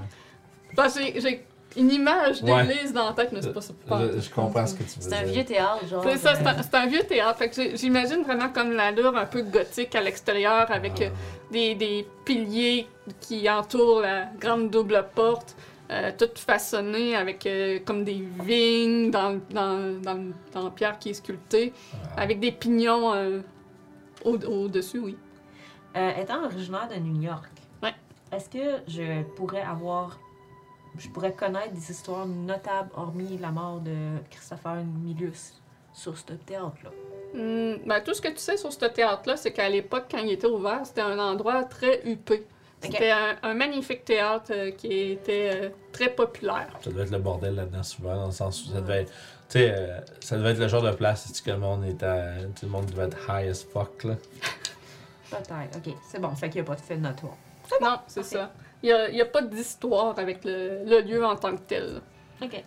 [0.76, 2.66] Parce que j'ai- j'ai une image Ouais.
[2.66, 3.72] d'église dans la tête, mais c'est pas ça.
[3.88, 6.02] pas- Je, je comprends ce que tu veux C'est un vieux théâtre, genre.
[6.04, 7.38] C'est ça, c'est euh, un, un vieux théâtre.
[7.38, 11.04] Fait que j'imagine vraiment comme l'allure un peu gothique à l'extérieur avec Ah.
[11.04, 11.08] euh,
[11.52, 12.88] des, des piliers
[13.20, 15.54] qui entourent la grande double porte,
[15.92, 21.10] euh, toutes façonnées avec euh, comme des vignes dans, dans, dans, dans la pierre qui
[21.10, 21.72] est sculptée,
[22.16, 22.22] Ah.
[22.22, 23.40] avec des pignons euh,
[24.24, 25.16] au- au-dessus, oui.
[25.96, 27.44] euh, étant originaire de New York,
[27.82, 27.94] Ouais.
[28.32, 30.18] est-ce que je pourrais avoir.
[30.98, 35.60] Je pourrais connaître des histoires notables hormis la mort de Christopher Milius
[35.92, 36.90] sur ce théâtre-là?
[37.34, 40.32] Hum, ben, tout ce que tu sais sur ce théâtre-là, c'est qu'à l'époque, quand il
[40.32, 42.46] était ouvert, c'était un endroit très huppé.
[42.82, 46.70] C'était un, un magnifique théâtre euh, qui était euh, très populaire.
[46.82, 49.12] Ça devait être le bordel là-dedans souvent, dans le sens où ça devait être.
[49.50, 52.38] Tu sais, euh, ça devait être le genre de place où que le monde était.
[52.58, 54.14] Tout le monde devait être high as fuck, là.
[55.30, 55.76] Peut-être.
[55.76, 56.34] Ok, c'est bon.
[56.34, 57.36] Fait qu'il n'y a pas de fait notoire.
[57.80, 58.50] Non, c'est ça.
[58.82, 62.00] Il n'y a, pas d'histoire avec le, le lieu en tant que tel.
[62.42, 62.64] Ok.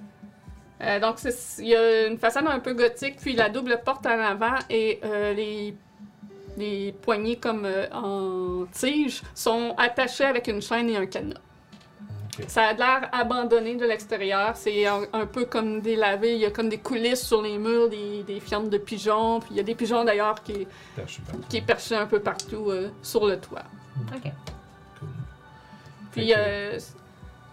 [0.81, 1.17] Euh, donc,
[1.59, 4.99] il y a une façade un peu gothique, puis la double porte en avant et
[5.03, 5.75] euh, les,
[6.57, 11.39] les poignées comme euh, en tige sont attachées avec une chaîne et un cadenas.
[12.39, 12.45] Ok.
[12.47, 14.55] Ça a l'air abandonné de l'extérieur.
[14.55, 16.33] C'est un, un peu comme délavé.
[16.33, 19.39] Il y a comme des coulisses sur les murs, des, des fientes de pigeons.
[19.39, 20.67] Puis il y a des pigeons d'ailleurs qui,
[21.47, 23.63] qui est perché un peu partout euh, sur le toit.
[24.15, 24.31] Ok.
[26.13, 26.79] Puis que- euh,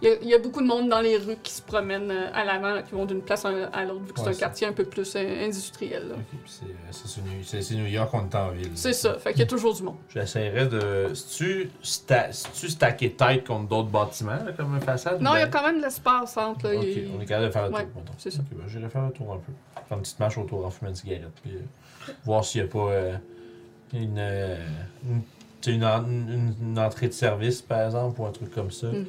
[0.02, 2.10] il y, a- il y a beaucoup de monde dans les rues qui se promènent
[2.10, 3.50] euh, à l'avant, là, qui vont d'une place à
[3.84, 6.08] l'autre, vu que Ouais, c'est un quartier un peu plus euh, industriel.
[6.08, 6.14] là.
[6.14, 6.50] Ok, puis
[6.92, 8.70] c'est- New- c'est c'est New York, on est en ville.
[8.76, 9.96] C'est ça, fait qu'il y a toujours du monde.
[10.08, 11.10] J'essaierais de.
[11.12, 15.20] Si stacké tête contre d'autres bâtiments, là, comme une façade?
[15.20, 16.68] Non, il y a ben- quand même de l'espace entre.
[16.68, 17.90] là, Ok, il- on est capable de faire le Ouais, tour.
[17.96, 18.12] mettons.
[18.16, 18.40] c'est ça.
[18.40, 19.52] Ok, ben, j'irai faire le tour un peu.
[19.86, 21.28] Faire une petite marche autour en fumant une cigarette.
[21.42, 23.16] Puis euh, voir s'il n'y a pas euh,
[23.92, 24.56] une, euh,
[25.02, 28.88] tu une, en- une- une entrée de service, par exemple, ou un truc comme ça.
[28.88, 29.06] Mhm.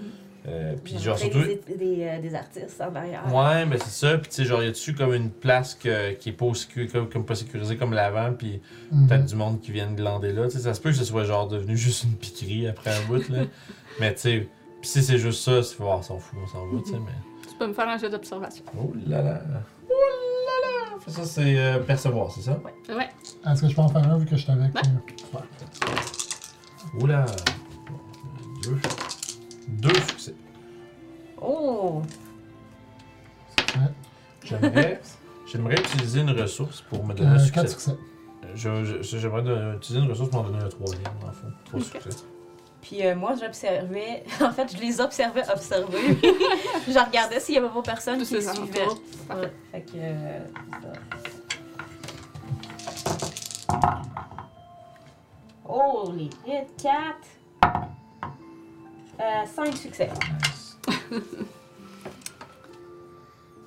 [0.48, 1.44] Euh, puis genre surtout.
[1.44, 3.24] Des, des, euh, des artistes en arrière.
[3.32, 4.18] Ouais, mais c'est ça.
[4.18, 7.08] Puis tu sais, genre, y a-tu comme une place que- qui est pas, sécu- comme,
[7.10, 8.60] comme pas sécurisée comme l'avant, puis
[8.92, 9.08] Mhm.
[9.08, 10.46] peut-être du monde qui vient de glander là.
[10.46, 13.06] Tu sais, ça se peut que ce soit genre devenu juste une piquerie après un
[13.08, 13.44] bout, là.
[14.00, 14.48] mais tu sais,
[14.82, 16.98] pis si c'est juste ça, c'est faut on s'en fout, on s'en va, tu sais,
[16.98, 17.12] mais.
[17.48, 18.64] Tu peux me faire un jeu d'observation.
[18.76, 19.42] Oh là là.
[19.88, 20.98] Oh là là.
[21.08, 22.60] Ça, c'est euh, percevoir, c'est ça?
[22.90, 23.10] Ouais.
[23.46, 24.74] Est-ce que je peux en faire un vu que je suis avec.
[24.74, 24.82] Ouais.
[25.36, 25.40] ouais.
[27.00, 27.26] Là.
[28.64, 28.80] Deux.
[29.68, 30.36] Deux succès.
[31.42, 32.02] Oh!
[34.44, 35.02] J'aimerais.
[35.48, 37.54] J'aimerais utiliser une ressource pour me donner un Euh, succès.
[37.62, 37.92] 4 succès.
[38.56, 41.48] Je- je- J'aimerais utiliser une ressource pour m'en donner un troisième, dans le fond.
[41.66, 42.10] Trois succès.
[42.82, 44.24] Puis euh, moi, j'observais.
[44.42, 46.18] En fait, je les observais observer.
[46.88, 48.82] je regardais s'il y avait pas personne Tous qui les les suivait.
[48.82, 49.02] alentours.
[49.30, 49.92] Ouais, fait que.
[49.96, 50.40] euh,
[53.70, 54.02] ça.
[55.74, 57.72] Oh, les hits, 4.
[59.20, 60.10] Euh, 5 succès.
[60.32, 60.78] Nice.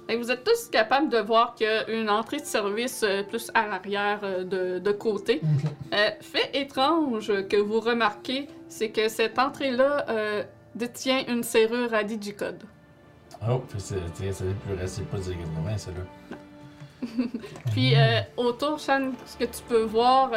[0.08, 3.22] Et vous êtes tous capables de voir qu'il y a une entrée de service euh,
[3.22, 5.40] plus à l'arrière euh, de, de côté.
[5.94, 10.42] Euh, fait étrange que vous remarquez, c'est que cette entrée-là euh,
[10.74, 12.64] détient une serrure à digicode.
[13.48, 16.33] Oh, puis c'est c'est- c'est plus resté pas dire 80, celle-là.
[17.72, 20.30] Puis euh, autour, Shan, ce que tu peux voir,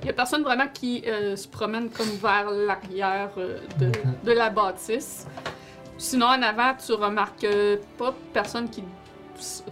[0.00, 4.24] il n'y a personne vraiment qui euh, se promène comme vers l'arrière euh, de, Ok.
[4.24, 5.26] de la bâtisse.
[5.98, 8.82] Sinon, en avant, tu remarques euh, pas personne qui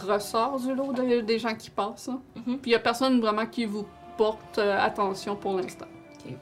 [0.00, 2.08] ressort du lot de- des gens qui passent.
[2.08, 2.20] hein.
[2.36, 2.58] Mhm.
[2.58, 3.86] Puis il n'y a personne vraiment qui vous
[4.16, 5.86] porte euh, attention pour l'instant.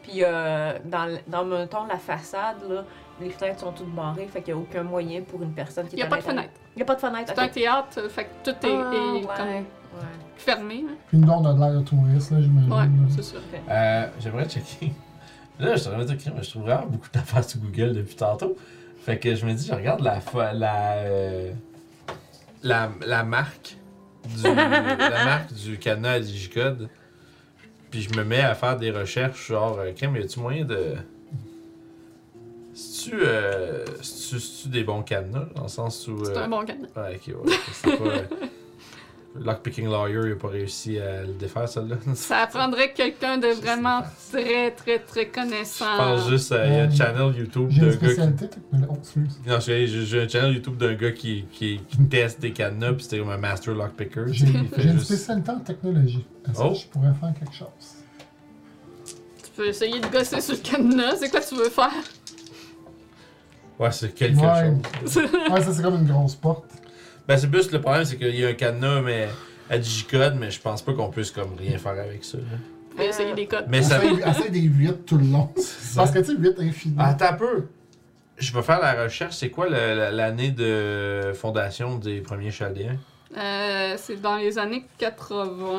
[0.02, 2.84] Puis euh, dans, dans mettons, la façade, là,
[3.20, 5.94] les fenêtres sont toutes barrées, fait qu'il n'y a aucun moyen pour une personne qui
[5.94, 6.50] Il n'y a à pas de fenêtre.
[6.74, 7.32] Il n'y a pas de fenêtre.
[7.34, 9.64] C'est un théâtre, euh, fait que tout est, Ah, est ouais, comme ouais.
[10.36, 10.84] fermé.
[10.88, 10.94] hein.
[11.08, 12.72] Puis nous, on a de l'air de touristes, là, j'imagine.
[12.72, 13.36] Ouais, c'est ça.
[13.70, 14.92] Euh, J'aimerais checker.
[15.58, 18.54] Là, je de dire, je trouve vraiment beaucoup d'affaires sur Google depuis tantôt.
[19.00, 21.50] Fait que je me dis, je regarde la, fa- la, euh,
[22.62, 23.76] la, la marque
[24.36, 26.90] du, la marque du cadenas à Digicode.
[27.90, 30.96] Puis je me mets à faire des recherches, genre, euh, Crème, y a-tu moyen de.
[32.76, 36.22] C'est-tu euh, c'est-tu- c'est-tu des bons cadenas, dans le sens où.
[36.24, 36.88] C'est euh, un bon cadenas.
[36.94, 37.56] Ouais, ok, ouais.
[37.72, 38.04] C'est pas.
[38.04, 38.22] euh,
[39.38, 41.96] Lockpicking Lawyer, il a pas réussi à le défaire, celle-là.
[42.14, 45.84] Ça prendrait quelqu'un de vraiment très, très, très connaissant.
[45.92, 48.04] Je pense juste à il y a un channel YouTube J'ai d'un une gars qui.
[48.14, 49.12] spécialité technologique.
[49.46, 49.50] Oh.
[49.50, 53.18] Non, j'ai un channel YouTube d'un gars qui, qui, qui teste des cadenas, puis c'était
[53.18, 54.24] comme un master lockpicker.
[54.32, 56.24] J'ai une spécialité en technologie.
[56.50, 56.70] Est-ce Oh.
[56.72, 57.66] que je pourrais faire quelque chose?
[59.44, 61.16] Tu peux essayer de gosser sur le cadenas.
[61.16, 61.92] C'est quoi tu veux faire?
[63.78, 64.72] Ouais, c'est quelque Ouais.
[65.04, 65.16] chose.
[65.50, 66.64] Ouais, ça c'est comme une grosse porte.
[67.28, 69.28] Ben, c'est plus le problème, c'est qu'il y a un cadenas, mais
[69.68, 72.38] à digicode, mais je pense pas qu'on puisse comme rien faire avec ça.
[72.38, 72.44] là.
[72.96, 73.66] Peux essayer des codes.
[73.68, 74.02] Mais ça.
[74.02, 75.50] Essaye, essaye des 8 tout le long.
[75.96, 76.94] Parce que tu sais, 8 infini.
[76.98, 77.66] Ah, Attends un peu.
[78.38, 79.34] Je vais faire la recherche.
[79.36, 82.96] C'est quoi l'année de fondation des premiers Chaldéens?
[83.36, 85.78] Euh, c'est dans les années 80.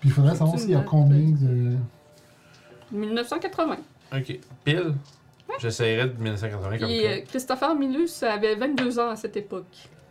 [0.00, 1.76] Puis il faudrait savoir s'il y a combien de.
[2.92, 3.76] 1980.
[4.16, 4.38] Ok.
[4.64, 4.94] Pile?
[5.58, 6.94] J'essayerais de 1980 comme ça.
[6.94, 9.66] euh, Christopher Milus avait 22 ans à cette époque.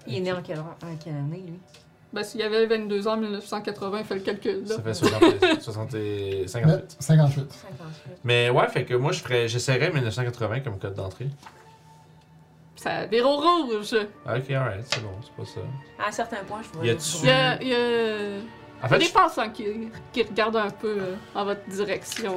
[0.08, 1.60] Il est né en quelle, en quelle année, lui?
[2.12, 4.76] Ben, s'il avait 22 ans en 1980, fait le calcul, là.
[4.76, 6.76] Ça fait 60, 60 et 58.
[6.82, 7.52] Mais 58.
[7.52, 8.18] 58.
[8.24, 11.28] Mais ouais, fait que moi, je ferais, j'essaierais 1980 comme code d'entrée.
[12.76, 13.94] Ça vire au rouge.
[13.94, 15.60] Ok, alright, c'est bon, c'est pas ça.
[16.04, 16.88] À un certain point, je.
[16.88, 19.66] Y a-tu- Il y a, il y a En des fait, je, passants qui,
[20.14, 22.34] qui regardent un peu euh, en votre direction.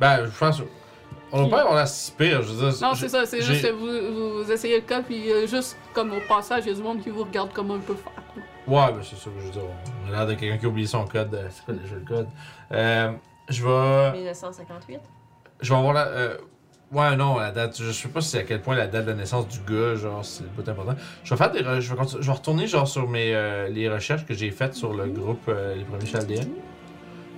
[0.00, 0.62] ben, je pense.
[1.32, 2.80] On va pas avoir la si pire, je veux dire.
[2.82, 6.12] Non, c'est ça, c'est juste que vous, vous essayez le code, puis euh, juste comme
[6.12, 8.12] au passage, il y a du monde qui vous regarde comme un peu faire.
[8.66, 9.62] Ouais, ben c'est ça que je veux dire.
[10.04, 11.34] On a l'air de quelqu'un qui a oublié son code.
[11.34, 12.28] euh, C'est quoi déjà le code?
[12.70, 13.12] Euh,
[13.48, 14.12] je vais.
[14.18, 15.00] 1958.
[15.60, 16.06] Je vais avoir la.
[16.06, 16.36] euh,
[16.92, 17.76] ouais, non, la date.
[17.82, 20.46] Je sais pas si à quel point la date de naissance du gars, genre, c'est
[20.52, 20.94] pas important.
[21.24, 21.60] Je vais faire des.
[21.60, 24.50] re- Je vais, continu- je vais retourner, genre, sur mes, euh, les recherches que j'ai
[24.50, 26.44] faites sur le groupe euh, Les Premiers Chaldéens.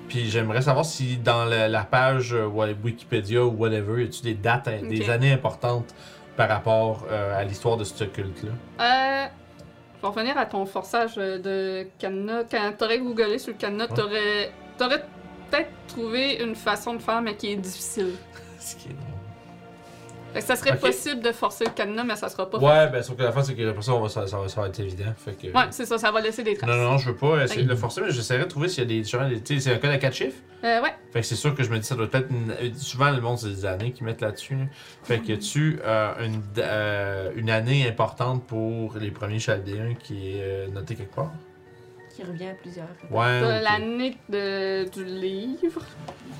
[0.08, 4.34] Puis j'aimerais savoir si dans la, la page euh, Wikipédia ou whatever, y a-tu des
[4.34, 5.94] dates, hein, des années importantes
[6.36, 8.50] par rapport euh, à l'histoire de ce culte-là?
[8.80, 9.28] Euh,
[10.04, 12.44] vais revenir à ton forçage euh, de cadenas.
[12.50, 15.04] Quand t'aurais googlé sur le cadenas, t'aurais, t'aurais
[15.50, 18.12] peut-être trouvé une façon de faire, mais qui est difficile.
[18.58, 19.13] Ce qui est.
[20.34, 23.02] Fait que ça serait possible de forcer le cadenas, mais ça sera pas Ouais, ben,
[23.02, 24.66] sauf que la fin, c'est que après ça, on va, ça, ça va, ça va
[24.68, 25.14] être évident.
[25.16, 25.46] Fait que...
[25.56, 26.68] Ouais, c'est ça, ça va laisser des traces.
[26.68, 27.66] Non, non, non, je veux pas essayer Ok.
[27.68, 29.00] de le forcer, mais j'essaierai de trouver s'il y a des.
[29.34, 30.36] des- Tu sais, c'est un code à 4 chiffres.
[30.64, 30.94] Euh, ouais.
[31.12, 32.28] Fait que c'est sûr que je me dis, ça doit être.
[32.30, 34.54] une- euh, souvent, le monde, c'est des années qu'ils mettent là-dessus.
[34.56, 34.64] là.
[35.04, 40.30] Fait que tu as une, d- euh, une année importante pour les premiers Chaldéens qui
[40.36, 41.30] est euh, notée quelque part.
[42.14, 42.86] Qui revient à plusieurs.
[43.10, 43.40] Ouais.
[43.40, 43.62] T'as ok.
[43.64, 45.82] l'année de- du livre,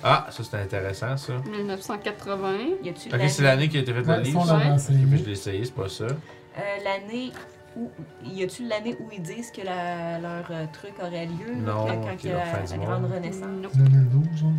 [0.04, 1.32] Ah, ça, c'est intéressant, ça.
[1.50, 2.56] 1980.
[2.84, 4.46] Y a-tu Ok, c'est l'année qui a été faite le Ouais, livre.
[4.46, 4.60] ça?
[4.88, 6.04] Puis je l'ai essayé, c'est pas ça.
[6.04, 7.32] Euh, l'année
[7.76, 7.90] où.
[8.24, 11.54] Y a-tu l'année où ils disent que la- leur euh, truc aurait lieu?
[11.66, 12.86] là, Non, quand ok, il y a la, fin du la monde.
[12.86, 13.42] grande renaissance?
[13.42, 13.68] Non.
[13.74, 14.50] 2012, genre.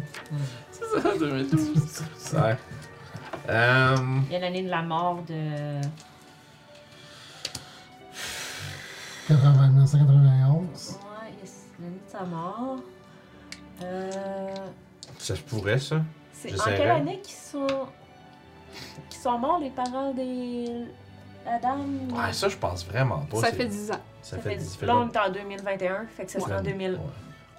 [0.72, 2.03] C'est ça, 2012.
[2.34, 2.58] ouais.
[3.48, 3.95] Euh,
[4.27, 5.80] Il y a l'année de la mort de.
[9.27, 10.98] 80, 1991.
[12.18, 12.77] Sa mort.
[13.84, 14.53] Euh.
[15.18, 16.02] ça se pourrait, ça.
[16.34, 17.68] C'est en quelle année qu'ils sont.
[19.10, 20.85] qu'ils sont morts, les parents des.
[21.45, 22.08] La dame?
[22.11, 23.38] Ouais, ça, je pense vraiment pas.
[23.42, 24.00] Ça fait 10 ans.
[24.22, 25.26] Ça fait 10 fait Là, on longtemps.
[25.26, 26.64] est en 2021, fait que ça sera en Ouais.
[26.64, 27.00] 2011.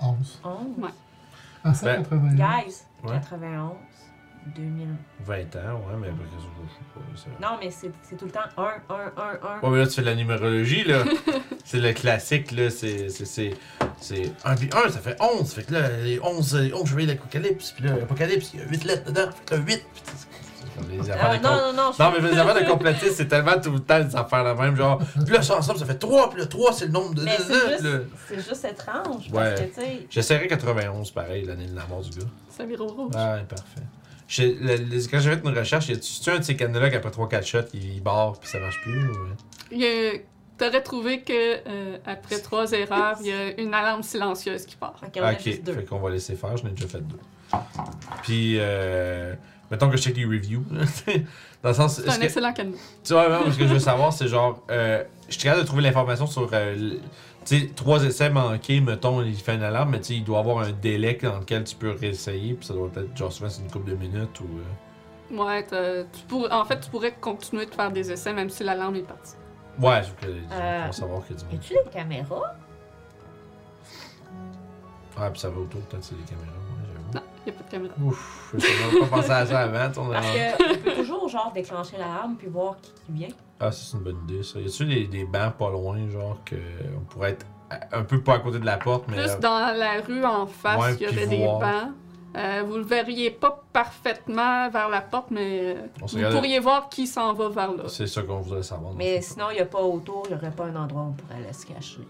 [0.00, 0.38] 11.
[0.78, 0.88] Ouais.
[1.62, 2.34] Ah, ça, Ben, 81.
[2.34, 3.12] Guys, Ouais.
[3.12, 3.72] 91,
[4.54, 4.88] 2000.
[5.24, 7.00] 20 ans, ouais, mais après, je sais pas.
[7.16, 7.26] ça.
[7.50, 9.60] Non, mais c'est tout le temps 1, 1, 1, 1.
[9.62, 11.02] Ouais, mais là, tu fais de la numérologie, là.
[11.64, 12.70] c'est le classique, là.
[12.70, 13.08] C'est.
[13.08, 13.24] C'est.
[13.26, 13.54] C'est.
[14.00, 15.50] C'est 1 puis 1, ça fait 11.
[15.52, 17.72] Fait que là, les 11, euh, 11 chevaliers d'Apocalypse.
[17.72, 19.30] Puis là, l'Apocalypse, il y a 8 lettres dedans.
[19.32, 19.84] Fait que là, 8.
[19.92, 20.26] Puis c'est-
[20.58, 23.26] c'est comme les affaires Ah, non, non, non, Non, mais les affaires de compléter, c'est
[23.26, 24.76] tellement tout le temps des affaires la même.
[24.76, 26.28] Genre, puis là, ça ensemble, ça fait 3.
[26.30, 27.22] Puis là, 3, c'est le nombre de.
[27.26, 27.98] C'est juste, là.
[28.28, 29.70] c'est juste étrange, Ouais.
[30.10, 32.26] J'essaierai 91, pareil, l'année de la mort du gars.
[32.50, 33.12] Ça vire au rouge.
[33.16, 33.82] Ah, ouais, parfait.
[34.28, 38.02] Quand j'ai fait une recherche, y a-tu un de ces cadenas-là qu'après 3-4 shots, il
[38.02, 39.08] barre puis ça marche plus?
[39.08, 39.14] Ou...
[39.70, 40.12] Il y a-
[40.58, 41.32] T'aurais trouvé que
[41.68, 44.94] euh, après trois erreurs, il y a une alarme silencieuse qui part.
[45.04, 45.74] Ok, juste deux.
[45.74, 47.18] fait qu'on va laisser faire, j'en ai déjà fait deux.
[48.22, 49.34] Puis, euh,
[49.70, 50.64] mettons que je check les reviews.
[51.62, 52.00] Dans le sens.
[52.02, 52.78] C'est un que- excellent cadenas.
[53.04, 54.64] Tu vois, vraiment, ce que je veux savoir, c'est genre.
[54.70, 56.48] Euh, je suis capable de trouver l'information sur.
[57.46, 60.58] Sais, trois essais manqués, mettons, il fait une alarme, mais tu sais, il doit avoir
[60.58, 63.70] un délai dans lequel tu peux réessayer, puis ça doit être, genre, souvent, c'est une
[63.70, 64.44] couple de minutes ou.
[64.58, 64.62] euh,
[65.36, 68.62] Ouais, t'as- tu pourrais- en fait, tu pourrais continuer de faire des essais même si
[68.62, 69.34] l'alarme est partie.
[69.80, 71.54] Ouais, je veux que- Euh, faut savoir qu'il y a du monde.
[71.54, 72.54] Y a-tu des caméras?
[75.18, 77.26] Ouais, puis ça va autour, peut-être, c'est les caméras, ouais, j'avoue.
[77.46, 77.94] Il n'y a pas de caméra.
[78.02, 79.92] Ouf, je pas pensé à ça avant.
[79.92, 83.28] ton- Parce qu'on peut toujours, genre, déclencher l'alarme puis voir qui, qui vient.
[83.60, 84.58] Ah, ça, c'est une bonne idée, ça.
[84.60, 86.56] Y a-tu des, des bancs pas loin, genre, que
[86.96, 87.46] on pourrait être
[87.92, 89.16] un peu pas à côté de la porte, mais.
[89.16, 91.58] Plus euh, dans la rue en face, Ouais, il y aurait puis des voir.
[91.60, 91.90] bancs.
[92.36, 97.06] Euh, vous le verriez pas parfaitement vers la porte, mais euh, vous pourriez voir qui
[97.06, 97.84] s'en va vers là.
[97.88, 98.92] C'est ça qu'on voudrait savoir.
[98.94, 101.12] Mais sinon, il n'y a pas autour, il n'y aurait pas un endroit où on
[101.12, 102.00] pourrait aller se cacher.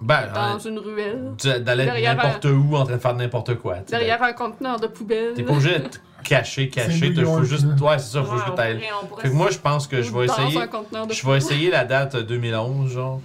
[0.00, 3.76] Ben, Dans une ruelle, tu- d'aller n'importe où en train de faire n'importe quoi.
[3.80, 5.34] derrière un conteneur de poubelle.
[5.34, 5.76] T'es pas obligé
[6.22, 7.12] caché, caché.
[7.14, 7.66] T'as- Faut juste.
[7.80, 8.46] Ouais, c'est ça, faut Ouais, juste
[9.06, 10.58] pourrait Fait que moi, je pense que je vais essayer.
[11.10, 13.20] Je vais essayer la date euh, 2011, genre.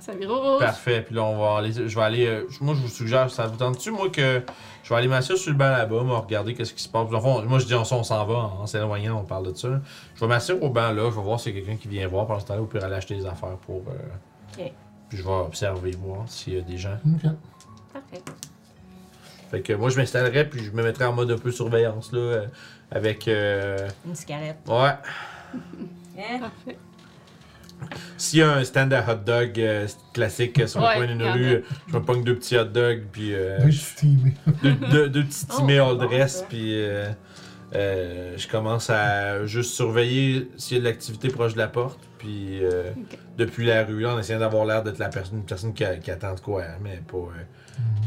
[0.00, 0.60] Ça rouge.
[0.60, 1.02] Parfait.
[1.02, 1.72] Puis là, on va aller.
[1.72, 2.26] Je vais aller.
[2.26, 4.40] euh, moi, je vous suggère, ça vous tente-tu, moi, que
[4.84, 7.08] je vais aller m'asseoir sur le banc là-bas, moi, regarder qu'est-ce qui se passe?
[7.10, 9.56] Fond, moi, je dis, on, s'en- on s'en va en, en s'éloignant, on parle de
[9.56, 9.68] ça.
[10.14, 12.06] Je vais m'asseoir au banc là, je vais voir s'il y a quelqu'un qui vient
[12.06, 13.82] voir pendant ce temps-là, ou puis aller acheter des affaires pour.
[13.88, 14.72] euh, Ok.
[15.08, 16.96] Puis je vais observer, voir s'il y a des gens.
[17.04, 17.30] Ok.
[17.92, 18.22] Parfait.
[19.56, 22.18] Fait que moi, je m'installerai, puis je me mettrai en mode un peu surveillance, là,
[22.18, 22.46] euh,
[22.90, 23.26] avec.
[23.26, 24.58] euh, Une cigarette.
[24.68, 24.92] Ouais.
[26.18, 26.50] Hein?
[28.16, 31.20] S'il y a un stand à hot dog euh, classique euh, sur le coin d'une
[31.20, 31.32] y en a.
[31.32, 33.34] rue, euh, je me pogne deux petits hot dogs, puis.
[33.34, 34.34] euh, Deux steamés.
[34.62, 36.44] deux, deux- deux petits Oh, timés all c'est bon, dress, ça.
[36.48, 37.08] puis euh,
[37.74, 42.00] euh, je commence à juste surveiller s'il y a de l'activité proche de la porte,
[42.18, 43.18] puis euh, Ok.
[43.36, 45.96] depuis la rue, là, en essayant d'avoir l'air d'être la personne, une personne qui, a-
[45.96, 47.42] qui attend de quoi, hein, mais pas euh,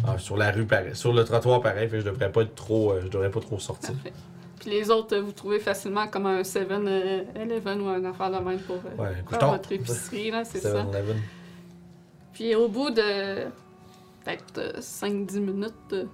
[0.06, 2.56] ah, sur la rue pareil, sur le trottoir pareil, fait que je devrais pas être
[2.56, 3.94] trop, euh, je devrais pas trop sortir.
[3.94, 4.14] Parfait.
[4.60, 8.60] Puis les autres, euh, vous trouvez facilement comme un 7-Eleven ou un affaire de même
[8.60, 10.84] pour euh, Ouais, faire votre épicerie, là, c'est ça.
[10.84, 11.18] 7-Eleven.
[12.34, 13.46] Puis au bout de
[14.24, 16.06] peut-être euh, 5-10 minutes, euh,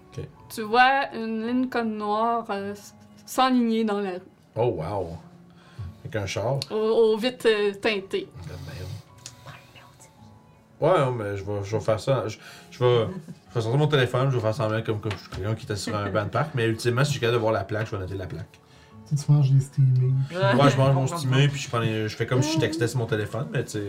[0.54, 2.94] tu vois une Lincoln noire euh, s-
[3.26, 4.20] s'enligner dans la rue,
[4.56, 5.18] Oh wow!
[6.04, 6.60] Avec un char.
[6.72, 8.28] au, au vitre euh, teinté.
[8.48, 8.90] Merde.
[10.82, 12.26] Ouais, non, mais je vais, je vais faire ça.
[12.28, 12.38] Je,
[12.72, 13.06] je vais,
[13.50, 15.66] je vais sortir mon téléphone, je vais faire semblant comme, comme je suis quelqu'un qui
[15.66, 17.64] était sur un banc de parc, mais ultimement, si je suis capable de voir la
[17.64, 18.60] plaque, je vais noter la plaque.
[19.10, 20.12] Tu sais, tu manges des steamés.
[20.32, 22.88] Ouais, je mange mon stimé, puis je, prends les- je fais comme si je textais
[22.88, 23.80] sur mon téléphone, mais tu sais.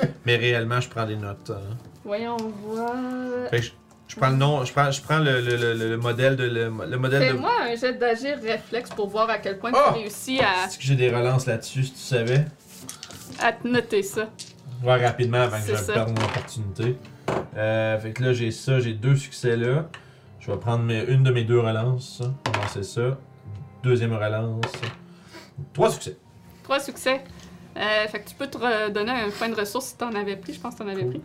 [0.00, 1.50] euh, mais réellement, je prends des notes.
[1.50, 1.76] hein.
[2.04, 3.48] Voyons voir.
[3.50, 3.70] Fait que je,
[4.08, 6.44] je prends le nom, je prends, je prends le, le, le, le modèle de.
[6.44, 7.32] Le, le modèle de.
[7.34, 9.92] Fais-moi un jet d'agir réflexe pour voir à quel point Ah!
[9.94, 12.44] tu réussis à, Est-ce que j'ai des relances là-dessus, si tu savais?
[13.40, 14.28] à te noter ça.
[14.82, 15.92] Ouais, rapidement avant que C'est je ça.
[15.94, 16.96] perde mon opportunité.
[17.56, 19.86] Euh, fait que là, j'ai ça, j'ai deux succès là.
[20.40, 22.20] Je vais prendre mes- une de mes deux relances.
[22.60, 23.16] lancer ça.
[23.82, 24.60] Deuxième relance.
[25.72, 26.16] Trois succès.
[26.62, 27.22] Trois succès.
[27.76, 30.52] Euh, fait que tu peux te redonner un point de ressource si t'en avais pris.
[30.54, 31.10] Je pense que t'en avais Cool.
[31.10, 31.22] pris.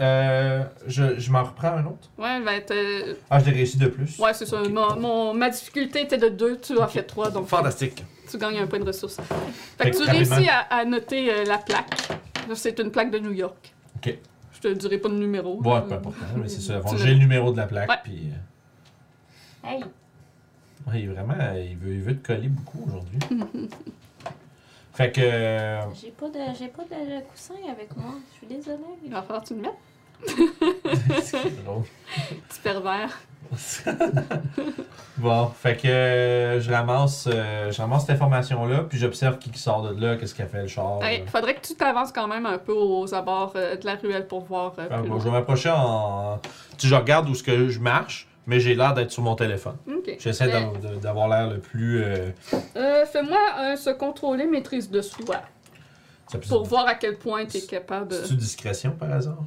[0.00, 2.10] Euh, je je m'en reprends un autre?
[2.18, 2.72] Ouais, elle va être.
[2.72, 4.18] euh, Ah, je l'ai réussi de plus.
[4.18, 4.60] Ouais, c'est ça.
[4.60, 4.68] Ok.
[4.70, 8.04] Mon, mon- ma difficulté était de 2, tu as fait 3, donc Fantastique.
[8.30, 9.16] tu gagnes un point de ressources.
[9.16, 10.36] Fait Fait que que tu rapidement.
[10.36, 12.08] réussis à, à noter euh, la plaque.
[12.54, 13.74] C'est une plaque de New York.
[13.96, 14.18] Ok.
[14.52, 15.56] Je te dirai pas le numéro.
[15.62, 16.16] Ouais, peu importe.
[16.22, 16.80] hein, Mais c'est ça.
[16.80, 17.88] Bon, j'ai le numéro de la plaque.
[17.88, 17.96] Ouais.
[18.04, 19.82] Puis, euh, Hey!
[20.86, 21.34] ouais, il est vraiment.
[21.56, 23.18] Il veut, il veut te coller beaucoup aujourd'hui.
[24.92, 25.20] fait que.
[25.22, 28.14] euh, J'ai pas de, j'ai pas de coussin avec moi.
[28.32, 28.78] Je suis désolée.
[29.04, 29.72] Il va falloir que tu le mettes.
[31.22, 31.82] c'est drôle.
[32.48, 33.18] Petit pervers.
[35.16, 39.60] Bon, fait que euh, je ramasse, euh, je ramasse cette information-là, puis j'observe qui, qui
[39.60, 40.98] sort de là, qu'est-ce qu'a fait le char.
[40.98, 41.30] Ouais, euh.
[41.30, 44.44] faudrait que tu t'avances quand même un peu aux abords euh, de la ruelle pour
[44.44, 44.74] voir.
[44.74, 45.18] que plus bon, loin.
[45.20, 46.40] je vais m'approcher en.
[46.78, 49.76] Tu je regarde où ce que je marche, mais j'ai l'air d'être sur mon téléphone.
[50.18, 52.02] J'essaie Euh, d'avoir- l'air le plus.
[52.74, 55.36] Fais-moi un se contrôler maîtrise de soi.
[56.26, 58.16] ça Pour voir à quel point tu es capable de.
[58.16, 59.38] C'est-tu discrétion par hasard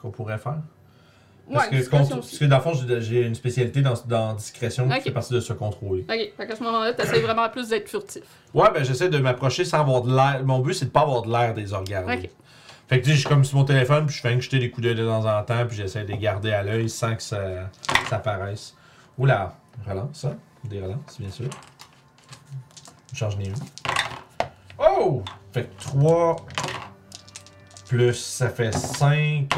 [0.00, 0.56] qu'on pourrait faire?
[1.48, 2.30] Ouais, Parce que, discrétion contre- aussi.
[2.30, 5.40] parce que dans le fond, j'ai une spécialité dans, dans discrétion qui fait partie de
[5.40, 6.02] se contrôler.
[6.08, 8.22] Ok, fait qu'à ce moment-là, t'essayes vraiment plus d'être furtif.
[8.54, 10.42] Ouais, ben j'essaie de m'approcher sans avoir de l'air.
[10.44, 12.14] Mon but, c'est de pas avoir de l'air des regarder.
[12.24, 12.30] Ok.
[12.88, 14.58] Fait que tu sais, je suis comme sur mon téléphone, puis je fais que jeter
[14.58, 17.14] des coups d'œil de temps en temps, puis j'essaie de les garder à l'œil sans
[17.16, 17.70] que ça,
[18.08, 18.74] ça apparaisse.
[19.18, 19.56] Oula,
[19.86, 20.34] relance, ça.
[20.64, 21.46] Des relances, bien sûr.
[23.12, 23.52] Je change les
[24.78, 25.22] Oh!
[25.52, 26.36] Fait que 3
[27.88, 29.52] plus, ça fait 5.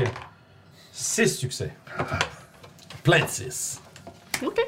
[0.97, 1.71] 6 succès.
[3.03, 3.81] Plein de 6.
[4.45, 4.61] Ok,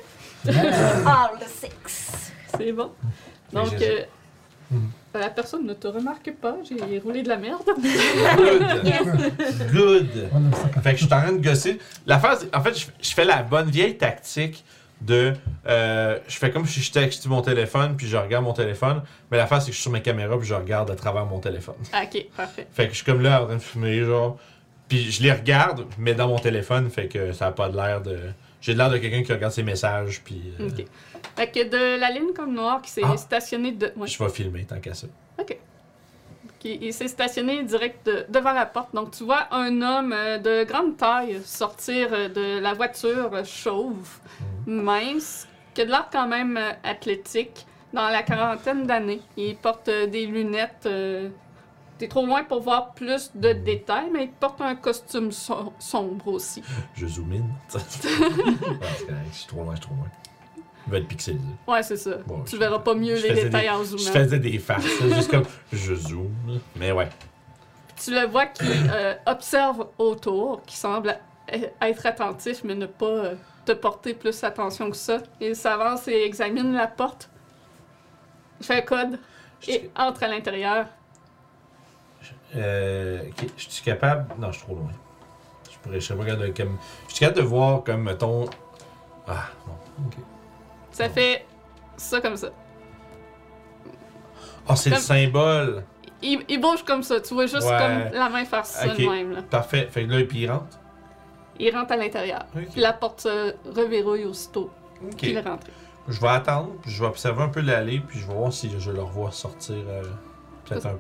[0.47, 2.33] All the six.
[2.57, 2.91] c'est bon.
[3.53, 4.03] Donc, euh,
[4.71, 4.91] Mhm.
[5.15, 7.63] la personne ne te remarque pas, j'ai roulé de la merde.
[7.67, 7.81] Good!
[9.73, 10.29] Good!
[10.83, 11.79] Fait que je suis en train de gosser.
[12.07, 14.65] L'affaire, c'est- en fait, je, je fais la bonne vieille tactique
[15.01, 15.35] de.
[15.69, 19.03] euh, je fais comme si je texte mon téléphone, puis je regarde mon téléphone.
[19.31, 21.39] Mais l'affaire, c'est que je suis sur mes caméras, puis je regarde à travers mon
[21.39, 21.75] téléphone.
[21.93, 22.67] Ah, ok, parfait.
[22.73, 24.39] Fait que je suis comme là en train de filmer, genre.
[24.89, 28.01] Puis je les regarde, mais dans mon téléphone, fait que ça a pas de l'air
[28.01, 28.19] de.
[28.61, 30.41] J'ai l'air de quelqu'un qui regarde ses messages, puis.
[30.61, 30.85] euh, Ok.
[31.37, 33.17] Fait que de la ligne comme noire qui s'est Ah.
[33.17, 33.93] stationnée de.
[33.97, 34.07] ouais.
[34.07, 35.07] Je vais filmer tant qu'à ça.
[35.39, 35.57] Ok.
[36.59, 38.95] Qui- il s'est stationné direct de- devant la porte.
[38.95, 43.45] Donc, tu vois un homme euh, de grande taille sortir euh, de la voiture euh,
[43.45, 44.09] chauve,
[44.67, 49.21] mince, qui a de l'air quand même athlétique, dans la quarantaine d'années.
[49.37, 50.87] Il porte des lunettes.
[50.87, 51.29] euh,
[51.99, 56.28] T'es trop loin pour voir plus de détails, mais il porte un costume so- sombre
[56.28, 56.62] aussi.
[56.94, 57.78] Je zoom in.
[59.33, 60.07] Je suis trop loin, je suis trop loin.
[60.86, 61.42] Il va être pixelisé.
[61.66, 62.16] Ouais, c'est ça.
[62.26, 64.12] Bon, tu je- verras pas mieux je les détails en Je zoomant.
[64.12, 64.84] faisais des farces,
[65.15, 66.60] juste comme je zoome.
[66.76, 67.08] Mais ouais.
[68.02, 71.18] Tu le vois qui euh, observe autour, qui semble
[71.81, 73.34] être attentif, mais ne pas euh,
[73.65, 75.18] te porter plus attention que ça.
[75.41, 77.31] Il s'avance et examine la porte.
[78.60, 79.18] Il fait un code
[79.60, 80.86] Je et entre à l'intérieur.
[82.55, 83.23] Euh,
[83.57, 84.26] je suis capable?
[84.39, 84.92] Non, je suis trop loin.
[85.70, 86.34] Je pourrais, je serais pas.
[86.57, 88.47] Comme, je suis capable de voir, comme, mettons.
[89.26, 89.75] Ah, non.
[90.07, 90.15] Ok.
[90.92, 91.44] Ça fait
[91.97, 92.49] ça comme ça.
[94.68, 95.84] Oh, c'est le symbole.
[96.23, 97.20] Il, il bouge comme ça.
[97.20, 97.78] Tu vois juste Ouais.
[97.78, 99.33] comme la main faire ça de même.
[99.33, 99.42] Là.
[99.42, 99.89] Parfait.
[99.91, 100.78] Fait que là, puis il rentre?
[101.58, 102.44] Il rentre à l'intérieur.
[102.55, 104.70] Puis la porte se reverrouille aussitôt
[105.05, 105.16] Ok.
[105.16, 105.73] qu'il est rentré.
[106.08, 108.70] Je vais attendre, puis je vais observer un peu l'allée, puis je vais voir si
[108.78, 109.76] je le revois sortir.
[109.89, 110.02] euh,
[110.69, 110.99] peut-être un.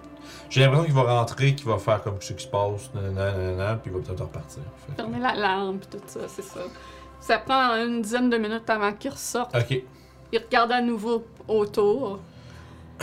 [0.50, 3.76] J'ai l'impression qu'il va rentrer, qu'il va faire comme ce qui se passe, nanana, nanana,
[3.76, 4.62] puis il va peut-être repartir.
[4.86, 6.60] Fait que- Fermer la lampe et tout ça, c'est ça.
[7.20, 9.54] Ça prend une dizaine de minutes avant qu'il ressorte.
[9.56, 9.82] Ok.
[10.32, 12.20] Il regarde à nouveau autour.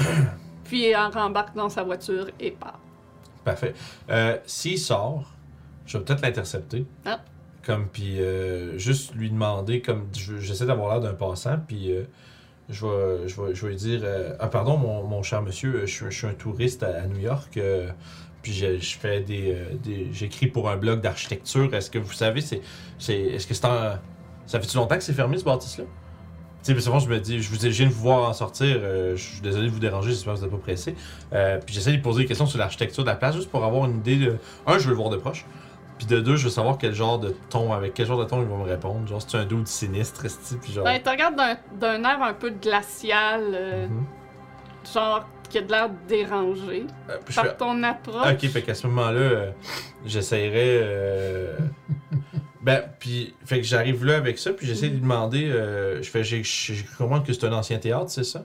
[0.64, 2.80] puis il rembarque dans sa voiture et part.
[3.44, 3.74] Parfait.
[4.10, 5.32] Euh, S'il sort,
[5.86, 6.86] je vais peut-être l'intercepter.
[7.06, 7.20] Ah.
[7.66, 12.04] Comme, puis euh, juste lui demander, comme je- j'essaie d'avoir l'air d'un passant, puis euh,
[12.74, 16.06] je, vais, je, vais, je dire euh, Ah, pardon, mon, mon cher monsieur, je, suis-
[16.10, 17.90] je suis un touriste à, New York, euh,
[18.42, 19.52] puis je, je fais des.
[19.54, 21.74] euh, des- J'écris pour un blog d'architecture.
[21.74, 22.62] Est-ce que vous savez, c'est.
[23.00, 23.94] c'est Est-ce que c'est en.
[24.46, 25.86] Ça fait-tu longtemps que c'est fermé ce bâtisse-là?
[26.64, 28.80] Tu sais, souvent, je me dis, je vous je viens de vous voir en sortir,
[28.82, 30.96] je suis désolé de vous déranger, j'espère que vous n'êtes pas pressé.
[31.66, 33.98] Puis j'essaie de poser des questions sur l'architecture de la place, juste pour avoir une
[33.98, 34.38] idée de.
[34.66, 35.46] Un, je veux le voir de proche.
[36.06, 38.42] Puis de deux, je veux savoir quel genre de ton, avec quel genre de ton
[38.42, 39.08] il va me répondre.
[39.08, 40.84] Genre, c'est un dude sinistre, esti, puis genre.
[40.84, 44.04] Ben, te regarde d'un- d'un air un peu glacial, euh, Mhm.
[44.94, 48.34] genre qui a de l'air dérangé Euh, je par fais- ton approche.
[48.34, 49.52] Ok, fait qu'à ce moment-là, euh,
[50.06, 50.80] j'essayerais.
[50.82, 51.58] euh,
[52.62, 55.50] ben, puis, fait que j'arrive là avec ça, puis j'essaie de lui demander.
[55.50, 58.44] euh, je fais, cru comprendre que c'est un ancien théâtre, c'est ça?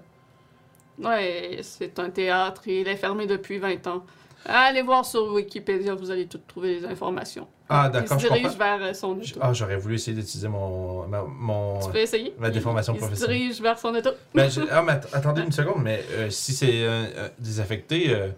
[1.03, 4.05] Ouais, c'est un théâtre il est fermé depuis 20 ans.
[4.49, 7.47] Allez voir sur Wikipédia, vous allez toutes trouver les informations.
[7.69, 9.39] Ah, il d'accord, se je dirige vers euh, son auto.
[9.43, 11.07] Ah, j'aurais voulu essayer d'utiliser mon.
[11.07, 12.35] ma- mon Tu peux essayer?
[12.39, 13.39] ma déformation il, il se professionnelle.
[13.39, 14.11] dirige vers son auto.
[14.35, 18.29] Ben, ah, mais att- attendez une seconde, mais euh, si c'est euh, euh, désaffecté, euh,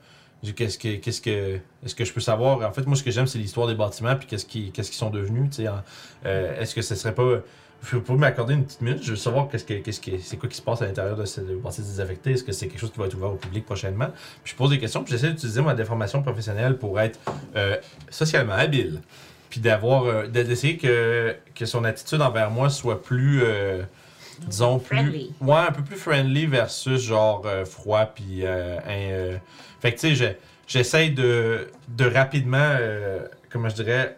[0.57, 2.69] qu'est-ce que, qu'est-ce que, est-ce que je peux savoir?
[2.69, 4.99] En fait, moi, ce que j'aime, c'est l'histoire des bâtiments, puis qu'est-ce qui, qu'est-ce qu'ils
[4.99, 5.51] sont devenus.
[5.51, 5.83] Tu sais, en-
[6.27, 7.37] euh, est-ce que ce serait pas,
[7.83, 10.49] vous pouvez m'accorder une petite minute Je veux savoir qu'est-ce que, qu'est-ce que, c'est quoi
[10.49, 12.33] qui se passe à l'intérieur de cette bâtisse désaffectée.
[12.33, 14.09] Est-ce que c'est quelque chose qui va être ouvert au public prochainement?
[14.45, 17.19] Puis je pose des questions, puis j'essaie d'utiliser ma déformation professionnelle pour être
[17.57, 17.77] euh,
[18.11, 19.01] socialement habile,
[19.49, 23.83] puis d'avoir, euh, d'essayer que, que son attitude envers moi soit plus euh,
[24.47, 25.35] disons plus Friendly.
[25.41, 28.43] ouais un peu plus friendly versus genre froid puis
[29.81, 30.33] fait que tu sais je-
[30.67, 32.75] j'essaie de de rapidement
[33.51, 34.17] comment je dirais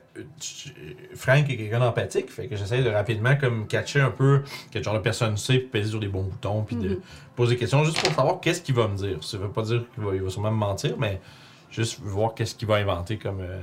[1.14, 4.94] Frank est quelqu'un d'empathique fait que j'essaie de rapidement comme catcher un peu quel genre
[4.94, 7.00] de personne c'est puis peser sur les bons boutons puis de Mhm.
[7.36, 9.84] poser des questions juste pour savoir qu'est-ce qu'il va me dire ça veut pas dire
[9.94, 11.20] qu'il va, il va sûrement me mentir mais
[11.70, 13.58] juste voir qu'est-ce qu'il va inventer comme euh,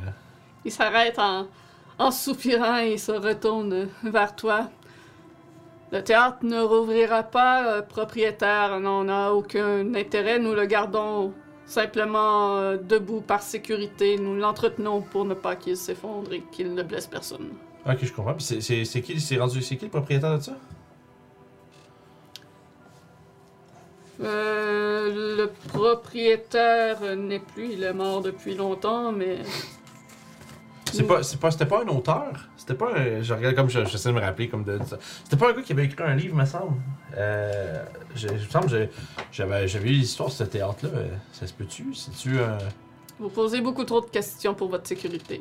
[0.66, 1.48] Il s'arrête en,
[2.00, 4.70] en soupirant et se retourne vers toi.
[5.92, 10.38] Le théâtre ne rouvrira pas, propriétaire n'en a aucun intérêt.
[10.40, 11.34] Nous le gardons
[11.70, 14.18] simplement euh, debout par sécurité.
[14.18, 17.50] Nous l'entretenons pour ne pas qu'il s'effondre et qu'il ne blesse personne.
[17.86, 20.44] ok je comprends puis c'est- c'est c'est qui c'est rendu c'est qui le propriétaire de
[20.44, 20.54] ça?
[24.22, 29.38] Euh, le propriétaire n'est plus, il est mort depuis longtemps, mais
[30.92, 32.49] C'est pas, c'est pas, c'était pas un auteur?
[32.70, 33.24] C'était pas un.
[33.24, 34.78] Je regarde comme je- j'essaie de me rappeler comme de.
[34.78, 34.84] de-
[35.24, 36.78] C'était pas un gars qui avait écrit un livre, me semble.
[37.18, 37.84] Euh,
[38.16, 38.90] je, je me semble que j'ai-
[39.32, 40.92] j'avais, j'avais eu l'histoire de ce théâtre-là.
[40.94, 41.96] euh, Ça se peut-tu?
[41.96, 42.60] C'est-tu un.
[43.20, 45.40] vous posez beaucoup trop de questions pour votre sécurité.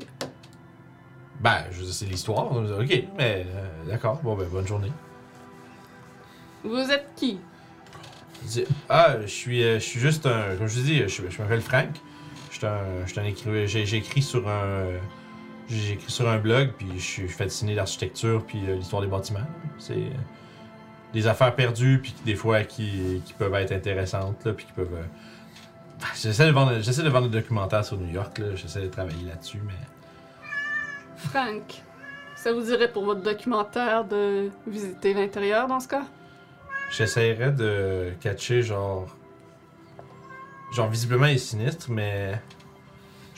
[1.41, 2.51] Ben, je veux dire, c'est l'histoire.
[2.51, 4.21] Ok, mais euh, d'accord.
[4.23, 4.91] Bon, ben, bonne journée.
[6.65, 7.39] Vous êtes qui?
[8.89, 10.57] Ah, je suis, euh, je suis juste un.
[10.57, 11.91] Comme je vous dis, je, je m'appelle Frank.
[12.51, 13.67] Je suis un, je suis un écrivain.
[13.67, 14.87] J'ai, j'ai écrit sur un.
[15.69, 19.47] J'ai écrit sur un blog, puis je suis fasciné l'architecture, puis euh, l'histoire des bâtiments.
[19.79, 20.11] C'est euh,
[21.13, 24.73] des affaires perdues, puis qui, des fois qui, qui peuvent être intéressantes, là, puis qui
[24.73, 24.95] peuvent.
[24.95, 25.05] euh,
[26.15, 28.55] J'essaie de, vendre, j'essaie de vendre des documentaires sur New York, là.
[28.55, 29.75] j'essaie de travailler là-dessus, mais.
[31.17, 31.83] Frank,
[32.37, 36.05] ça vous dirait pour votre documentaire de visiter l'intérieur dans ce cas?
[36.91, 39.15] J'essaierais de catcher genre.
[40.73, 42.41] Genre visiblement il est sinistre, mais.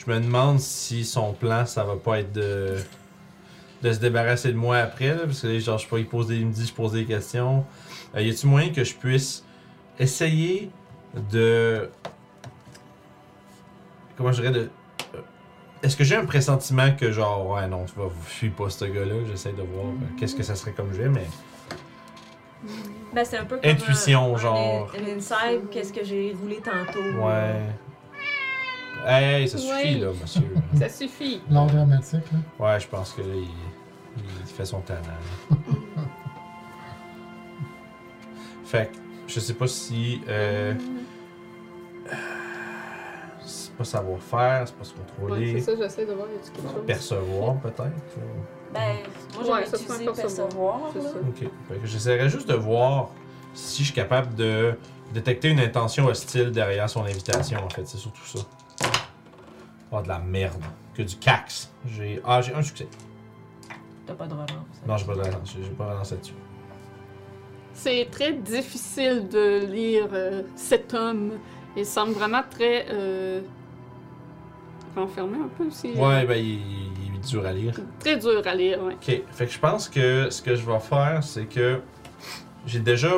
[0.03, 2.77] Je me demande si son plan ça va pas être de.
[3.83, 6.27] de se débarrasser de moi après, là, parce que genre, je sais pas, il, pose
[6.27, 7.65] des, il me dit, je pose des questions.
[8.15, 9.43] Euh, y a-tu moyen que je puisse
[9.99, 10.71] essayer
[11.31, 11.89] de.
[14.17, 14.69] Comment je dirais de.
[15.15, 15.19] euh,
[15.83, 18.85] Est-ce que j'ai un pressentiment que genre, ouais, non, tu vas, je suis pas ce
[18.85, 21.27] gars-là, j'essaie de voir euh, qu'est-ce que ça serait comme jeu, mais.
[23.13, 24.91] Ben, c'est un peu comme Intuition, un, genre.
[24.95, 26.99] Un, un inside, qu'est-ce que j'ai roulé tantôt.
[27.23, 27.61] Ouais.
[29.05, 29.93] Hey, ça suffit, Ouais.
[29.99, 30.53] là, monsieur.
[30.77, 31.41] Ça suffit.
[31.49, 32.39] L'art dramatique, là.
[32.65, 33.47] Ouais, je pense que là, il,
[34.17, 34.99] il fait son talent.
[35.49, 35.57] là.
[38.65, 38.97] fait que,
[39.27, 40.21] je sais pas si.
[40.27, 40.73] Euh,
[43.43, 46.35] c'est pas savoir faire, c'est pas se Ouais, contrôler, c'est ça, j'essaie de voir, y
[46.35, 46.85] a-tu quelque chose?
[46.85, 47.83] percevoir peut-être.
[48.17, 48.79] ou- Ben,
[49.33, 50.79] moi, j'avais Ouais, ça, c'est utilisé un percevoir.
[50.79, 50.79] percevoir.
[50.93, 51.09] C'est là.
[51.09, 51.17] ça.
[51.27, 51.49] Ok.
[51.69, 53.09] Fait que j'essaierai juste de voir
[53.53, 54.75] si je suis capable de
[55.13, 57.85] détecter une intention hostile derrière son invitation, en fait.
[57.87, 58.39] C'est surtout ça.
[59.91, 60.63] Pas de la merde.
[60.95, 61.71] Que du cax.
[61.85, 62.19] J'ai.
[62.25, 62.87] Ah, j'ai un succès.
[64.05, 64.49] T'as pas de relance.
[64.87, 65.55] Non, j'ai pas de relance.
[65.61, 66.33] J'ai pas relancé là-dessus.
[67.73, 71.33] C'est très difficile de lire euh, cet homme.
[71.75, 73.41] Il semble vraiment très euh,
[74.95, 75.91] renfermé un peu aussi.
[75.93, 76.59] Ouais, ben, il,
[77.07, 77.73] il est dur à lire.
[77.99, 78.93] Très dur à lire, ouais.
[78.95, 81.79] Ok, fait que je pense que ce que je vais faire, c'est que
[82.65, 83.11] j'ai déjà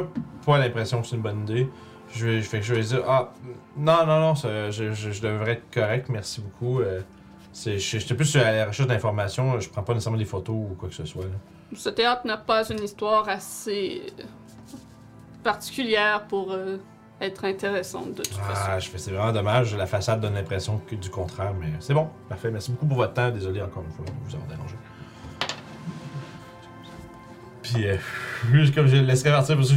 [0.46, 1.70] pas l'impression que c'est une bonne idée.
[2.16, 3.32] Je vais, fait que je vais dire, ah,
[3.76, 6.80] non, non, non, ça- je, je- je devrais être correct, merci beaucoup.
[6.82, 7.02] Euh,
[7.56, 10.96] J'étais plus à la recherche d'informations, je prends pas nécessairement des photos ou quoi que
[10.96, 11.24] ce soit.
[11.26, 11.76] là.
[11.76, 14.02] Ce théâtre n'a pas une histoire assez
[15.44, 16.78] particulière pour euh,
[17.22, 18.62] être intéressante de toute façon.
[18.68, 21.94] Ah, je fais, c'est vraiment dommage, la façade donne l'impression que du contraire, mais c'est
[21.94, 24.76] bon, parfait, merci beaucoup pour votre temps, désolé encore une fois de vous avoir dérangé.
[27.62, 27.98] Puis, euh,
[28.76, 29.76] comme je laisserai partir parce que.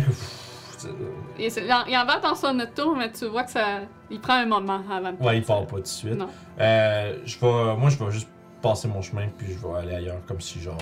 [1.38, 3.80] Il en, il va dans son auto, mais tu vois que ça.
[4.10, 6.14] Il prend un moment avant de Ouais, il part pas tout de suite.
[6.14, 6.28] Non.
[6.60, 8.28] Euh, je vais, moi, je vais juste
[8.62, 10.78] passer mon chemin, puis je vais aller ailleurs, comme si, genre,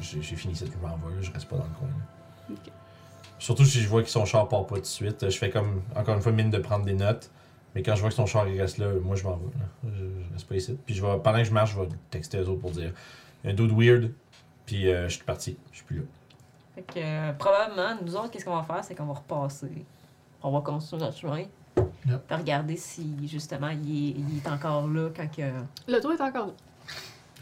[0.00, 1.88] j'ai fini cette vais, là, je reste pas dans le coin.
[1.88, 2.54] là.
[3.38, 5.82] Surtout si je vois que son char part pas tout de suite, je fais comme,
[5.96, 7.30] encore une fois, mine de prendre des notes.
[7.74, 9.44] Mais quand je vois que son char il reste là, moi je m'en vais.
[9.58, 9.90] là.
[9.96, 10.76] Je, je reste pas ici.
[10.84, 12.92] Puis je vais, pendant que je marche, je vais texter aux autres pour dire
[13.44, 14.12] un dude weird,
[14.66, 16.02] puis euh, je suis parti, je suis plus là.
[16.74, 19.84] Fait que euh, probablement, nous autres, qu'est-ce qu'on va faire, c'est qu'on va repasser.
[20.42, 21.44] On va continuer notre chemin.
[22.06, 22.26] Yep.
[22.26, 25.42] Puis regarder si justement il est, il est encore là quand que.
[25.88, 26.52] Le tour est encore là.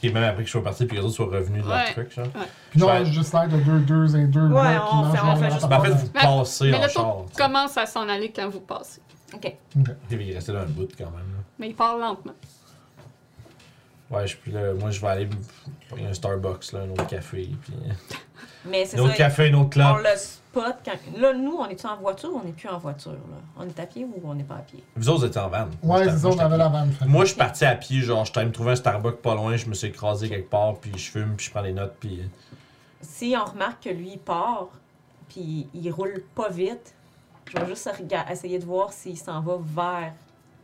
[0.03, 1.77] Et même après que je sois parti, puis que les autres soient revenus de leur
[1.77, 1.93] Ouais.
[1.93, 2.27] truc, genre.
[2.71, 3.05] Puis non, Ouais.
[3.05, 5.51] j'ai juste l'air de deux, deux et deux Ouais, qui on mangent fait- on fait
[5.51, 7.05] juste- Ben, en fait, vous Mais- passez mais en le char.
[7.05, 7.43] tour tu sais.
[7.43, 9.01] commence à s'en aller quand vous passez.
[9.35, 9.57] Ok.
[10.11, 11.15] Il est resté là un bout quand même.
[11.15, 11.43] là.
[11.59, 12.33] Mais il part lentement.
[14.11, 14.73] Ouais, je suis là.
[14.75, 15.29] Moi, je vais aller
[15.89, 17.75] prendre un Starbucks, là, un autre café, puis
[18.65, 19.17] Mais c'est un autre ça.
[19.17, 19.97] café, un autre On club.
[19.99, 21.21] le spot quand.
[21.21, 23.13] Là, nous, on est-tu en voiture ou on n'est plus en voiture?
[23.13, 23.19] Là?
[23.59, 24.83] On est à pied ou on n'est pas à pied?
[24.97, 25.69] Vous autres, vous étiez en van.
[25.83, 28.41] Ouais, ça, moi, on avait la que- Moi, je suis parti à pied, genre, je
[28.41, 31.35] me trouver un Starbucks pas loin, je me suis écrasé quelque part, puis je fume,
[31.37, 32.23] puis je prends des notes, puis.
[33.03, 34.69] Si on remarque que lui il part,
[35.29, 36.95] puis il roule pas vite,
[37.47, 37.89] je vais juste
[38.31, 40.13] essayer de voir s'il s'en va vers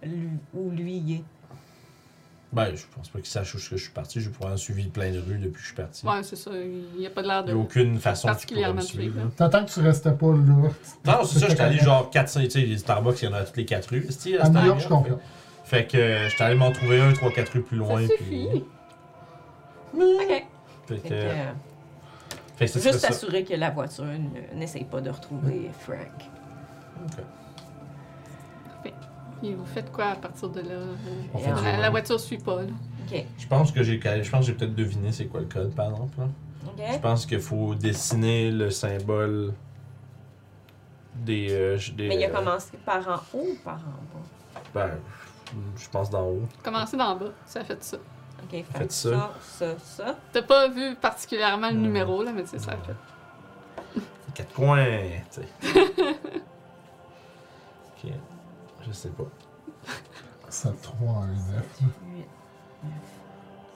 [0.02, 1.22] lui, où lui il est.
[2.54, 4.20] Ben, je pense pas qu'il sache où je suis parti.
[4.20, 6.06] J'ai probablement suivi plein de rues depuis que je suis parti.
[6.06, 6.50] Ouais, c'est ça.
[6.54, 7.56] Il n'y a pas de l'air Il n'y de.
[7.56, 9.30] a aucune façon que tu pourrais me particulièrement suivre.
[9.36, 10.70] T'attends que tu restais pas là.
[11.04, 13.38] Non, c'est ça, j'étais allé genre 400, tu sais, les Starbucks, il y en a
[13.38, 14.06] à toutes les 4 rues.
[14.08, 15.18] À c'était New York, je confirme.
[15.64, 18.00] Fait que euh, j'étais allé m'en trouver un 3-4 rues plus loin.
[18.06, 18.64] ça puis- suffit.
[19.94, 20.28] OK.
[20.28, 20.44] Fait
[20.86, 21.44] Fait que, que, euh,
[22.56, 25.98] fait que ça serait juste s'assurer que la voiture ne- n'essaye pas de retrouver Frank.
[27.06, 27.24] Ok.
[29.42, 30.68] Et vous faites quoi à partir de là?
[30.70, 30.94] euh,
[31.34, 32.68] On fait du la, la voiture suit pas, là.
[33.10, 33.24] OK.
[33.38, 35.90] Je pense que j'ai je pense que j'ai peut-être deviné c'est quoi le code, par
[35.90, 36.18] exemple.
[36.18, 36.26] là.
[36.76, 37.00] Je OK.
[37.02, 39.52] pense qu'il faut dessiner le symbole
[41.16, 41.48] des.
[41.50, 44.60] euh, des Mais il a euh, commencé par en haut ou par en bas?
[44.74, 44.90] Ben,
[45.76, 46.42] je pense d'en haut.
[46.62, 47.98] Commencez d'en bas, ça fait ça.
[47.98, 48.50] OK.
[48.50, 49.10] Fait Faites ça.
[49.10, 50.18] ça, ça, ça.
[50.32, 51.82] T'as pas vu particulièrement le Hmm.
[51.82, 52.94] numéro, là, mais c'est ça fait.
[54.34, 54.86] Quatre coins,
[55.32, 55.84] tu sais.
[58.86, 59.24] Je sais pas.
[60.48, 61.36] 7, 3, 1, 9.
[62.14, 62.24] Huit.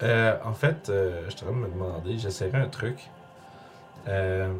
[0.02, 2.98] Euh, en fait, euh, je suis en train de me demander, j'essaierai un truc.
[4.06, 4.52] Euh,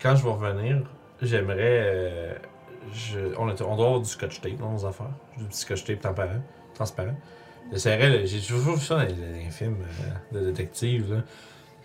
[0.00, 0.82] quand je vais revenir,
[1.22, 1.58] j'aimerais.
[1.62, 2.34] euh,
[3.38, 5.10] on, doit avoir du scotch tape dans nos affaires.
[5.38, 6.42] Du petit scotch tape transparent.
[6.74, 7.14] transparent.
[7.70, 9.78] J'essaierais, j'ai toujours vu ça dans les, dans les films
[10.32, 11.14] de détectives.
[11.14, 11.22] là.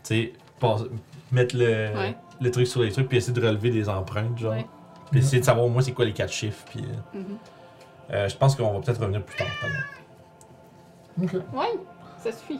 [0.04, 0.34] Tu sais,
[1.32, 2.16] mettre le, Ouais.
[2.42, 4.54] le truc sur les trucs, puis essayer de relever des empreintes, genre.
[4.54, 4.66] Ouais.
[5.12, 6.66] Puis essayer de savoir, moi, c'est quoi les quatre chiffres.
[6.72, 6.82] Puis,
[7.14, 7.38] Mhm.
[8.11, 9.76] Euh, je pense qu'on va peut-être revenir plus tard, pardon.
[11.24, 11.34] Ok.
[11.53, 11.80] Ouais,
[12.19, 12.60] ça suffit.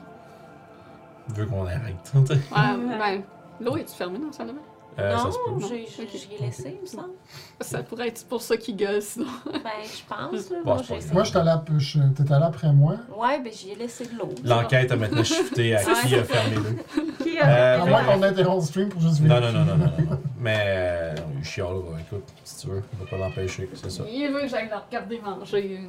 [1.35, 2.14] Vu qu'on arrête.
[2.16, 3.22] Ouais, ben,
[3.59, 4.61] l'eau est-tu fermée dans le salle de bain?
[5.00, 7.14] Euh, non, j'ai- j'ai- j'y ai laissé, il me semble.
[7.61, 9.27] Ça pourrait être pour ça qu'il gueule, sinon.
[9.45, 10.58] Ben, je pense, là.
[10.66, 11.14] Bon, Moi, j'ai.
[11.14, 12.95] Moi, j'étais allé, je- t'étais allé après moi.
[13.16, 14.30] Ouais, ben, j'y ai laissé de l'eau.
[14.43, 17.24] L'enquête a maintenant shifté à qui a fermé le.
[17.24, 19.59] Qui Euh, À fait moins qu'on interrompt le stream pour juste Non, vérifier.
[19.59, 20.19] non, non, non, non, non.
[20.40, 24.03] Mais euh, il chialera, écoute, si tu veux, on va pas l'empêcher, c'est ça.
[24.11, 25.82] Il veut que j'aille le regarder manger.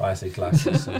[0.00, 0.92] Ouais, c'est clair, c'est ça.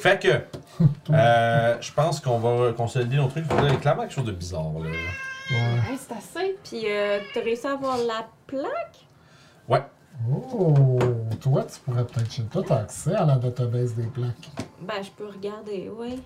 [0.00, 0.28] Fait que,
[1.10, 3.44] euh, je pense qu'on va consolider nos trucs.
[3.58, 4.88] Il y a clairement quelque chose de bizarre, là.
[5.50, 5.92] Ouais.
[5.92, 6.56] Hey, c'est assez.
[6.64, 9.04] Puis, euh, t'as réussi à avoir la plaque?
[10.30, 10.98] Oh,
[11.40, 14.50] toi, tu pourrais peut-être chez toi, t'as accès à la database des plaques.
[14.80, 16.22] Ben, je peux regarder, oui.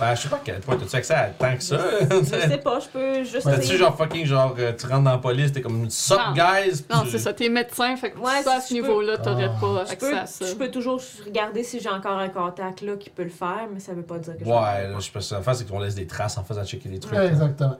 [0.00, 1.78] Ben, je sais pas à quel point, t'as-tu accès à tant que ça?
[2.10, 3.78] Je sais pas, je peux juste T'as-tu essayer.
[3.78, 6.32] genre fucking, genre, euh, tu rentres dans la police, t'es comme, sup, Non.
[6.34, 6.84] guys?
[6.92, 9.44] Non, tu- c'est ça, t'es médecin, fait que Ouais, ça, à ce peux- niveau-là, t'aurais
[9.54, 9.60] Ah.
[9.60, 10.46] pas Je accès peux, à ça.
[10.46, 13.78] je peux toujours regarder si j'ai encore un contact là qui peut le faire, mais
[13.78, 14.52] ça veut pas dire que je Ouais,
[14.88, 17.16] là, je que la face, c'est qu'on laisse des traces en faisant checker les trucs.
[17.16, 17.78] Ouais, exactement.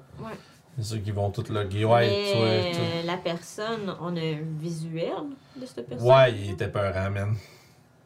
[0.79, 1.85] C'est ceux qui vont tout loguer.
[1.85, 5.13] Ouais, mais tu vois, la personne, on a un visuel
[5.57, 6.09] de cette personne?
[6.09, 7.35] Ouais, il était peurant, man.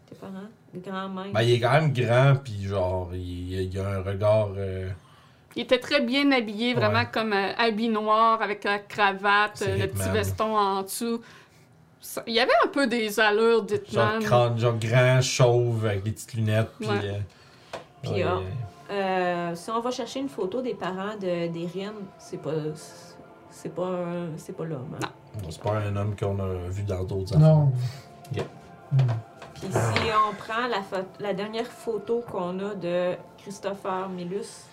[0.09, 0.33] Tes parents,
[0.75, 1.33] grand même.
[1.33, 4.49] Ben, il est quand même grand, puis genre, il, il a un regard.
[4.57, 4.91] euh,
[5.57, 7.09] Il était très bien habillé, vraiment Ouais.
[7.13, 9.91] comme euh, habit noir avec la cravate, euh, le Hitman.
[10.07, 11.21] petit veston en dessous.
[12.01, 14.23] Ça- il y avait un peu des allures genre, d'Hitman.
[14.23, 16.89] crâne, genre grand, chauve, avec des petites lunettes, puis.
[16.89, 17.01] Ouais.
[17.05, 17.19] euh,
[18.03, 18.25] Puis, ouais,
[18.91, 22.53] ah, si on va chercher une photo des parents de d'Erin, c'est pas.
[23.51, 23.91] C'est pas
[24.37, 24.97] C'est pas l'homme.
[25.03, 25.07] hein.
[25.43, 27.73] bon, c'est pas un homme qu'on a vu dans d'autres Non.
[28.33, 28.45] Ok.
[28.93, 28.97] Hmm.
[29.61, 30.83] Puis si on prend la,
[31.21, 34.65] la dernière photo qu'on a de Christopher Milus,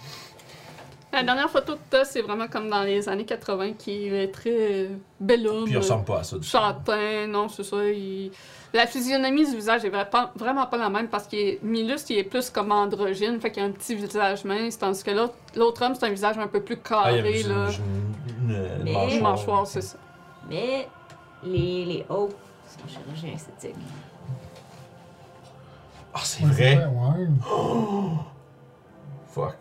[1.14, 4.90] La dernière photo que t'as, c'est vraiment comme dans les années 80, qui est très
[5.20, 5.64] bel homme.
[5.64, 6.38] Puis il ressemble pas à ça.
[6.38, 6.46] du.
[6.46, 7.78] Châtain, non, c'est ça.
[7.86, 8.32] il-
[8.74, 9.90] La physionomie du visage est
[10.36, 13.64] vraiment pas la même parce qu'il est Milus, il est plus comme androgyne, fait qu'il
[13.64, 15.12] a un petit visage mince, tandis que
[15.56, 17.70] l'autre, homme, c'est un visage un peu plus Ah, il y carré, là.
[17.70, 19.10] une, Mais- mâchoire.
[19.10, 19.98] Une mâchoire, c'est ça.
[20.50, 20.88] mais
[21.44, 22.30] les, les hauts
[22.68, 23.76] sont chirurgiens esthétiques.
[26.16, 26.76] Ah, c'est Ouais, vrai?
[26.86, 27.28] Ouais.
[29.34, 29.56] Fuck.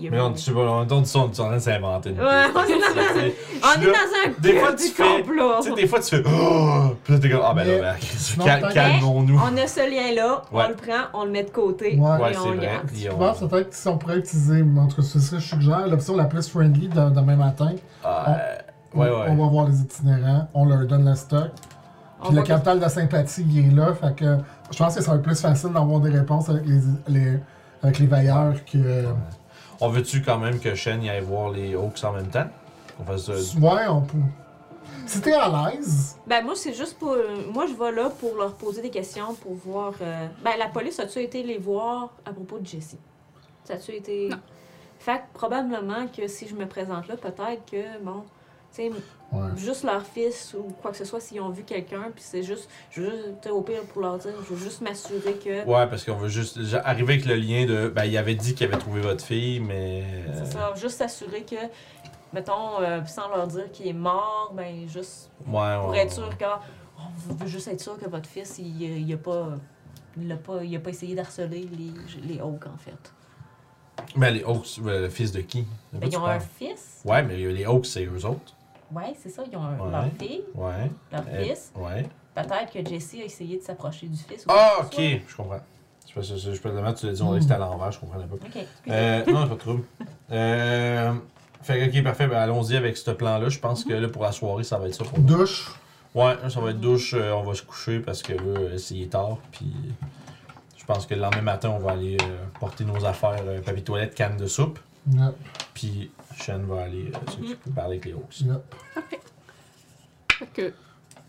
[0.00, 2.10] Mais on, pas- tu sais pas, on dit ça, on est en train de s'inventer.
[2.10, 4.90] une Ouais, on est dans- sais, On est là, dans un des fois, du tu
[4.90, 5.52] fais- complot.
[5.60, 6.22] Tu sais, des fois, tu fais.
[6.24, 6.94] Oh!
[7.04, 7.40] Puis là, t'es comme.
[7.42, 9.38] Ah, ben Mais- là, ben, Chris, sinon, cal- peut-être- calmons-nous.
[9.40, 10.64] On a ce lien-là, Ouais.
[10.66, 12.10] on le prend, on le met de côté Ouais.
[12.22, 12.66] Ouais, et c'est on le vrai.
[12.66, 12.86] garde.
[12.86, 15.40] Puis Je on- pense peut-être que si on pourrait utiliser, en tout cas, ce serait,
[15.40, 17.72] je suggère, l'option la plus friendly de- demain matin.
[18.04, 18.36] Ah,
[18.94, 19.26] ouais, On- ouais.
[19.30, 21.50] On va voir les itinérants, on leur donne le stock.
[22.20, 23.94] On Puis le va- capital de sympathie, il est là.
[23.94, 24.38] Fait que
[24.70, 27.38] je pense que ça va être plus facile d'avoir des réponses avec les, les-
[27.82, 29.04] avec les veilleurs que.
[29.80, 32.48] On veut-tu quand même que Shen y aille voir les Hawks en même temps?
[32.96, 33.28] Qu'on fasse.
[33.28, 34.18] euh, Ouais, on peut.
[35.06, 37.16] Si t'es à l'aise, Ben moi c'est juste pour
[37.54, 40.98] moi je vais là pour leur poser des questions pour voir euh, ben la police
[41.00, 42.98] a-tu été les voir à propos de Jessie
[43.64, 44.28] ça a-tu été?
[44.28, 44.36] Non.
[44.98, 48.24] fait que probablement que si je me présente là peut-être que bon
[49.32, 49.48] ouais.
[49.56, 52.68] juste leur fils ou quoi que ce soit s'ils ont vu quelqu'un puis c'est juste
[52.90, 56.04] je veux juste au pire pour leur dire je veux juste m'assurer que Ouais, parce
[56.04, 57.88] qu'on veut juste arriver avec le lien de.
[57.88, 60.02] Ben, il avait dit qu'il avait trouvé votre fille, mais.
[60.28, 61.56] euh, c'est ça juste s'assurer que
[62.32, 66.36] mettons euh, sans leur dire qu'il est mort ben juste Ouais, pour ouais, être sûr
[66.36, 66.44] que
[66.98, 69.50] on veut juste être sûr que votre fils il, il a pas
[70.20, 71.92] il a pas il a pas essayé d'harceler les
[72.34, 73.12] les Hawks en fait.
[74.16, 75.66] Mais les Hawks, euh, le fils de qui?
[75.92, 76.36] Ben, ils ont parles?
[76.36, 77.02] un fils.
[77.04, 78.54] Ouais, mais les Hawks, c'est eux autres.
[78.92, 79.90] Ouais, c'est ça, ils ont un- Ouais.
[79.90, 80.90] leur fille, Ouais.
[81.12, 81.72] leur Euh, fils.
[81.76, 82.06] Ouais.
[82.34, 84.44] Peut-être que Jessie a essayé de s'approcher du fils.
[84.46, 84.94] ou Ah, ok,
[85.26, 85.60] je comprends.
[86.08, 87.98] Je peux, je, je peux te mettre, tu l'as dit, on c'était à l'envers, je
[88.00, 88.36] comprenais pas.
[88.36, 88.46] soit.
[88.62, 88.66] Ok.
[88.88, 89.82] Euh, non, pas de trouble.
[90.30, 91.12] Euh,
[91.62, 93.48] fait que, ok, parfait, ben, allons-y avec ce plan-là.
[93.48, 95.70] Je pense que là, pour la soirée, ça va être ça pour douche.
[96.14, 99.06] Ouais, ça va être douche, euh, on va se coucher parce que là, euh, c'est
[99.10, 99.70] tard, puis
[100.76, 103.82] je pense que le lendemain matin, on va aller euh, porter nos affaires, euh, papier
[103.82, 104.78] toilette, canne de soupe,
[105.12, 105.34] Yep,
[105.74, 108.40] puis Shen va aller euh, s'occuper, parler avec les Hawks.
[108.40, 108.74] yep.
[110.30, 110.72] Fait que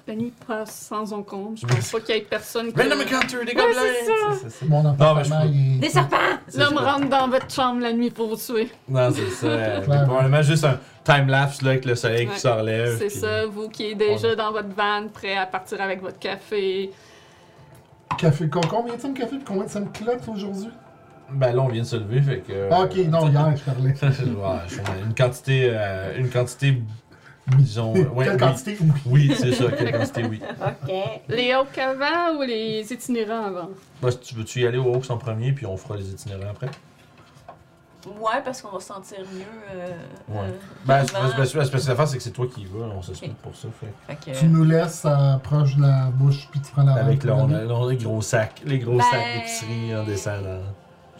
[0.07, 1.55] la nuit passe sans encombre.
[1.55, 2.79] Je pense pas qu'il y ait personne qui.
[2.81, 4.35] Random encounter, des gobelins!
[4.41, 4.65] c'est ça.
[4.65, 5.79] Mon Non, mais appartement, il.
[5.79, 6.17] Des serpents!
[6.55, 8.69] L'homme rentre dans votre chambre la nuit pour vous tuer.
[8.87, 9.47] Non, c'est ça.
[9.47, 12.33] euh, probablement juste un time-lapse là, avec le soleil Ouais.
[12.33, 12.97] qui se relève.
[12.97, 16.19] C'est puis- ça, vous qui êtes déjà dans votre van, prêt à partir avec votre
[16.19, 16.91] café.
[18.17, 18.49] Café.
[18.49, 20.69] co- Combien de café et combien de ça me clope aujourd'hui?
[21.33, 22.69] Ben là, on vient de se lever, fait que.
[22.71, 23.93] Ah, ok, non, hier, je parlais.
[24.01, 25.69] Ouais, une quantité.
[25.73, 26.81] euh, une quantité.
[27.57, 27.95] Disons.
[27.95, 28.39] euh, ouais, Quelle oui.
[28.39, 28.77] quantité?
[28.79, 28.91] Oui.
[29.07, 30.39] Oui, c'est ça, quelle quantité, oui.
[30.61, 30.93] Ok.
[31.29, 33.69] Les Hawks avant ou les itinérants avant?
[34.01, 36.51] Bah, si tu veux-tu y aller aux Hawks en premier, puis on fera les itinérants
[36.51, 36.69] après?
[38.07, 39.43] Ouais, parce qu'on va se sentir mieux.
[39.75, 39.87] euh,
[40.29, 40.37] Ouais.
[40.47, 40.51] euh,
[40.85, 43.33] Ben, c'est parce que l'affaire, c'est que c'est toi qui y vas, on se split
[43.43, 43.67] pour ça.
[43.79, 43.93] Fait.
[44.15, 47.19] Fait que- Tu nous laisses euh, proche de la bouche puis tu prends la Avec
[47.19, 50.61] pour on a, on a les gros sacs, les gros Ben- sacs d'épicerie en descendant.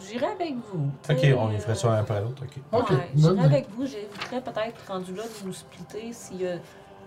[0.09, 0.89] J'irai avec vous.
[1.09, 2.89] Ok, on y ferait ça un après l'autre, ok.
[2.89, 3.85] Ouais, j'irai avec vous.
[3.85, 6.55] J'éviterais peut-être rendu là de nous splitter s'il y a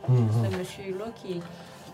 [0.07, 1.41] ce monsieur-là qui,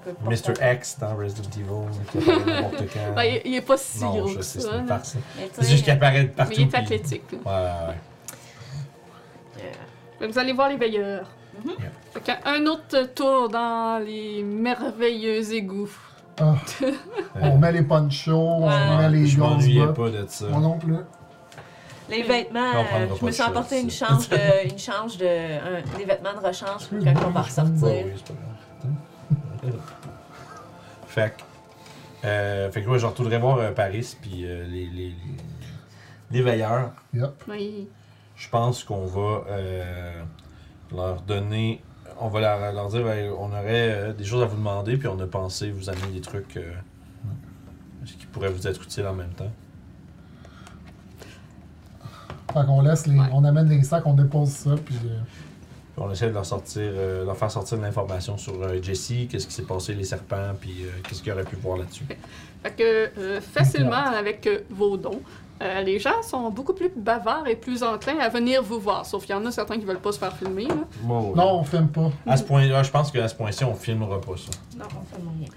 [0.05, 0.31] pas.
[0.31, 0.55] Mr.
[0.75, 1.89] X dans Resident Evil.
[3.15, 4.71] Ben, il, il est pas si non, gros je que sais, ça.
[5.03, 6.53] c'est juste qu'il apparaît de partout.
[6.57, 7.25] Mais il est athlétique.
[7.33, 7.95] Ouais, ouais,
[10.21, 10.29] ouais.
[10.29, 11.27] Vous allez voir les veilleurs.
[11.65, 11.75] Yeah.
[12.15, 15.91] Fait qu'un- un autre tour dans les merveilleux égouts.
[16.41, 16.91] Ah, Euh,
[17.43, 18.97] on met les ponchos, on Ouais.
[18.99, 20.47] met les je m'ennuyais pas de ça.
[20.49, 20.97] Moi non plus.
[22.11, 25.27] Les vêtements, On prendra euh, je me suis emporté une change de, une change de,
[25.27, 27.75] un- des vêtements de rechange pour quand on va ressortir.
[27.83, 28.41] oui, c'est pas
[29.63, 29.79] grave.
[31.07, 31.43] fait que.
[32.27, 35.15] Euh, fait que ouais, je retournerai voir euh, Paris, puis euh, les, les, les,
[36.31, 36.93] les veilleurs.
[37.15, 37.31] Yep.
[37.49, 37.89] Oui.
[38.37, 40.23] Je pense qu'on va euh,
[40.95, 41.83] leur donner.
[42.21, 45.09] On va leur, leur dire ben, on aurait euh, des choses à vous demander, puis
[45.09, 46.73] on a pensé vous amener des trucs euh,
[48.05, 49.51] qui pourraient vous être utiles en même temps.
[52.53, 53.19] Fait qu'on laisse les.
[53.19, 53.27] Ouais.
[53.33, 54.97] On amène les sacs, on dépose ça, puis.
[54.97, 55.19] euh,
[55.95, 59.13] Puis on essaie de leur sortir, euh, leur faire sortir de l'information sur euh, Jesse,
[59.29, 62.05] qu'est-ce qui s'est passé, les serpents, puis euh, qu'est-ce qu'il aurait pu voir là-dessus.
[62.63, 65.21] Fait que euh, facilement avec euh, vos dons,
[65.61, 69.05] euh, les gens sont beaucoup plus bavards et plus enclins à venir vous voir.
[69.07, 70.67] Sauf qu'il y en a certains qui veulent pas se faire filmer.
[70.69, 70.75] Là.
[71.03, 72.11] Bon, Non, on filme pas.
[72.27, 74.51] À ce point, là, je pense qu'à ce point-ci, on filmera pas ça.
[74.79, 75.49] Non, on fait moyen.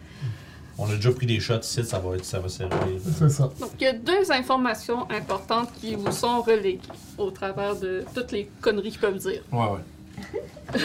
[0.78, 2.78] On a déjà pris des shots ici, ça va, être, ça va servir.
[3.18, 3.44] C'est ça.
[3.60, 6.80] Donc il y a deux informations importantes qui vous sont reléguées
[7.20, 9.44] au travers de toutes les conneries qu'ils peuvent dire.
[9.52, 10.80] Ouais, ouais.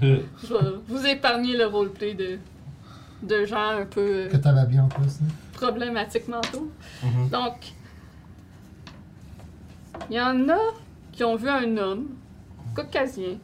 [0.02, 2.38] Je vais vous épargner le roleplay de,
[3.22, 5.04] de gens un peu Que euh, t'avais bien en plus.
[5.22, 5.28] hein.
[5.52, 6.70] problématiques mentaux.
[7.02, 7.28] Mhm.
[7.28, 7.54] Donc,
[10.10, 10.58] il y en a
[11.12, 12.08] qui ont vu un homme
[12.74, 13.38] caucasien,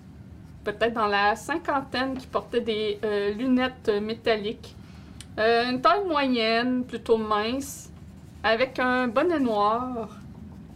[0.65, 4.75] peut-être dans la cinquantaine, qui portait des euh, lunettes métalliques,
[5.39, 7.91] Euh, une taille moyenne, plutôt mince,
[8.43, 10.09] avec un bonnet noir,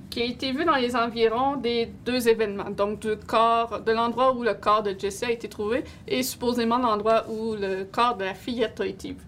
[0.08, 4.32] qui a été vu dans les environs des deux événements, donc du corps, de l'endroit
[4.36, 8.24] où le corps de Jesse a été trouvé et supposément l'endroit où le corps de
[8.24, 9.26] la fillette a été vu.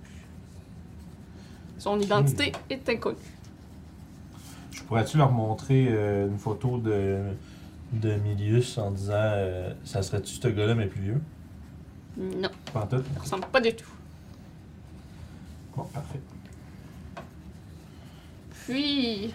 [1.79, 3.34] Son identité est inconnue.
[4.87, 7.19] Pourrais-tu leur montrer euh, une photo de,
[7.93, 11.21] de Milius en disant euh, ça serait-tu ce gars-là, mais plus vieux?
[12.17, 13.91] Non, Pas tout ça ressemble pas du tout.
[15.77, 16.21] Bon, parfait.
[18.67, 19.35] Puis,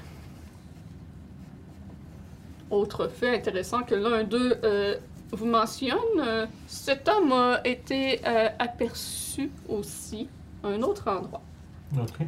[2.69, 4.95] autre fait intéressant que l'un d'eux euh,
[5.31, 10.27] vous mentionne, cet homme a été aperçu aussi
[10.63, 11.41] à un autre endroit,
[11.97, 12.25] Ok.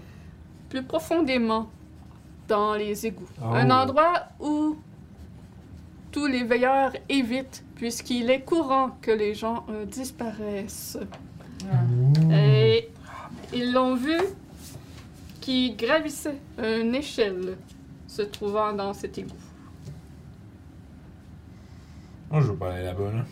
[0.69, 1.69] plus profondément
[2.51, 3.29] dans les égouts.
[3.41, 3.45] Oh.
[3.45, 4.75] Un endroit où
[6.11, 10.97] tous les veilleurs évitent, puisqu'il est courant que les gens euh, disparaissent.
[12.29, 12.89] Et
[13.53, 14.17] ils l'ont vu
[15.39, 17.57] qui gravissait une échelle
[18.05, 19.45] se trouvant dans cet égout.
[22.29, 23.25] Moi, je veux pas aller là-bas, là.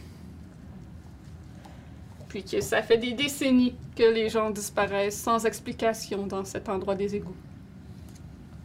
[2.30, 6.96] Puis que ça fait des décennies que les gens disparaissent sans explication dans cet endroit
[6.96, 7.36] des égouts.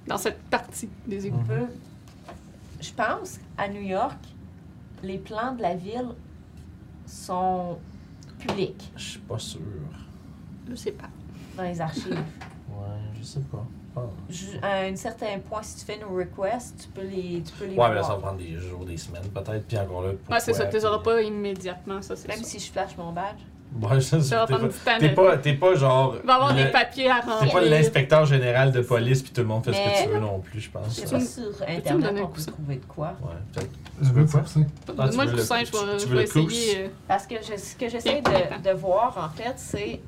[0.07, 1.39] Dans cette partie des égouts.
[1.39, 1.51] Mhm.
[1.51, 1.67] Euh,
[2.81, 4.19] Je pense, à New York,
[5.03, 6.09] les plans de la ville
[7.07, 7.79] sont
[8.39, 9.61] publics Je suis pas sûr.
[10.69, 11.09] Je sais pas.
[11.57, 12.19] dans les archives.
[12.69, 13.65] Ouais, je sais pas.
[14.63, 17.77] À un certain point, si tu fais nos requests, tu peux les, tu peux les
[17.77, 19.65] Ouais, mais là, ça va prendre des jours, des semaines, peut-être.
[19.69, 22.47] Puis encore là, Ouais, c'est ça, tu les auras pas immédiatement, ça c'est Même sûr.
[22.47, 23.39] si je flash mon badge.
[24.23, 24.99] Ça va t'es pas-.
[24.99, 26.17] T'es pas, t'es pas genre.
[26.23, 27.53] Il va y avoir le- des papiers à T'es remplir.
[27.53, 30.39] pas l'inspecteur général de police, puis tout le monde fait ce que tu veux non
[30.41, 30.89] plus, je pense.
[30.95, 33.15] C'est Tu sur Internet, on peut trouver de quoi.
[33.23, 33.71] Ouais, peut-être.
[34.03, 34.43] Je veux quoi?
[34.99, 36.91] Ah, tu Moi, veux le coussin, je tu- vais, tu je essayer.
[37.09, 40.01] Parce que je- ce que j'essaie de, de voir, en fait, c'est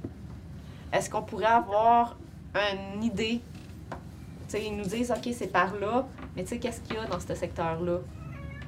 [0.93, 2.17] est-ce qu'on pourrait avoir
[2.55, 3.41] une idée?
[3.91, 3.97] Tu
[4.49, 7.05] sais, ils nous disent, OK, c'est par là, mais tu sais, qu'est-ce qu'il y a
[7.07, 7.99] dans ce secteur-là?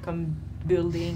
[0.03, 0.27] Comme
[0.65, 1.15] building?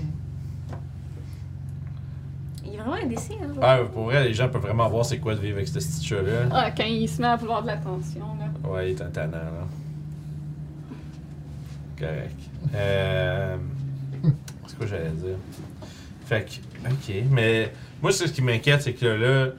[2.66, 3.54] Il est vraiment indécis, hein?
[3.62, 6.06] Ah, pour vrai, les gens peuvent vraiment voir c'est quoi de vivre avec ce petit
[6.06, 6.48] chat-là.
[6.52, 8.70] Ah, quand il se met à vouloir de l'attention, là.
[8.70, 9.68] Ouais, il est un tannant, là.
[12.00, 12.40] Correct.
[12.74, 13.58] Euh...
[14.68, 15.36] C'est quoi j'allais dire?
[16.26, 19.52] Fait que, ok, mais moi, c'est ce qui m'inquiète, c'est que là,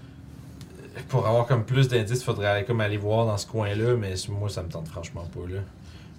[1.08, 4.14] pour avoir comme plus d'indices, il faudrait aller, comme aller voir dans ce coin-là, mais
[4.28, 5.60] moi, ça me tente franchement pas, là.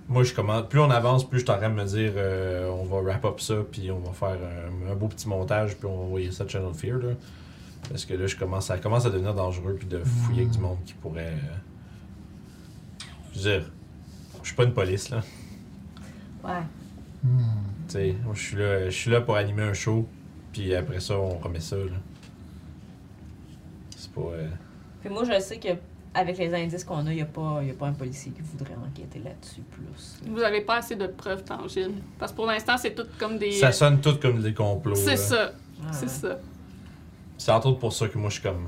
[0.08, 2.70] Moi, je commence, plus on avance, plus je suis en train de me dire, euh,
[2.70, 5.88] on va wrap up ça, puis on va faire un, un beau petit montage, puis
[5.88, 7.14] on va envoyer ça à Channel Fear, là.
[7.90, 10.60] Parce que là, je commence, ça commence à devenir dangereux, puis de fouiller avec du
[10.60, 11.34] monde qui pourrait.
[11.34, 11.56] euh,
[13.34, 13.72] Je veux dire,
[14.42, 15.24] je suis pas une police, là.
[16.44, 16.62] Ouais.
[17.88, 20.08] Tu sais, je suis là, je suis là pour animer un show,
[20.52, 21.84] puis après ça, on remet ça, là.
[23.98, 24.22] C'est pas.
[24.22, 24.48] euh,
[25.02, 25.70] Puis moi, je sais que
[26.16, 28.42] avec les indices qu'on a, il n'y a, pas- y a pas un policier qui
[28.42, 30.20] voudrait enquêter là-dessus plus.
[30.32, 31.94] Vous n'avez pas assez de preuves tangibles.
[32.18, 33.52] Parce que pour l'instant, c'est tout comme des.
[33.52, 34.96] Ça sonne tout comme des complots.
[34.96, 35.52] C'est ça,
[35.86, 36.40] Ah, c'est ça.
[37.38, 38.68] C'est entre autres pour ça que moi, je suis comme.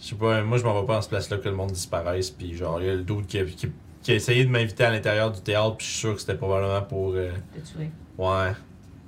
[0.00, 2.30] Je sais pas, moi, je m'en vais pas dans ce place-là que le monde disparaisse.
[2.30, 3.68] Puis, genre, il y a le doute qui a, qui,
[4.02, 5.76] qui a essayé de m'inviter à l'intérieur du théâtre.
[5.76, 7.12] Puis, je suis sûr que c'était probablement pour.
[7.14, 7.30] euh,
[7.64, 7.90] tuer.
[8.18, 8.52] ouais.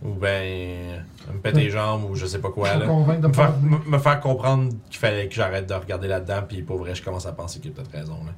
[0.04, 1.02] Ou ben.
[1.32, 2.86] me péter les jambes ou je sais pas quoi, là.
[2.86, 6.42] Me faire, me- me faire comprendre qu'il fallait que j'arrête de regarder là-dedans.
[6.46, 8.32] Puis, pour vrai, je commence à penser qu'il a peut-être raison, là.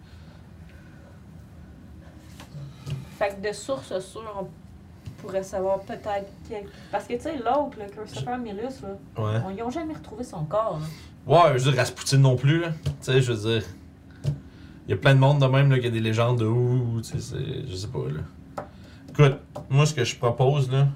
[3.18, 4.46] Fait que de source sûre, on
[5.22, 6.64] pourrait savoir peut-être quel...
[6.92, 9.40] Parce que, tu sais, l'autre, le Christopher Milus, là, Ouais.
[9.46, 10.78] on, ils ont jamais retrouvé son corps.
[10.80, 10.86] là.
[11.34, 12.68] Ouais, je veux dire, Rasputin non plus, là.
[12.84, 13.66] Tu sais, je veux dire.
[14.86, 17.00] Il y a plein de monde de même, là, qui a des légendes de où,
[17.02, 17.36] tu sais,
[17.68, 18.64] je sais pas, là.
[19.10, 19.38] Écoute,
[19.68, 20.86] moi, ce que je propose, là.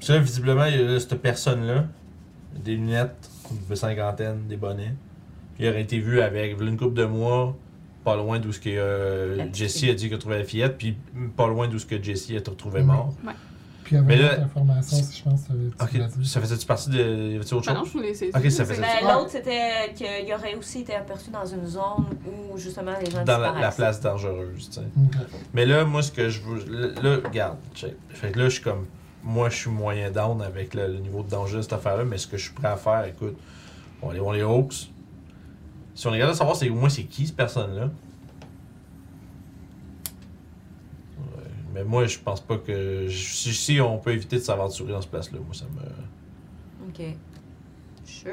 [0.00, 1.84] Que là, visiblement, il y a là, cette personne-là,
[2.64, 3.28] des lunettes,
[3.68, 4.94] de cinquantaine, des bonnets.
[5.54, 7.54] Puis il aurait été vu avec une couple de mois,
[8.04, 9.90] pas loin d'où ce que euh, fille.
[9.90, 10.96] a dit qu'il a trouvé la fillette, puis
[11.36, 13.14] pas loin d'où ce que Jessie a retrouvé mort.
[13.84, 16.28] Puis il y avait Mais une là- information, si je pense, tu Ok, l'as dit.
[16.28, 16.98] ça faisait-tu partie de.
[17.32, 18.00] Y avait-tu autre Ah non, chose?
[18.04, 19.12] je Ok, ça c'est- faisait- Ben, Ouais.
[19.12, 23.38] l'autre, c'était qu'il aurait aussi été aperçu dans une zone où, justement, les gens Dans
[23.38, 24.86] la, place dangereuse, tu sais.
[25.52, 26.64] Mais là, moi, ce que je veux.
[26.70, 27.94] Là, là, regarde, check.
[28.10, 28.86] Fait que là, je suis comme.
[29.22, 32.16] Moi, je suis moyen down avec le, le niveau de danger de cette affaire-là, mais
[32.18, 33.36] ce que je suis prêt à faire, écoute,
[34.00, 34.90] on va aller voir les Hawks.
[35.94, 37.90] Si on est capable de savoir c'est, au moins c'est qui cette personne-là.
[41.18, 43.08] Ouais, Mais moi, je pense pas que.
[43.08, 46.88] Si, si on peut éviter de s'aventurer dans ce place-là, moi, ça me.
[46.88, 47.14] Ok.
[48.04, 48.32] Sure.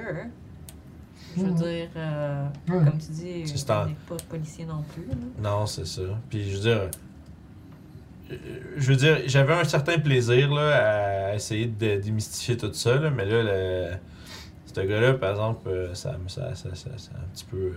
[1.36, 1.56] Je veux Mhm.
[1.58, 2.78] dire, euh, Ouais.
[2.86, 5.06] comme tu dis, on n'est pas policier non plus.
[5.08, 5.16] là.
[5.40, 6.02] Non, c'est ça.
[6.30, 6.90] Puis je veux dire.
[8.32, 8.36] Euh,
[8.78, 13.10] Je veux dire, j'avais un certain plaisir là, à essayer de démystifier tout ça, là,
[13.10, 13.92] mais là, le,
[14.66, 17.58] ce gars-là, par exemple, euh, ça, me- ça, ça, ça, ça un petit peu.
[17.58, 17.74] euh,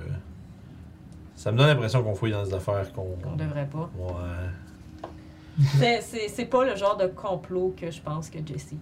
[1.37, 3.17] ça me donne l'impression qu'on fouille dans des affaires qu'on.
[3.23, 3.91] Qu'on devrait pas.
[3.99, 5.65] Ouais.
[5.79, 8.75] C'est- C'est c'est pas le genre de complot que je pense que Jesse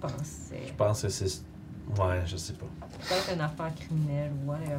[0.00, 0.62] pensait.
[0.68, 1.42] Je pense que c'est.
[1.98, 2.66] Ouais, je sais pas.
[3.08, 4.76] Peut-être une affaire criminelle ou whatever.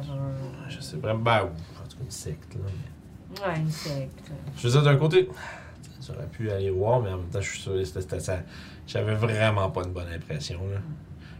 [0.68, 1.20] Je sais vraiment.
[1.20, 2.60] Ben, en tout cas, une secte, là.
[2.64, 4.30] mais- Ouais, une secte.
[4.56, 5.28] Je veux dire, d'un côté,
[6.06, 8.40] j'aurais pu aller voir, mais en même temps, je suis sûr que ça.
[8.86, 10.60] J'avais vraiment pas une bonne impression.
[10.70, 10.78] Là.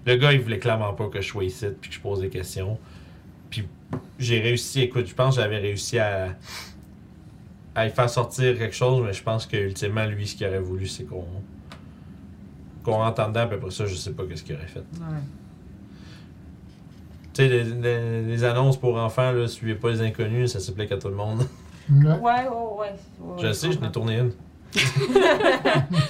[0.06, 2.28] Le gars, il voulait clairement pas que je sois ici puis que je pose des
[2.30, 2.78] questions.
[3.50, 3.66] Puis
[4.18, 6.34] j'ai réussi, écoute, je pense que j'avais réussi à,
[7.74, 10.58] à y faire sortir quelque chose, mais je pense que ultimement, lui, ce qu'il aurait
[10.60, 11.24] voulu, c'est qu'on
[12.82, 14.80] qu'on rentre en dedans, puis après ça, je sais pas qu'est-ce qu'il aurait fait.
[14.80, 15.06] Ouais.
[17.32, 20.86] Tu sais, les, les- les annonces pour enfants, là, suivez pas les inconnus, ça s'appelait
[20.86, 21.46] qu'à tout le monde.
[21.90, 22.18] Ouais.
[22.18, 22.94] Ouais, ouais,
[23.42, 24.32] je sais, je n'ai tourné une.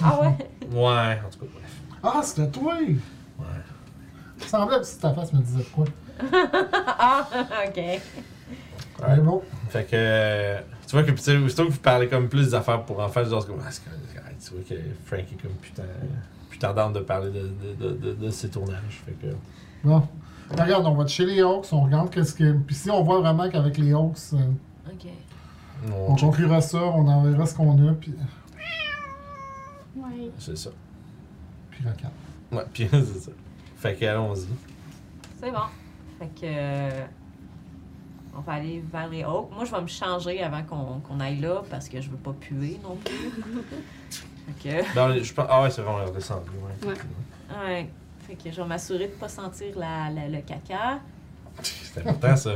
[0.03, 0.37] Ah ouais?
[0.73, 1.81] Ouais, en tout cas, bref.
[2.03, 2.75] Ah, c'était toi!
[2.75, 3.45] Ouais.
[4.39, 5.85] Il semblait que ta face me disait quoi.
[6.33, 7.27] Ah,
[7.67, 7.77] ok.
[7.77, 9.17] Ouais.
[9.21, 10.57] Bon, Fait que.
[10.87, 13.43] Tu vois que, tu sais, aussitôt que vous parlez comme plus d'affaires pour enfants, genre,
[13.43, 13.61] c'est comme.
[13.67, 13.71] Ah.
[14.41, 14.75] Tu vois que
[15.07, 15.83] Frank est comme putain.
[16.51, 19.03] Putain down de parler de, de, de, de, de ses tournages.
[19.05, 19.35] Fait que.
[19.83, 20.03] bon.
[20.57, 22.53] Regarde, on va chez les Hawks, on regarde qu'est-ce que.
[22.53, 24.39] Puis si on voit vraiment qu'avec les Hawks, euh,
[24.87, 25.09] Ok.
[25.93, 28.15] On on conclura ça, on enverra ce qu'on a, puis,
[29.97, 30.31] Ouais.
[30.39, 30.71] C'est ça.
[31.71, 32.13] puis regarde.
[32.53, 33.31] Ouais, puis c'est ça.
[33.77, 34.47] Fait que, allons-y.
[35.41, 35.59] C'est bon.
[36.19, 36.41] Fait que.
[36.45, 37.05] euh,
[38.37, 39.51] On va aller vers les Hawks.
[39.55, 42.33] Moi, je vais me changer avant qu'on qu'on aille là parce que je veux pas
[42.33, 43.31] puer non plus.
[44.61, 44.95] fait que.
[44.95, 45.47] Ben, je pense.
[45.49, 46.51] Ah ouais, c'est vraiment redescendu.
[46.83, 46.89] Ouais.
[46.89, 46.95] Ouais.
[47.65, 47.91] Ouais.
[48.27, 50.99] Fait que je vais m'assurer de pas sentir la, la- le caca.
[51.63, 52.51] C'est important, ça.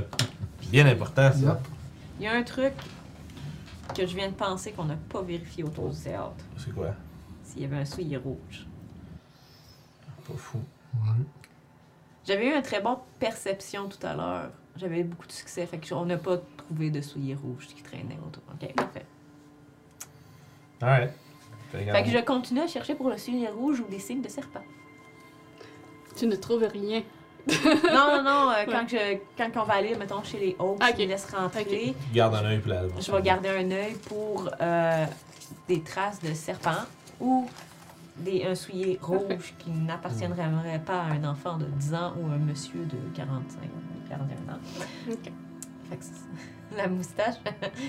[0.71, 1.39] Bien important, ça.
[1.39, 1.59] Yep.
[2.19, 2.73] Il y a un truc
[3.95, 6.45] que je viens de penser qu'on n'a pas vérifié autour du théâtre.
[6.57, 6.95] C'est quoi?
[7.43, 8.67] S'il y avait un soulier rouge.
[10.27, 10.59] Pas fou.
[10.95, 11.25] Ouais.
[12.25, 14.51] J'avais eu une très bonne perception tout à l'heure.
[14.77, 15.67] J'avais eu beaucoup de succès.
[15.67, 18.43] Fait qu'on n'a pas trouvé de soulier rouge qui traînait autour.
[18.53, 19.07] Ok, parfait.
[20.81, 21.13] Alright.
[21.73, 24.29] Fait, Fait que je continue à chercher pour le soulier rouge ou des signes de
[24.29, 24.63] serpent.
[26.17, 27.03] Tu ne trouves rien.
[27.95, 28.51] non, non, non.
[28.51, 29.21] euh, quand, Ouais.
[29.37, 31.95] je, quand on va aller, mettons, chez les Hawks, ils me laissent rentrer.
[32.13, 32.83] Garde un œil, là.
[33.01, 35.05] Je vais garder un œil pour euh,
[35.69, 36.85] des traces de serpent
[37.21, 37.49] ou
[38.19, 40.51] des, un soulier rouge qui n'appartiendrait
[40.85, 43.59] pas à un enfant de 10 ans ou un monsieur de 45,
[44.09, 44.59] 41 ans.
[45.11, 45.33] Ok.
[45.89, 47.37] Fait que c'est- la moustache,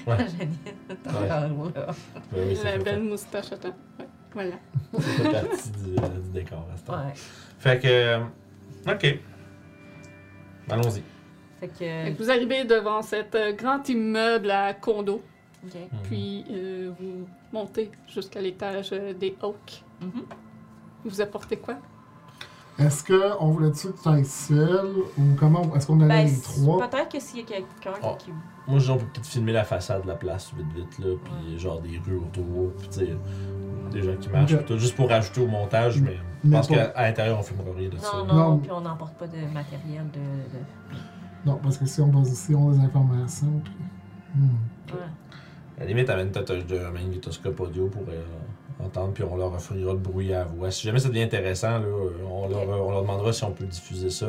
[0.08, 0.16] Ouais.
[1.06, 1.28] Ouais.
[1.28, 1.52] Ben
[2.34, 3.76] oui, La fait, belle moustache, attends.
[4.00, 4.08] Ouais.
[4.34, 4.56] Voilà.
[5.02, 6.94] fait partie du, euh, du décor à ce temps.
[6.94, 7.14] Ouais.
[7.60, 7.88] Fait que.
[7.88, 8.20] euh,
[8.88, 9.20] Ok.
[10.69, 11.03] Allons-y.
[11.59, 11.77] Fait que.
[11.77, 15.22] Fait que vous arrivez devant cet euh, grand immeuble à condo,
[15.65, 15.75] ok.
[15.75, 15.99] Mhm.
[16.03, 19.83] puis euh, vous montez jusqu'à l'étage euh, des Hawks.
[20.01, 20.23] Mhm.
[21.06, 21.75] Vous apportez quoi?
[22.80, 26.90] Est-ce qu'on voulait-tu que tu ailles seul ou comment Est-ce qu'on allait Ben, les trois?
[26.90, 28.16] peut-être que s'il y a quelqu'un Oh.
[28.17, 28.32] qui.
[28.67, 31.16] Moi, je dis, on peut peut-être filmer la façade de la place vite, vite, là,
[31.24, 33.17] puis genre des rues autour, puis tu sais,
[33.91, 34.58] des gens qui marchent, Ok.
[34.59, 37.43] puis tout, juste pour rajouter au montage, mais je Mais pense pas- qu'à l'intérieur, on
[37.43, 38.17] filmera rien de ça.
[38.27, 40.19] Non, non, puis on n'emporte pas de matériel de.
[40.19, 40.66] de-
[41.45, 43.61] Non, parce que si on, base- si on a des informations.
[43.64, 43.74] Puis...
[44.35, 44.93] Hmm.
[44.93, 44.99] Ouais.
[45.77, 48.24] À la limite, amène peut-être un, un magnétoscope audio pour euh,
[48.83, 50.72] entendre, puis on leur offrira de bruit à voix.
[50.72, 51.85] Si jamais ça devient intéressant, là,
[52.30, 54.27] on, leur, on leur demandera si on peut diffuser ça.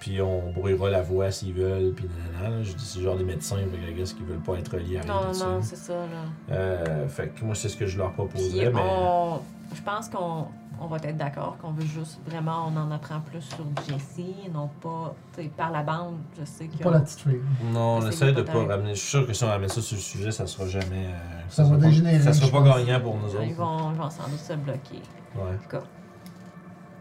[0.00, 2.56] Puis on brouillera la voix s'ils veulent, puis nanana.
[2.56, 2.62] là.
[2.62, 5.14] Je dis, c'est genre des médecins, I guess, qui veulent pas être liés à rien
[5.14, 6.54] Non, non, c'est ça, là.
[6.54, 8.80] Euh, fait que moi, c'est ce que je leur Puis proposerais, mais...
[8.82, 9.40] on...
[9.74, 10.46] je pense qu'on
[10.80, 14.68] on va être d'accord qu'on veut juste vraiment, on en apprend plus sur Jessie, non
[14.80, 15.14] pas,
[15.56, 16.82] par la bande, je sais que.
[16.82, 17.40] Pas la petite fille.
[17.72, 18.94] Non, on essaie de pas ramener.
[18.94, 21.06] Je suis sûr que si on ramène ça sur le sujet, ça sera jamais.
[21.06, 22.76] euh, Ça va sera pas- dégénérer, Ça sera pas pense.
[22.84, 23.54] gagnant pour nous Ils autres.
[23.56, 25.02] vont, ils vont sans doute se bloquer.
[25.36, 25.80] Ouais.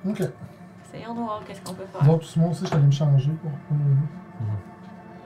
[0.10, 0.22] Ok.
[0.94, 2.04] Essayons de voir qu'est-ce qu'on peut faire.
[2.04, 3.52] Bon, tout moi aussi, je suis allé me changer pour.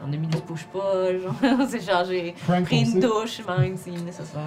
[0.04, 2.34] On a mis du push-pas, genre, on s'est changé.
[2.38, 4.42] Frank Pris une douche, même, si nécessaire.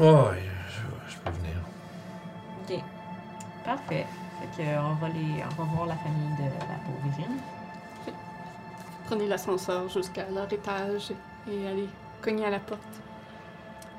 [0.00, 0.42] Oh, ouais,
[3.68, 4.06] Parfait.
[4.40, 7.40] Fait que, euh, on va les, on va voir la famille de la pauvre Virginie.
[9.04, 11.12] Prenez l'ascenseur jusqu'à leur étage
[11.50, 11.86] et allez
[12.22, 12.80] cogner à la porte.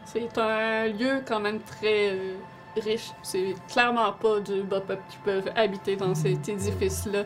[0.05, 2.33] C'est un lieu quand même très euh,
[2.77, 3.11] riche.
[3.21, 7.25] C'est clairement pas du bop-up qui peuvent habiter dans cet édifice-là.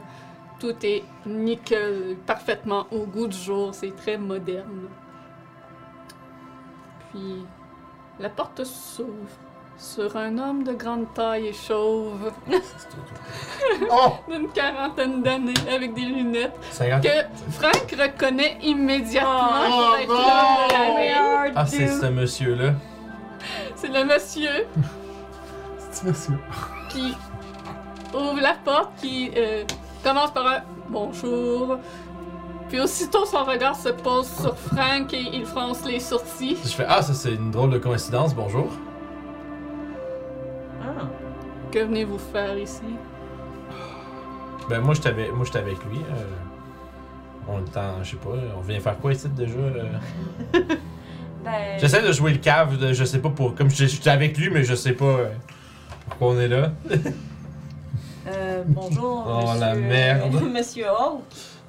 [0.59, 3.73] Tout est nickel, parfaitement au goût du jour.
[3.73, 4.89] C'est très moderne.
[7.09, 7.45] Puis
[8.19, 9.29] la porte s'ouvre
[9.77, 12.31] sur un homme de grande taille et chauve,
[13.91, 14.13] Oh!
[14.29, 16.53] d'une quarantaine d'années, avec des lunettes.
[16.71, 17.01] 50.
[17.03, 17.09] que
[17.51, 20.15] Frank reconnaît immédiatement Oh, pour être non!
[20.15, 21.53] l'homme de la veille.
[21.55, 22.73] Ah, c'est ce monsieur-là.
[23.75, 24.67] C'est le monsieur
[25.91, 26.39] C'est monsieur.
[26.89, 27.15] qui
[28.13, 29.63] ouvre la porte, qui euh,
[30.03, 31.77] commence par un bonjour.
[32.69, 36.57] Puis aussitôt son regard se pose sur Frank et il fronce les sourcils.
[36.63, 38.67] Je fais Ah, ça, c'est une drôle de coïncidence, bonjour.
[40.83, 41.05] Ah.
[41.71, 42.81] Que venez-vous faire ici?
[44.69, 45.97] Ben, moi, j'étais avec, moi, j'étais avec lui.
[45.99, 46.25] euh,
[47.47, 48.03] on est en.
[48.03, 49.83] Je sais pas, on vient faire quoi ici déjà euh?
[51.43, 51.77] Ben.
[51.77, 53.53] J'essaie de jouer le cave, de- je sais pas pour.
[53.55, 55.27] Comme je- j'étais avec lui, mais je sais pas euh,
[56.09, 56.71] pourquoi on est là.
[58.25, 59.25] Euh, bonjour.
[59.27, 60.41] Oh, monsieur, la merde.
[60.53, 61.23] Monsieur Hawk.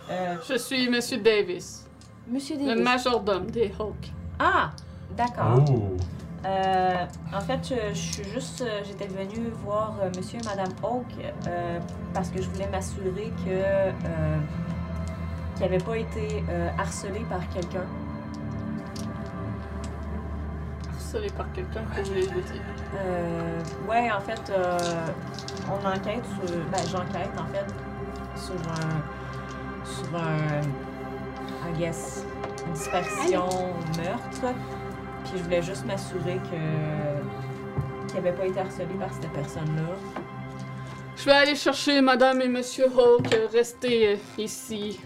[0.09, 1.85] Euh, Je suis Monsieur Davis,
[2.31, 2.85] monsieur le Davis.
[2.85, 4.13] majordome des Hawks.
[4.39, 4.71] Ah,
[5.17, 5.65] d'accord.
[5.69, 5.97] Oh.
[6.45, 8.61] Euh, en fait, je, je suis juste.
[8.61, 11.07] euh, J'étais venue voir euh, monsieur et madame Hawk
[11.47, 11.79] euh,
[12.13, 13.51] parce que je voulais m'assurer que.
[13.51, 13.91] Euh,
[15.57, 16.43] qu'ils n'avaient pas été
[16.77, 17.85] harcelés par quelqu'un.
[20.93, 22.61] Harcelé par quelqu'un, que voulez-vous dire?
[22.97, 25.07] Euh, ouais, en fait, euh,
[25.71, 26.57] on enquête sur.
[26.73, 27.67] Ben, j'enquête, en fait,
[28.37, 29.85] sur un.
[29.85, 30.61] Sur un.
[31.71, 32.25] I guess.
[32.67, 33.47] Une disparition,
[33.97, 34.55] meurtre.
[35.25, 38.07] Puis je voulais juste m'assurer que.
[38.07, 39.97] qu'il n'avait pas été harcelé par cette personne-là.
[41.17, 43.35] Je vais aller chercher Madame et Monsieur Hawk.
[43.53, 45.01] Restez ici.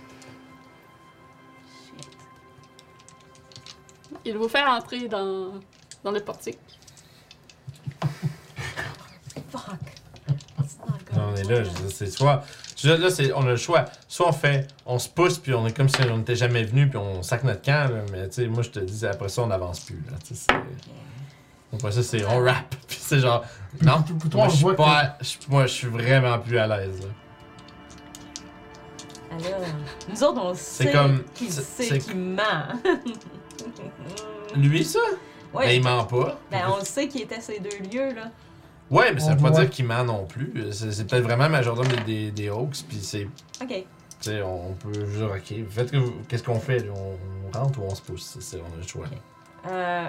[1.87, 2.09] Shit.
[4.25, 5.53] Il vous fait entrer dans,
[6.03, 6.59] dans le portique.
[9.51, 9.79] Fuck.
[11.15, 12.45] Non, on est là, je c'est soit.
[12.85, 13.85] Là, c'est, on a le choix.
[14.07, 16.89] Soit on fait, on se pousse, puis on est comme si on n'était jamais venu,
[16.89, 19.43] puis on sac notre camp, là, mais tu sais, moi je te dis, après ça,
[19.43, 20.03] on n'avance plus.
[20.11, 20.17] Là,
[21.73, 23.45] Après ça, c'est on rap, puis c'est genre.
[23.83, 24.03] Non,
[24.35, 25.19] moi on je suis pas.
[25.21, 27.01] je- Moi je suis vraiment plus à l'aise.
[27.01, 27.09] là.
[29.31, 29.61] Alors,
[30.09, 32.43] nous autres, on sait comme- qu'il c'est- sait c'est- qu'il ment.
[34.57, 34.99] Lui, ça?
[35.53, 36.39] ouais, Ben, il ment pas.
[36.51, 38.31] ben, on le sait qu'il était ces deux lieux, là.
[38.91, 40.52] Ouais, mais ça veut pas dire qu'il ment non plus.
[40.73, 43.25] C'est, c'est peut-être vraiment majordome des, des, des Hawks, puis c'est.
[43.62, 43.68] OK.
[43.68, 43.84] Tu
[44.20, 46.89] sais, on peut dire, ok, faites que vous- qu'est-ce qu'on fait?
[46.91, 47.17] On,
[47.55, 48.25] on rentre ou on se pousse?
[48.34, 49.07] C'est, c'est- on a le choix.
[49.68, 50.08] Euh,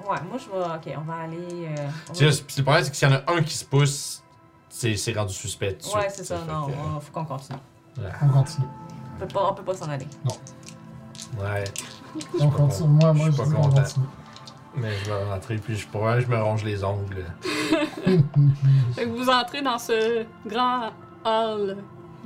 [0.00, 0.92] ouais, moi, je vais...
[0.92, 1.68] OK, on va aller...
[1.68, 3.64] euh, on Tu va- le problème, c'est que s'il y en a un qui se
[3.64, 4.22] pousse,
[4.68, 5.78] c'est, c'est rendu suspect.
[5.94, 7.58] Ouais, suite, c'est ça, non, fait que, on- faut qu'on continue.
[8.22, 8.66] On continue.
[9.14, 10.08] On peut pas, on peut pas s'en aller.
[11.38, 11.64] Ouais,
[12.40, 12.88] On pas continue.
[12.88, 13.82] Moi, je moi, suis je pas dis on content.
[14.76, 17.24] Mais je vais rentrer, puis je, probablement, je me ronge les ongles.
[18.94, 20.90] Fait que vous entrez dans ce grand
[21.24, 21.76] hall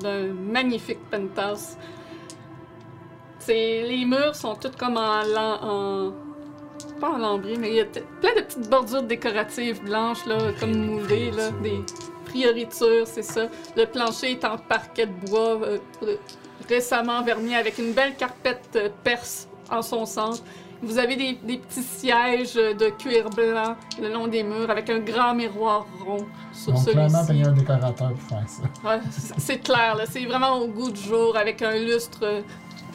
[0.00, 1.76] d'un magnifique penthouse.
[3.38, 6.12] C'est, les murs sont tous comme en, en
[7.00, 10.72] pas en lambris, mais il y a plein de petites bordures décoratives blanches là, comme
[10.72, 11.82] moulées là, des
[12.26, 13.48] prioritures, c'est ça.
[13.76, 16.16] Le plancher est en parquet de bois euh, euh,
[16.68, 20.42] récemment verni avec une belle carpette euh, perse en son centre.
[20.82, 24.98] Vous avez des, des petits sièges de cuir blanc le long des murs avec un
[25.00, 27.48] grand miroir rond sur Donc, clairement, payer celui-ci.
[27.48, 28.62] un décorateur pour faire ça.
[28.88, 29.00] Ouais,
[29.38, 30.04] c'est clair, là.
[30.08, 32.42] C'est vraiment au goût du jour avec un lustre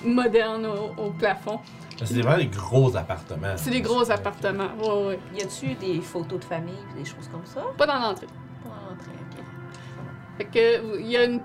[0.03, 1.59] moderne au, au plafond.
[2.03, 3.53] C'est vraiment des gros appartements.
[3.55, 4.67] C'est des gros appartements.
[4.81, 5.19] Ouais, ouais.
[5.37, 7.61] Y a-tu des photos de famille et des choses comme ça?
[7.77, 8.27] Pas dans l'entrée.
[8.63, 9.43] Pour entrer, ok.
[10.37, 11.39] Fait que il y a une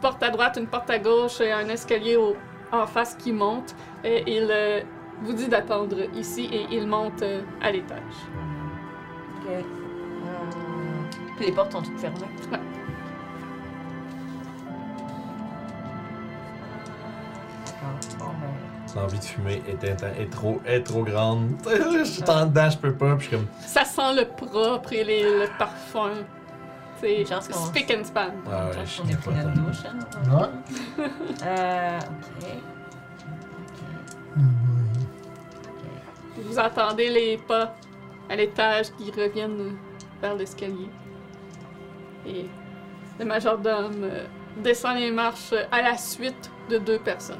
[0.00, 2.36] porte à droite, une porte à gauche et un escalier au-
[2.70, 3.74] en face qui monte.
[4.04, 4.80] Et euh,
[5.22, 7.98] vous dit d'attendre ici et il monte euh, à l'étage.
[9.36, 9.50] Ok.
[9.50, 9.60] Euh,
[11.36, 12.18] Puis les portes sont toutes fermées.
[12.52, 12.58] Ouais.
[17.66, 17.94] D'accord.
[18.18, 19.00] Bon, ben.
[19.00, 21.50] L'envie de fumer est, est, est trop, est trop grande.
[21.66, 23.16] je suis en dedans, je peux pas.
[23.16, 23.46] Puis je suis comme.
[23.60, 26.10] Ça sent le propre et les- le parfum.
[27.00, 28.30] C'est spick and span.
[28.50, 29.52] Ah ouais, je notre hein.
[29.54, 30.32] douche, hein?
[30.36, 31.04] Ouais.
[31.46, 32.46] Euh, ok.
[34.36, 34.42] Ah, ouais.
[36.58, 37.76] Vous entendez les pas
[38.28, 39.76] à l'étage qui reviennent
[40.20, 40.88] vers l'escalier.
[42.26, 42.46] Et
[43.20, 44.24] le majordome euh,
[44.56, 47.38] descend les marches à la suite de deux personnes.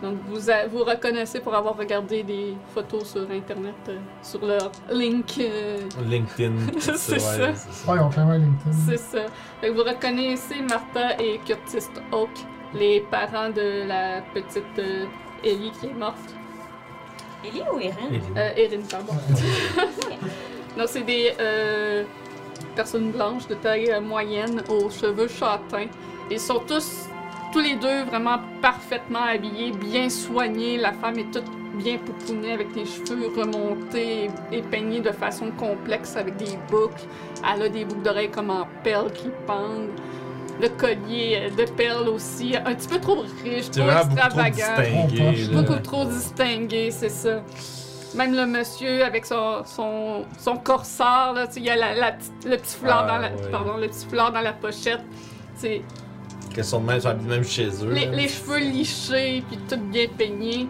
[0.00, 4.70] Donc vous a- vous reconnaissez pour avoir regardé des photos sur internet euh, sur leur
[4.92, 5.38] link.
[5.40, 6.52] euh, LinkedIn.
[6.78, 7.18] C'est ça.
[7.18, 7.92] c'est ça.
[7.92, 8.72] Ouais, clairement un LinkedIn.
[8.86, 9.22] c'est ça.
[9.60, 12.30] Fait que vous reconnaissez Martha et Curtis Oak,
[12.74, 15.06] les parents de la petite euh,
[15.42, 16.36] Ellie qui est morte.
[17.44, 18.12] Ellie ou Erin?
[18.12, 19.12] Et- Euh, Erin, pardon.
[20.76, 22.04] Donc, c'est des euh,
[22.76, 25.86] personnes blanches de taille euh, moyenne aux cheveux châtains.
[26.30, 27.06] Ils sont tous,
[27.52, 30.78] tous les deux, vraiment parfaitement habillés, bien soignés.
[30.78, 35.50] La femme est toute bien poupounée avec les cheveux remontés et, et peignés de façon
[35.52, 37.02] complexe avec des boucles.
[37.54, 39.88] Elle a des boucles d'oreilles comme en perles qui pendent.
[40.62, 45.06] Le collier de perles aussi, un petit peu trop riche, trop vraiment beaucoup trop extravagant.
[45.08, 45.16] distingué.
[45.48, 45.60] Trop là.
[45.62, 47.42] Beaucoup trop distingué, c'est ça.
[48.14, 51.94] Même le monsieur avec son, son, son corsard, là, tu sais, il y a la,
[51.94, 53.50] la petite- le petit foulard Ah, dans la, ouais.
[53.50, 55.00] pardon, le petit foulard dans la pochette.
[55.56, 55.82] C'est
[56.54, 57.90] Qu'elles sont même, même chez eux.
[57.90, 60.68] les, cheveux lichés puis tout bien peignés,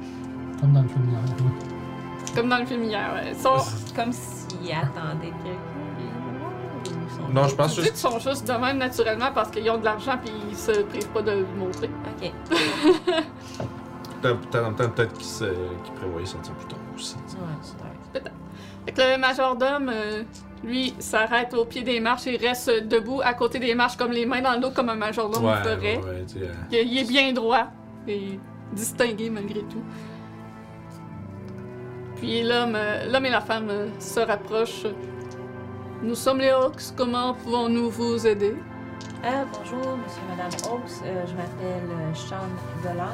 [0.61, 2.35] Comme dans le film hier.
[2.37, 3.11] comme dans le film hier.
[3.15, 3.35] ouais.
[3.35, 3.57] Sont,
[3.97, 5.59] Comme s'ils attendaient quelqu'un.
[7.33, 7.97] Non, je pense juste.
[7.97, 11.23] sont juste de même naturellement parce qu'ils ont de l'argent puis ils se privent pas
[11.23, 11.89] de le montrer.
[12.21, 12.33] Ok.
[14.23, 17.17] Peut-être peut peut-être qu'ils prévoyaient sortir plus tard aussi.
[17.17, 18.33] Ouais, super.
[18.85, 20.23] Fait que le majordome, euh,
[20.65, 24.27] lui, s'arrête au pied des marches et reste debout à côté des marches comme les
[24.27, 25.97] mains dans le dos comme un majordome le ferait.
[25.97, 27.67] ouais, euh, Il est bien droit
[28.07, 28.39] et
[28.73, 29.83] distingué malgré tout.
[32.17, 34.87] Puis l'homme, euh, l'homme et la femme se rapprochent.
[36.03, 38.57] Nous sommes les Hawks, comment pouvons-nous vous aider?
[39.25, 40.91] Euh, bonjour, monsieur et madame Hawks.
[41.05, 42.49] Euh, je m'appelle euh, Sean
[42.83, 43.05] Dolan.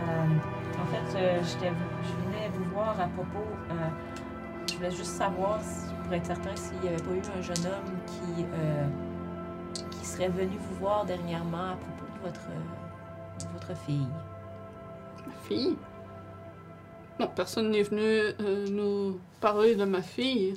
[0.00, 3.46] Euh, en fait, je venais vous voir à propos.
[4.68, 5.60] je voulais juste savoir,
[6.02, 8.44] pour être certain, s'il n'y avait pas eu un jeune homme qui,
[9.96, 12.48] qui serait venu vous voir dernièrement à propos de votre,
[13.38, 14.08] de votre fille.
[15.24, 15.76] Ma fille?
[17.20, 20.54] Non, personne n'est venu nous parler de ma fille.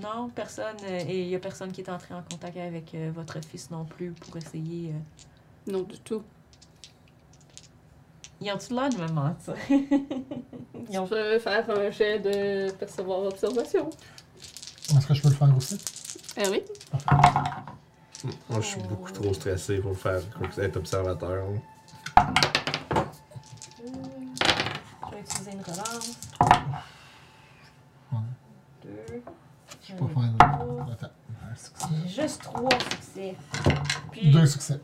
[0.00, 0.76] Non, personne.
[0.84, 3.70] euh, et il n'y a personne qui est entré en contact avec euh, votre fils
[3.70, 4.90] non plus pour essayer.
[4.90, 6.22] euh, Non, du tout.
[8.40, 9.54] Ils ont-tu l'air de me mentir?
[10.90, 13.88] Ils ont Je vais faire un jet de percevoir observation.
[14.96, 15.78] Est-ce que je peux le faire aussi?
[16.36, 16.62] Eh oui.
[18.48, 20.22] Moi, je suis beaucoup trop stressé pour faire
[20.58, 21.44] être observateur.
[23.76, 26.18] Je vais utiliser une relance.
[29.72, 29.86] Ouais.
[29.88, 30.92] Je peux faire.
[30.92, 31.06] Attends.
[31.50, 31.86] Un succès.
[32.06, 33.34] J'ai juste trois succès.
[34.10, 34.80] Puis, Deux succès.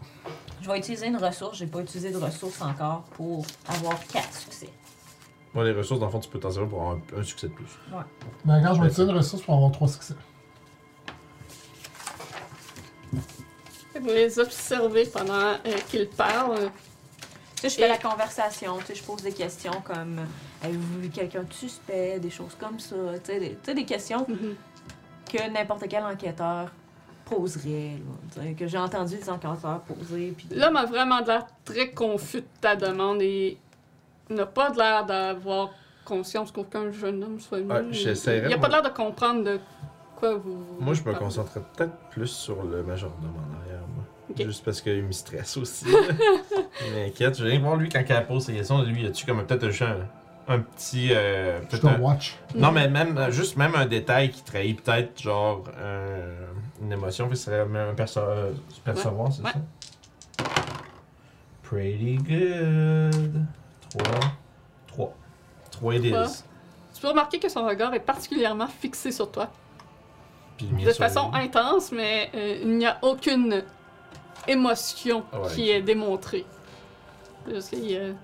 [0.61, 1.57] je vais utiliser une ressource.
[1.59, 4.69] J'ai pas utilisé de ressource encore pour avoir quatre succès.
[5.55, 7.49] Moi, les ressources, dans le fond, tu peux t'en servir pour avoir un, un succès
[7.49, 7.71] de plus.
[8.45, 10.15] Ben, quand je vais Ouais, utiliser une ressource pour avoir trois succès.
[14.01, 15.57] Vous les observez pendant euh,
[15.89, 16.71] qu'ils parlent.
[17.57, 18.79] Tu sais, je fais Et- la conversation.
[18.79, 20.21] Tu sais, je pose des questions comme
[20.63, 22.95] Avez-vous vu quelqu'un de suspect Des choses comme ça.
[23.25, 24.55] Tu sais, des, tu sais, des questions Mhm.
[25.29, 26.71] Que n'importe quel enquêteur
[27.25, 27.99] poserait.
[28.37, 28.43] là.
[28.57, 30.35] Que j'ai entendu des enquêteurs poser.
[30.37, 30.49] Puis...
[30.55, 33.59] L'homme a vraiment l'air très confus de ta demande et
[34.31, 35.71] n'a pas de l'air d'avoir
[36.05, 37.71] conscience qu'aucun jeune homme soit venu.
[37.71, 39.61] Ouais, j'essaierais, Il n'a pas l'air de comprendre de
[40.17, 40.65] quoi vous.
[40.81, 44.05] Moi, je me concentrerais peut-être plus sur le majordome en arrière, moi.
[44.37, 45.87] Juste parce qu'il me stresse aussi.
[46.87, 47.39] il m'inquiète.
[47.39, 48.83] Je viens voir lui quand il pose ses questions.
[48.83, 50.07] Lui, y a-tu comme peut-être un,
[50.49, 51.09] un petit.
[51.13, 52.37] euh, peut-être un- watch.
[52.55, 56.47] Non, mais même, euh, juste même un détail qui trahit peut-être, genre, euh,
[56.83, 58.53] une émotion, puis ce serait même un perce- euh,
[58.85, 59.51] percevoir, c'est Ouais.
[59.53, 60.45] ça?
[61.63, 63.45] Pretty good.
[63.91, 64.21] 3.
[64.87, 65.15] 3.
[65.71, 66.25] 3 it Trois.
[66.27, 66.43] is.
[66.95, 69.49] Tu peux remarquer que son regard est particulièrement fixé sur toi.
[70.57, 71.43] Puis De façon lui.
[71.45, 73.63] intense, mais euh, il n'y a aucune
[74.49, 75.49] émotion Ah ouais.
[75.55, 76.45] qui est démontrée.
[77.49, 78.17] Parce qu'il,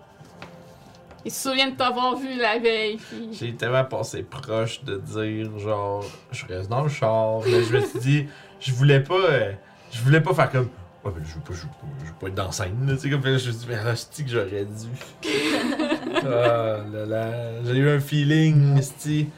[1.25, 3.29] il se souvient de t'avoir vu la veille, puis...
[3.33, 7.41] J'ai tellement passé proche de dire, genre, je reste dans le char.
[7.47, 8.27] Mais je me suis dit,
[8.61, 9.15] je voulais pas.
[9.15, 9.53] euh,
[9.91, 10.69] je voulais pas faire comme.
[11.05, 12.87] Ouais, mais je veux pas, je veux pas, je veux pas être dans la scène,
[12.87, 14.89] là, tu sais, comme, là, je me suis dit, mais hostie que j'aurais dû.
[16.17, 19.29] ah là là, j'ai eu un feeling, hostie.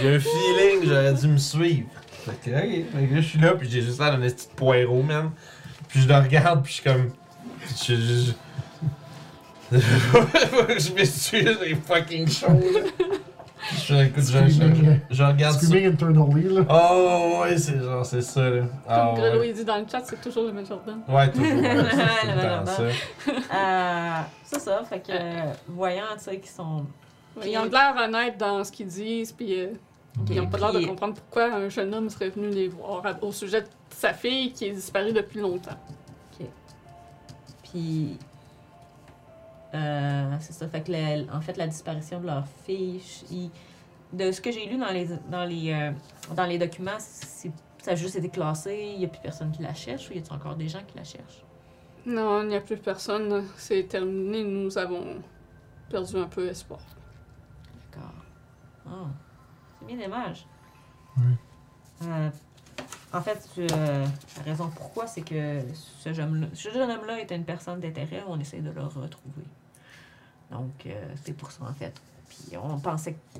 [0.00, 1.88] J'ai eu un feeling que j'aurais dû me suivre.
[2.10, 4.48] Fait que, ok, fait que là, je suis là, puis j'ai juste l'air d'un esti
[4.48, 5.30] de poireau, man.
[5.88, 7.10] Puis je le regarde, puis je suis comme.
[7.84, 7.94] Je.
[7.94, 8.32] je, je...
[9.72, 12.80] je me suis j'ai fucking chaud, là.
[13.86, 15.66] Je, écoute, je, je, je, je regarde ça.
[15.66, 16.62] Screaming internally, là.
[16.68, 18.62] Oh, ouais, c'est genre, c'est ça, là.
[18.88, 19.48] Ah, Comme Grelo ouais.
[19.50, 21.00] il dit dans le chat, c'est toujours le même Jordan.
[21.08, 21.46] Ouais, toujours.
[21.62, 22.66] ouais, c'est tout Le temps Jordan.
[22.66, 22.82] ça.
[23.56, 26.84] Euh, c'est ça, fait que euh, voyant, tu sais, qu'ils sont.
[27.46, 29.68] Ils ont de l'air honnêtes dans ce qu'ils disent, puis euh,
[30.28, 33.30] ils n'ont pas l'air de comprendre pourquoi un jeune homme serait venu les voir au
[33.32, 35.78] sujet de sa fille qui est disparue depuis longtemps.
[37.70, 38.18] Puis.
[39.74, 43.00] Euh, c'est ça, fait que la- en fait, la disparition de leur fille,
[44.12, 45.92] de ce que j'ai lu dans les, dans les, euh,
[46.36, 49.74] dans les documents, ça a juste été classé, il n'y a plus personne qui la
[49.74, 51.42] cherche ou y a encore des gens qui la cherchent?
[52.04, 53.46] Non, il n'y a plus personne.
[53.56, 54.42] C'est terminé.
[54.42, 55.22] Nous avons
[55.88, 56.80] perdu un peu espoir.
[57.92, 58.12] D'accord.
[58.86, 59.06] Ah,
[59.78, 60.46] c'est bien dommage.
[61.16, 61.34] Oui.
[62.04, 62.30] Euh,
[63.12, 67.78] en fait, la raison pourquoi, c'est que ce jeune, ce jeune homme-là était une personne
[67.78, 69.44] d'intérêt, on essaie de le retrouver.
[70.52, 71.92] Donc, euh, c'est pour ça, en fait.
[72.28, 73.38] Puis on pensait que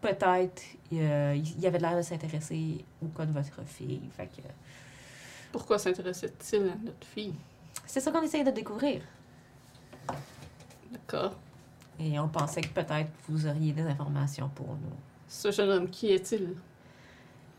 [0.00, 4.00] peut-être euh, il y avait l'air de s'intéresser au cas de votre fille.
[4.16, 4.42] Fait que
[5.52, 7.34] Pourquoi s'intéressait-il à notre fille?
[7.86, 9.02] c'est ça qu'on essaye de découvrir.
[10.92, 11.34] D'accord.
[11.98, 14.96] Et on pensait que peut-être vous auriez des informations pour nous.
[15.28, 16.54] Ce jeune homme, qui est-il?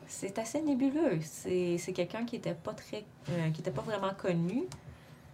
[0.08, 1.20] C'est assez nébuleux.
[1.22, 4.64] C'est quelqu'un qui était pas très, euh, qui était pas vraiment connu,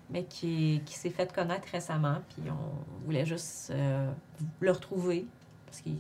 [0.10, 2.18] mais qui, qui s'est fait connaître récemment.
[2.30, 4.10] Puis on voulait juste euh,
[4.60, 5.26] le retrouver
[5.66, 5.98] parce qu'il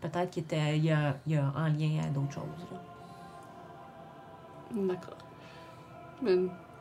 [0.00, 2.78] peut-être qu'il était, il y a, il y a en lien à d'autres choses.
[4.74, 5.16] D'accord.
[6.22, 6.36] Mais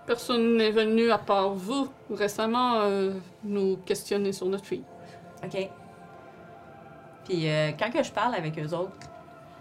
[0.05, 3.13] personne n'est venu, à part vous, récemment, euh,
[3.43, 4.83] nous questionner sur notre fille.
[5.43, 5.69] Ok.
[7.25, 8.95] Puis euh, quand que je parle avec eux autres,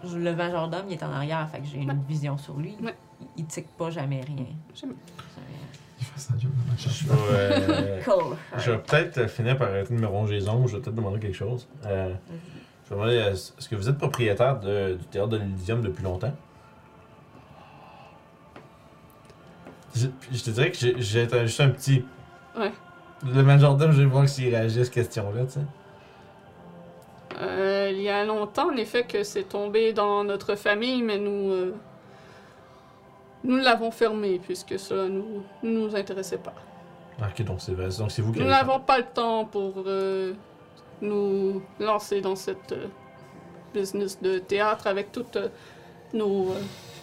[0.03, 1.97] le majordome il est en arrière, fait que j'ai une Ouais.
[2.07, 2.75] vision sur lui.
[2.81, 2.95] Ouais.
[3.19, 4.45] Il, il tique pas jamais rien.
[4.73, 4.95] Jamais.
[6.29, 8.35] Dans euh, Cool.
[8.57, 10.67] je vais peut-être finir par arrêter de me ronger les ongles.
[10.67, 11.67] Je vais peut-être demander quelque chose.
[11.85, 12.13] Euh,
[12.85, 16.03] je vais demander euh, est-ce que vous êtes propriétaire de- du théâtre de l'Elysium depuis
[16.03, 16.33] longtemps?
[19.93, 20.07] Je,
[20.43, 22.05] te dirais que j'ai- juste un petit.
[22.57, 22.71] Ouais.
[23.25, 25.59] Le majordome, je vais voir s'il réagit à cette question-là, tu sais.
[27.41, 31.73] Euh, il y a longtemps, en effet, que c'est tombé dans notre famille, mais nous.
[33.43, 36.53] Nous l'avons fermé, puisque cela nous, nous intéressait pas.
[37.19, 40.33] Ok, donc c'est donc c'est vous qui Nous n'avons pas le temps pour euh,
[41.01, 42.87] nous lancer dans cette euh,
[43.73, 45.49] business de théâtre avec tous euh,
[46.13, 46.53] nos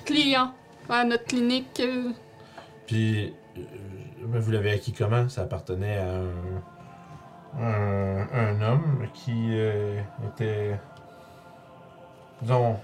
[0.05, 0.53] clients
[0.89, 1.83] à notre clinique.
[2.87, 3.35] Puis,
[4.23, 5.29] vous l'avez acquis comment?
[5.29, 6.15] Ça appartenait à
[7.61, 9.53] un, un, un homme qui
[10.27, 10.79] était.
[12.41, 12.77] Disons,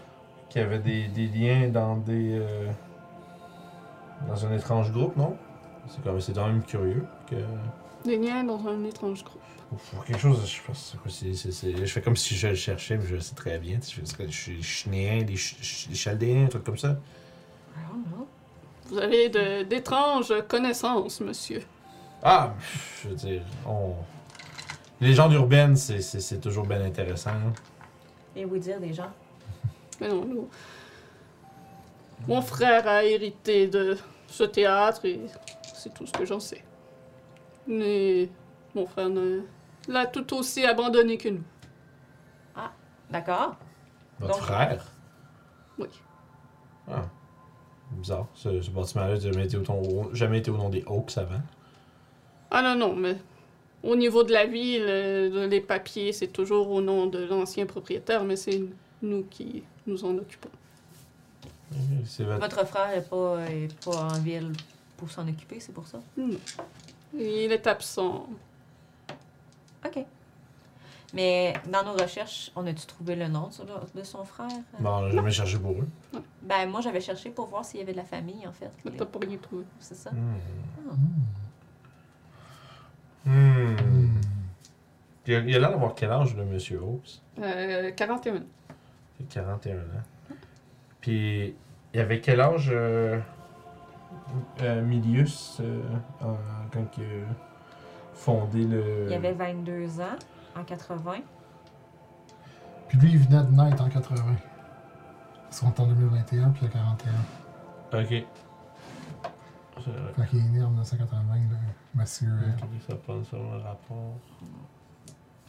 [0.51, 2.41] qui avait des, des liens dans des.
[4.29, 5.37] Dans un étrange groupe, non?
[5.89, 7.37] C'est comme c'est quand même curieux que.
[8.05, 9.41] des liens dans un étrange groupe.
[9.93, 12.49] Pour quelque chose, je pense c'est quoi, c'est- c'est- c'est- je fais comme si je
[12.49, 13.79] le cherchais, mais je le sais très bien.
[13.83, 14.63] Je fais, suis
[15.25, 16.97] des, ch- ch- des chaldéens, un truc comme ça.
[18.89, 21.63] Vous avez de- d'étranges connaissances, monsieur.
[22.23, 23.95] Ah, pff, je veux dire, on...
[25.01, 27.31] les légendes urbaines, c'est- c'est c'est toujours bien intéressant.
[27.31, 27.53] hein.
[28.37, 29.11] Et vous dire des gens.
[30.01, 30.49] Mais non, nous.
[32.29, 33.99] Mon frère a hérité de
[34.35, 35.21] ce théâtre et
[35.75, 36.65] c'est tout ce que j'en sais.
[37.67, 38.29] Mais
[38.75, 39.09] mon frère
[39.89, 41.43] l'a tout aussi abandonné que nous.
[43.11, 43.57] D'accord.
[44.19, 44.85] Votre Donc- frère?
[45.79, 45.87] Oui.
[46.91, 47.05] Ah.
[47.93, 48.27] Bizarre.
[48.35, 51.41] Ce, ce bâtiment-là n'a jamais, été au ton- jamais été au nom des Hawks avant.
[52.51, 53.17] Ah non, non, mais
[53.85, 58.25] au niveau de la ville, euh, les papiers, c'est toujours au nom de l'ancien propriétaire,
[58.25, 58.63] mais c'est
[59.03, 60.49] nous qui nous en occupons.
[62.05, 62.41] C'est votre...
[62.41, 64.53] Votre frère est pas, est pas en ville
[64.97, 66.01] pour s'en occuper, c'est pour ça?
[66.17, 66.37] Non.
[67.15, 68.27] Il est absent.
[69.87, 70.05] OK.
[71.15, 73.49] Mais dans nos recherches, on a-tu trouvé le nom
[73.95, 74.49] de, son frère?
[74.81, 75.89] Bon, on n'a jamais cherché pour eux.
[76.43, 78.71] Ben, moi, j'avais cherché pour voir s'il y avait de la famille, en fait.
[78.85, 79.65] Mais t'as pas rien trouvé.
[79.79, 80.11] C'est ça?
[80.11, 80.41] Hmm.
[83.27, 83.31] Ah.
[83.31, 84.21] Hmm.
[85.27, 86.81] Il a l'air d'avoir quel âge, le monsieur?
[87.39, 88.35] Euh, 41.
[89.21, 89.81] Il a 41 ans.
[91.01, 91.55] Puis,
[91.95, 93.19] il avait quel âge, euh,
[94.63, 95.81] euh, Milius, euh,
[96.21, 96.37] en-
[96.73, 99.07] quand il a fondé le.
[99.09, 100.17] Il avait 22 ans
[100.57, 101.19] en 80.
[102.89, 104.23] Puis lui, il venait de naître en 80.
[105.51, 108.01] Ils sont en 2021, puis il a 41.
[108.01, 108.25] Ok.
[109.85, 110.13] C'est vrai.
[110.17, 111.57] Fait qu'il est né en 1980, là,
[111.95, 112.29] monsieur.
[112.29, 114.15] euh, Ok, ça prend sur le rapport.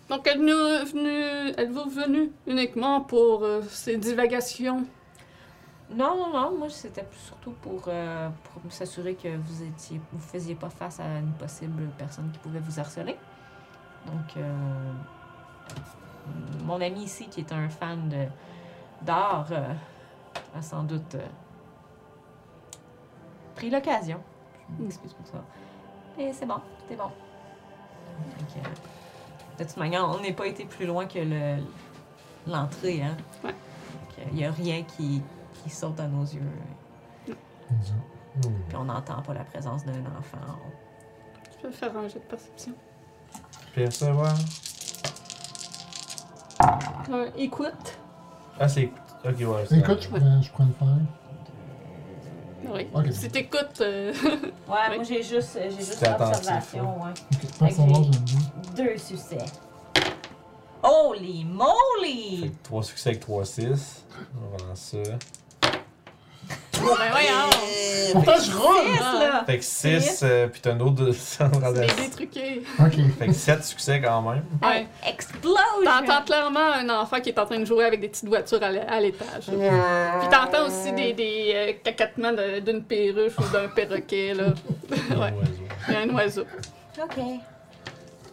[0.09, 4.85] Donc, êtes-vous venu, êtes-vous venu uniquement pour euh, ces divagations?
[5.93, 6.57] Non, non, non.
[6.57, 10.99] Moi, c'était plus surtout pour, euh, pour s'assurer que vous étiez, vous faisiez pas face
[10.99, 13.17] à une possible personne qui pouvait vous harceler.
[14.07, 14.53] Donc, euh,
[16.63, 18.25] mon ami ici, qui est un fan de
[19.03, 19.73] d'art, euh,
[20.57, 21.25] a sans doute euh,
[23.55, 24.19] pris l'occasion.
[24.77, 25.43] Je m'excuse pour ça.
[26.17, 27.03] Et c'est bon, c'est bon.
[27.03, 31.63] Donc, euh, de toute manière, on n'est pas été plus loin que le-
[32.47, 33.15] l'entrée, hein.
[33.43, 33.53] Ouais.
[34.31, 35.21] Il n'y a rien qui,
[35.65, 36.41] qui saute à nos yeux.
[37.25, 37.35] Dieu.
[38.69, 40.37] Puis on n'entend pas la présence d'un enfant.
[40.47, 40.73] en haut.
[41.61, 42.73] Je vais faire un jet de perception.
[43.73, 44.35] Percevoir.
[47.09, 47.97] Euh, écoute.
[48.59, 48.91] Ah, c'est.
[49.25, 49.65] Ok, ouais.
[49.67, 50.97] c'est- Écoute, je pourrais, je pourrais le faire.
[52.73, 52.87] Oui.
[52.93, 53.11] Ok.
[53.13, 54.95] Si t'écoutes, euh, Ouais, Oui.
[54.95, 57.13] moi j'ai juste, j'ai juste l'observation, ouais.
[58.75, 59.37] Deux succès.
[60.83, 62.51] Holy Fait moly!
[62.51, 64.05] que 3 succès avec 3 6.
[64.35, 64.97] On va dans ça.
[66.97, 68.13] Ben voyons!
[68.13, 69.19] Pourtant, je roule!
[69.19, 69.43] Là!
[69.45, 71.95] Fait que 6, euh, pis t'as un autre de Sandra C'est Dess.
[71.95, 72.63] des truqués.
[72.79, 72.93] Ok.
[73.19, 74.43] Fait que 7 succès quand même.
[74.63, 74.87] Ouais.
[75.07, 75.59] Explosion!
[75.83, 78.71] T'entends clairement un enfant qui est en train de jouer avec des petites voitures à
[78.71, 79.45] l'é- à l'étage.
[79.47, 84.45] Puis t'entends aussi des, des euh, cacatements de- d'une perruche ou d'un perroquet, là.
[85.11, 85.33] Un ouais.
[85.33, 85.63] oiseau.
[85.87, 86.43] Il y a un oiseau.
[87.01, 87.17] Ok.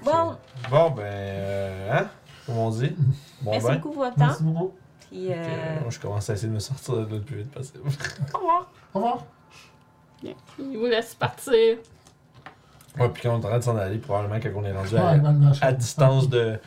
[0.05, 0.37] Bon,
[0.71, 1.03] Bon, ben.
[1.05, 2.07] Euh, hein?
[2.47, 2.95] Comme on dit.
[3.41, 3.75] Bon, merci ben.
[3.77, 4.27] beaucoup pour votre temps.
[4.27, 4.75] Merci beaucoup.
[5.13, 7.51] Puis, euh, moi, je commence à essayer de me sortir de là le plus vite
[7.51, 7.81] possible.
[8.35, 8.71] au revoir.
[8.95, 9.25] Au revoir.
[10.23, 10.35] Bien.
[10.59, 11.77] Il vous laisse partir.
[12.99, 14.97] Ouais, puis quand on est en train de s'en aller, probablement quand on est rendu
[14.97, 16.59] à, à distance de.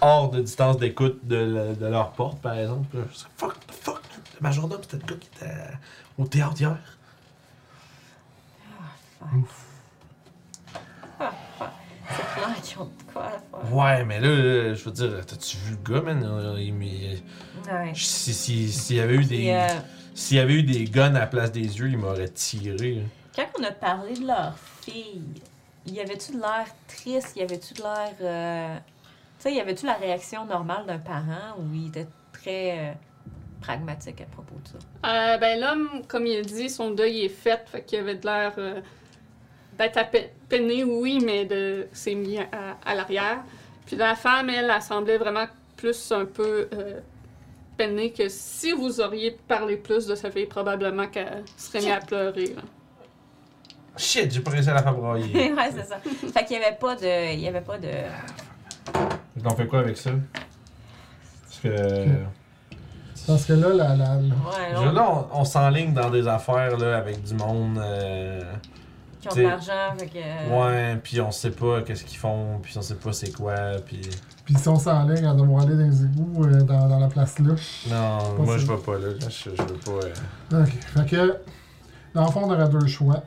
[0.00, 2.86] hors de distance d'écoute de, la- de leur porte, par exemple.
[2.90, 4.00] Puis là, je serais, fuck, the fuck,
[4.34, 5.54] le majordome, c'était le gars qui était
[6.18, 6.78] au théâtre hier.
[12.10, 13.74] C'est clair qu'ils ont de quoi à faire.
[13.74, 16.54] Ouais, mais là, là, je veux dire, t'as-tu vu le gars, man?
[16.58, 17.22] Il- il-
[17.72, 17.92] Ouais.
[17.94, 19.50] Si- si- S'il y avait eu des.
[19.50, 19.68] euh,
[20.14, 23.02] S'il y avait eu des guns à la place des yeux, il m'aurait tiré.
[23.34, 25.22] quand on a parlé de leur fille,
[25.86, 27.34] y avait-tu de l'air triste?
[27.36, 28.12] Y avait-tu de l'air.
[28.20, 28.76] euh,
[29.38, 32.92] Tu sais, y avait-tu la réaction normale d'un parent ou il était très euh,
[33.60, 34.78] pragmatique à propos de ça?
[35.34, 38.24] Euh, ben l'homme, comme il a dit, son deuil est fait, fait qu'il avait de
[38.26, 38.80] l'air euh,
[39.78, 42.46] d'être à pe- peiné, oui, mais de s'est mis à,
[42.84, 43.38] à l'arrière.
[43.86, 45.46] Puis la femme, elle, elle semblait vraiment
[45.76, 47.00] plus un peu euh,
[47.76, 51.98] peinée que si vous auriez parlé plus de sa fille, probablement qu'elle serait mise à
[51.98, 52.46] pleurer.
[52.54, 52.62] là.
[53.96, 55.52] Shit, j'ai pas réussi à la faire broyer.
[55.52, 55.98] ouais, c'est ça.
[55.98, 57.32] Fait qu'il y avait pas de.
[57.34, 57.88] Il y avait pas de.
[59.44, 60.10] On fait quoi avec ça?
[61.42, 62.06] Parce que.
[63.26, 66.96] Parce que là, la, la, la- Ouais, là, on, on s'enligne dans des affaires là,
[66.98, 67.78] avec du monde.
[67.78, 68.40] euh,
[69.28, 70.50] qui ont de l'argent, fait que.
[70.52, 73.54] Ouais, puis on sait pas qu'est-ce qu'ils font, puis on sait pas c'est quoi,
[73.86, 74.00] puis.
[74.44, 77.38] Puis si on s'enligne à devoir aller dans les égouts euh, dans, dans la place
[77.38, 77.86] louche.
[77.88, 80.06] Non, Pas moi je vais pas là, là, je, je veux pas.
[80.56, 80.70] euh, Ok.
[80.94, 81.38] Fait que,
[82.14, 83.22] dans le fond, on aurait deux choix.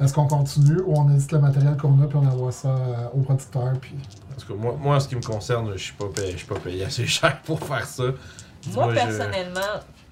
[0.00, 3.08] Est-ce qu'on continue ou on édite le matériel qu'on a puis on envoie ça euh,
[3.14, 3.94] au producteur puis.
[4.30, 6.46] Parce que moi, moi, en ce qui me concerne, je suis pas payé, je suis
[6.46, 8.04] pas payé assez cher pour faire ça.
[8.72, 9.60] Moi, je- personnellement,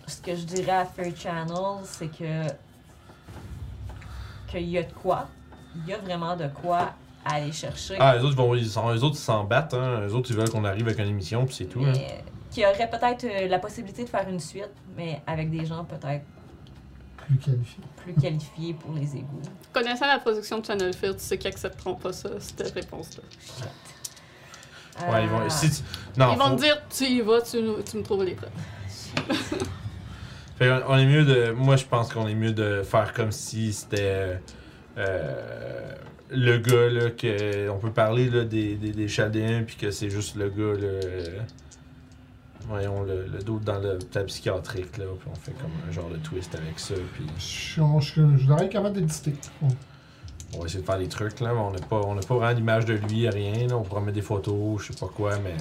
[0.07, 1.55] ce que je dirais à Fair Channel,
[1.85, 2.49] c'est que.
[4.51, 5.29] Qu'il y a de quoi.
[5.77, 7.97] Il y a vraiment de quoi aller chercher.
[8.01, 10.01] Ah, les autres, ils vont, ils s'en- les autres, ils s'en battent, hein.
[10.07, 11.81] Les autres, ils veulent qu'on arrive avec une émission, puis c'est tout.
[11.85, 11.93] hein.
[11.93, 12.25] Mais
[12.57, 16.25] y aurait peut-être euh, la possibilité de faire une suite, mais avec des gens peut-être
[17.17, 17.85] plus qualifié.
[17.99, 19.41] plus qualifiés pour les égouts.
[19.73, 23.23] Connaissant la production de Channel Fear, tu sais qu'ils accepteront pas ça, cette réponse-là.
[25.13, 25.49] Ouais, ils vont.
[25.49, 25.83] Si tu-
[26.19, 28.51] non, Ils vont te dire, tu y vas, tu, tu me trouves les preuves.
[30.61, 31.53] Fait on est mieux de.
[31.53, 34.39] Moi, je pense qu'on est mieux de faire comme si c'était.
[34.99, 35.95] euh,
[36.31, 37.71] le gars, là, que.
[37.71, 40.87] On peut parler, là, des, des, des Chaldéens, puis que c'est juste le gars, là.
[40.87, 41.39] euh,
[42.69, 46.11] voyons, le, le doute dans le table psychiatrique, là, puis on fait comme un genre
[46.11, 47.25] de twist avec ça, puis.
[47.39, 49.35] Je, je, je devrais être capable d'éditer.
[50.53, 52.55] On va essayer de faire des trucs, là, mais on n'a pas, on pas vraiment
[52.55, 53.79] d'image de lui, rien, là.
[53.79, 55.55] On pourra mettre des photos, je sais pas quoi, mais.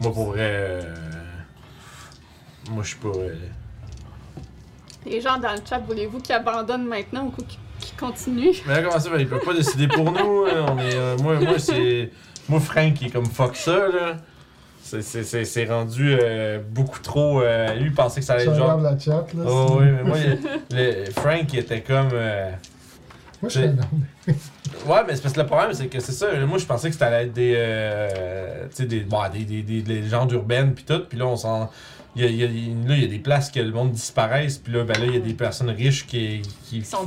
[0.00, 0.50] Moi, pour vrai.
[0.50, 0.94] euh,
[2.70, 3.08] moi, je suis pas.
[3.08, 3.36] euh,
[5.06, 8.50] Les gens dans le chat, voulez-vous qu'ils abandonnent maintenant ou qu'ils qui continue?
[8.66, 10.44] Mais là, comment ça, il peut pas décider pour nous?
[10.46, 10.66] hein?
[10.68, 12.10] On est, euh, moi, moi c'est.
[12.48, 14.16] Moi, Frank, il est comme fuck ça, là.
[14.82, 17.40] C'est- C'est c'est- c'est rendu euh, beaucoup trop.
[17.40, 18.80] euh, lui, il pensait que ça allait être genre.
[18.80, 19.44] la chat, là.
[19.46, 20.38] Oh oui, mais moi, il-
[20.76, 22.10] le, Frank, il était comme.
[22.12, 22.50] euh,
[23.40, 23.60] Moi, je.
[24.86, 26.26] Ouais, mais c'est parce que le problème, c'est que c'est ça.
[26.46, 27.54] Moi, je pensais que ça allait être des.
[27.56, 31.00] euh, tu sais, des, bon, des, des, des, des légendes urbaines, puis tout.
[31.08, 31.70] Puis là, on s'en.
[32.14, 33.92] Il y a, il y a- là, il y a des places que le monde
[33.92, 36.42] disparaisse, puis là, ben là, il y a des personnes riches qui,
[36.84, 37.06] sont font-.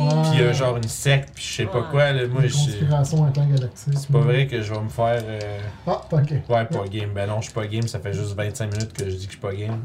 [0.00, 0.08] Ouais.
[0.22, 2.10] Puis il y a genre une secte, puis je sais pas quoi.
[2.12, 3.94] Là, moi, conspiration intergalactique.
[3.96, 5.22] C'est pas vrai que je vais me faire.
[5.24, 6.30] euh, Ah, ok.
[6.48, 7.12] Ouais, pas game.
[7.14, 7.86] Ben non, je suis pas game.
[7.86, 9.84] Ça fait juste 25 minutes que je dis que je suis pas game.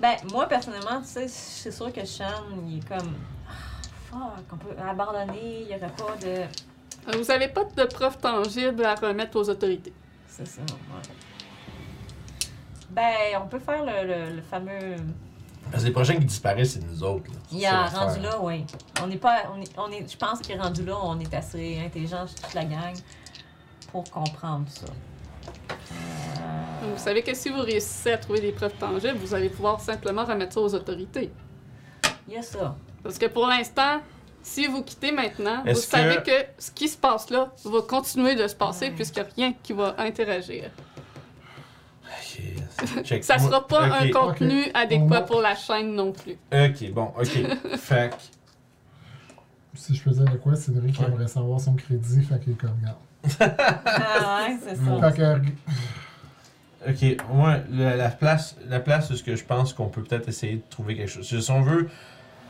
[0.00, 2.24] Ben, moi, personnellement, tu sais, c'est sûr que Sean,
[2.68, 3.14] il est comme.
[3.48, 7.18] Ah, fuck, on peut abandonner, il n'y aurait pas de.
[7.18, 9.92] Vous avez pas de preuves tangibles à remettre aux autorités.
[10.28, 11.02] C'est ça, ouais.
[12.94, 14.96] Ben, on peut faire le, le, le fameux.
[15.70, 17.30] Parce que les prochains qui disparaissent, c'est nous autres.
[17.30, 17.38] Là.
[17.50, 18.64] Il C'est a rendu là, oui.
[19.02, 19.44] On n'est pas.
[19.56, 22.54] On est, on est, je pense qu'il est rendu là, on est assez intelligent, toute
[22.54, 22.94] la gang,
[23.90, 24.86] pour comprendre ça.
[25.46, 29.80] Euh, vous savez que si vous réussissez à trouver des preuves tangibles, vous allez pouvoir
[29.80, 31.30] simplement remettre ça aux autorités.
[32.28, 32.76] Il y a ça.
[33.02, 34.00] Parce que pour l'instant,
[34.42, 38.34] si vous quittez maintenant, vous savez que- que ce qui se passe là va continuer
[38.34, 38.92] de se passer Ouais.
[38.92, 40.70] puisqu'il n'y a rien qui va interagir.
[43.04, 43.24] Check.
[43.24, 46.36] Ça sera pas un contenu adéquat pour la chaîne non plus.
[46.52, 47.76] Ok, bon, ok.
[47.78, 48.16] fait que-
[49.76, 51.06] Si je faisais de quoi, Cédric Ouais.
[51.06, 53.56] aimerait savoir son crédit, fait qu'il est comme, regarde.
[53.86, 55.10] Ah ouais, c'est ça.
[55.10, 55.50] Fait que,
[56.86, 60.28] Ok, moi, la, la place, la place où ce que je pense qu'on peut peut-être
[60.28, 61.26] essayer de trouver quelque chose.
[61.26, 61.88] Si on veut.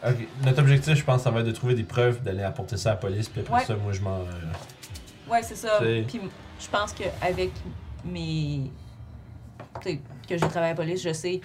[0.05, 2.91] ok, notre objectif, je pense, ça va être de trouver des preuves, d'aller apporter ça
[2.91, 3.65] à la police, puis après Ouais.
[3.65, 4.19] ça, moi, je m'en.
[4.19, 5.79] euh, Ouais, c'est ça.
[5.81, 6.21] C'est- Puis
[6.61, 7.53] je pense qu'avec
[8.05, 8.71] mes.
[9.83, 9.97] Tu sais,
[10.29, 11.41] que j'ai travaillé à la police, je sais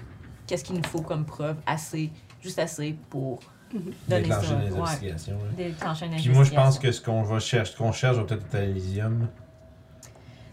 [0.47, 3.39] qu'est-ce qu'il nous faut comme preuve, assez, juste assez pour
[3.71, 4.19] donner ça.
[4.19, 4.79] déclencher les Ouais.
[4.79, 5.37] investigations.
[5.57, 6.81] Déclencher une Puis moi, je pense investigation.
[6.81, 9.27] que ce qu'on va chercher, ce qu'on cherche, va peut-être être à l'Elysium.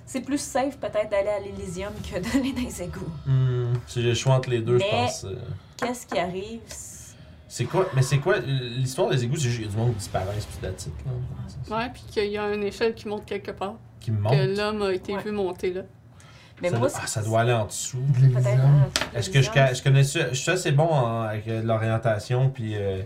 [0.05, 3.11] C'est plus safe peut-être d'aller à l'Elysium que d'aller dans les égouts.
[3.27, 5.25] Hmm, si j'ai le choix entre les deux, je Mais- pense.
[5.25, 5.35] euh,
[5.77, 6.61] Qu'est-ce qui arrive?
[6.67, 6.95] c'est-
[7.49, 9.93] C'est quoi Mais c'est quoi l'histoire des égouts C'est juste qu'il y a du monde
[9.93, 10.27] qui disparaît,
[10.77, 10.93] titre,
[11.71, 11.77] là.
[11.79, 13.77] Ouais, puis qu'il y a une échelle qui monte quelque part.
[14.01, 14.33] Qui me monte?
[14.33, 15.23] Que l'homme a été Ouais.
[15.23, 15.83] vu monter là.
[16.63, 17.99] Mais ça, moi, doit, ah, ça doit aller en dessous.
[17.99, 18.45] de Peut-être.
[18.45, 18.83] l'Elysium.
[19.15, 20.29] euh, Est-ce que je, connais ça?
[20.31, 22.75] Je suis assez bon en- avec euh, l'orientation, puis.
[22.77, 23.03] euh,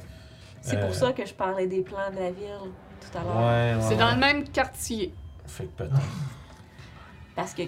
[0.61, 2.71] C'est euh, pour ça que je parlais des plans de la ville
[3.01, 3.37] tout à l'heure.
[3.37, 3.89] Ouais, ouais.
[3.89, 4.15] C'est dans ouais.
[4.15, 5.13] le même quartier.
[5.47, 5.95] Fait que peut-être.
[7.35, 7.63] Parce que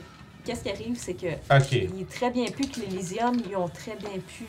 [0.45, 1.73] qu'est-ce qui arrive, c'est que Ok.
[1.73, 4.45] il est très bien pu que l'Elysium, ils ont très bien pu.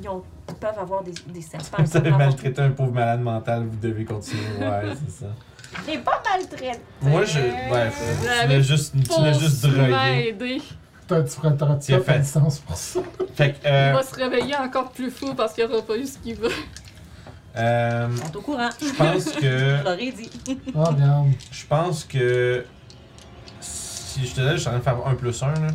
[0.00, 1.82] Ils, ont, ils peuvent avoir des, des serpents.
[1.84, 4.42] Vous avez maltraité un pauvre malade mental, vous devez continuer.
[4.60, 5.26] Ouais, c'est ça.
[5.86, 6.78] J'ai pas maltraité.
[7.02, 7.38] Moi, je.
[7.68, 8.02] Bref,
[8.42, 10.28] tu l'as juste, tu l'as juste drogué.
[10.28, 10.62] aidé.
[11.08, 12.18] Toi, tu feras t'auras- tu Il fait.
[12.18, 13.00] licence pour ça.
[13.34, 13.56] Fait que.
[13.64, 16.34] Il Euh, va se réveiller encore plus fou parce qu'il aura pas eu ce qu'il
[16.36, 16.50] veut.
[17.56, 18.68] euh, On est au courant.
[18.80, 19.84] je pense Je que.
[19.84, 20.30] l'aurais dit.
[20.74, 21.28] Ah, regarde.
[21.52, 22.64] Je pense que.
[23.60, 25.68] Si je te dis, je suis en train de faire un plus un, là.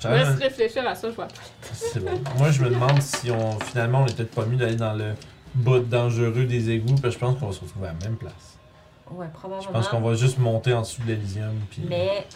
[0.00, 1.28] Je Je laisse réfléchir à ça, je vois.
[1.72, 2.20] C'est bon.
[2.36, 5.14] Moi, je me demande si on finalement on est peut-être pas mieux d'aller dans le
[5.54, 8.16] bout dangereux des égouts, parce que je pense qu'on va se retrouver à la même
[8.16, 8.57] place.
[9.12, 9.72] Ouais, Je probablement.
[9.72, 11.54] pense qu'on va juste monter en dessous de l'Elysium.
[11.70, 11.82] Puis...
[11.88, 12.26] Mais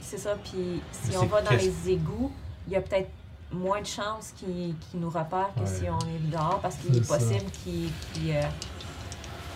[0.00, 2.30] c'est ça, puis si on va dans les égouts,
[2.66, 3.10] il y a peut-être
[3.52, 5.66] moins de chances qu'ils qu'ils nous repèrent que Ouais.
[5.66, 7.90] si on est dehors, parce qu'il est, possible qu'il.
[8.30, 8.42] euh,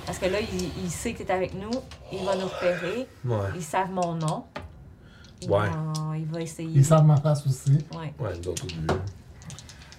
[0.06, 1.70] Parce que là, il, il sait que tu es avec nous,
[2.12, 3.48] il va nous repérer, Ouais.
[3.56, 4.44] ils savent mon nom.
[5.48, 5.68] Ouais.
[6.16, 6.70] il va essayer.
[6.74, 7.78] Ils savent ma face aussi.
[7.94, 8.12] Ouais.
[8.18, 8.86] Ouais, début.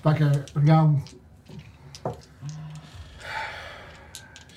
[0.04, 0.96] Fait que, regarde.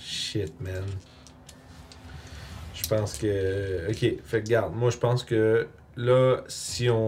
[0.01, 0.84] Shit, man.
[2.93, 3.91] Je pense que.
[3.91, 4.75] Ok, fait que garde.
[4.75, 7.07] Moi, je pense que là, si on.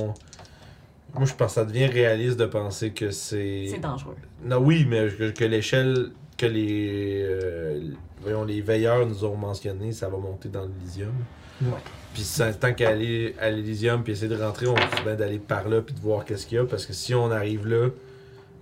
[1.15, 3.67] Moi, je pense que ça devient réaliste de penser que c'est.
[3.71, 4.17] C'est dangereux.
[4.45, 7.81] Non, oui, mais que, que l'échelle que les, euh,
[8.21, 11.13] voyons, les veilleurs nous ont mentionné, ça va monter dans l'Elysium.
[11.63, 11.69] Ouais.
[12.13, 12.27] Puis
[12.61, 15.81] tant qu'à aller à l'Elysium puis essayer de rentrer, on se bien d'aller par là
[15.81, 16.65] puis de voir qu'est-ce qu'il y a.
[16.65, 17.89] Parce que si on arrive là,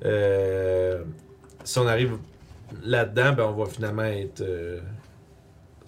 [0.04, 1.02] euh,
[1.64, 2.18] si on arrive
[2.82, 4.42] là-dedans, ben on va finalement être.
[4.42, 4.80] euh,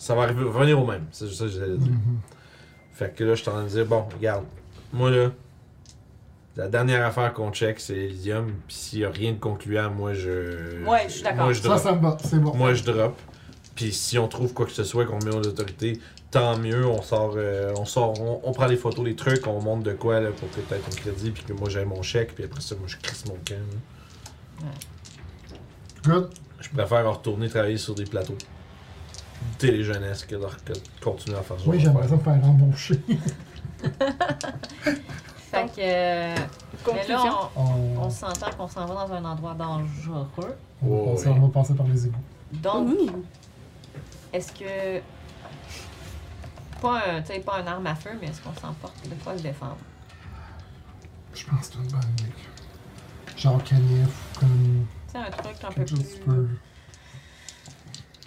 [0.04, 1.06] ça va arriver, revenir au même.
[1.12, 1.90] C'est juste ça que j'allais dire.
[1.90, 2.18] Mhm.
[2.92, 4.44] Fait que là, je suis en train de dire, bon, regarde,
[4.92, 5.30] moi là,
[6.56, 8.52] la dernière affaire qu'on check, c'est Elysium.
[8.66, 10.84] Puis s'il y a rien de concluant, moi je.
[10.86, 11.44] Ouais, je suis d'accord.
[11.44, 11.78] Moi je drop.
[11.78, 12.18] ça me va.
[12.22, 12.54] C'est bon.
[12.54, 13.18] Moi je drop.
[13.74, 15.98] Puis si on trouve quoi que ce soit qu'on met aux autorités,
[16.30, 16.86] tant mieux.
[16.86, 19.94] On sort, euh, on sort, on, on prend les photos, les trucs, on montre de
[19.94, 22.74] quoi là, pour peut-être un crédit, puis que moi j'ai mon chèque, puis après ça,
[22.76, 23.54] moi je crisse mon camp.
[24.62, 24.68] là.
[26.04, 26.28] Good.
[26.60, 28.36] Je préfère retourner travailler sur des plateaux
[29.58, 30.46] téléjeunesse que de
[31.02, 31.64] continuer à faire ça.
[31.66, 33.00] Oui, j'aimerais ça me faire embaucher.
[35.50, 35.80] Fait que.
[35.80, 37.24] euh, Mais Conclusion.
[37.24, 40.56] là, on, On, on s'entend qu'on s'en va dans un endroit dangereux.
[40.82, 41.34] on va passer, oui.
[41.38, 42.16] on va passer par les égouts.
[42.52, 42.96] Donc,
[44.32, 45.00] est-ce que.
[46.80, 49.36] Pas un, tu sais, pas un arme à feu, mais est-ce qu'on s'emporte de quoi
[49.38, 49.76] se défendre?
[51.34, 52.32] Je pense que c'est une bonne idée.
[53.36, 56.08] Genre canif, comme Tu sais, un truc un peu quelque chose plus.
[56.14, 56.48] qui peut.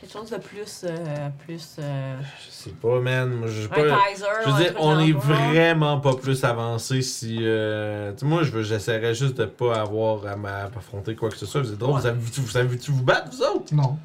[0.07, 0.85] Quelque chose de plus.
[0.85, 1.75] euh, plus.
[1.79, 3.29] euh, Je sais pas, man.
[3.29, 3.81] Moi, un pas.
[4.45, 7.39] Je veux dire, truc on est vraiment pas plus avancé si.
[7.41, 11.35] euh, tu sais, moi, je veux- j'essaierais juste de pas avoir à m'affronter quoi que
[11.37, 11.61] ce soit.
[11.61, 12.01] Vous êtes drôle, Ouais.
[12.01, 13.73] vous avez-tu vous, avez-tu vous battre, vous autres?
[13.73, 13.97] Non.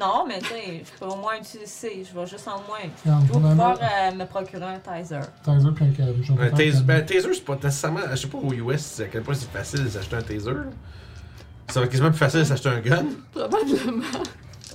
[0.00, 2.04] Non, mais tu sais, je peux au moins utiliser.
[2.10, 2.78] Je vais juste en moins.
[3.04, 5.20] Regarde, Je vais pouvoir euh, me procurer un Taser.
[5.44, 6.22] taser puis un.
[6.22, 8.00] Je Un taser, ben, un taser, c'est pas nécessairement.
[8.10, 10.50] Je sais pas au US à quel point c'est facile de s'acheter un taser.
[10.50, 10.60] là.
[11.68, 13.04] Ça va être quasiment plus facile de s'acheter un gun.
[13.32, 14.02] Probablement.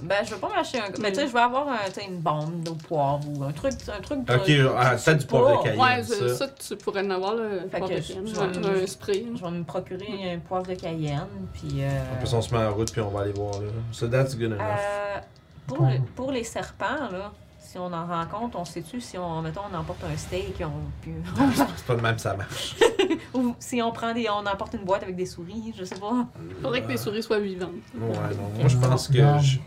[0.04, 0.84] Ben, je vais pas m'acheter un.
[1.02, 3.74] Mais tu sais, je vais avoir un, une bombe au poivre ou un truc.
[3.88, 5.80] Un truc Ok, de- ah, peut-être du poivre de Cayenne.
[5.82, 6.28] Ouais, ça.
[6.30, 6.36] ça.
[6.38, 7.44] ça, tu pourrais en avoir, là.
[7.72, 9.26] Fait pas que de je- crème, je un, vais- un spray.
[9.36, 11.28] Je vais me procurer un poivre de Cayenne.
[11.54, 11.82] Puis.
[11.82, 13.68] Euh, En plus, on se met en route puis on va aller voir là.
[13.92, 14.62] So that's good enough.
[14.62, 15.20] euh,
[15.68, 19.62] pour, le- pour les serpents, là, si on en rencontre, on sait-tu si on, mettons,
[19.74, 20.70] on emporte un steak on,
[21.02, 21.14] puis-
[21.56, 22.76] C'est pas de même ça marche.
[23.34, 26.28] ou si on prend des, on emporte une boîte avec des souris, je sais pas.
[26.62, 27.70] Faudrait que les souris soient vivantes.
[27.98, 28.60] Ouais, non.
[28.60, 29.14] Moi, je pense que.
[29.40, 29.58] Je-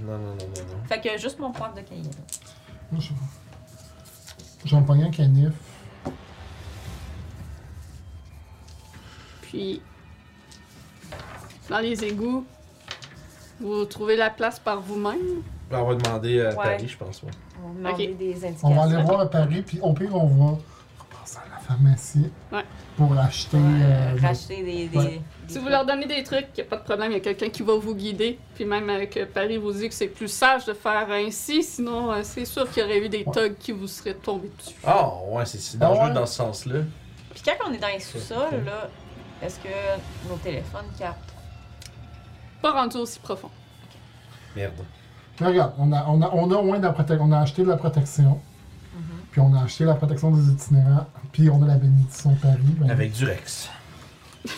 [0.00, 0.84] Non, non, non, non, non.
[0.88, 2.10] Fait que juste mon poivre de Cayenne.
[2.90, 3.20] Moi, je sais pas.
[4.64, 5.52] Je vais me pogner un canif.
[9.42, 9.82] Puis,
[11.68, 12.44] dans les égouts,
[13.60, 15.42] vous trouvez la place par vous-même?
[15.70, 16.54] On va demander à Ouais.
[16.56, 17.22] Paris, je pense.
[17.22, 17.30] Ouais.
[17.64, 18.18] On va demander Ok.
[18.18, 18.68] des indications.
[18.68, 20.58] On va aller voir à Paris, puis au pire, on va
[21.66, 22.64] pharmacie Ouais.
[22.96, 23.56] pour acheter.
[23.56, 24.86] Ouais, euh, racheter des.
[24.88, 25.04] des, Ouais.
[25.04, 25.20] des
[25.52, 27.48] Si vous leur donnez des trucs, il a pas de problème, il y a quelqu'un
[27.48, 28.38] qui va vous guider.
[28.54, 32.12] Puis même euh, que Paris vous dit que c'est plus sage de faire ainsi, sinon
[32.12, 33.32] euh, c'est sûr qu'il y aurait eu des Ouais.
[33.32, 34.76] thugs qui vous seraient tombés dessus.
[34.84, 36.14] Ah, ouais, c'est Ah dangereux ouais?
[36.14, 36.80] dans ce sens-là.
[37.32, 38.88] Puis quand on est dans les sous-sols, là,
[39.42, 39.68] est-ce que
[40.28, 41.34] nos téléphones captent?
[42.62, 43.50] Pas rendu aussi profond.
[44.56, 44.72] Merde.
[45.40, 47.26] Mais regarde, on a, on, a, on a au moins de la protection.
[47.26, 48.40] On a acheté de la protection,
[49.34, 52.54] puis on a acheté la protection des itinérants, puis on a la bénédiction Paris.
[52.78, 53.68] ben, Avec du Rex.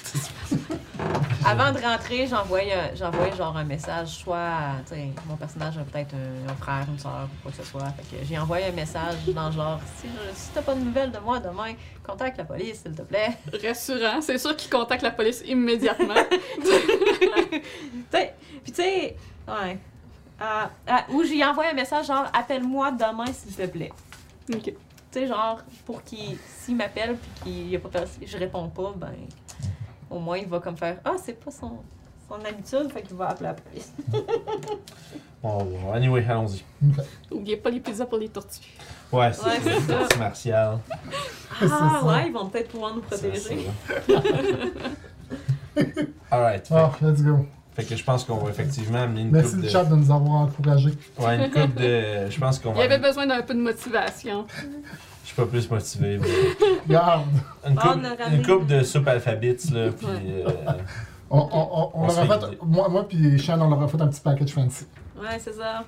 [1.47, 5.83] Avant de rentrer, j'envoyais j'envoyais genre un message, soit à, tu sais, mon personnage a
[5.85, 7.85] peut-être un, un frère, une soeur, ou quoi que ce soit.
[7.97, 11.11] Fait que j'ai envoyé un message dans genre, si, je- si t'as pas de nouvelles
[11.11, 11.73] de moi demain,
[12.07, 13.39] contacte la police, s'il te plaît.
[13.67, 16.13] Rassurant, c'est sûr qu'ils contactent la police immédiatement.
[18.65, 19.17] Puis tu sais,
[19.49, 19.79] ouais.
[20.39, 23.91] Ah, ah, ou j'ai envoyé un message genre, appelle-moi demain, s'il te plaît.
[24.55, 24.63] Ok.
[24.65, 24.75] Tu
[25.11, 27.89] sais, genre, pour qu'il, s'il m'appelle puis qu'il y a pas
[28.25, 29.13] je réponds pas, ben,
[30.11, 31.79] au moins il va comme faire, ah, c'est pas son,
[32.29, 33.93] son habitude, fait qu'il va appeler la police.
[35.43, 36.63] Bon, bon, anyway, allons-y.
[37.31, 38.61] Oubliez pas les pizzas pour les tortues.
[39.13, 40.07] Ouais, c'est Ouais, ça.
[40.11, 40.79] c'est martial.
[40.91, 40.99] Ah,
[41.69, 42.05] ça.
[42.05, 43.67] ouais, ils vont peut-être pouvoir nous protéger.
[46.31, 46.67] Alright.
[46.71, 47.47] Ah, let's go.
[47.77, 49.69] Fait que je pense qu'on va effectivement amener une Merci coupe le de.
[49.69, 50.93] chat de nous avoir encouragés.
[51.19, 52.31] Ouais, une coupe de.
[52.31, 52.81] Je pense qu'on Il va.
[52.83, 54.47] y avait besoin d'un peu de motivation.
[55.23, 56.19] Je suis pas plus motivé.
[56.19, 56.29] mais-
[56.87, 57.25] Regarde,
[57.69, 60.07] Une coupe, une coupe de soupe alphabet, là, puis.
[60.07, 60.45] Ouais.
[60.47, 60.73] euh,
[61.29, 62.59] on, on, on, on On se leur a fait fait, guider.
[62.65, 64.87] moi, moi puis Shan, on leur a fait un petit package fancy.
[65.21, 65.85] Ouais, c'est ça.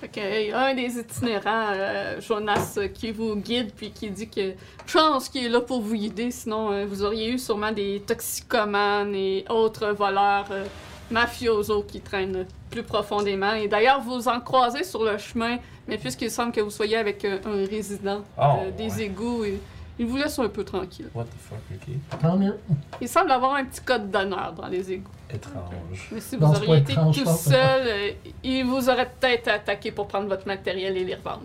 [0.00, 3.90] Fait que, il y a un des itinérants, euh, Jonas, euh, qui vous guide puis
[3.90, 4.52] qui dit que
[4.86, 9.14] chance qu'il est là pour vous guider, sinon euh, vous auriez eu sûrement des toxicomanes
[9.14, 10.64] et autres voleurs euh,
[11.10, 13.54] mafiosos qui traînent plus profondément.
[13.54, 17.24] Et d'ailleurs, vous en croisez sur le chemin, mais puisqu'il semble que vous soyez avec
[17.24, 19.04] euh, un résident Oh, euh, des ouais.
[19.04, 19.60] égouts, et,
[19.98, 21.08] il vous laisse un peu tranquille.
[21.14, 22.20] What the fuck, ok.
[22.20, 22.56] Tant mieux.
[23.00, 25.10] Il semble avoir un petit code d'honneur dans les égouts.
[25.32, 26.08] Étrange.
[26.12, 28.10] Mais si vous auriez été étrange, tout seul, euh,
[28.44, 31.42] il vous aurait peut-être attaqué pour prendre votre matériel et les revendre.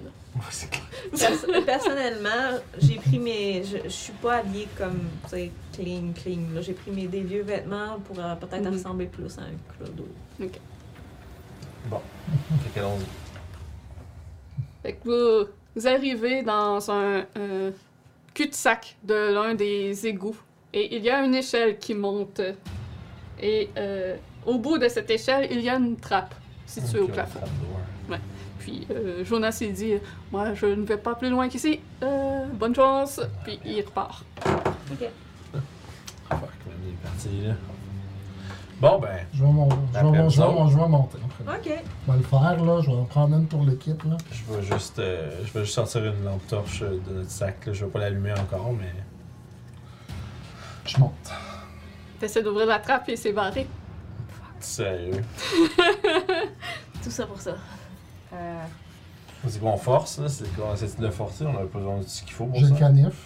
[1.14, 3.64] Ouais, personnellement, j'ai pris mes.
[3.64, 6.40] Je, je suis pas habillée comme, tu sais, clean, clean.
[6.56, 6.62] là.
[6.62, 8.74] J'ai pris mes des vieux vêtements pour euh, peut-être Mhm.
[8.74, 10.08] ressembler plus à un clodo.
[11.90, 12.00] Bon.
[12.64, 13.06] Fait qu'allons-y.
[14.82, 15.04] Fait que
[15.44, 17.72] vous, vous arrivez dans un euh,
[18.34, 20.38] cul-de-sac de l'un des égouts.
[20.74, 22.42] Et il y a une échelle qui monte.
[23.42, 24.16] Et euh,
[24.46, 26.34] au bout de cette échelle, il y a une trappe
[26.66, 27.40] située au Ok, plafond.
[27.40, 28.20] dehors.
[28.64, 29.96] Puis euh, Jonas s'est dit
[30.32, 31.82] Moi, je ne vais pas plus loin qu'ici.
[32.02, 33.20] Euh, bonne chance.
[33.44, 34.24] Puis il repart.
[34.46, 35.10] Ok.
[36.30, 37.54] Fuck, man, il est parti, là.
[38.80, 39.20] Bon, ben.
[39.34, 41.18] Je vais, mon, je vais, Après mon- je vais, nous mon- je vais monter.
[41.46, 41.84] Ok.
[42.08, 42.82] Je vais le faire, là.
[42.82, 44.16] Je vais en prendre une pour l'équipe, là.
[44.32, 47.66] Je vais juste, euh, je vais juste sortir une lampe torche de notre sac.
[47.66, 47.74] Là.
[47.74, 48.94] Je vais pas l'allumer encore, mais.
[50.86, 51.12] Je monte.
[52.20, 53.68] T'essaies d'ouvrir la trappe et c'est barré.
[54.60, 55.22] Sérieux.
[57.04, 57.56] Tout ça pour ça.
[58.34, 58.64] Euh,
[59.48, 60.30] C'est qu'on force, là.
[60.30, 61.46] C'est qu'on essaie de le forcer.
[61.46, 62.74] On a pas besoin de ce qu'il faut pour J'ai ça.
[62.74, 63.26] le canif.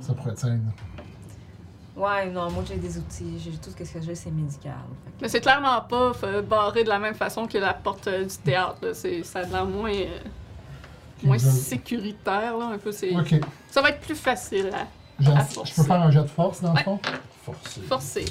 [0.00, 0.46] Ça pourrait être.
[1.94, 3.38] Ouais, non, moi j'ai des outils.
[3.38, 4.72] J'ai tout ce que j'ai, c'est médical.
[5.04, 8.24] Fait Mais c'est clairement pas euh, barré de la même façon que la porte euh,
[8.24, 8.78] du théâtre.
[8.82, 8.94] là.
[8.94, 10.18] C'est, ça a l'air moins, euh,
[11.22, 12.92] moins sécuritaire, là, un peu.
[12.92, 13.14] C'est...
[13.14, 13.34] Ok.
[13.70, 14.86] Ça va être plus facile à
[15.20, 15.74] J'ai- À Je forcer.
[15.76, 16.82] peux faire un jet de force dans le Ouais.
[16.84, 16.98] fond?
[17.44, 17.80] Forcé.
[17.82, 18.24] forcer.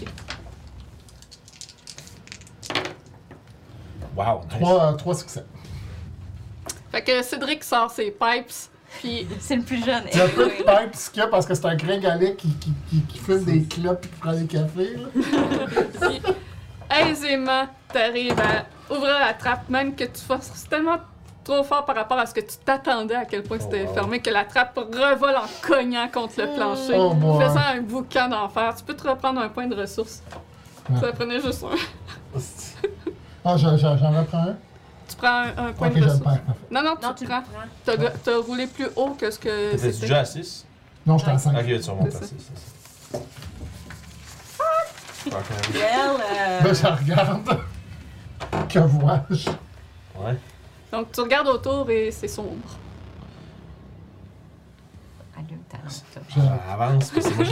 [4.15, 4.59] Wow, nice.
[4.59, 5.45] Trois, euh, trois succès.
[6.91, 8.51] Fait que Cédric sort ses pipes,
[8.99, 10.03] puis C'est le plus jeune.
[10.11, 10.87] Il y a un peu de anyway.
[10.89, 13.63] pipe qu'il y a parce que c'est un gringalet qui, qui, qui, qui fume des
[13.63, 14.95] clopes et qui prend des cafés.
[14.97, 15.07] Là.
[16.01, 16.21] Puis,
[16.89, 20.97] aisément, t'arrives à ouvrir la trappe, même que tu forces tellement
[21.45, 23.93] trop fort par rapport à ce que tu t'attendais à quel point Oh, c'était wow.
[23.93, 28.75] fermé que la trappe revole en cognant contre le plancher, Oh, faisant un boucan d'enfer.
[28.77, 30.21] Tu peux te reprendre un point de ressources.
[30.89, 30.99] Ouais.
[30.99, 32.39] Ça prenait juste un.
[33.43, 34.55] Ah, j'en reprends un?
[35.07, 36.41] Tu prends un, un point Ok, de parfait.
[36.69, 37.41] Non, non, tu Non, tu prends.
[37.41, 37.61] prends.
[37.83, 40.65] T'as t'as roulé plus haut que ce que T'étais déjà à 6?
[41.05, 41.39] Non, j'étais à Ouais.
[41.39, 41.57] 5.
[41.57, 42.27] Ok, tu remontes C'est à ça.
[42.27, 42.35] 6.
[42.39, 43.23] c'est ça.
[45.37, 45.73] Ok.
[45.73, 47.41] Well, euh, Là, je regarde.
[48.69, 49.49] que vois-je?
[50.19, 50.37] Ouais.
[50.91, 52.77] Donc, tu regardes autour et c'est sombre.
[55.37, 55.69] allume ta lampe.
[55.69, 55.70] Je- Ça
[56.71, 57.43] avance, c'est moi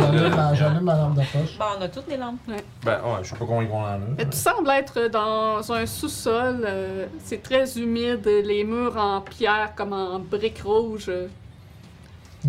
[0.53, 1.57] J'allume ma, lampe de poche.
[1.57, 2.39] Bon, on a toutes les lampes.
[2.83, 3.99] Ben ouais, je sais pas combien ils vont en.
[4.17, 6.63] Mais tu sembles être dans un sous-sol.
[6.65, 11.11] euh, c'est très humide, les murs en pierre comme en briques rouges.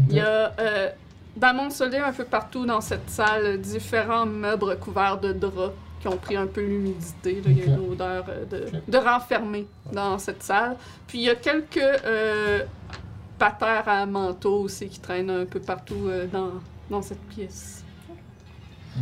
[0.09, 0.89] Il y a euh,
[1.37, 6.37] d'amoncelés un peu partout dans cette salle différents meubles couverts de draps qui ont pris
[6.37, 7.35] un peu l'humidité.
[7.45, 7.51] là.
[7.51, 7.79] Il y a Ok.
[7.85, 8.83] une odeur euh, de, Ok.
[8.89, 10.77] de renfermé dans cette salle.
[11.07, 12.61] Puis il y a quelques euh,
[13.41, 16.51] patères à manteau aussi qui traînent un peu partout euh, dans,
[16.91, 17.83] dans cette pièce.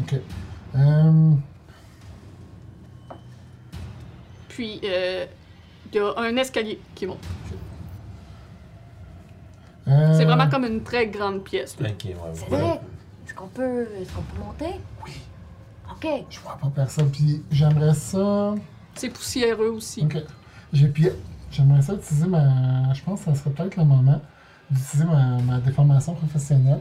[0.00, 0.14] Ok.
[0.76, 1.32] Euh,
[4.48, 5.26] Puis euh,
[5.92, 7.18] il y a un escalier qui monte.
[9.88, 11.78] euh, C'est vraiment comme une très grande pièce.
[11.80, 11.88] là.
[11.90, 12.80] Ok, ouais.
[13.26, 14.80] Est-ce qu'on peut, est-ce qu'on peut monter?
[15.04, 15.12] Oui.
[15.90, 16.06] Ok.
[16.30, 17.10] Je vois pas personne.
[17.10, 18.54] Puis j'aimerais ça.
[18.94, 20.02] C'est poussiéreux aussi.
[20.04, 20.16] Ok.
[20.72, 21.08] J'ai puis
[21.50, 22.92] j'aimerais ça utiliser ma.
[22.94, 24.20] Je pense que ça serait peut-être le moment
[24.70, 26.80] d'utiliser ma, ma déformation professionnelle,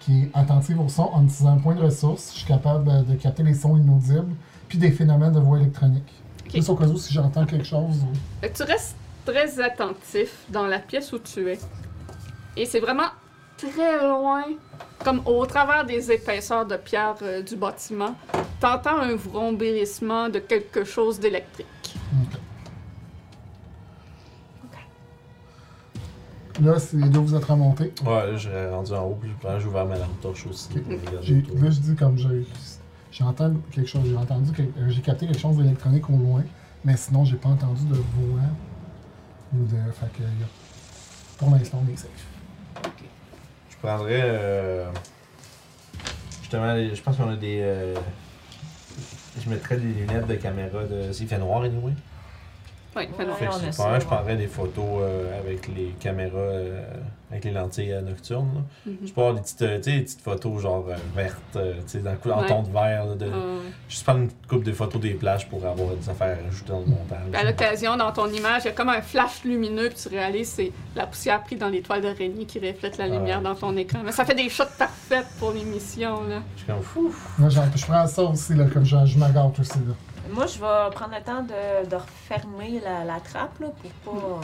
[0.00, 2.30] qui est attentive au son en utilisant un point de ressource.
[2.32, 4.34] Je suis capable euh, de capter les sons inaudibles,
[4.68, 6.10] puis des phénomènes de voix électronique.
[6.46, 6.54] Ok.
[6.54, 8.02] Juste au cas où si j'entends quelque chose.
[8.04, 8.96] ou- Fait que tu restes
[9.26, 11.58] très attentif dans la pièce où tu es.
[12.56, 13.08] Et c'est vraiment
[13.58, 14.44] très loin,
[15.04, 18.14] comme au travers des épaisseurs de pierre euh, du bâtiment.
[18.60, 21.66] T'entends un vrombérissement de quelque chose d'électrique.
[26.60, 27.92] Là, c'est là vous êtes remonté.
[28.04, 29.30] Ouais, là, j'ai rendu en haut, puis
[29.60, 30.68] j'ai ouvert ma lampe torche aussi.
[31.22, 31.34] J'ai-.
[31.54, 32.46] Là, je dis comme j'ai.
[33.12, 34.02] J'entends quelque chose.
[34.06, 34.50] J'ai entendu.
[34.52, 36.42] que- euh, J'ai capté quelque chose d'électronique au loin,
[36.84, 38.40] mais sinon, j'ai pas entendu de voix
[39.54, 39.76] ou de.
[39.92, 40.22] Fait que.
[41.38, 42.10] Pour l'instant, on est safe.
[43.70, 44.20] Je prendrais.
[44.24, 44.90] euh,
[46.42, 47.60] justement, les- je pense qu'on a des.
[47.62, 47.94] euh,
[49.40, 51.12] je mettrais des lunettes de caméra de.
[51.12, 51.92] S'il fait noir, anyway.
[52.96, 53.44] Ouais, fait que on a je,
[53.76, 54.36] prendrais, je ouais.
[54.36, 56.82] des photos euh, avec les caméras, euh,
[57.30, 58.64] avec les lentilles euh, nocturnes.
[58.86, 58.96] Mhm.
[59.06, 61.74] Je peux avoir des petites, euh, tu sais, des petites photos genre euh, vertes, euh,
[61.82, 62.48] tu sais, dans le cou- en Ouais.
[62.48, 63.04] ton de vert.
[63.04, 63.58] là, de, Euh,
[63.88, 66.86] Juste prendre une coupe de photos des plages pour avoir des affaires ajoutées dans le
[66.86, 67.18] montage.
[67.34, 70.48] à l'occasion, dans ton image, il y a comme un flash lumineux, puis tu réalises
[70.48, 73.44] c'est la poussière prise dans les toiles d'araignée qui reflète la lumière Ouais.
[73.44, 74.00] dans ton écran.
[74.04, 76.40] Mais ça fait des shots parfaits pour l'émission, là.
[76.56, 77.12] Je suis comme fou.
[77.38, 79.18] Moi, je prends ça aussi, là, comme je, je
[79.60, 79.78] aussi.
[79.78, 79.94] Là.
[80.30, 83.68] Moi, je vais prendre le temps de, de refermer la, la trappe là,
[84.04, 84.40] pour pas.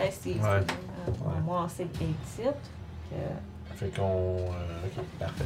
[0.00, 0.30] Ouais, c'est.
[0.30, 0.38] Ouais.
[0.40, 1.40] c'est- euh, Ouais.
[1.44, 2.14] Moi, c'est petit.
[3.10, 4.36] que- Fait qu'on.
[4.38, 5.44] euh, ok, parfait.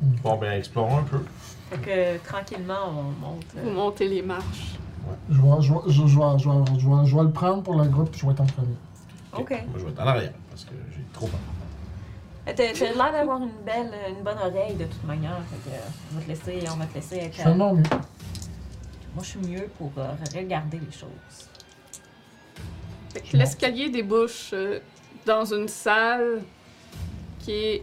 [0.00, 0.06] Mm.
[0.22, 1.22] Bon, ben, explorons un peu.
[1.70, 3.44] Fait que tranquillement, on monte.
[3.56, 4.76] euh, Vous montez les marches.
[5.30, 7.62] Je vais, je, vais, je, je vais, je, vais, je, vais, je vais le prendre
[7.62, 8.76] pour le groupe, puis je vais être en premier.
[9.36, 9.50] Ok.
[9.50, 11.40] Moi, je vais être en arrière parce que j'ai trop peur.
[12.48, 15.38] Euh, T'as l'air d'avoir une belle, une bonne oreille de toute manière.
[15.50, 15.80] Fait que, euh,
[16.12, 17.36] on va te laisser, on va te laisser être.
[17.36, 17.82] Je mieux.
[19.14, 21.48] Moi, je suis mieux pour euh, regarder les choses.
[23.12, 24.80] Fait que Je L'escalier débouche euh,
[25.24, 26.42] dans une salle
[27.40, 27.82] qui est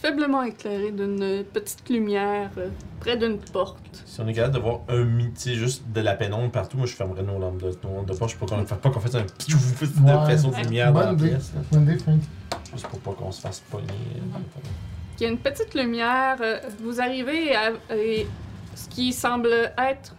[0.00, 2.68] faiblement éclairée d'une petite lumière euh,
[3.00, 3.78] près d'une porte.
[4.04, 6.94] Si on est capable de voir un sais, juste de la pénombre partout, moi je
[6.94, 9.14] fermerais nos lampes de, nos lampes de poche pour qu'on ne fasse pas qu'on fasse
[9.14, 10.26] un piouf de Ouais.
[10.30, 11.52] faisceau de lumière dans la pièce.
[11.72, 12.20] Bonne idée, Frank.
[12.72, 13.86] Juste pour pas qu'on se fasse pogner.
[13.88, 14.38] euh,
[15.18, 16.36] Il y a une petite lumière.
[16.40, 17.94] euh, vous arrivez à, à
[18.74, 20.14] ce qui semble être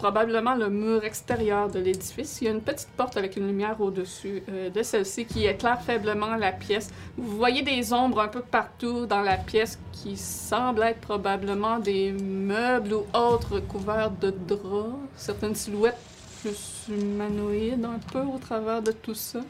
[0.00, 2.40] probablement le mur extérieur de l'édifice.
[2.40, 5.82] Il y a une petite porte avec une lumière au-dessus euh, de celle-ci qui éclaire
[5.82, 6.88] faiblement la pièce.
[7.18, 12.12] Vous voyez des ombres un peu partout dans la pièce qui semblent être probablement des
[12.12, 14.96] meubles ou autres couverts de draps.
[15.16, 16.00] Certaines silhouettes
[16.40, 19.40] plus humanoïdes un peu au travers de tout ça.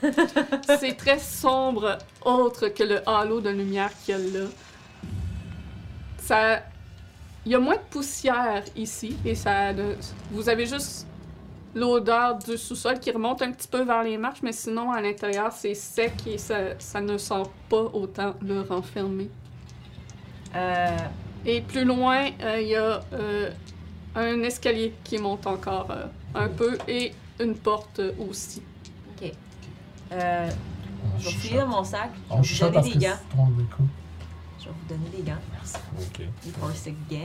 [0.78, 4.46] C'est très sombre, autre que le halo de lumière qu'il y a là.
[6.18, 6.62] Ça.
[7.46, 9.72] Il y a moins de poussière ici, et ça.
[10.30, 11.06] Vous avez juste
[11.74, 15.52] l'odeur du sous-sol qui remonte un petit peu vers les marches, mais sinon, à l'intérieur,
[15.52, 19.28] c'est sec et ça, ça ne sent pas autant le renfermer.
[20.54, 20.96] Euh,
[21.44, 23.50] Et plus loin, euh, il y a euh,
[24.14, 28.62] un escalier qui monte encore euh, un peu et une porte euh, aussi.
[29.20, 29.32] ok.
[30.12, 30.48] Euh,
[31.18, 32.10] je vais mon sac.
[32.42, 33.18] Je vais des gants.
[34.64, 35.38] Je vais vous donner des gants.
[35.52, 35.76] Merci.
[36.00, 36.26] Ok.
[36.46, 37.20] Les Parsec Gang.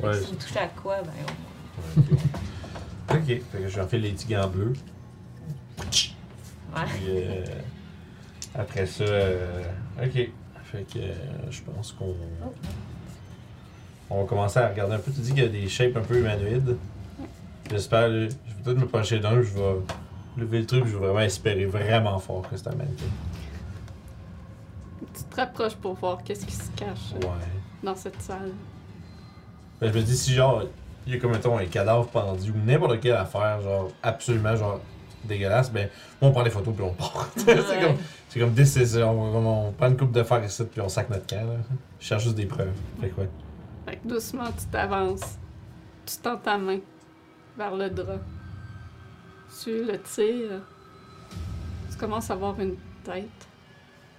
[0.00, 0.20] Ouais.
[0.20, 1.10] Si vous touchez à quoi, ben
[1.96, 2.18] on- Ok.
[3.10, 3.26] Ok.
[3.26, 4.74] Fait que j'en fais les petits gants bleus.
[5.78, 6.82] Ouais.
[6.86, 7.44] Puis, euh,
[8.54, 9.62] après ça, euh,
[10.02, 10.12] ok.
[10.64, 11.12] Fait que euh,
[11.50, 12.14] je pense qu'on.
[14.10, 15.10] On va commencer à regarder un peu.
[15.12, 16.76] Tu dis qu'il y a des shapes un peu humanoïdes.
[17.70, 18.08] J'espère.
[18.10, 18.28] Je vais
[18.64, 19.74] peut-être me pencher d'un, je vais
[20.36, 23.04] lever le truc, je vais vraiment espérer vraiment fort que c'est un mannequin.
[25.14, 27.44] Tu te rapproches pour voir qu'est-ce qui se cache euh, Ouais.
[27.82, 28.52] dans cette salle.
[29.80, 30.62] Ben, je me dis, si genre,
[31.06, 34.80] il y a comme mettons un cadavre pendu ou n'importe quelle affaire, genre, absolument, genre,
[35.24, 35.88] dégueulasse, ben,
[36.20, 37.28] moi, on prend des photos puis on part.
[37.36, 37.96] c'est comme,
[38.28, 40.88] c'est comme, this is- on, on- on prend une coupe de fer ici puis on
[40.88, 41.56] sac notre camp, là.
[42.00, 42.72] Je cherche juste des preuves.
[43.00, 43.28] Fait que ouais.
[43.86, 45.38] Fait que doucement, tu t'avances.
[46.06, 46.78] Tu tends ta main
[47.56, 48.18] vers le drap.
[49.62, 50.60] Tu le tires.
[51.90, 53.28] Tu commences à voir une tête,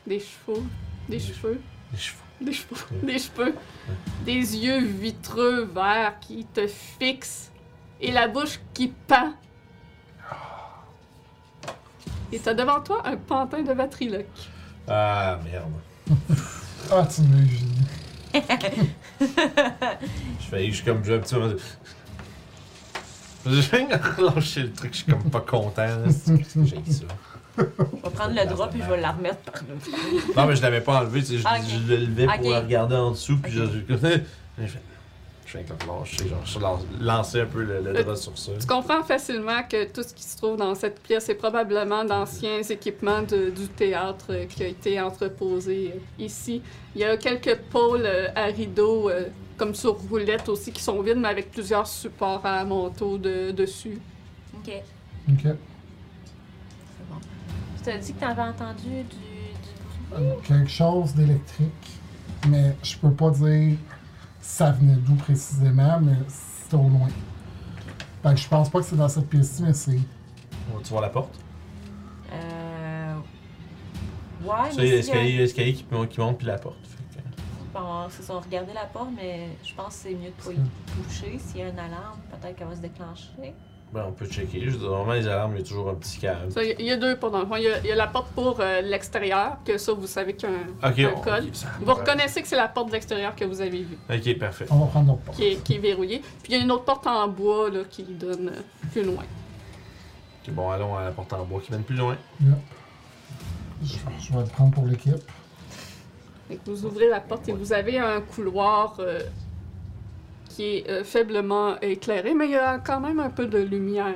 [0.08, 0.64] des chevaux,
[1.10, 2.20] des Des cheveux, Les chevaux.
[2.42, 3.56] des cheveux, des cheveux,
[4.26, 7.52] des yeux vitreux verts qui te fixent
[8.02, 9.34] et la bouche qui pend.
[12.32, 14.26] Et t'as devant toi un pantin de Vatriloque.
[14.88, 15.72] Ah, merde.
[16.92, 17.82] Ah, tu me Julie.
[20.40, 21.54] Je fais, je suis comme, j'ai un petit moment.
[23.46, 25.88] Je viens de relâcher le truc, je suis comme pas content,
[26.66, 27.06] J'ai ça.
[27.58, 29.56] Je vais prendre le drap puis je vais la remettre par.
[30.36, 31.54] Non, mais je l'avais pas enlevé, tu sais, je, Ok.
[31.68, 32.52] je le levais pour Ok.
[32.52, 34.24] le regarder en dessous, puis je, je, je fais,
[34.58, 38.52] je viens comme lâcher, genre, je lance- lancer un peu le, le drap sur ça.
[38.60, 42.62] Tu comprends facilement que tout ce qui se trouve dans cette pièce est probablement d'anciens
[42.64, 46.62] équipements de- du théâtre euh, qui a été entreposé euh, ici.
[46.96, 49.26] Il y a quelques pôles euh, à rideaux, euh,
[49.58, 54.00] comme sur roulette aussi, qui sont vides, mais avec plusieurs supports à manteau de- dessus.
[54.56, 54.72] Ok,
[55.30, 55.54] Ok.
[57.84, 59.04] Tu t'as dit que t'avais entendu du, du
[60.10, 60.24] bruit?
[60.24, 62.00] Euh, Quelque chose d'électrique,
[62.48, 63.78] mais je peux pas dire
[64.40, 67.08] ça venait d'où précisément, mais c'est au loin.
[68.24, 70.00] Fait que je pense pas que c'est dans cette pièce-ci, mais c'est.
[70.74, 71.38] On va-tu voir la porte?
[72.32, 73.16] Euh.
[74.46, 76.38] Ouais, Ça, il y a mais s'il y a- l'escalier l'escalier qui, monte- qui monte,
[76.38, 76.78] puis la porte.
[76.86, 77.28] Fait que-
[77.74, 81.04] Bon, c'est ça, regarder la porte, mais je pense que c'est mieux de pas y
[81.04, 81.38] toucher.
[81.40, 83.54] S'il y a une alarme, peut-être qu'elle va se déclencher.
[83.94, 84.62] Ben, on peut checker.
[84.66, 86.52] Je veux dire, normalement, les alarmes, il y a toujours un petit câble.
[86.52, 87.58] Ça, Il y a- deux pour dans le fond.
[87.58, 90.34] Il y a, il y a la porte pour euh, l'extérieur, que ça, vous savez
[90.36, 91.44] qu'il y a un, Ok, un on- code.
[91.46, 94.40] ok, ça- Vous reconnaissez que c'est la porte de l'extérieur que vous avez vue, Ok,
[94.40, 94.66] parfait.
[94.72, 95.38] On va prendre notre porte.
[95.38, 96.20] qui est, qui est verrouillée.
[96.42, 99.24] Puis il y a une autre porte en bois là, qui donne euh, plus loin.
[100.48, 102.18] Ok, bon, allons à la porte en bois qui mène plus loin.
[102.42, 102.50] Yep.
[103.84, 105.14] Je, je vais le prendre pour l'équipe.
[106.48, 109.20] Fait que vous ouvrez la porte et vous avez un couloir euh,
[110.54, 114.14] qui est euh, faiblement éclairé, mais il y a quand même un peu de lumière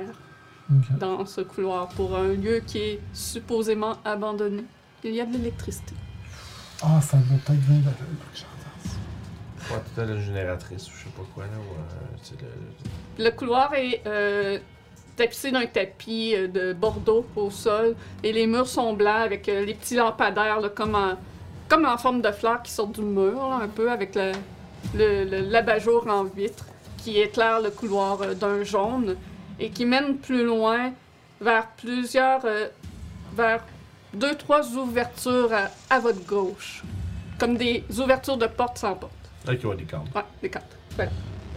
[1.00, 4.64] dans ce couloir pour un lieu qui est supposément abandonné.
[5.02, 5.94] Il y a de l'électricité.
[6.82, 7.92] Ah, ça doit peut-être venir de là.
[8.32, 9.74] que j'entends.
[9.74, 11.50] Ouais, peut-être la génératrice ou je sais pas quoi, là.
[11.58, 14.58] Ou, euh, c'est le- Le couloir est euh,
[15.16, 19.64] tapissé d'un tapis euh, de bordeaux au sol et les murs sont blancs avec euh,
[19.64, 21.14] les petits lampadaires là, comme, en,
[21.68, 24.32] comme en forme de fleurs qui sortent du mur, là, un peu avec le-
[24.94, 26.66] l'abat-jour en vitre
[26.98, 29.16] qui éclaire le couloir euh, d'un jaune
[29.60, 30.92] et qui mène plus loin
[31.40, 32.44] vers plusieurs.
[32.44, 32.68] euh,
[33.34, 33.62] vers
[34.14, 36.82] deux, trois ouvertures à, à votre gauche.
[37.38, 39.12] Comme des ouvertures de porte sans porte.
[39.46, 40.08] Ok, ouais, des câbles.
[40.14, 40.76] Ouais, des quatre.
[40.96, 41.10] Voilà.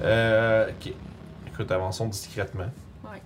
[0.03, 0.93] Euh, ok.
[1.47, 2.69] Écoute, avançons discrètement.
[3.05, 3.21] Ouais.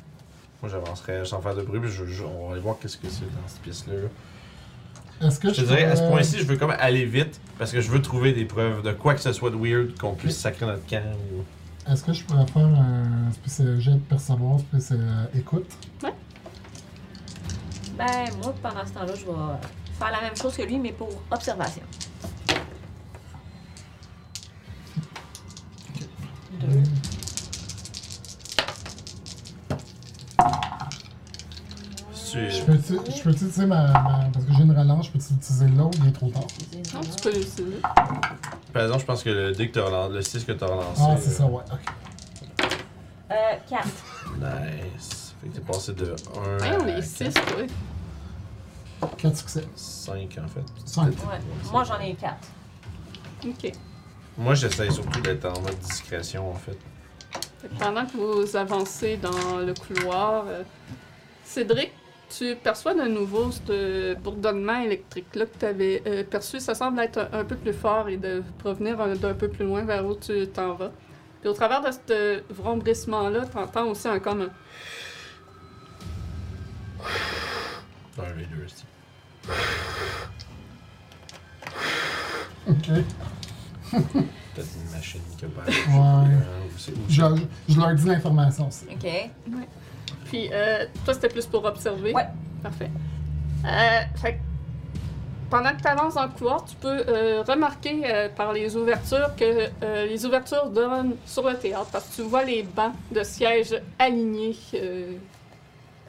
[0.62, 3.10] Moi, j'avancerai sans faire de bruit, puis je, je- on va aller voir qu'est-ce que
[3.10, 3.94] c'est dans cette pièce-là.
[3.96, 4.08] là.
[5.22, 7.72] Est-ce que Je je te dirais, à ce point-ci, je veux comme aller vite, parce
[7.72, 10.38] que je veux trouver des preuves de quoi que ce soit de weird, qu'on puisse
[10.38, 11.02] sacrer notre camp.
[11.34, 15.70] ou- Est-ce que je pourrais faire un spécial jet de percevoir, spécial euh, écoute?
[16.02, 16.12] Ben,
[18.44, 19.32] moi, pendant ce temps-là, je vais
[19.98, 21.84] faire la même chose que lui, mais pour observation.
[26.60, 26.84] Deux.
[32.36, 35.68] Je peux-tu je peux utiliser ma, ma- Parce que j'ai une relance, je peux utiliser
[35.68, 36.44] l'autre, il est trop tard.
[36.94, 37.78] Non, tu peux l'utiliser.
[38.74, 41.02] Par exemple, je pense que le dé que t'as relancé, le 6 que t'as relancé.
[41.02, 42.74] Ah, c'est euh, ça, ouais, ok.
[43.32, 43.36] Euh,
[43.70, 43.88] 4.
[44.38, 45.36] Nice.
[45.42, 46.16] Fait que t'es passé de
[46.62, 47.58] 1 Ouais, on est 6, quatre.
[47.58, 47.68] ouais.
[49.18, 49.66] 4 succès.
[49.76, 50.64] 5 en fait.
[50.86, 51.06] 5.
[51.08, 51.14] Ouais.
[51.72, 52.48] Moi, j'en ai quatre.
[53.46, 53.72] Ok.
[54.38, 56.78] Moi, j'essaie surtout d'être en mode discrétion en fait.
[57.62, 60.64] Fait que Pendant que vous avancez dans le couloir, euh,
[61.44, 61.92] Cédric,
[62.30, 66.60] tu perçois de nouveau ce bourdonnement électrique-là que tu avais perçu?
[66.60, 69.66] Ça semble être un, un peu plus fort et de provenir un- d'un peu plus
[69.66, 70.92] loin vers où tu t'en vas.
[71.42, 74.50] Puis au travers de ce vrombrissement-là, tu entends aussi un comme un
[78.24, 78.84] deux, c'est-
[82.68, 82.88] Ok.
[83.92, 85.62] Peut-être une machine qui a pas.
[85.66, 86.28] Ouais.
[87.08, 87.22] Je,
[87.70, 88.86] je leur dis l'information aussi.
[88.92, 89.08] OK.
[90.26, 92.14] Puis, euh, toi, c'était plus pour observer.
[92.14, 92.28] Ouais.
[92.64, 92.90] Parfait.
[93.66, 94.40] Euh, fait que
[95.50, 99.36] pendant que tu avances dans le couloir, tu peux euh, remarquer euh, par les ouvertures
[99.36, 103.24] que euh, les ouvertures donnent sur le théâtre parce que tu vois les bancs de
[103.24, 105.14] sièges alignés euh,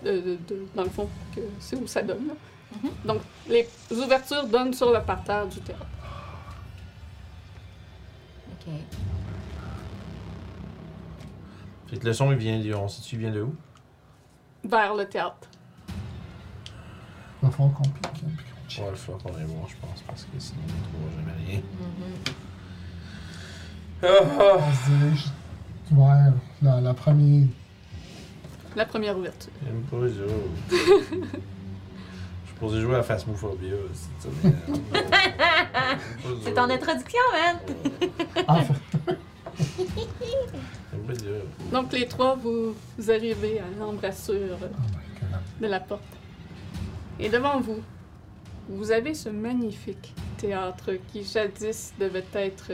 [0.02, 2.28] de- de- de- dans le fond, que c'est où ça donne.
[2.28, 2.34] là.
[2.82, 2.90] Mhm.
[3.04, 5.86] Donc, les ouvertures donnent sur le parterre du théâtre.
[8.52, 8.72] OK.
[11.88, 13.54] Fait que le son, il vient, on sait-tu, il vient de où?
[14.68, 15.48] Vers le théâtre.
[17.42, 18.02] Il va falloir qu'on pique.
[18.12, 18.84] puis qu'on check.
[18.84, 21.46] Ouais, il faut qu'on aille voir, je pense, parce que sinon, on ne trouvera jamais
[21.46, 21.60] rien.
[21.60, 22.34] Mhm.
[24.02, 25.24] Ah, On se dirige
[25.92, 27.46] vers la, la première.
[28.74, 29.52] La première ouverture.
[29.64, 30.14] J'aime pas ça.
[30.70, 31.28] Je suis
[32.48, 34.34] supposé jouer à Phasmophobia, c'est ça.
[34.44, 34.52] mais,
[35.00, 37.56] euh, C'est ton introduction, man!
[38.48, 38.60] Ah,
[41.72, 44.66] Donc, les trois, vous, vous arrivez à l'embrasure oh
[45.60, 46.02] de la porte.
[47.18, 47.80] Et devant vous,
[48.68, 52.72] vous avez ce magnifique théâtre qui jadis devait être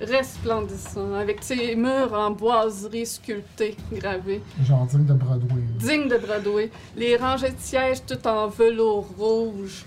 [0.00, 5.54] resplendissant, avec ses murs en boiserie sculptée, gravés, Genre digne de Broadway.
[5.54, 5.78] là.
[5.78, 9.84] dignes de Broadway, les rangées de sièges tout en velours rouge,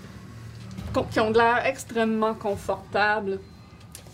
[1.10, 3.38] qui ont de l'air extrêmement confortables,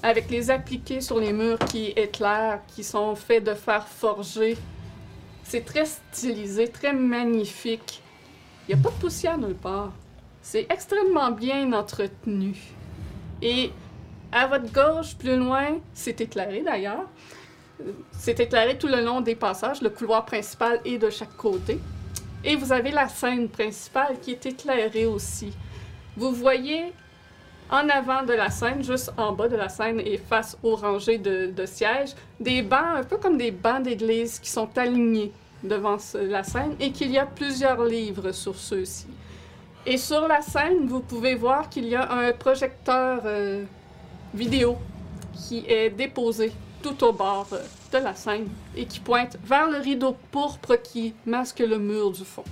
[0.05, 4.55] avec les appliqués sur les murs qui éclairent, qui sont faits de fer forgé.
[5.44, 8.02] C'est très stylisé, très magnifique.
[8.68, 9.92] Il n'y a pas de poussière nulle part.
[10.42, 12.55] C'est extrêmement bien entretenu.
[13.41, 13.70] Et
[14.31, 17.08] à votre gauche, plus loin, c'est éclairé d'ailleurs.
[18.12, 21.81] C'est éclairé tout le long des passages, le couloir principal est de chaque côté.
[22.44, 25.55] Et vous avez la scène principale qui est éclairée aussi.
[26.15, 26.92] Vous voyez
[27.75, 31.19] en avant de la scène, juste en bas de la scène et face aux rangées
[31.19, 35.33] de, sièges, des bancs, un peu comme des bancs d'église qui sont alignés
[35.65, 39.07] devant la scène et qu'il y a plusieurs livres sur ceux-ci.
[39.86, 43.65] Et sur la scène, vous pouvez voir qu'il y a un projecteur euh,
[44.33, 44.77] vidéo
[45.33, 47.59] qui est déposé tout au bord euh,
[47.93, 52.25] de la scène et qui pointe vers le rideau pourpre qui masque le mur du
[52.25, 52.44] fond.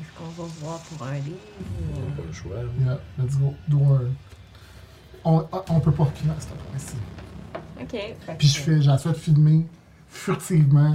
[0.00, 1.36] Est-ce qu'on va voir pour un livre?
[1.96, 2.56] On n'a pas le choix.
[2.56, 2.68] là.
[2.84, 3.54] Yeah, let's go.
[3.68, 3.78] Do
[5.24, 6.94] On, on peut pas reculer à cette point-ci.
[7.80, 8.34] OK.
[8.38, 9.66] Puis je fais, j'essaie de filmer
[10.08, 10.94] furtivement.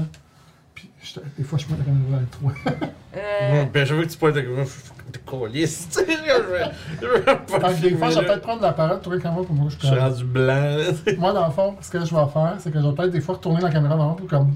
[0.74, 2.90] Puis je- des fois, je mets la caméra vers toi.
[3.16, 5.88] Euh, Ben, je veux que tu pointes de de colis.
[5.92, 9.24] Je veux- je veux pas des fois, je vais peut-être prendre la parole, tourner la
[9.24, 9.68] caméra pour moi.
[9.70, 10.78] Je Je suis rendu blanc.
[11.20, 13.22] Moi, dans le fond, ce que je vais faire, c'est que je vais peut-être des
[13.22, 14.56] fois retourner la caméra moi pour comme.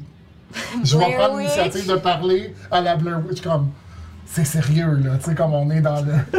[0.83, 3.69] Je vais prendre l'initiative de parler à la Blair Witch comme.
[4.29, 5.17] C'est sérieux, là.
[5.17, 6.13] Tu sais, comme on est dans le.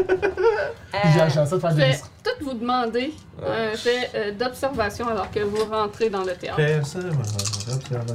[0.90, 1.82] Puis j'ai euh, j'essaie de faire Je des.
[1.82, 3.12] vais tout vous demander
[3.44, 6.56] un jet euh, d'observation alors que vous rentrez dans le théâtre.
[6.56, 7.12] Personne.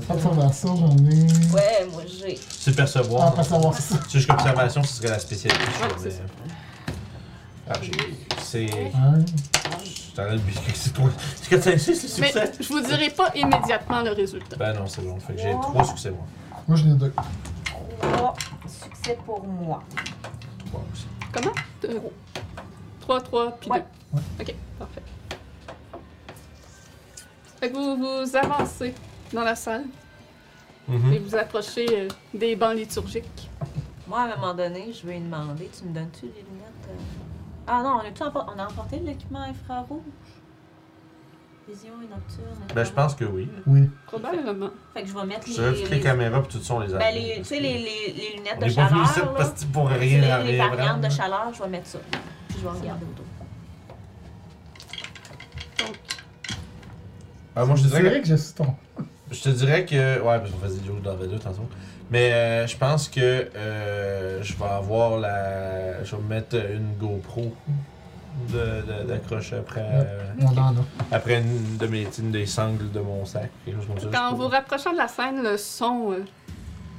[0.09, 1.23] Observation, j'en ai.
[1.53, 2.37] ouais, moi j'ai.
[2.49, 3.45] C'est Ah, percevoir.
[3.45, 3.95] savoir ça.
[4.07, 5.61] C'est juste qu'observation, ce serait la spécialité.
[5.63, 6.23] Ouais, je c'est ça.
[6.45, 6.53] mais-
[7.69, 8.91] Ah, j'ai- c'est.
[8.95, 9.19] Hein?
[10.15, 10.39] Je ai le
[10.73, 11.09] C'est toi.
[11.41, 12.51] C'est 4, 5, 6, c'est Mais succès.
[12.59, 14.55] je vous dirai pas immédiatement le résultat.
[14.57, 15.17] Ben non, c'est bon.
[15.19, 16.25] Fait que j'ai 3 succès, moi.
[16.67, 17.13] Moi, j'en ai deux.
[18.11, 18.33] Trois
[18.67, 19.81] succès pour moi.
[20.67, 21.07] 3 aussi.
[21.31, 21.53] Comment?
[23.01, 23.75] 3, 3, puis 2.
[23.75, 23.83] Ouais.
[24.41, 25.01] Ok, parfait.
[27.59, 28.93] Fait que vous, vous avancez
[29.31, 29.85] dans la salle
[30.87, 31.13] Mhm.
[31.13, 33.49] et vous approchez euh, des bancs liturgiques.
[34.05, 36.93] Moi, à un moment donné, je vais lui demander Tu me donnes-tu les lunettes euh?
[37.65, 40.01] Ah non, on a, on a emporté de l'équipement infrarouge?
[41.67, 42.67] Vision et nocturne.
[42.75, 43.49] Ben, je pense que oui.
[43.65, 43.89] Oui.
[44.07, 44.69] Probablement.
[44.93, 45.81] Fait que je vais mettre Je les.
[45.81, 46.97] toutes les caméras pis tout ça, on les a.
[46.97, 49.03] Ben, les, tu sais, les, les, les lunettes On de pas chaleur.
[49.05, 49.25] ici là.
[49.37, 50.97] parce que pour rien, les, rien, les variantes vraiment.
[50.99, 51.99] de chaleur, je vais mettre ça.
[52.49, 53.25] Puis je vais regarder autour.
[57.55, 58.65] Ah, moi, je te C'est dirais vrai que je suis ton.
[59.31, 60.19] Je te dirais que.
[60.21, 61.67] Ouais, parce qu'on faisait Joe dans V2 tantôt.
[62.09, 63.19] Mais euh, je pense que
[63.55, 66.03] euh, je vais avoir la.
[66.03, 67.53] Je vais me mettre une GoPro
[69.07, 69.81] d'accroche après.
[69.91, 70.31] euh,
[71.11, 73.49] après une de mes une des sangles de mon sac.
[73.65, 74.17] Quelque chose comme ça.
[74.17, 76.23] Quand vous pourrais- rapprochez de la scène, le son euh,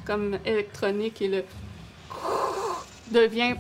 [0.05, 1.45] comme électronique et le
[3.11, 3.55] devient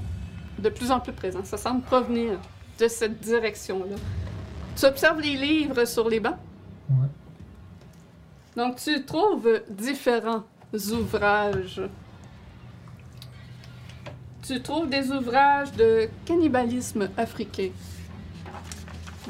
[0.58, 1.40] de plus en plus présent.
[1.44, 2.38] Ça semble provenir
[2.78, 3.96] de cette direction-là.
[4.76, 6.36] Tu observes les livres sur les bancs?
[6.90, 7.06] Ouais.
[8.56, 10.44] Donc, tu trouves différents
[10.92, 11.80] ouvrages.
[14.46, 17.70] Tu trouves des ouvrages de cannibalisme africain,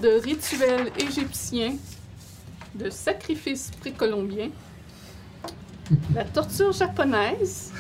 [0.03, 1.77] de rituels égyptiens,
[2.75, 4.51] de sacrifices précolombiens,
[6.15, 7.73] la torture japonaise,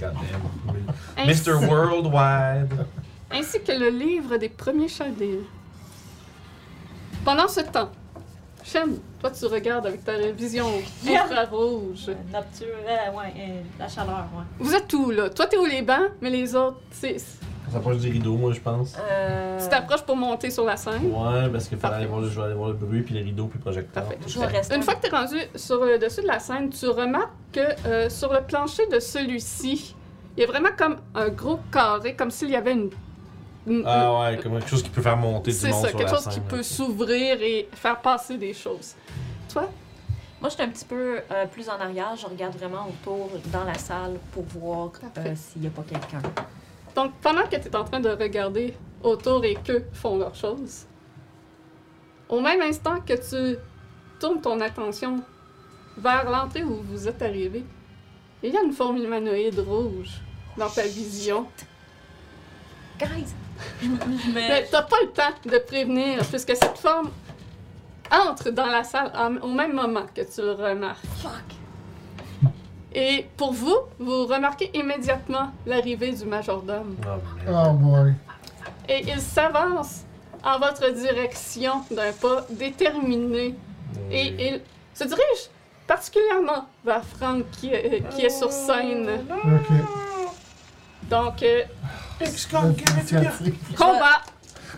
[0.00, 1.28] God damn.
[1.28, 1.66] ainsi, Mr.
[1.66, 2.86] Worldwide.
[3.30, 5.44] ainsi que le livre des premiers chaldéens.
[7.24, 7.90] Pendant ce temps,
[8.64, 10.66] Shem, toi tu regardes avec ta vision
[11.06, 12.08] infrarouge.
[12.08, 12.70] Euh, Nocturne,
[13.14, 14.44] ouais, euh, la chaleur, ouais.
[14.58, 15.28] Vous êtes où là?
[15.28, 17.16] Toi t'es où les bancs, mais les autres, c'est...
[17.68, 18.94] On s'approche des rideaux, moi, je pense.
[19.10, 21.06] Euh, Tu t'approches pour monter sur la scène?
[21.06, 21.96] Ouais, parce qu'il fallait Parfait.
[21.96, 24.04] aller voir, le- je vais aller voir le bruit, puis les rideaux, puis le projecteur.
[24.04, 24.18] Parfait.
[24.26, 24.74] Je rester.
[24.76, 27.60] Une fois que tu es rendu sur le dessus de la scène, tu remarques que
[27.86, 29.94] euh, sur le plancher de celui-ci,
[30.36, 32.90] il y a vraiment comme un gros carré, comme s'il y avait une.
[33.66, 35.98] Une- Ah ouais, comme quelque chose qui peut faire monter du c'est monde ça, sur
[35.98, 38.94] quelque la chose qui peut s'ouvrir et faire passer des choses.
[39.52, 39.68] Toi?
[40.40, 42.14] Moi, je suis un petit peu euh, plus en arrière.
[42.16, 46.20] Je regarde vraiment autour dans la salle pour voir euh, s'il n'y a pas quelqu'un.
[46.94, 50.84] Donc, pendant que tu es en train de regarder autour et qu'eux font leurs choses,
[52.28, 53.58] au même instant que tu
[54.20, 55.22] tournes ton attention
[55.96, 57.64] vers l'entrée où vous êtes arrivé,
[58.42, 60.20] il y a une forme humanoïde rouge
[60.58, 61.46] dans ta vision.
[62.98, 63.34] Guys!
[63.82, 64.68] Mais Mais.
[64.70, 67.10] t'as pas le temps de prévenir, puisque cette forme
[68.10, 69.10] entre dans la salle
[69.42, 71.04] au même moment que tu le remarques.
[71.22, 72.52] Fuck!
[72.96, 76.94] Et pour vous, vous remarquez immédiatement l'arrivée du majordome.
[77.04, 77.50] Oh.
[77.50, 78.12] Oh boy.
[78.88, 80.02] Et il s'avance
[80.44, 83.54] en votre direction d'un pas déterminé.
[84.12, 84.60] Et il
[84.92, 85.48] se dirige
[85.86, 89.08] particulièrement vers Frank qui, est- qui est sur scène.
[89.44, 89.76] Ok.
[91.10, 91.62] Donc, euh.
[93.76, 94.22] Combat!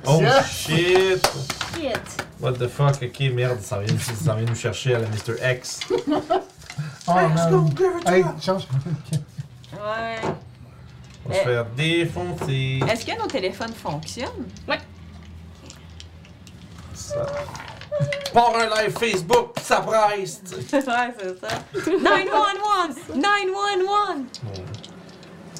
[0.06, 0.42] Oh Yeah.
[0.44, 1.26] shit!
[1.74, 2.00] Shit!
[2.40, 3.02] What the fuck?
[3.02, 5.36] Ok, merde, ça vient, ça vient nous chercher à la Mr.
[5.42, 5.80] X.
[7.08, 7.70] Oh man.
[8.06, 8.66] Hey, change.
[9.72, 10.16] Ouais.
[11.24, 12.80] On va se faire défoncer.
[12.88, 14.46] Est-ce que nos téléphones fonctionnent?
[16.94, 17.26] Ça.
[18.32, 20.42] Part un live Facebook, pis ça presse!
[20.72, 21.48] ouais, c'est ça.
[21.74, 22.96] 911!
[23.14, 24.26] 911!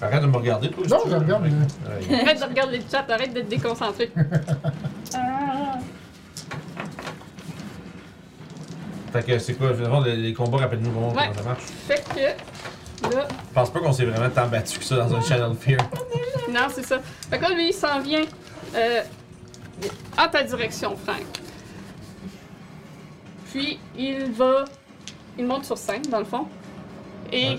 [0.02, 0.84] Arrête de me regarder, toi.
[0.88, 2.14] Non, je regarde, mais-.
[2.22, 4.10] Arrête de regarder le chat, arrête d'être déconcentré.
[9.12, 11.28] Fait que c'est quoi, finalement, les, les combats, rappelle-nous comment, Ouais.
[11.28, 11.62] comment ça marche?
[11.86, 15.20] Fait que, là, Je pense pas qu'on s'est vraiment tant battu que ça dans un
[15.22, 15.78] Channel Fear.
[16.50, 16.98] non, c'est ça.
[17.30, 18.24] Fait que là, lui, il s'en vient
[18.74, 19.00] euh,
[20.18, 21.22] en ta direction, Frank.
[23.50, 24.64] Puis, il va.
[25.38, 26.46] Il monte sur scène, dans le fond.
[27.32, 27.48] Et.
[27.50, 27.58] Ouais.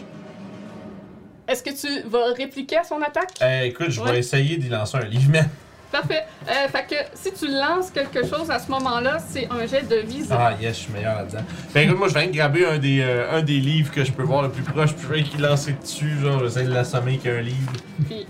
[1.48, 3.32] Est-ce que tu vas répliquer à son attaque?
[3.42, 4.20] Euh, écoute, je vais Ouais.
[4.20, 5.48] essayer d'y lancer un livre, man.
[5.92, 6.26] Parfait.
[6.50, 9.96] Euh, fait que si tu lances quelque chose à ce moment-là, c'est un jet de
[10.06, 10.36] visée.
[10.38, 11.44] Ah, yes, je suis meilleur là-dedans.
[11.72, 14.12] Fait écoute, moi, je viens de graber un des, euh, un des livres que je
[14.12, 17.18] peux voir le plus proche, puis je vais qu'il lancer dessus, genre, j'essaie de l'assommer
[17.18, 17.72] qu'un livre,
[18.06, 18.28] Puis,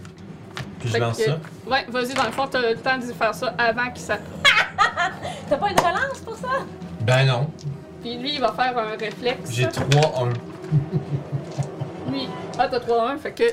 [0.80, 1.40] puis je lance que- ça.
[1.66, 4.28] ouais, vas-y, dans le fond, t'as le temps d'y faire ça avant qu'il s'approche.
[5.50, 6.48] T'as pas une relance pour ça?
[7.02, 7.50] Ben non,
[8.04, 9.50] Puis lui, il va faire un réflexe.
[9.52, 10.30] j'ai 3-1.
[12.12, 12.28] Lui,
[12.60, 13.44] ah, t'as 3-1, fait que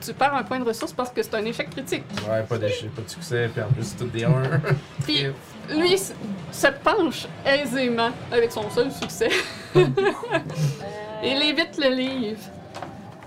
[0.00, 2.04] tu perds un point de ressource parce que c'est un échec critique.
[2.28, 4.30] Ouais, pas d'échec, pas de succès, puis en plus, c'est tout des 1.
[5.04, 5.26] Puis
[5.70, 9.30] lui se penche aisément avec son seul succès.
[9.74, 12.40] Il évite le livre.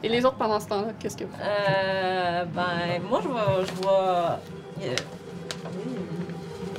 [0.03, 1.48] Et les autres pendant ce temps-là, qu'est-ce que vous faites?
[1.48, 3.66] Euh, ben, moi, je vais.
[4.80, 4.95] Je euh,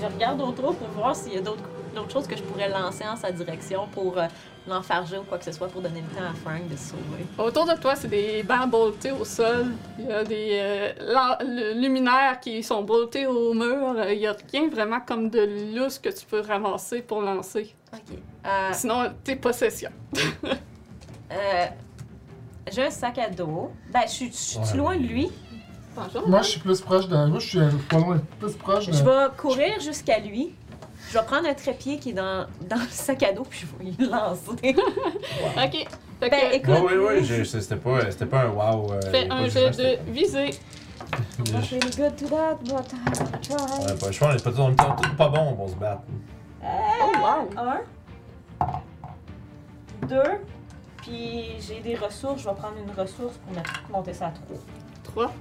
[0.01, 1.65] Je regarde autour pour voir s'il y a d'autres
[1.95, 4.27] d'autres choses que je pourrais lancer en sa direction pour euh,
[4.69, 7.27] l'enfarger ou quoi que ce soit pour donner le temps à Frank de se sauver.
[7.39, 9.67] Autour de toi, c'est des bancs boltés au sol.
[9.99, 13.95] Il y a des euh, luminaires qui sont boltés au mur.
[13.97, 17.75] Euh, Il y a rien vraiment comme de lousse que tu peux ramasser pour lancer.
[17.93, 18.17] Ok.
[18.47, 19.91] Euh, Sinon, tes possessions.
[21.33, 21.67] euh,
[22.71, 23.71] J'ai un sac à dos.
[23.93, 24.77] Ben, je suis- Ouais.
[24.77, 25.31] loin de lui.
[25.97, 26.29] Bonjour.
[26.29, 27.17] Moi, je suis plus proche de.
[27.27, 28.93] Moi, je suis pas loin, plus proche de.
[28.93, 30.55] Je vais courir jusqu'à lui.
[31.11, 33.85] Je vais prendre un trépied qui est dans, dans le sac à dos puis je
[33.85, 34.77] vais y lancer.
[35.57, 35.87] Ok.
[36.21, 38.93] Fait Ben, que, écoute- ouais, ouais, j'ai- c'était pas, c'était pas un wow.
[38.93, 40.51] euh, fais pas un de jet jugement, de visée.
[41.39, 43.87] I'm not really good to that, but I will try.
[43.87, 45.75] Ouais, pas le choix, on est pas tous on est tous pas bons pour se
[45.77, 46.03] battre.
[46.63, 47.49] Oh, wow.
[47.57, 47.81] Un.
[50.07, 50.23] Deux.
[51.03, 52.43] Puis j'ai des ressources.
[52.43, 53.55] Je vais prendre une ressource pour
[53.97, 54.57] monter ça à trois.
[55.05, 55.33] 3.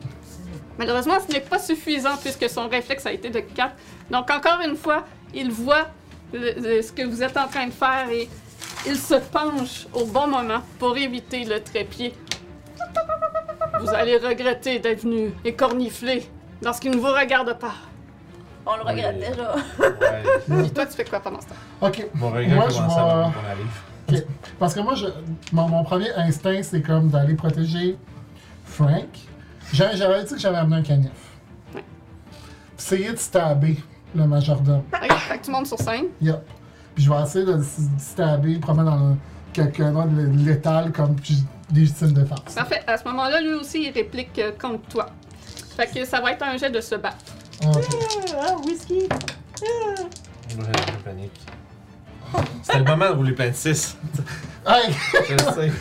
[0.77, 3.73] Malheureusement, ce n'est pas suffisant puisque son réflexe a été de 4.
[4.09, 5.88] Donc, encore une fois, il voit
[6.33, 8.27] le- le- ce que vous êtes en train de faire et
[8.85, 12.14] il se penche au bon moment pour éviter le trépied.
[13.80, 16.30] Vous allez regretter d'être venu écornifler
[16.64, 17.73] lorsqu'il ne vous regarde pas.
[18.65, 19.25] On le regrette Oui.
[19.30, 19.56] déjà.
[20.59, 20.65] Ouais.
[20.65, 21.56] Et toi, tu fais quoi pendant ce temps?
[21.81, 22.06] Ok.
[22.15, 23.45] Mon regret Moi, commence je vais- avant qu'on
[24.11, 24.25] arrive.
[24.59, 25.06] Parce que moi, je,
[25.53, 27.97] mon, mon premier instinct, c'est comme d'aller protéger
[28.65, 29.06] Frank.
[29.73, 31.11] J'a- J'avais dit que j'avais amené un canif.
[31.75, 31.83] Ouais.
[32.77, 33.77] Essayer de stabber
[34.15, 34.83] le majordome.
[34.93, 36.05] Ok, fait que tu montes sur scène?
[36.21, 36.41] Yep.
[36.95, 37.63] Puis je vais essayer de le
[37.99, 39.15] stabber, probablement dans le-
[39.53, 42.53] quelqu'un de létal comme puis légitime défense.
[42.55, 42.81] Parfait.
[42.87, 45.07] À ce moment-là, lui aussi, il réplique euh, contre toi.
[45.75, 47.17] Fait que ça va être un jet de se battre.
[47.63, 48.99] Ah, whisky.
[49.03, 51.31] Ouais, je panique.
[52.61, 53.97] C'était le moment de rouler plein de 6.
[54.65, 54.93] Hey!
[55.30, 55.72] Je sais.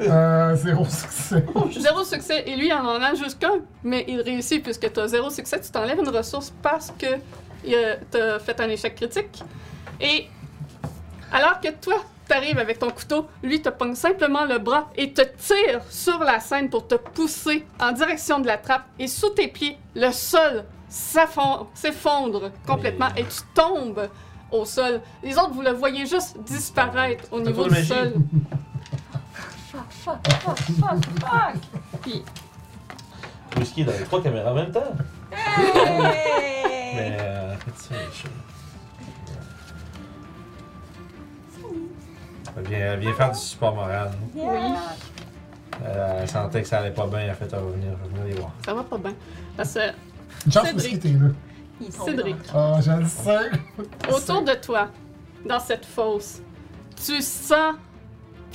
[0.00, 1.44] Euh, zéro succès.
[1.78, 2.42] Zéro succès.
[2.46, 5.60] Et lui, il en a juste qu'un, mais il réussit puisque tu as zéro succès.
[5.60, 7.06] Tu t'enlèves une ressource parce que
[7.64, 9.42] tu as fait un échec critique.
[10.00, 10.26] Et
[11.32, 15.22] alors que toi, t'arrives avec ton couteau, lui te pogne simplement le bras et te
[15.22, 18.86] tire sur la scène pour te pousser en direction de la trappe.
[18.98, 24.08] Et sous tes pieds, le sol s'effondre complètement et tu tombes
[24.54, 25.00] au sol.
[25.22, 28.14] Les autres, vous le voyez juste disparaître au niveau du sol.
[29.72, 31.56] Fuck, fuck, fuck, fuck, fuck.
[32.02, 32.22] Puis
[33.56, 34.80] Whisky dans les trois caméras en même temps.
[35.32, 36.94] Hey!
[36.96, 38.28] Mais euh, ça, je...
[42.68, 44.12] Viens, viens faire du support moral.
[44.34, 44.46] Yeah.
[44.52, 44.58] Oui.
[45.84, 47.96] Euh, elle sentait que ça allait pas bien, elle a fait, elle va venir, elle
[47.96, 48.52] va venir les voir.
[48.64, 49.12] ça va pas bien.
[49.56, 49.80] Parce que
[50.46, 50.92] Une chance Cédric.
[50.92, 51.30] Whisky, t'es là.
[51.80, 52.36] Il Cédric.
[52.54, 53.50] Ah, je le sais.
[54.14, 54.88] Autour de toi,
[55.44, 56.40] dans cette fosse,
[57.04, 57.74] tu sens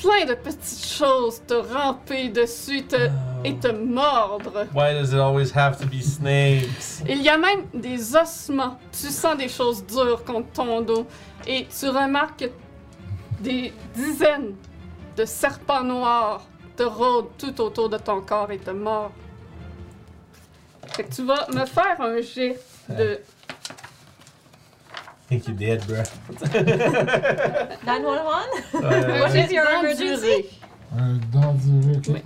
[0.02, 3.10] plein de petites choses te ramper dessus te-
[3.44, 4.66] et te mordre.
[4.74, 7.04] Why does it always have to be snakes?
[7.08, 8.80] Il y a même des ossements.
[8.92, 11.06] Tu sens des choses dures contre ton dos.
[11.46, 12.50] Et tu remarques
[13.42, 14.56] des dizaines
[15.18, 16.46] de serpents noirs
[16.78, 19.12] te rôdent tout autour de ton corps et te mordent.
[20.88, 22.58] Fait que tu vas me faire un jet
[22.90, 23.22] de
[25.32, 26.04] I think you're dead, bruh.
[27.86, 28.48] 911?
[28.74, 29.32] Ouais, un ouais.
[29.32, 30.46] jet Is your emergency?
[31.32, 32.06] d'enduré, ok.
[32.10, 32.24] Oui.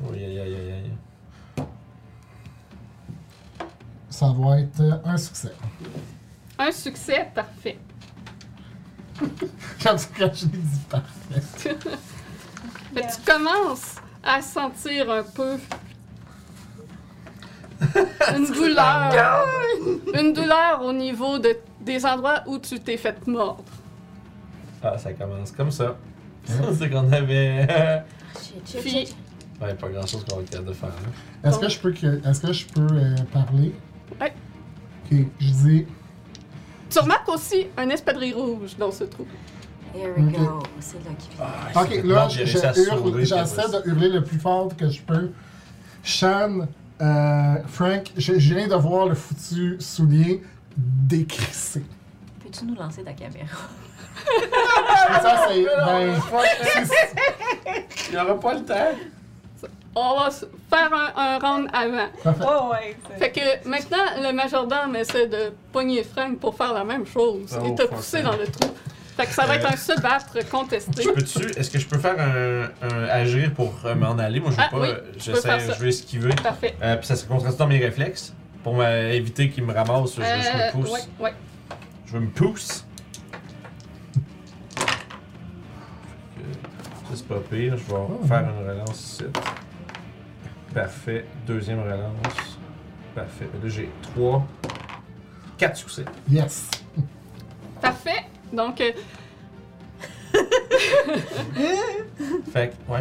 [0.00, 1.66] Oui, aïe, aïe, aïe, aïe.
[4.10, 5.52] Ça va être euh, un succès.
[6.58, 7.78] Un succès parfait.
[9.82, 11.40] Comme ça, quand je dit parfait.
[11.40, 15.56] Fait que tu commences à sentir un peu
[18.36, 19.46] une douleur.
[20.14, 23.64] Une douleur au niveau de, des endroits où tu t'es fait mordre.
[24.82, 25.96] Ah, ça commence comme ça.
[26.78, 28.04] C'est qu'on avait.
[28.80, 29.14] Puis-
[29.60, 30.88] ouais, pas grand chose qu'on va être capable de faire.
[30.88, 31.48] hein.
[31.48, 33.74] Est-ce que je peux, que, est-ce que je peux euh, parler?
[34.20, 34.32] Ouais.
[35.10, 35.86] Ok, je dis.
[36.90, 39.26] Tu remarques aussi un espadrille rouge dans ce trou.
[39.94, 40.38] Here we Ok.
[40.40, 40.62] go.
[40.80, 41.46] C'est là qu'il vient.
[41.74, 43.82] Ah, Ok, c'est là, bon, je, j'ai je réussi à hurle, sauver, j'essaie puis après
[43.82, 45.30] de hurler le plus fort que je peux.
[46.02, 46.66] Sean,
[47.00, 50.42] euh, Frank, je, je viens de voir le foutu soulier
[50.76, 51.84] décrissé.
[52.42, 53.56] Peux-tu nous lancer ta caméra?
[55.22, 55.64] Ça, c'est.
[55.86, 56.14] Ben,
[56.84, 58.74] c'est- Il n'y aura pas le temps.
[59.94, 62.06] On va faire un, un round avant.
[62.46, 62.96] Oh, ouais.
[63.18, 67.66] Fait que maintenant, le majordome essaie de pogner Frank pour faire la même chose Oh,
[67.66, 68.30] et te fuck pousser that.
[68.30, 68.70] dans le trou.
[69.18, 71.02] Fait que ça va être un se battre contesté.
[71.02, 71.58] Je peux-tu.
[71.58, 74.38] Est-ce que je peux faire un, un agir pour euh, m'en aller?
[74.38, 74.80] Moi, je veux Ah, pas.
[74.80, 74.88] oui,
[75.18, 75.74] tu peux faire J'essaie, ça.
[75.76, 76.34] je vais esquiver.
[76.40, 76.76] Parfait.
[76.80, 78.32] Euh, puis ça se contraste dans mes réflexes.
[78.62, 80.90] Pour m'éviter qu'il me ramasse, je, je Euh, me pousse.
[80.92, 81.34] ouais, ouais.
[82.06, 82.86] Je me pousse.
[84.76, 87.76] Fait que Ça, c'est pas pire.
[87.76, 88.20] Je vais Oh.
[88.26, 89.24] faire une relance ici.
[90.72, 91.24] Parfait.
[91.46, 92.58] Deuxième relance.
[93.14, 93.48] Parfait.
[93.62, 94.46] Là, j'ai 3,
[95.56, 96.04] 4 succès.
[96.30, 96.68] Yes.
[97.80, 98.26] Parfait.
[98.52, 98.92] Donc, euh,
[102.52, 103.00] Fait que, ouais.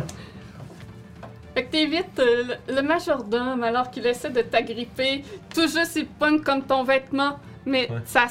[1.53, 5.23] Fait que t'évites euh, le, majordome alors qu'il essaie de t'agripper.
[5.53, 7.97] Tout juste, il pogne comme ton vêtement, mais Ouais.
[8.05, 8.27] ça,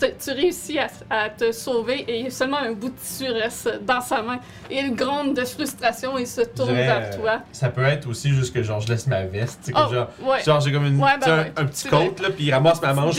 [0.00, 4.00] tu- tu réussis à, à te sauver et seulement un bout de tissu reste dans
[4.00, 4.38] sa main.
[4.70, 7.40] Et il gronde de frustration et se tourne vers euh, toi.
[7.52, 9.70] Ça peut être aussi juste que genre je laisse ma veste.
[9.74, 10.42] Oh, genre, ouais.
[10.42, 12.80] genre j'ai comme une, Ouais, ben un, ouais, un petit coat, là, puis il ramasse
[12.82, 13.16] ma manche.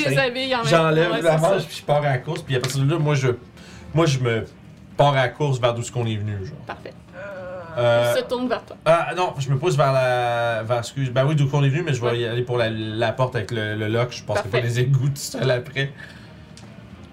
[0.66, 2.42] J'enlève ouais, la manche, puis je pars à la course.
[2.42, 3.30] Puis à partir de là, moi, je,
[3.94, 4.46] moi, je me
[4.98, 6.38] pars à la course vers d'où ce qu'on est venu.
[6.46, 6.56] Genre.
[6.68, 6.94] Parfait.
[7.78, 8.76] Euh, Il se tourne vers toi.
[8.84, 10.62] Ah non, je me pousse vers la.
[10.64, 12.58] Vers ce que- Ben oui, d'où qu'on est venu, mais je vais y aller pour
[12.58, 14.10] la, la porte avec le, le lock.
[14.12, 14.68] Je passerai pas Parfait.
[14.68, 15.94] les égouts tout seul après.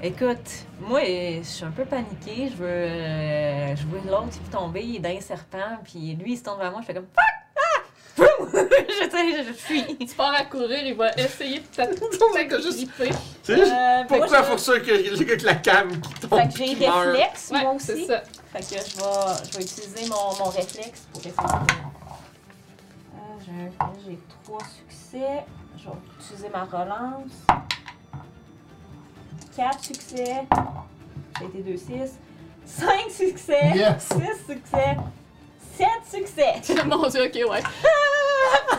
[0.01, 2.49] Écoute, moi, euh, je suis un peu paniquée.
[2.53, 6.39] Je veux, euh, je l'autre qui tomber, il est dans un serpent, puis lui, il
[6.39, 6.81] se tourne vers moi.
[6.83, 7.25] Je fais comme Fuck!
[7.57, 7.83] Ah!
[8.53, 9.97] je sais, je fuis.
[9.99, 11.99] Tu pars à courir, il va essayer de t'attraper.
[13.51, 16.39] Euh, Pourquoi moi, je- faut que ça que avec la cam qui tombe?
[16.39, 18.07] Fait que j'ai réflexe, Ouais, moi c'est aussi.
[18.07, 18.23] ça.
[18.53, 21.73] Fait que je vais, je vais utiliser mon, mon réflexe pour essayer de...
[23.15, 25.45] Euh, j'ai un- j'ai trois succès.
[25.79, 27.33] Je vais utiliser ma relance.
[29.59, 30.47] Quatre succès.
[30.55, 32.19] Ça a été 2, 6.
[32.65, 33.73] Cinq succès.
[33.75, 34.09] Yes!
[34.09, 34.97] Six succès.
[35.75, 36.85] Sept succès.
[36.87, 37.63] Mon dieu, ok, ouais.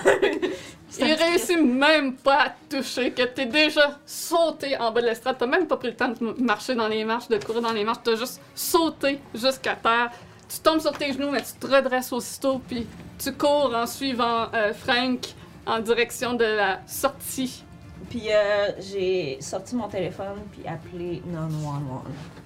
[0.97, 5.35] Il réussit même pas à te toucher, que t'es déjà sauté en bas de l'estrade.
[5.37, 7.83] T'as même pas pris le temps de marcher dans les marches, de courir dans les
[7.83, 7.99] marches.
[8.01, 10.11] T'as juste sauté jusqu'à terre.
[10.47, 12.87] Tu tombes sur tes genoux, mais tu te redresses aussitôt, puis
[13.21, 15.27] tu cours en suivant euh, Frank
[15.65, 17.65] en direction de la sortie.
[18.09, 22.01] Puis euh, j'ai sorti mon téléphone puis appelé 911.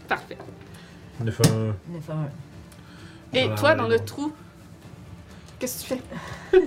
[0.07, 0.37] Parfait.
[1.23, 2.27] Il fait un- 911.
[3.33, 4.31] Et Ouais, toi, ouais, dans le trou,
[5.59, 6.61] qu'est-ce que tu fais?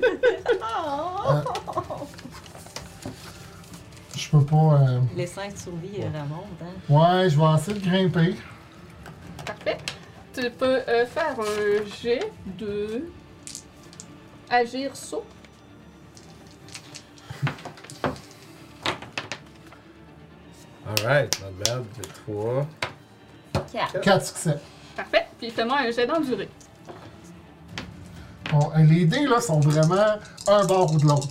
[4.16, 4.81] Je peux pas.
[4.82, 7.23] euh, Les 5 de survie euh, remontent, hein.
[7.23, 8.34] Ouais, je vais essayer de grimper.
[9.44, 9.78] Parfait.
[10.34, 13.05] Tu peux euh, faire un jet de
[14.50, 15.24] agir saut.
[20.89, 21.84] Alright, not bad.
[21.97, 22.66] J'ai trois.
[23.73, 24.00] 4.
[24.00, 24.58] 4 succès.
[24.94, 25.26] Parfait.
[25.39, 26.48] Puis fais-moi un jet d'endurée.
[28.50, 31.26] Bon, euh, les dés là sont vraiment un bord ou de l'autre.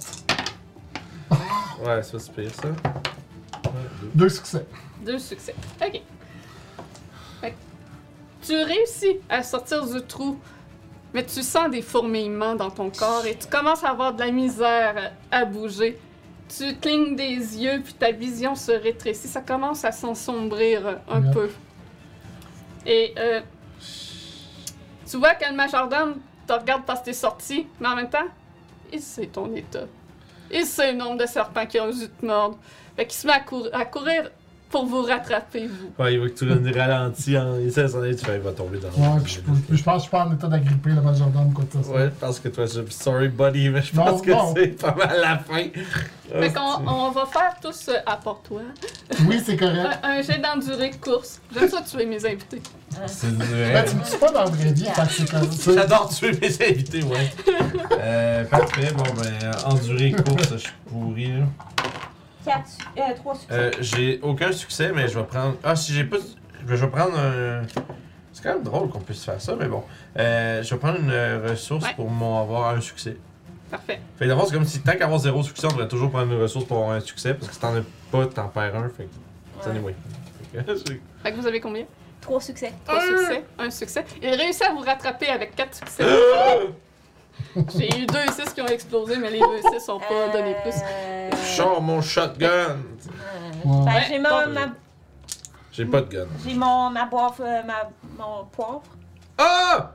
[1.84, 2.67] Ouais, ça c'est pire ça.
[2.67, 4.09] Ouais, deux.
[4.14, 4.66] Deux succès.
[5.01, 5.56] Deux succès.
[5.82, 6.01] OK.
[7.42, 7.56] Fait que
[8.42, 10.38] tu réussis à sortir du trou,
[11.14, 14.32] mais tu sens des fourmillements dans ton corps et tu commences à avoir de la
[14.32, 16.00] misère à bouger.
[16.48, 19.27] Tu clignes des yeux, puis ta vision se rétrécit.
[19.27, 21.49] Ça commence à s'ensombrir un peu.
[22.85, 23.41] Et euh,
[25.09, 26.17] tu vois que le majordome
[26.48, 28.27] te regarde parce que t'es sorti, mais en même temps,
[28.93, 29.85] il sait ton état.
[30.51, 32.57] Il sait le nombre de serpents qui ont dû te mordre.
[32.95, 34.30] Fait qu'il se met à, cour- à courir
[34.76, 36.04] pour vous rattraper, vous.
[36.04, 38.78] Ouais, il veut que tu le ralentis en de aller, tu fais, il va tomber
[38.78, 40.90] dans Ouais, puis je, peux- puis je pense que je suis pas en état d'agripper
[40.90, 41.95] le majordome quoi ce soit.
[41.95, 44.94] Ouais, je pense que toi, je sorry buddy, mais je Non, pense que c'est pas
[44.95, 45.64] mal la fin.
[46.28, 48.62] Fait qu'on on va faire tous, euh, à part toi,
[49.30, 50.00] Oui, c'est correct.
[50.04, 51.40] un, un jet d'endurée course.
[51.54, 52.62] J'aime ça tuer mes invités.
[53.06, 53.86] C'est Ben, vrai.
[53.88, 55.74] tu me tues pas dans la vraie vie, fait que c'est comme ça.
[55.74, 57.32] J'adore tuer mes invités, ouais.
[58.00, 61.45] euh, parfait, bon ben, endurer course, je suis pourri là.
[62.45, 62.59] 4,
[62.98, 63.53] euh, 3 succès.
[63.53, 65.56] Euh, j'ai aucun succès, mais je vais prendre.
[65.64, 66.17] Ah, si j'ai pas.
[66.67, 67.61] Je vais prendre un.
[68.33, 69.83] C'est quand même drôle qu'on puisse faire ça, mais bon.
[70.17, 71.93] Euh, je vais prendre une ressource Ouais.
[71.95, 73.17] pour mon avoir un succès.
[73.72, 73.99] Parfait.
[74.17, 76.41] Fait que d'abord, c'est comme si tant qu'avoir zéro succès, on devrait toujours prendre une
[76.41, 78.90] ressource pour avoir un succès, parce que si t'en as pas, t'en perds un.
[78.90, 79.69] Fait que.
[79.69, 79.75] Ouais.
[79.75, 79.95] anyway.
[81.24, 81.85] Fait que, vous avez combien?
[82.22, 82.72] 3 succès.
[82.85, 83.43] Trois succès.
[83.59, 84.06] Un succès.
[84.22, 86.03] Il réussit à vous rattraper avec quatre succès.
[87.77, 90.73] J'ai eu deux 6 qui ont explosé, mais les deux 6 sont pas donnés plus.
[90.83, 92.47] Euh, Je sors mon shotgun!
[92.47, 92.75] euh,
[93.65, 93.85] Ouais.
[93.85, 94.61] ben, j'ai mon, Ouais, ma,
[95.72, 96.27] J'ai pas de gun.
[96.45, 98.83] j'ai mon, ma boîte, euh, ma, mon poivre.
[99.38, 99.91] Ah!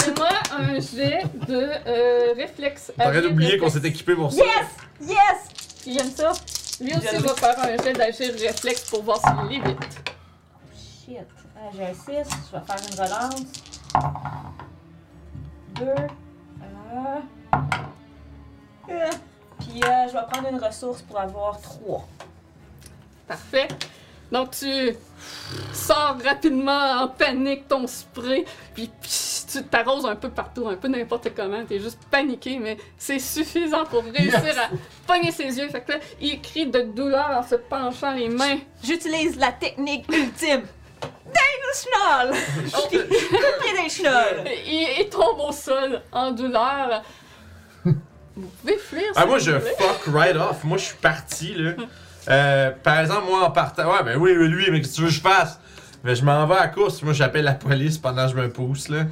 [0.00, 2.92] Fais-moi un jet de euh, réflexe.
[2.98, 4.42] T'aurais d'oublier qu'on s'est équipé pour ça.
[4.44, 5.08] Yes!
[5.08, 5.48] Yes!
[5.86, 6.32] J'aime ça.
[6.80, 10.04] Lui aussi va faire un jet d'agir réflexe pour voir s'il est vite.
[10.74, 11.18] Shit.
[11.18, 13.42] Euh, j'ai un 6, je vais faire une relance.
[15.76, 15.84] 2.
[15.86, 15.96] Euh,
[18.90, 19.10] euh,
[19.58, 22.06] puis euh, je vais prendre une ressource pour avoir 3.
[23.26, 23.68] Parfait.
[24.30, 24.94] Donc tu
[25.72, 28.44] sors rapidement en panique ton spray,
[28.74, 31.64] puis pss, tu t'arroses un peu partout, un peu n'importe comment.
[31.64, 34.58] T'es juste paniqué, mais c'est suffisant pour réussir Yes!
[34.58, 34.70] à
[35.06, 35.68] pogner ses yeux.
[35.68, 38.58] Fait que là, il crie de douleur en se penchant les mains.
[38.82, 40.62] J'utilise la technique ultime.
[41.34, 42.90] Dino Schnoll!
[42.90, 44.44] Pied des chenolles!
[44.66, 47.02] Il, il tombe au sol en douleur.
[48.36, 49.02] Vous pouvez fuir.
[49.14, 49.72] Ah, si moi, vous je voulez.
[49.78, 50.64] fuck right off.
[50.64, 51.72] Moi, je suis parti, là.
[52.28, 53.90] Euh, par exemple, moi, en partant.
[53.92, 55.60] Ouais, ben oui, lui, mais qu'est-ce que tu veux que je fasse?
[56.02, 57.02] Ben, je m'en vais à la course.
[57.02, 59.04] Moi, j'appelle la police pendant que je me pousse, là.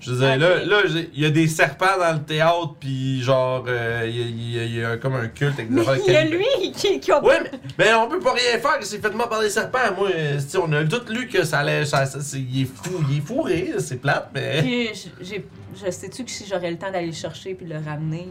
[0.00, 3.22] Je veux dire, là, là, j'ai- il y a des serpents dans le théâtre, puis
[3.22, 6.16] genre, euh, il y, a- y y comme un culte avec des de il y
[6.16, 6.44] a lui
[6.74, 9.28] qui, qui a Ouais, mais, mais on peut pas rien faire, que c'est fait mort
[9.28, 9.78] par des serpents.
[9.96, 11.84] Moi, euh, on a tout lu que ça allait.
[11.86, 14.62] Ça, il est fou, il est fourré, c'est plate, mais.
[14.62, 14.90] Puis,
[15.22, 18.28] je sais-tu que si j'aurais le temps d'aller le chercher puis le ramener?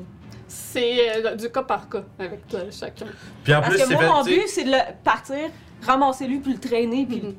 [0.48, 3.08] C'est euh, du cas par cas avec chacun.
[3.44, 4.10] Puis en Parce plus, que c'est moi, fait.
[4.10, 5.50] mon but, c'est de le partir,
[5.82, 7.36] ramasser lui puis le traîner, puis Mhm.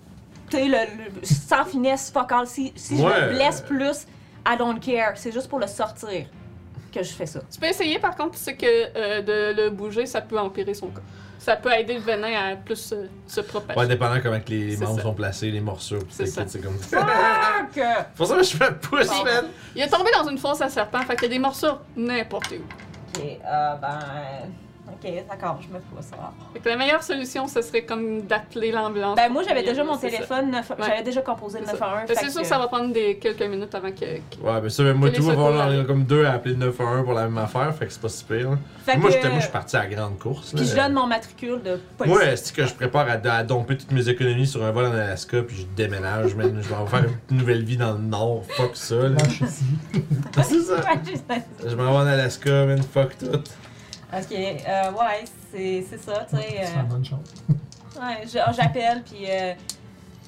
[0.53, 2.47] Le, le- sans finesse, fuck all.
[2.47, 3.21] Si, si je Ouais.
[3.29, 4.07] le blesse plus,
[4.49, 5.13] I don't care.
[5.17, 6.27] C'est juste pour le sortir.
[6.93, 7.41] que je fais ça.
[7.53, 10.89] Tu peux essayer, par contre, c'est que euh, de le bouger, ça peut empirer son
[10.89, 11.03] cas.
[11.39, 13.79] Ça peut aider le venin à plus euh, se propager.
[13.79, 15.03] Ouais, dépendant comment que les membres ça.
[15.03, 16.45] sont placés, les morsures, pis C'est ça.
[16.47, 16.79] c'est comme.
[16.79, 17.79] Fuck!
[18.17, 19.25] Pour ça que je me pousse, Bon.
[19.25, 19.45] man!
[19.75, 22.53] Il est tombé dans une fosse à serpent, fait qu'il y a des morsures n'importe
[22.53, 23.19] où.
[23.21, 23.99] Ok, euh, ben.
[24.89, 26.11] Ok, d'accord, je me pousse.
[26.13, 26.33] alors.
[26.53, 29.17] Fait que la meilleure solution, ce serait comme d'appeler l'ambulance.
[29.17, 30.09] Ben, moi, j'avais déjà mon ça.
[30.09, 30.77] téléphone, neuf- Ouais.
[30.87, 31.87] j'avais déjà composé le C'est ça.
[31.87, 32.01] 911.
[32.07, 33.97] Fait que fait C'est sûr que- ça va prendre des, quelques minutes avant que.
[33.97, 35.87] que- Ouais, mais ça, mais moi, Que tout, secours va en arrivent.
[35.87, 38.25] comme deux à appeler le 911 pour la même affaire, fait que c'est pas si
[38.25, 38.51] pire.
[38.53, 38.59] là.
[38.85, 40.53] Fait moi, que- j'étais- moi, je suis parti à la grande course.
[40.53, 40.71] Puis là.
[40.71, 42.15] je donne mon matricule de police.
[42.15, 44.93] Moi, c'est que je prépare à, à domper toutes mes économies sur un vol en
[44.93, 46.59] Alaska, puis je déménage, man.
[46.63, 48.45] Je vais en faire une nouvelle vie dans le Nord.
[48.51, 49.09] Fuck ça, là.
[49.09, 49.65] Lâche ici.
[50.43, 50.77] c'est ça.
[50.77, 51.43] Ouais.
[51.67, 52.81] Je m'en vais en Alaska, man.
[52.83, 53.27] Fuck tout.
[54.13, 56.65] Ok, euh, ouais, c'est c'est ça, tu sais.
[56.65, 57.19] C'est une bonne chose.
[57.51, 59.55] euh, ouais, je- j'appelle, puis euh,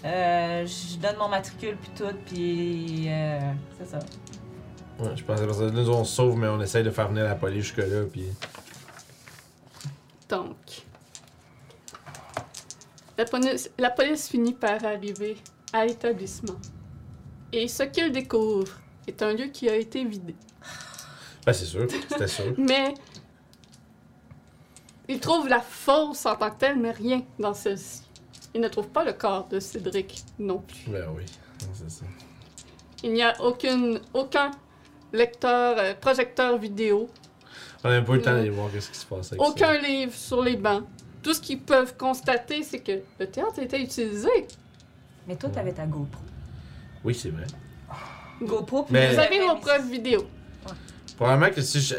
[0.04, 3.38] euh, je donne mon matricule, puis tout, puis euh,
[3.78, 3.98] c'est ça.
[4.98, 7.08] Ouais, je pense que parce que nous, on se sauve, mais on essaye de faire
[7.08, 8.24] venir la police jusque-là, puis.
[10.28, 10.56] Donc.
[13.16, 15.36] La police, la police finit par arriver
[15.72, 16.56] à l'établissement.
[17.52, 20.34] Et ce qu'ils découvrent est un lieu qui a été vidé.
[21.46, 21.86] Ben, c'est sûr.
[22.08, 22.54] C'était sûr.
[22.58, 22.94] Mais.
[25.08, 28.02] Ils trouvent la fosse en tant que telle, mais rien dans celle-ci.
[28.54, 30.90] Ils ne trouvent pas le corps de Cédric non plus.
[30.90, 31.24] Ben oui.
[31.74, 32.04] C'est ça.
[33.02, 34.50] Il n'y a aucune, aucun
[35.12, 37.08] lecteur, euh, projecteur vidéo,
[37.84, 39.78] On n'a pas eu le temps d'aller voir qu'est-ce qui se passe avec aucun ça.
[39.78, 40.84] livre sur les bancs.
[41.22, 44.28] Tout ce qu'ils peuvent constater, c'est que le théâtre était utilisé.
[45.26, 46.20] Mais toi, t'avais ta GoPro.
[47.04, 47.46] Oui, c'est vrai.
[48.42, 50.26] GoPro, puis Mais- Vous avez vos preuves vidéo.
[51.16, 51.94] Probablement que si je.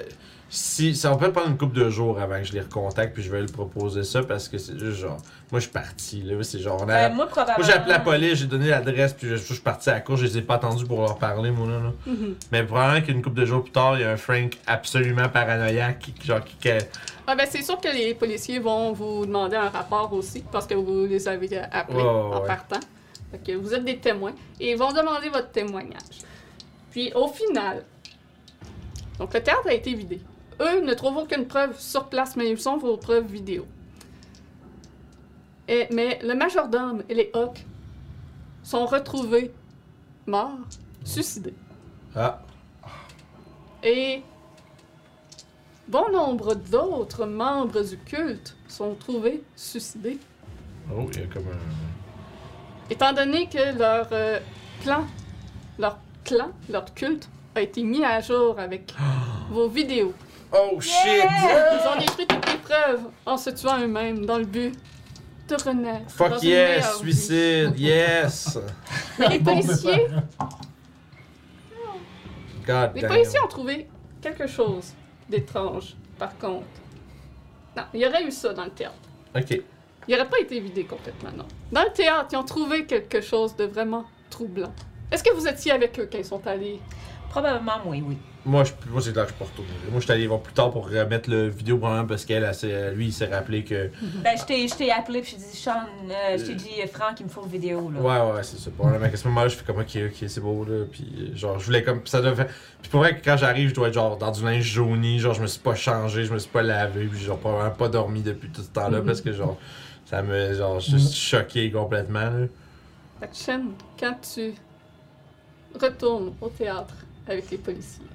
[0.52, 3.22] Si, ça va peut-être prendre une couple de jours avant que je les recontacte, puis
[3.22, 5.18] je vais lui proposer ça, parce que c'est juste genre.
[5.52, 6.42] Moi, je suis parti, là.
[6.42, 6.78] C'est genre.
[6.82, 7.58] On a, Ben, moi, probablement.
[7.60, 10.00] Moi, j'ai appelé la police, j'ai donné l'adresse, puis je, je suis parti à la
[10.02, 11.80] course, je les ai pas attendus pour leur parler, moi, là.
[11.80, 11.94] là.
[12.08, 12.36] Mhm.
[12.52, 16.00] Mais probablement qu'une couple de jours plus tard, il y a un Frank absolument paranoïaque,
[16.00, 16.56] qui, genre, qui.
[16.56, 16.70] qui-
[17.28, 20.74] Ah ben c'est sûr que les policiers vont vous demander un rapport aussi, parce que
[20.74, 22.48] vous les avez appelés Oh, en ouais.
[22.48, 22.80] partant.
[23.62, 24.34] Vous êtes des témoins.
[24.60, 26.24] Et ils vont demander votre témoignage.
[26.90, 27.84] Puis au final,
[29.20, 30.20] donc le théâtre a été vidé.
[30.62, 33.66] Eux ne trouvent aucune preuve sur place, mais ils ont vos preuves vidéo.
[35.68, 37.66] Et, mais le majordome et les Hawks
[38.64, 39.52] sont retrouvés
[40.26, 40.58] morts,
[41.04, 41.54] suicidés.
[42.16, 42.42] Ah,
[43.84, 44.22] Et
[45.88, 50.20] bon nombre d'autres membres du culte sont trouvés suicidés,
[50.92, 52.92] oh, il y a comme un.
[52.92, 54.40] étant donné que leur euh,
[54.82, 55.06] clan,
[55.78, 58.94] leur clan, leur culte a été mis à jour avec
[59.52, 60.14] vos vidéos.
[60.52, 60.96] Oh shit!
[61.06, 64.74] Ils ont détruit toutes les preuves en se tuant eux-mêmes dans le but
[65.48, 66.06] de renaître.
[66.18, 66.70] dans Fuck une yes!
[66.78, 67.14] meilleure vie.
[67.14, 67.74] Suicide!
[67.80, 68.60] Yes!
[69.20, 70.08] Mais les policiers,
[72.66, 73.12] God les damn.
[73.12, 73.88] policiers ont trouvé
[74.22, 74.94] quelque chose
[75.30, 76.66] d'étrange, par contre.
[77.78, 78.96] Non, il y aurait eu ça dans le théâtre.
[79.36, 79.62] Ok.
[80.08, 81.46] Il n'aurait pas été vidé complètement, non.
[81.72, 84.74] Dans le théâtre, ils ont trouvé quelque chose de vraiment troublant.
[85.12, 86.80] Est-ce que vous étiez avec eux quand ils sont allés?
[87.30, 88.18] Probablement, oui, oui.
[88.46, 89.70] Moi, je, moi c'est clair que je peux retourner.
[89.92, 92.50] Moi, je suis allé voir plus tard pour remettre le vidéo, probablement parce qu'elle,
[92.96, 93.92] lui, il s'est rappelé que.
[94.24, 95.72] Ben, je t'ai- je t'ai appelé, puis je t'ai dit, Sean,
[96.10, 98.00] euh, je t'ai dit, Franck, il me faut une vidéo, là.
[98.00, 98.72] Ouais, ouais, c'est ça.
[98.72, 100.86] Probablement qu'à ce moment-là, je fais comme, ok, ok, c'est beau, là.
[100.90, 102.02] Puis, euh, genre, je voulais comme.
[102.08, 102.48] Ça devait.
[102.82, 105.20] Puis, pour vrai, que quand j'arrive, je dois être genre dans du linge jauni.
[105.20, 107.06] Genre, je me suis pas changé, je me suis pas lavé.
[107.08, 109.58] Puis, genre, probablement pas dormi depuis tout ce temps-là parce que, genre,
[110.06, 110.54] ça me.
[110.54, 112.48] Genre, je suis choqué complètement, là.
[113.34, 114.54] Shen, quand tu
[115.80, 116.94] retournes au théâtre
[117.30, 118.06] avec les policiers,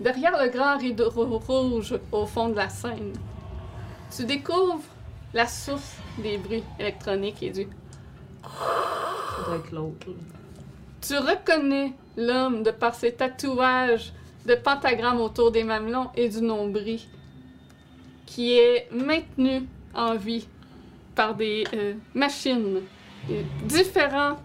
[0.00, 3.12] derrière le grand rideau rouge au fond de la scène,
[4.14, 4.82] tu découvres
[5.32, 7.68] la source des bruits électroniques et du.
[11.00, 14.12] Tu reconnais l'homme de par ses tatouages
[14.46, 17.00] de pentagrammes autour des mamelons et du nombril,
[18.24, 20.46] qui est maintenu en vie
[21.14, 22.80] par des euh, machines
[23.64, 24.36] différents.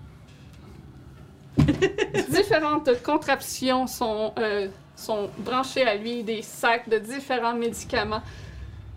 [2.29, 8.21] différentes contraptions sont, euh, sont branchées à lui, des sacs de différents médicaments,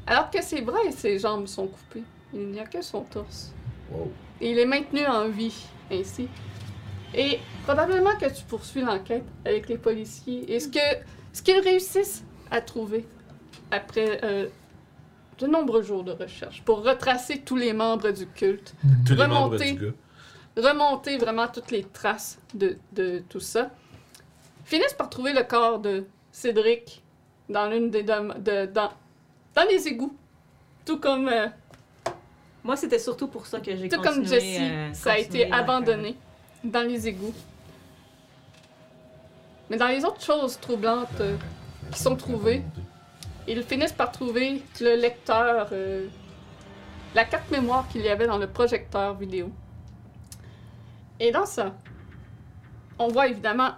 [0.06, 2.04] alors que ses bras et ses jambes sont coupés.
[2.32, 3.52] Il n'y a que son torse.
[3.90, 4.10] Wow.
[4.40, 5.54] Et il est maintenu en vie
[5.90, 6.28] ainsi.
[7.14, 10.52] Et probablement que tu poursuis l'enquête avec les policiers.
[10.52, 10.80] Et ce que
[11.32, 13.06] ce qu'ils réussissent à trouver
[13.70, 14.46] après euh,
[15.38, 18.74] de nombreux jours de recherche pour retracer tous les membres du culte,
[19.06, 19.72] Tous les membres Remonter.
[19.72, 19.92] du gars.
[20.56, 23.70] Remonter vraiment toutes les traces de, de tout ça,
[24.64, 27.02] finissent par trouver le corps de Cédric
[27.48, 28.90] dans l'une des de, dans,
[29.54, 30.16] dans les égouts.
[30.84, 31.46] Tout comme euh,
[32.62, 36.16] Moi, c'était surtout pour ça que j'ai Tout comme Jessie, euh, ça a été abandonné
[36.62, 37.34] dans les égouts.
[39.70, 41.36] Mais dans les autres choses troublantes, euh,
[41.90, 42.62] qui sont trouvés.
[43.46, 45.68] Ils finissent par trouver le lecteur,
[47.14, 49.52] la carte mémoire qu'il y avait dans le projecteur vidéo.
[51.20, 51.74] Et dans ça,
[52.98, 53.70] on voit évidemment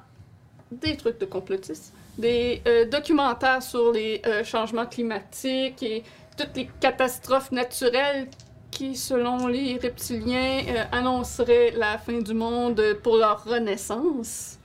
[0.71, 6.03] des trucs de complotistes, des euh, documentaires sur les euh, changements climatiques et
[6.37, 8.29] toutes les catastrophes naturelles
[8.71, 14.59] qui, selon les reptiliens, euh, annonceraient la fin du monde pour leur renaissance.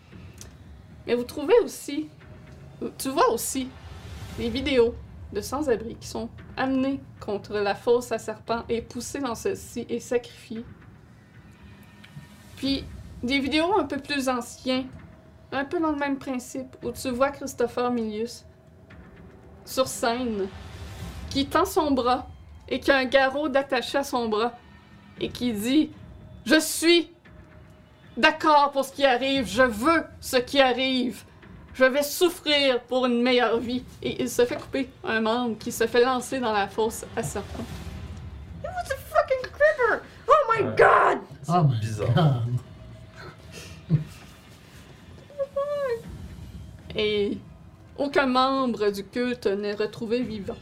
[1.06, 2.09] Mais vous trouvez aussi,
[2.98, 3.67] tu vois aussi
[4.38, 4.95] des vidéos
[5.33, 10.00] de sans-abri qui sont amenés contre la fosse à serpent et poussés dans celle-ci et
[10.00, 10.66] sacrifiés.
[12.61, 12.85] Puis
[13.23, 14.85] des vidéos un peu plus anciennes,
[15.51, 18.45] un peu dans le même principe, où tu vois Christopher Milius
[19.65, 20.48] sur scène,
[21.31, 22.27] qui tend son bras
[22.69, 24.53] et qui a un garrot d'attaché à son bras
[25.19, 25.90] et qui dit
[26.45, 27.11] Je suis
[28.15, 31.23] d'accord pour ce qui arrive, je veux ce qui arrive.
[31.73, 33.83] Je vais souffrir pour une meilleure vie.
[34.03, 37.23] Et il se fait couper un membre qui se fait lancer dans la fosse à
[37.23, 37.65] serpent.
[38.64, 40.03] It was a fucking creeper!
[40.27, 41.31] Oh my god!
[41.47, 42.13] Ah, my bizarre.
[43.89, 43.99] God.
[46.95, 47.37] Et
[47.97, 50.57] aucun membre du culte n'est retrouvé vivant.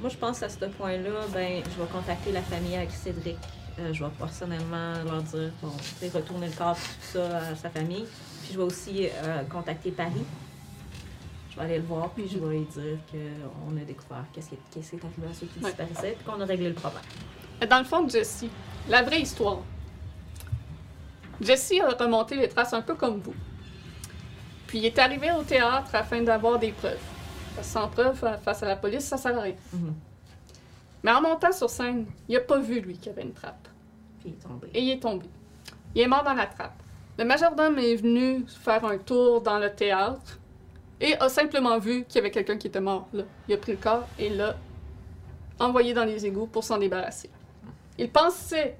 [0.00, 3.36] Moi, je pense à ce point-là, ben, je vais contacter la famille avec Cédric.
[3.78, 7.54] Euh, je vais personnellement leur dire, bon, tu sais, retourner le corps, tout ça à
[7.54, 8.04] sa famille.
[8.42, 10.24] Puis je vais aussi euh, contacter Paris.
[11.50, 14.56] Je vais aller le voir, puis je vais lui dire qu'on a découvert qu'est-ce qui,
[14.70, 15.70] qui est arrivé à ceux qui Ouais.
[15.70, 17.02] disparaissaient, puis qu'on a réglé le problème.
[17.68, 18.44] Dans le fond de Jesse,
[18.88, 19.58] la vraie histoire.
[21.40, 23.34] Jesse a remonté les traces un peu comme vous.
[24.66, 26.98] Puis il est arrivé au théâtre afin d'avoir des preuves.
[27.54, 29.54] Parce que sans preuves euh, face à la police, ça sert à rien.
[29.72, 29.94] Mhm.
[31.02, 33.68] Mais en montant sur scène, il a pas vu, lui, qu'il y avait une trappe.
[34.20, 34.68] Puis il est tombé.
[34.74, 35.26] Et il est tombé.
[35.94, 36.82] Il est mort dans la trappe.
[37.18, 40.38] Le majordome est venu faire un tour dans le théâtre
[41.00, 43.24] et a simplement vu qu'il y avait quelqu'un qui était mort là.
[43.48, 44.56] Il a pris le corps et l'a
[45.58, 47.30] envoyé dans les égouts pour s'en débarrasser.
[47.98, 48.76] Il pensait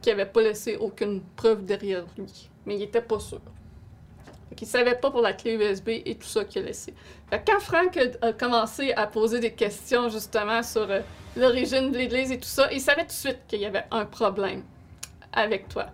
[0.00, 3.40] qu'il n'avait pas laissé aucune preuve derrière lui, mais il était pas sûr.
[4.48, 6.94] Fait qu'il savait pas pour la clé USB et tout ça qu'il a laissé.
[7.30, 11.00] Fait quand Frank a, commencé à poser des questions justement sur euh,
[11.36, 14.04] l'origine de l'Église et tout ça, il savait tout de suite qu'il y avait un
[14.04, 14.62] problème
[15.32, 15.86] avec toi.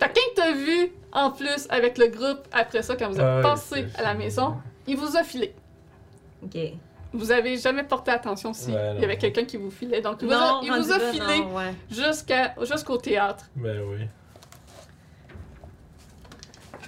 [0.00, 3.36] Fait quand il t'a vu, en plus, avec le groupe, après ça, quand vous êtes
[3.36, 4.56] Ouais, passé à la maison,
[4.86, 5.54] il vous a filé.
[6.42, 6.56] OK.
[7.14, 10.00] Vous avez jamais porté attention si Ouais, il y avait quelqu'un qui vous filait.
[10.00, 11.74] Donc, il vous a, il rendu vous a là, filé ouais.
[12.66, 13.44] jusqu'au théâtre.
[13.56, 14.06] Ben oui.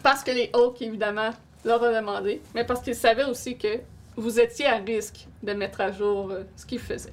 [0.02, 1.30] Parce que les Hawks, évidemment,
[1.64, 3.80] leur ont demandé, mais parce qu'ils savaient aussi que
[4.16, 7.10] vous étiez à risque de mettre à jour euh, ce qu'ils faisaient.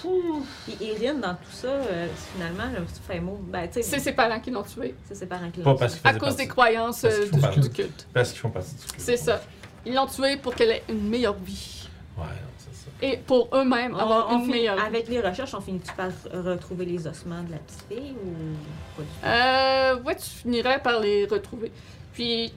[0.00, 2.64] Puis Erin, dans tout ça, euh, finalement,
[3.10, 4.94] le mot, ben, C'est ses parents qui l'ont tué.
[5.08, 6.00] c'est ses parents qui Pas l'ont parce tué.
[6.04, 8.06] À cause partie- des croyances euh, du, du culte.
[8.14, 8.94] Parce qu'ils font partie du culte.
[8.98, 9.40] C'est ça.
[9.84, 11.75] Ils l'ont tué pour qu'elle ait une meilleure vie.
[12.16, 12.86] Ouais, non, c'est ça.
[13.02, 16.84] Et pour eux-mêmes On- avoir on une meilleure avec les recherches, on finit-tu par retrouver
[16.86, 19.26] les ossements de la petite fille ou pas du tout?
[19.26, 21.70] Euh, ouais, tu finirais par les retrouver.
[22.12, 22.52] Puis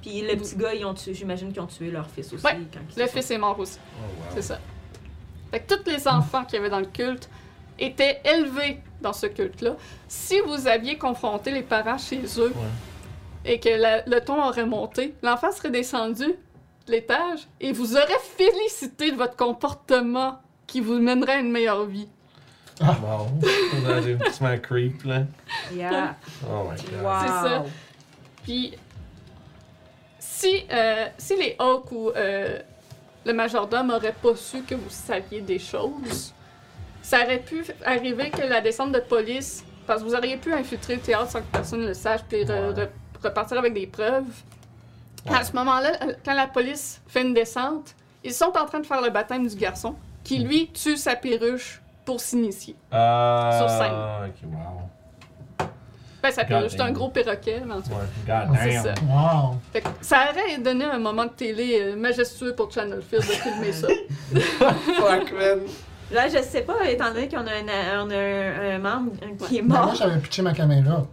[0.00, 2.44] Puis le petit gars, ils ont tué, j'imagine qu'ils ont tué leur fils aussi.
[2.44, 3.78] Ouais, quand ils le fils est mort aussi.
[3.98, 4.26] Oh, wow.
[4.34, 4.58] C'est ça.
[5.50, 7.28] Fait que tous les enfants qu'il y avait dans le culte
[7.80, 9.76] étaient élevés dans ce culte-là.
[10.06, 13.52] Si vous aviez confronté les parents chez eux Ouais.
[13.52, 16.36] et que la- le ton aurait monté, l'enfant serait descendu de
[16.88, 22.08] l'étage et vous aurait félicité de votre comportement qui vous mènerait à une meilleure vie.
[22.80, 23.26] Wow.
[23.74, 25.22] On a des creep, là.
[25.72, 26.14] Yeah.
[26.48, 27.02] Oh my god.
[27.02, 27.10] Wow.
[27.22, 27.64] C'est ça.
[28.44, 28.74] Puis,
[30.18, 32.60] si, euh, si les Hawks ou euh,
[33.24, 36.32] le majordome n'auraient pas su que vous saviez des choses,
[37.02, 40.96] ça aurait pu arriver que la descente de police, parce que vous auriez pu infiltrer
[40.96, 42.84] le théâtre sans que personne ne le sache, puis re- Ouais.
[42.84, 42.88] re-
[43.24, 44.24] repartir avec des preuves.
[45.34, 45.92] À ce moment-là,
[46.24, 49.56] quand la police fait une descente, ils sont en train de faire le baptême du
[49.56, 52.74] garçon, qui lui tue sa perruche pour s'initier.
[52.92, 53.58] Euh...
[53.58, 53.92] Sur scène.
[54.26, 55.68] Ok, wow.
[56.20, 57.90] Ben, sa perruche, c'est un gros perroquet, mais en tout
[58.26, 58.44] cas.
[58.46, 58.82] God C'est damn.
[58.84, 58.94] ça.
[59.08, 59.56] Wow.
[59.72, 63.32] Fait que ça aurait donné un moment de télé euh, majestueux pour Channel Field de
[63.32, 63.86] filmer ça.
[64.96, 65.60] Fuck, man.
[66.10, 69.12] Là, je sais pas, étant donné qu'on a un, on a un, un membre
[69.46, 69.94] qui est Ben, moi, mort.
[69.94, 71.06] j'avais pitché ma caméra.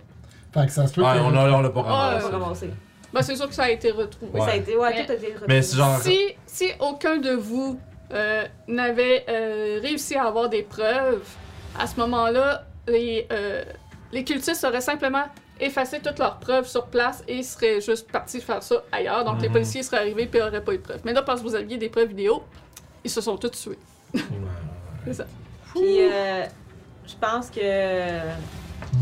[0.53, 1.19] Fait que ça se peut Ouais, que...
[1.19, 2.71] on a- on l'a pas Ouais, On ramassé.
[3.15, 4.39] Ben, c'est sûr que ça a été retrouvé.
[4.41, 5.45] Ça a été, ouais, Mais- tout a été retrouvé.
[5.47, 5.97] Mais c'est genre.
[6.01, 7.79] Si, si aucun de vous
[8.13, 11.23] euh, n'avait euh, réussi à avoir des preuves,
[11.79, 13.63] à ce moment-là, les, euh,
[14.11, 15.23] les cultistes auraient simplement
[15.59, 19.23] effacé toutes leurs preuves sur place et seraient juste partis faire ça ailleurs.
[19.23, 19.53] Donc les Mhm.
[19.53, 20.99] policiers seraient arrivés et n'auraient pas eu de preuves.
[21.05, 22.43] Mais là, parce que vous aviez des preuves vidéo,
[23.03, 23.79] ils se sont tous tués.
[24.13, 24.21] Ouais.
[25.05, 25.25] C'est ça.
[25.73, 26.43] Puis, euh,
[27.07, 27.59] je pense que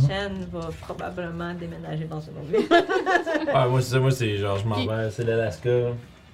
[0.07, 2.67] Chen va probablement déménager dans une autre ville.
[3.53, 3.99] Ouais, moi, c'est ça.
[3.99, 5.09] Moi, c'est genre, je m'en vais.
[5.11, 5.69] C'est l'Alaska.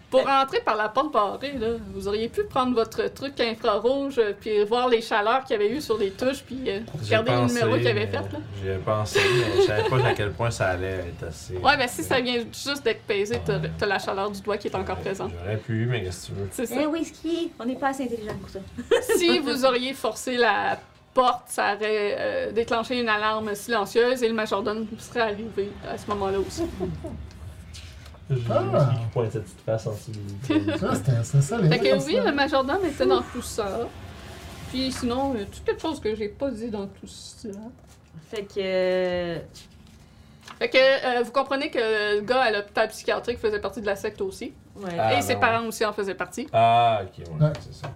[0.10, 4.34] Pour rentrer par la porte barrée, là, vous auriez pu prendre votre truc infrarouge euh,
[4.40, 7.44] puis voir les chaleurs qu'il y avait eu sur les touches puis euh, J'ai regarder
[7.44, 8.14] le numéro qu'il avait mais- fait.
[8.18, 8.40] Là.
[8.60, 11.54] J'y avais pensé, mais je savais pas à quel point ça allait être assez.
[11.58, 14.68] Ouais, ben si ça vient juste d'être pesé, t'as t'as la chaleur du doigt qui
[14.70, 15.32] est encore Ouais, présente.
[15.44, 16.48] J'aurais pu, mais qu'est-ce que tu veux?
[16.54, 16.76] C'est ça.
[16.82, 18.60] Eh oui, ski, on n'est pas assez intelligent pour ça.
[19.16, 20.80] si vous auriez forcé la
[21.22, 26.08] porte, ça aurait euh, déclenché une alarme silencieuse et le majordome serait arrivé à ce
[26.08, 26.64] moment-là aussi.
[28.50, 28.90] Ah.
[28.94, 30.78] Qui pointe sa petite face en des-
[31.42, 33.80] Ça, les Fait que oui, le majordome était dans tout ça.
[34.70, 37.50] Puis sinon, euh, tout quelque chose que j'ai pas dit dans tout ça.
[38.30, 38.54] Fait que.
[38.60, 39.40] euh,
[40.60, 41.80] Fait que euh, vous comprenez que
[42.18, 44.54] le gars à l'hôpital psychiatrique faisait partie de la secte aussi.
[44.76, 44.92] Ouais.
[44.98, 46.48] Ah, et ses ben parents aussi en faisaient partie.
[46.54, 47.54] Ah, ok, ouais, Ouais.
[47.62, 47.92] c'est ça.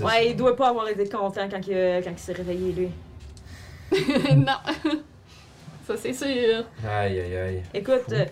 [0.00, 0.22] Ouais, ça.
[0.24, 2.88] il doit pas avoir été content quand il, euh, quand il s'est réveillé, lui.
[4.36, 5.00] non.
[5.86, 6.64] Ça, c'est sûr.
[6.86, 7.62] Aïe, aïe, aïe.
[7.72, 8.24] Écoute, euh,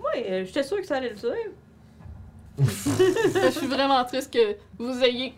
[0.00, 1.50] ouais, euh, j'étais sûre que ça allait le tuer.
[2.58, 5.34] Je suis vraiment triste que vous ayez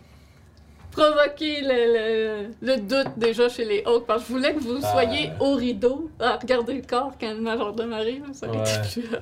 [0.97, 4.79] provoqué le, le- le doute déjà chez les Hawks parce que je voulais que vous
[4.83, 4.93] Ah.
[4.93, 8.25] soyez au rideau à regarder le corps quand le majordome arrive.
[8.33, 8.81] Ça aurait été Ouais.
[8.93, 9.19] plus-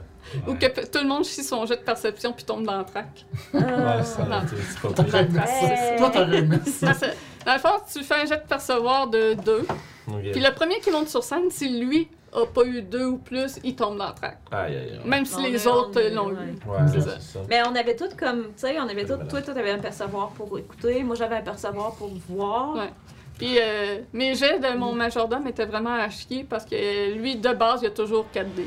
[0.49, 3.07] Ou que tout le monde chie son jet de perception puis tombe dans le trac.
[3.53, 5.97] Ouais, Euh, ça été c'est pas pire.
[5.99, 6.93] Toi, t'aurais aimé ça.
[6.93, 9.67] Ça, c'est- Dans le fond, tu fais un jet de percevoir de 2.
[10.09, 10.15] Ok.
[10.33, 13.59] Puis le premier qui monte sur scène, si lui a pas eu 2 ou plus,
[13.65, 14.39] il tombe dans le trac.
[14.51, 15.01] Aïe, aïe, aïe.
[15.05, 16.35] Même si On les est- autres l'ont ouais.
[16.35, 16.69] eu.
[16.69, 17.21] Ouais, C'est c'est ça.
[17.21, 17.41] ça.
[17.49, 20.29] Mais on avait toutes comme, tu sais, on avait toutes, toi, toi, t'avais un percevoir
[20.31, 22.75] pour écouter, moi j'avais un percevoir pour voir.
[22.77, 22.91] Ouais.
[23.39, 27.53] Puis euh, mes jets de mon majordome étaient vraiment à chier parce que lui, de
[27.53, 28.65] base, il a toujours 4D.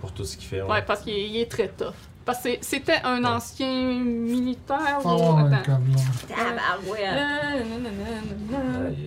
[0.00, 0.62] Pour tout ce qu'il fait.
[0.62, 1.92] Ouais, parce qu'il il est très tough.
[2.30, 5.00] Parce que c'était un ancien militaire.
[5.04, 5.08] ou...
[5.08, 6.00] Oh, ouais, comme là.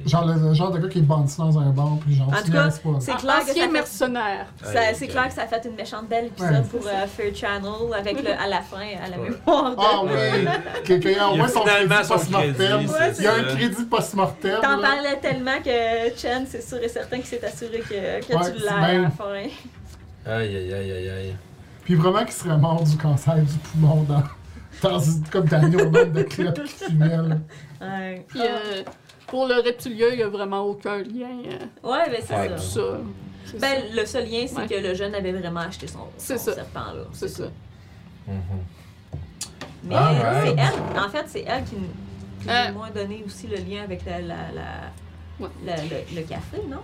[0.06, 2.46] Genre le, genre de gars qui est bandit dans un bar, puis genre, En tu
[2.46, 2.70] tout cas,
[3.00, 4.46] c'est Ah, clair que ça Ancien fait- mercenaire.
[4.94, 7.94] C'est clair que ça a fait une méchante belle épisode Ouais, pour euh, Fair Channel
[7.98, 9.76] avec le à la fin, à la mémoire de.
[9.80, 10.82] Ah oui!
[10.84, 12.88] Que- que- au Il y moins a son crédit post-mortem.
[13.20, 14.56] Il y a un crédit post-mortem.
[14.62, 18.34] T'en parlais tellement que Chen, c'est sûr et certain qu'il s'est assuré que, tu
[18.66, 19.34] l'as à la fin.
[20.26, 21.36] Aïe, aïe, aïe, aïe, aïe.
[21.86, 24.24] Puis vraiment qu'il serait mort du cancer du poumon dans,
[24.82, 27.18] dans une- comme Daniel au nombre de clopes qui fumaient.
[27.18, 27.38] là.
[27.82, 28.26] Ouais.
[28.28, 28.84] Puis euh,
[29.28, 31.42] pour le reptilien, il n'y a vraiment aucun lien.
[31.48, 32.82] euh, Ouais, ben c'est tout ça.
[33.46, 33.58] ça.
[33.60, 33.96] Ben, ça.
[34.02, 34.68] le seul lien, c'est Ouais.
[34.68, 36.38] que le jeune avait vraiment acheté son, ça.
[36.38, 37.04] serpent-là.
[37.12, 37.46] C'est ça.
[38.28, 38.36] Mhm.
[39.86, 40.14] Mais Ah,
[40.46, 42.72] c'est elle, en fait, c'est elle qui nous Euh.
[42.74, 44.92] moins donné aussi le lien avec la, la, la-
[45.42, 45.50] Ouais.
[45.66, 46.78] la- le, le café, non?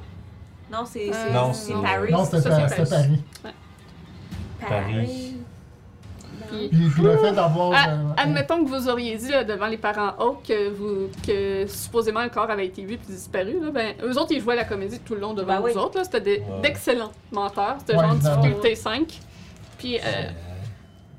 [0.71, 1.81] Non, c'est Euh.
[1.81, 2.11] Paris.
[2.11, 3.21] Non, ça, c'était Paris.
[4.67, 4.93] Paris.
[4.93, 5.35] Paris.
[6.49, 7.71] Puis- Puis, le fait d'avoir.
[7.75, 11.67] Ah, euh, admettons que vous auriez dit là, devant les parents Hawk que, vous, que
[11.67, 13.59] supposément le corps avait été vu puis disparu.
[13.61, 15.71] Là, ben, eux autres, ils jouaient la comédie tout le long devant Ben oui.
[15.73, 16.01] vous autres.
[16.03, 16.61] C'était Ouais.
[16.63, 17.75] d'excellents menteurs.
[17.79, 18.41] C'était Ouais, genre évidemment.
[18.41, 19.19] difficulté 5.
[19.77, 20.01] Puis euh,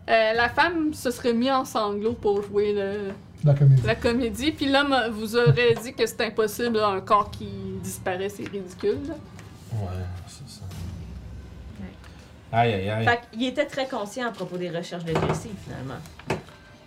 [0.08, 3.12] euh, la femme se serait mise en sanglots pour jouer le-
[3.44, 3.82] la comédie.
[3.86, 4.50] la comédie.
[4.52, 7.48] Puis l'homme vous aurait dit que c'est impossible, là, un corps qui
[7.82, 8.98] disparaît, c'est ridicule.
[9.06, 9.14] là.
[9.74, 9.86] Ouais.
[12.52, 13.04] Aïe, aïe, aïe.
[13.04, 16.00] Fait qu'il était très conscient à propos des recherches de Jesse, finalement.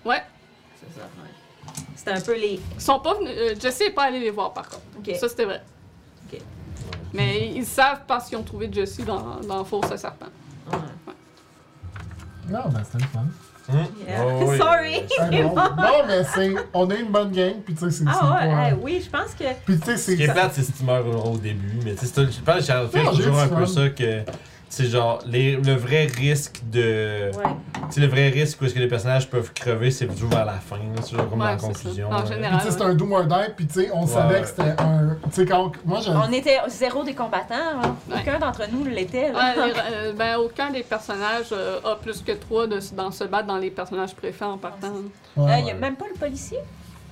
[0.05, 0.21] Ouais.
[0.79, 1.73] C'est ça, ouais.
[1.95, 2.59] C'était un peu les.
[2.75, 4.81] Ils sont pas venus- euh, Jesse n'est pas allé les voir par contre.
[4.99, 5.15] Ok.
[5.15, 5.61] Ça, c'était vrai.
[6.31, 6.39] Ok.
[7.13, 10.25] Mais ils savent parce qu'ils ont trouvé Jesse dans, dans Fosse à Serpent.
[10.71, 10.77] Ouais.
[12.49, 13.25] Non, ben c'était le fun.
[13.69, 13.85] Hum?
[14.05, 14.25] Yeah.
[14.25, 14.57] Oh, oui.
[14.57, 15.03] Sorry.
[15.17, 16.53] Ah, non, non, mais c'est.
[16.73, 18.03] On a une bonne game, puis tu sais, c'est.
[18.03, 19.45] c'est Ah ouais, pas- hey, oui, je pense que.
[19.65, 20.23] Puis tu sais, Ce qui c'est.
[20.23, 21.79] est plate, c'est si tu meurs au au début.
[21.85, 23.53] Mais tu sais, c'est- je pense que Charles fait Non, j'ai toujours eu un du
[23.53, 23.73] peu fun.
[23.73, 24.23] ça que.
[24.75, 27.29] C'est genre, les- le vrai risque de.
[27.37, 27.43] Ouais.
[27.89, 30.45] Tu sais, le vrai risque où est-ce que les personnages peuvent crever, c'est toujours vers
[30.45, 30.77] la fin.
[30.77, 31.67] là, C'est genre comme Ouais, dans la c'est ça.
[31.73, 32.07] conclusion.
[32.07, 32.21] En là.
[32.23, 32.57] Puis général.
[32.59, 34.73] tu sais, c'est un do or die, puis tu sais, on Ouais, savait que c'était
[34.81, 35.15] un.
[35.25, 35.71] Tu sais, quand.
[35.85, 36.09] Moi, je.
[36.09, 37.53] On était zéro des combattants.
[37.83, 37.95] hein.
[38.09, 38.15] Ouais.
[38.21, 39.29] Aucun d'entre nous l'était.
[39.31, 43.57] Euh, ben, aucun des personnages euh, a plus que trois de, dans se battre dans
[43.57, 44.87] les personnages préfets en partant.
[44.87, 45.61] Euh, Ouais.
[45.61, 46.57] Il y a même pas le policier?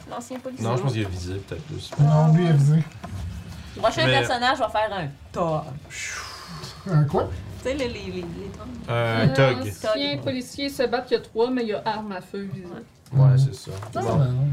[0.10, 0.66] L'ancien policier.
[0.66, 1.92] Non, je pense qu'il a visé peut-être plus.
[2.00, 2.78] Non, lui, il a visé.
[3.76, 5.66] Le prochain Mais- personnage va faire un tas.
[6.90, 7.30] Un quoi?
[7.64, 8.90] Tu sais, les, les, les, les trucs.
[8.90, 9.58] Euh, un tug.
[9.60, 12.48] Ancien policier se bat, il y a trois, mais il y a arme à feu.
[13.14, 13.72] Ouais, c'est ça.
[13.94, 14.48] Bon, ben non.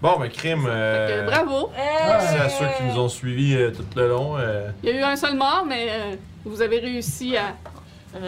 [0.00, 0.62] bon ben, crime.
[0.64, 1.26] Que, Euh...
[1.26, 1.70] bravo!
[1.76, 4.36] Merci à ceux qui nous ont suivis euh, tout le long.
[4.38, 4.70] euh.
[4.82, 7.54] Il y a eu un seul mort, mais euh, vous avez réussi à.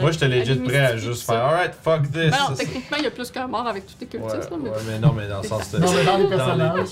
[0.02, 2.12] Moi, j'étais legit prêt à juste faire Alright, fuck this.
[2.12, 4.50] Ben non, techniquement, il y a plus qu'un mort avec tous les Ouais, cultistes.
[4.50, 4.68] là, mais...
[4.68, 5.78] ouais, mais non, mais dans le sens de.
[5.78, 6.88] Non, mais dans les personnages.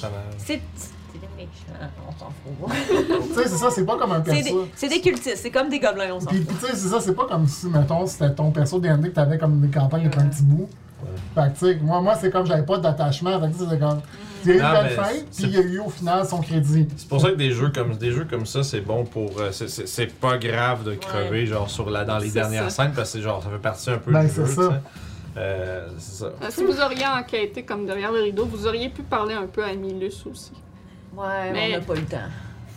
[2.09, 2.77] on s'en fout.
[3.29, 4.69] Tu sais, c'est ça, c'est pas comme un perso.
[4.75, 6.47] c'est des cultistes, c'est comme des gobelins, on s'en fout.
[6.47, 9.15] puis tu sais, c'est ça, c'est pas comme si, mettons, c'était ton perso D&D que
[9.15, 10.69] t'avais comme des campagnes avec un petit bout.
[11.35, 13.41] Fait que, tu sais, moi, moi c'est comme j'avais pas d'attachement.
[13.41, 14.01] Fait que, tu sais, c'est comme.
[14.45, 15.01] Il y a eu une belle
[15.33, 16.87] c'est- puis il y a eu au final son crédit.
[16.97, 19.33] C'est pour ça que des jeux comme des jeux comme ça, c'est bon pour.
[19.41, 22.85] euh, c'est- pas grave de crever genre sur la dans les dernières ça.
[22.85, 24.53] scènes parce que genre ça fait partie un peu Ben, du c'est jeu.
[24.71, 24.83] ça.
[25.37, 26.27] Euh, c'est ça.
[26.27, 29.63] Euh, Si vous auriez enquêté comme derrière le rideau, vous auriez pu parler un peu
[29.65, 30.53] à Milus aussi.
[31.19, 32.17] Ouais, Mais- on n'a pas eu le temps.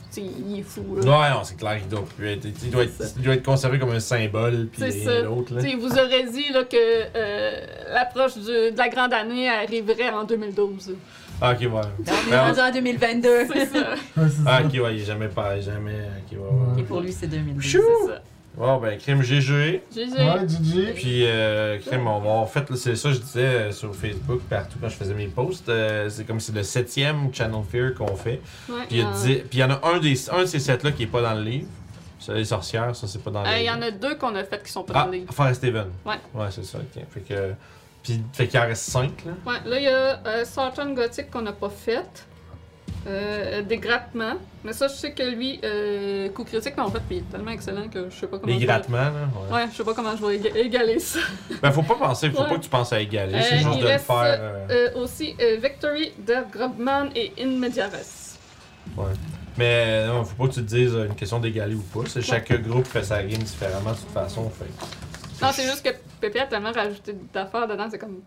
[0.09, 1.01] T'sais, il est fou, là.
[1.03, 2.45] Ouais, non, c'est clair qu'il doit plus être.
[2.63, 4.87] Il doit être, il doit être conservé comme un symbole, puis là.
[4.89, 6.75] T'sais, vous aurez dit là, que
[7.15, 10.95] euh, l'approche de la grande année arriverait en 2012.
[11.39, 11.69] Ah, ok, ouais.
[11.71, 13.29] On est Ben, rendu en 2022.
[13.53, 13.95] C'est ça.
[14.45, 15.93] Ah, ok, ouais, il est jamais pareil, jamais.
[16.19, 16.81] Ok, ouais, ouais.
[16.81, 17.63] Et pour lui, c'est 2012.
[17.63, 17.79] Chou!
[18.05, 18.21] C'est ça.
[18.57, 19.81] Bon, ben, crime GG.
[19.95, 20.11] GG.
[20.17, 20.93] Ouais, GG.
[20.93, 22.29] Puis, euh, crime, on va.
[22.31, 25.13] En fait, là, c'est ça, que je disais euh, sur Facebook, partout, quand je faisais
[25.13, 25.69] mes posts.
[25.69, 28.41] euh, c'est comme c'est le septième Channel Fear qu'on fait.
[28.67, 29.13] Ouais, Puis il y, a euh,
[29.49, 31.33] puis il y en a un, des, un de ces sets-là qui est pas dans
[31.33, 31.67] le livre.
[32.19, 33.59] C'est les sorcières, ça, c'est pas dans le livre.
[33.59, 35.33] Il y en a deux qu'on a fait qui sont pas dans Ah, le livre.
[35.33, 35.87] Forest Haven.
[36.05, 36.15] Ouais.
[36.35, 37.03] Ouais, c'est ça, ok.
[37.09, 37.53] Fait que.
[38.03, 39.31] Puis, fait qu'il en reste cinq, là.
[39.45, 42.27] Ouais, là, il y a euh, Sartan Gothic qu'on n'a pas fait.
[43.07, 44.35] Euh, des grattements.
[44.63, 47.49] Mais ça, je sais que lui, euh, coup critique, mais en fait, il est tellement
[47.49, 48.55] excellent que je sais pas comment.
[48.55, 49.11] Vais- grattements, là.
[49.49, 49.55] Ouais.
[49.55, 51.17] Ouais, je sais pas comment je vais éga- égaler ça.
[51.63, 52.49] Ben, faut pas penser, faut Ouais.
[52.49, 54.17] pas que tu penses à égaler, Euh, c'est juste il de le reste, faire.
[54.39, 57.89] euh, Euh, aussi, euh, Victory, Death, Grubman et In Mediares.
[58.95, 59.05] Ouais.
[59.57, 62.07] Mais non, faut pas que tu te dises euh, une question d'égaler ou pas.
[62.07, 64.47] C'est chaque groupe fait sa game différemment de toute façon.
[64.51, 64.65] Fait.
[65.43, 65.89] Non, c'est juste que
[66.21, 68.19] Pépé a tellement rajouté d'affaires dedans, c'est comme.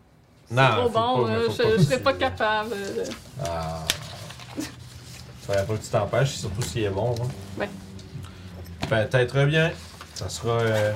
[0.47, 2.73] C'est trop bon, pas, je, je serais pas capable.
[2.75, 3.05] euh,
[3.43, 3.79] Ah.
[5.47, 7.15] Faudrait pas que tu t'empêches, surtout s'il est bon.
[7.21, 7.29] Hein.
[7.59, 7.69] Ouais.
[8.89, 9.73] Peut-être bien.
[10.15, 10.61] Ça sera.
[10.61, 10.93] euh,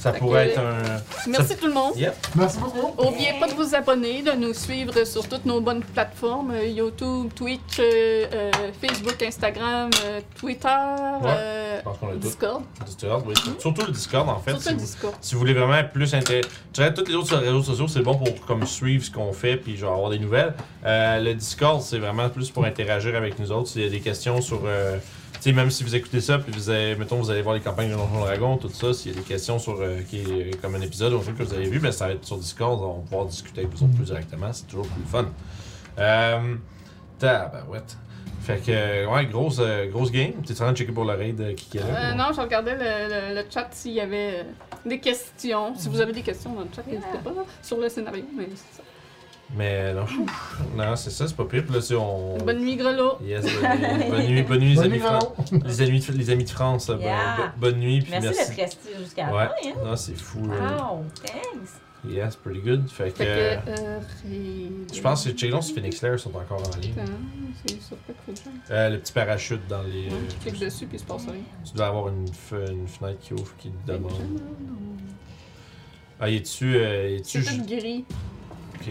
[0.00, 1.30] ça Fait pourrait que- être un.
[1.30, 1.92] Merci tout le monde.
[1.96, 2.14] Yep.
[2.36, 3.02] Merci beaucoup.
[3.02, 7.30] N'oubliez pas de vous abonner, de nous suivre sur toutes nos bonnes plateformes euh, YouTube,
[7.34, 10.68] Twitch, euh, euh, Facebook, Instagram, euh, Twitter,
[11.26, 11.80] euh.
[12.16, 12.62] Discord.
[12.86, 13.34] Discord, oui.
[13.58, 14.50] Surtout le Discord, en fait.
[14.52, 15.14] Surtout si le vous- Discord.
[15.20, 17.88] Si vous voulez vraiment être plus intéressé, je dirais que tous les autres réseaux sociaux,
[17.88, 20.54] c'est bon pour comme suivre ce qu'on fait puis genre avoir des nouvelles.
[20.86, 23.68] Euh, le Discord, c'est vraiment plus pour interagir avec nous autres.
[23.68, 24.96] S'il y a des questions sur, euh,
[25.42, 27.90] sais, même si vous écoutez ça puis vous avez, mettons, vous allez voir les campagnes
[27.90, 30.74] de Donjon Dragon, tout ça, s'il y a des questions sur euh, qui est comme
[30.74, 32.80] un épisode ou un truc que vous avez vu, ben ça va être sur Discord,
[32.82, 34.52] on va pouvoir discuter avec vous autres plus directement.
[34.52, 35.26] C'est toujours plus fun.
[35.98, 36.54] Euh,
[37.18, 37.96] tabarouette.
[38.42, 40.32] Fait que, euh, ouais, grosse, euh, grosse game.
[40.46, 41.86] T'es en train de checker pour le raid euh, qui est là?
[42.10, 44.42] Euh, ou- non, je regardais le, le- le chat s'il y avait euh,
[44.86, 45.74] des questions.
[45.76, 48.24] Si vous avez des questions dans le chat, n'hésitez pas là, sur le scénario.
[48.36, 48.82] Mais c'est ça.
[49.56, 50.04] Mais non,
[50.76, 51.64] non c'est ça, c'est pas pire.
[51.64, 52.38] Puis là, c'est on.
[52.38, 53.18] Bonne nuit, Grelot.
[53.24, 55.34] Yes, bonne nuit, bonne nuit, bonne nuit, les, Bonne amis nuit, Fran- Garo.
[55.66, 56.86] les, amis, de- les amis de France.
[56.86, 57.36] Bonne- Yeah.
[57.36, 58.50] bo- bonne nuit, puis Merci, merci.
[58.56, 59.68] d'être resté jusqu'à la Ouais, fin.
[59.70, 59.74] Hein?
[59.84, 60.40] non, c'est fou.
[60.44, 61.70] Wow, thanks.
[62.08, 62.88] Yes, pretty good.
[62.88, 63.16] Fait que.
[63.18, 63.70] Fait euh, que.
[63.70, 66.94] Euh, raid- je pense que Check si Phoenix Lair sont encore en ligne.
[67.66, 68.14] C'est sur quoi?
[68.70, 70.04] Euh, le petit parachute dans les.
[70.06, 71.42] Ouais, euh, tu cliques dessus puis il se passe rien.
[71.64, 72.24] tu dois avoir une,
[72.70, 74.12] une fenêtre qui ouvre qui te demande.
[76.20, 76.76] Ah, il est dessus.
[76.76, 77.58] Euh, il est C'est dessus.
[77.58, 78.04] tout gris.
[78.76, 78.90] Ok.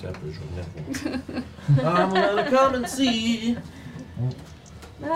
[0.00, 1.22] T'es un peu jaune.
[1.82, 3.56] I'm gonna come and see.
[5.04, 5.06] Ah.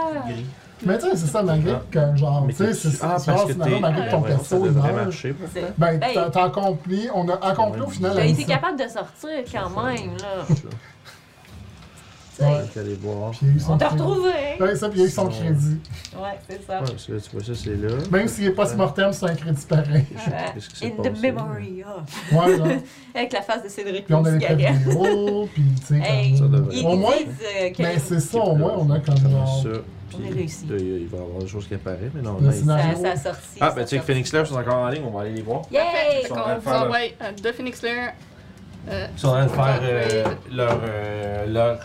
[0.86, 1.82] Mais tu sais, c'est ça, malgré Ah.
[1.90, 4.28] que, genre, tu sais, c'est ah, ça, parce que finalement, t'es- malgré que ton Ouais,
[4.28, 5.12] perso, il meurt.
[5.12, 5.34] C'est-
[5.76, 6.18] Ben, Hey.
[6.32, 10.44] t'as accompli, on a accompli au final T'as été capable de sortir quand même, là.
[12.38, 12.50] Tu Ouais.
[12.72, 13.30] sais, aller voir.
[13.32, 14.02] Puis il y a eu son On t'a crédit.
[14.02, 14.30] retrouvé.
[14.60, 15.78] Ouais, ça, puis il y a eu son crédit.
[16.16, 16.78] Ouais, c'est ça.
[16.78, 17.88] parce que tu vois ça, c'est là.
[18.12, 20.04] Même s'il est pas mortem, c'est un crédit pareil.
[20.12, 20.32] Ouais.
[20.54, 21.82] Qu'est-ce qui s'est In the memory.
[22.32, 22.64] Ouais, là.
[23.14, 24.38] Avec la face de Cédric Puis on a les
[25.54, 26.52] puis tu sais, Hey, Ça comme...
[26.52, 29.20] devrait- ils, Au moins- disent euh, que Ben, c'est ça, au moins, on a comme
[29.20, 29.62] Comme genre...
[29.62, 29.68] ça.
[30.20, 30.66] On a réussi.
[30.66, 32.94] là, il va y avoir des choses qui apparaissent, mais non, Le là, il- scénario.
[32.96, 33.58] ça, ça a sorti.
[33.60, 34.02] Ah, ben tu sais que.
[34.04, 35.62] Phoenix Lair sont encore en ligne, on va aller les voir.
[35.70, 35.80] Yay!
[35.80, 38.12] Fait Ils sont en qu'on train de vous faire envoie euh, Phoenix Lair.
[38.90, 40.24] euh, Ils sont en train de faire euh,
[40.82, 41.78] euh, leur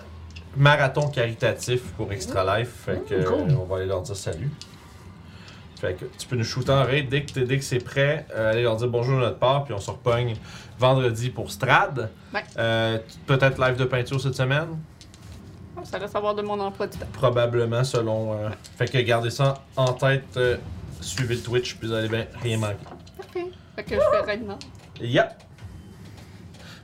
[0.56, 2.70] marathon caritatif pour Extra Life.
[2.86, 3.52] Fait que Mmh, cool.
[3.52, 4.52] euh, on va aller leur dire salut.
[5.80, 8.26] Fait que tu peux nous shooter en raid dès que, dès que c'est prêt.
[8.34, 10.36] euh, aller leur dire bonjour de notre part, puis on se repogne
[10.80, 12.10] vendredi pour Strad.
[12.34, 12.44] Ouais.
[12.58, 14.80] Euh, Peut-être live de peinture cette semaine?
[15.84, 17.06] Ça laisse savoir de mon emploi du temps.
[17.12, 18.34] Probablement selon.
[18.34, 20.24] euh, Fait que gardez ça en tête.
[20.38, 20.56] euh,
[21.02, 22.78] suivez le Twitch, puis vous allez bien rien manquer.
[23.18, 23.46] Parfait.
[23.76, 24.60] Fait que je fais raid maintenant.
[25.02, 25.34] Yep.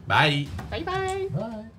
[0.08, 0.50] Bye!
[0.70, 1.28] Bye bye!
[1.34, 1.79] Ouais.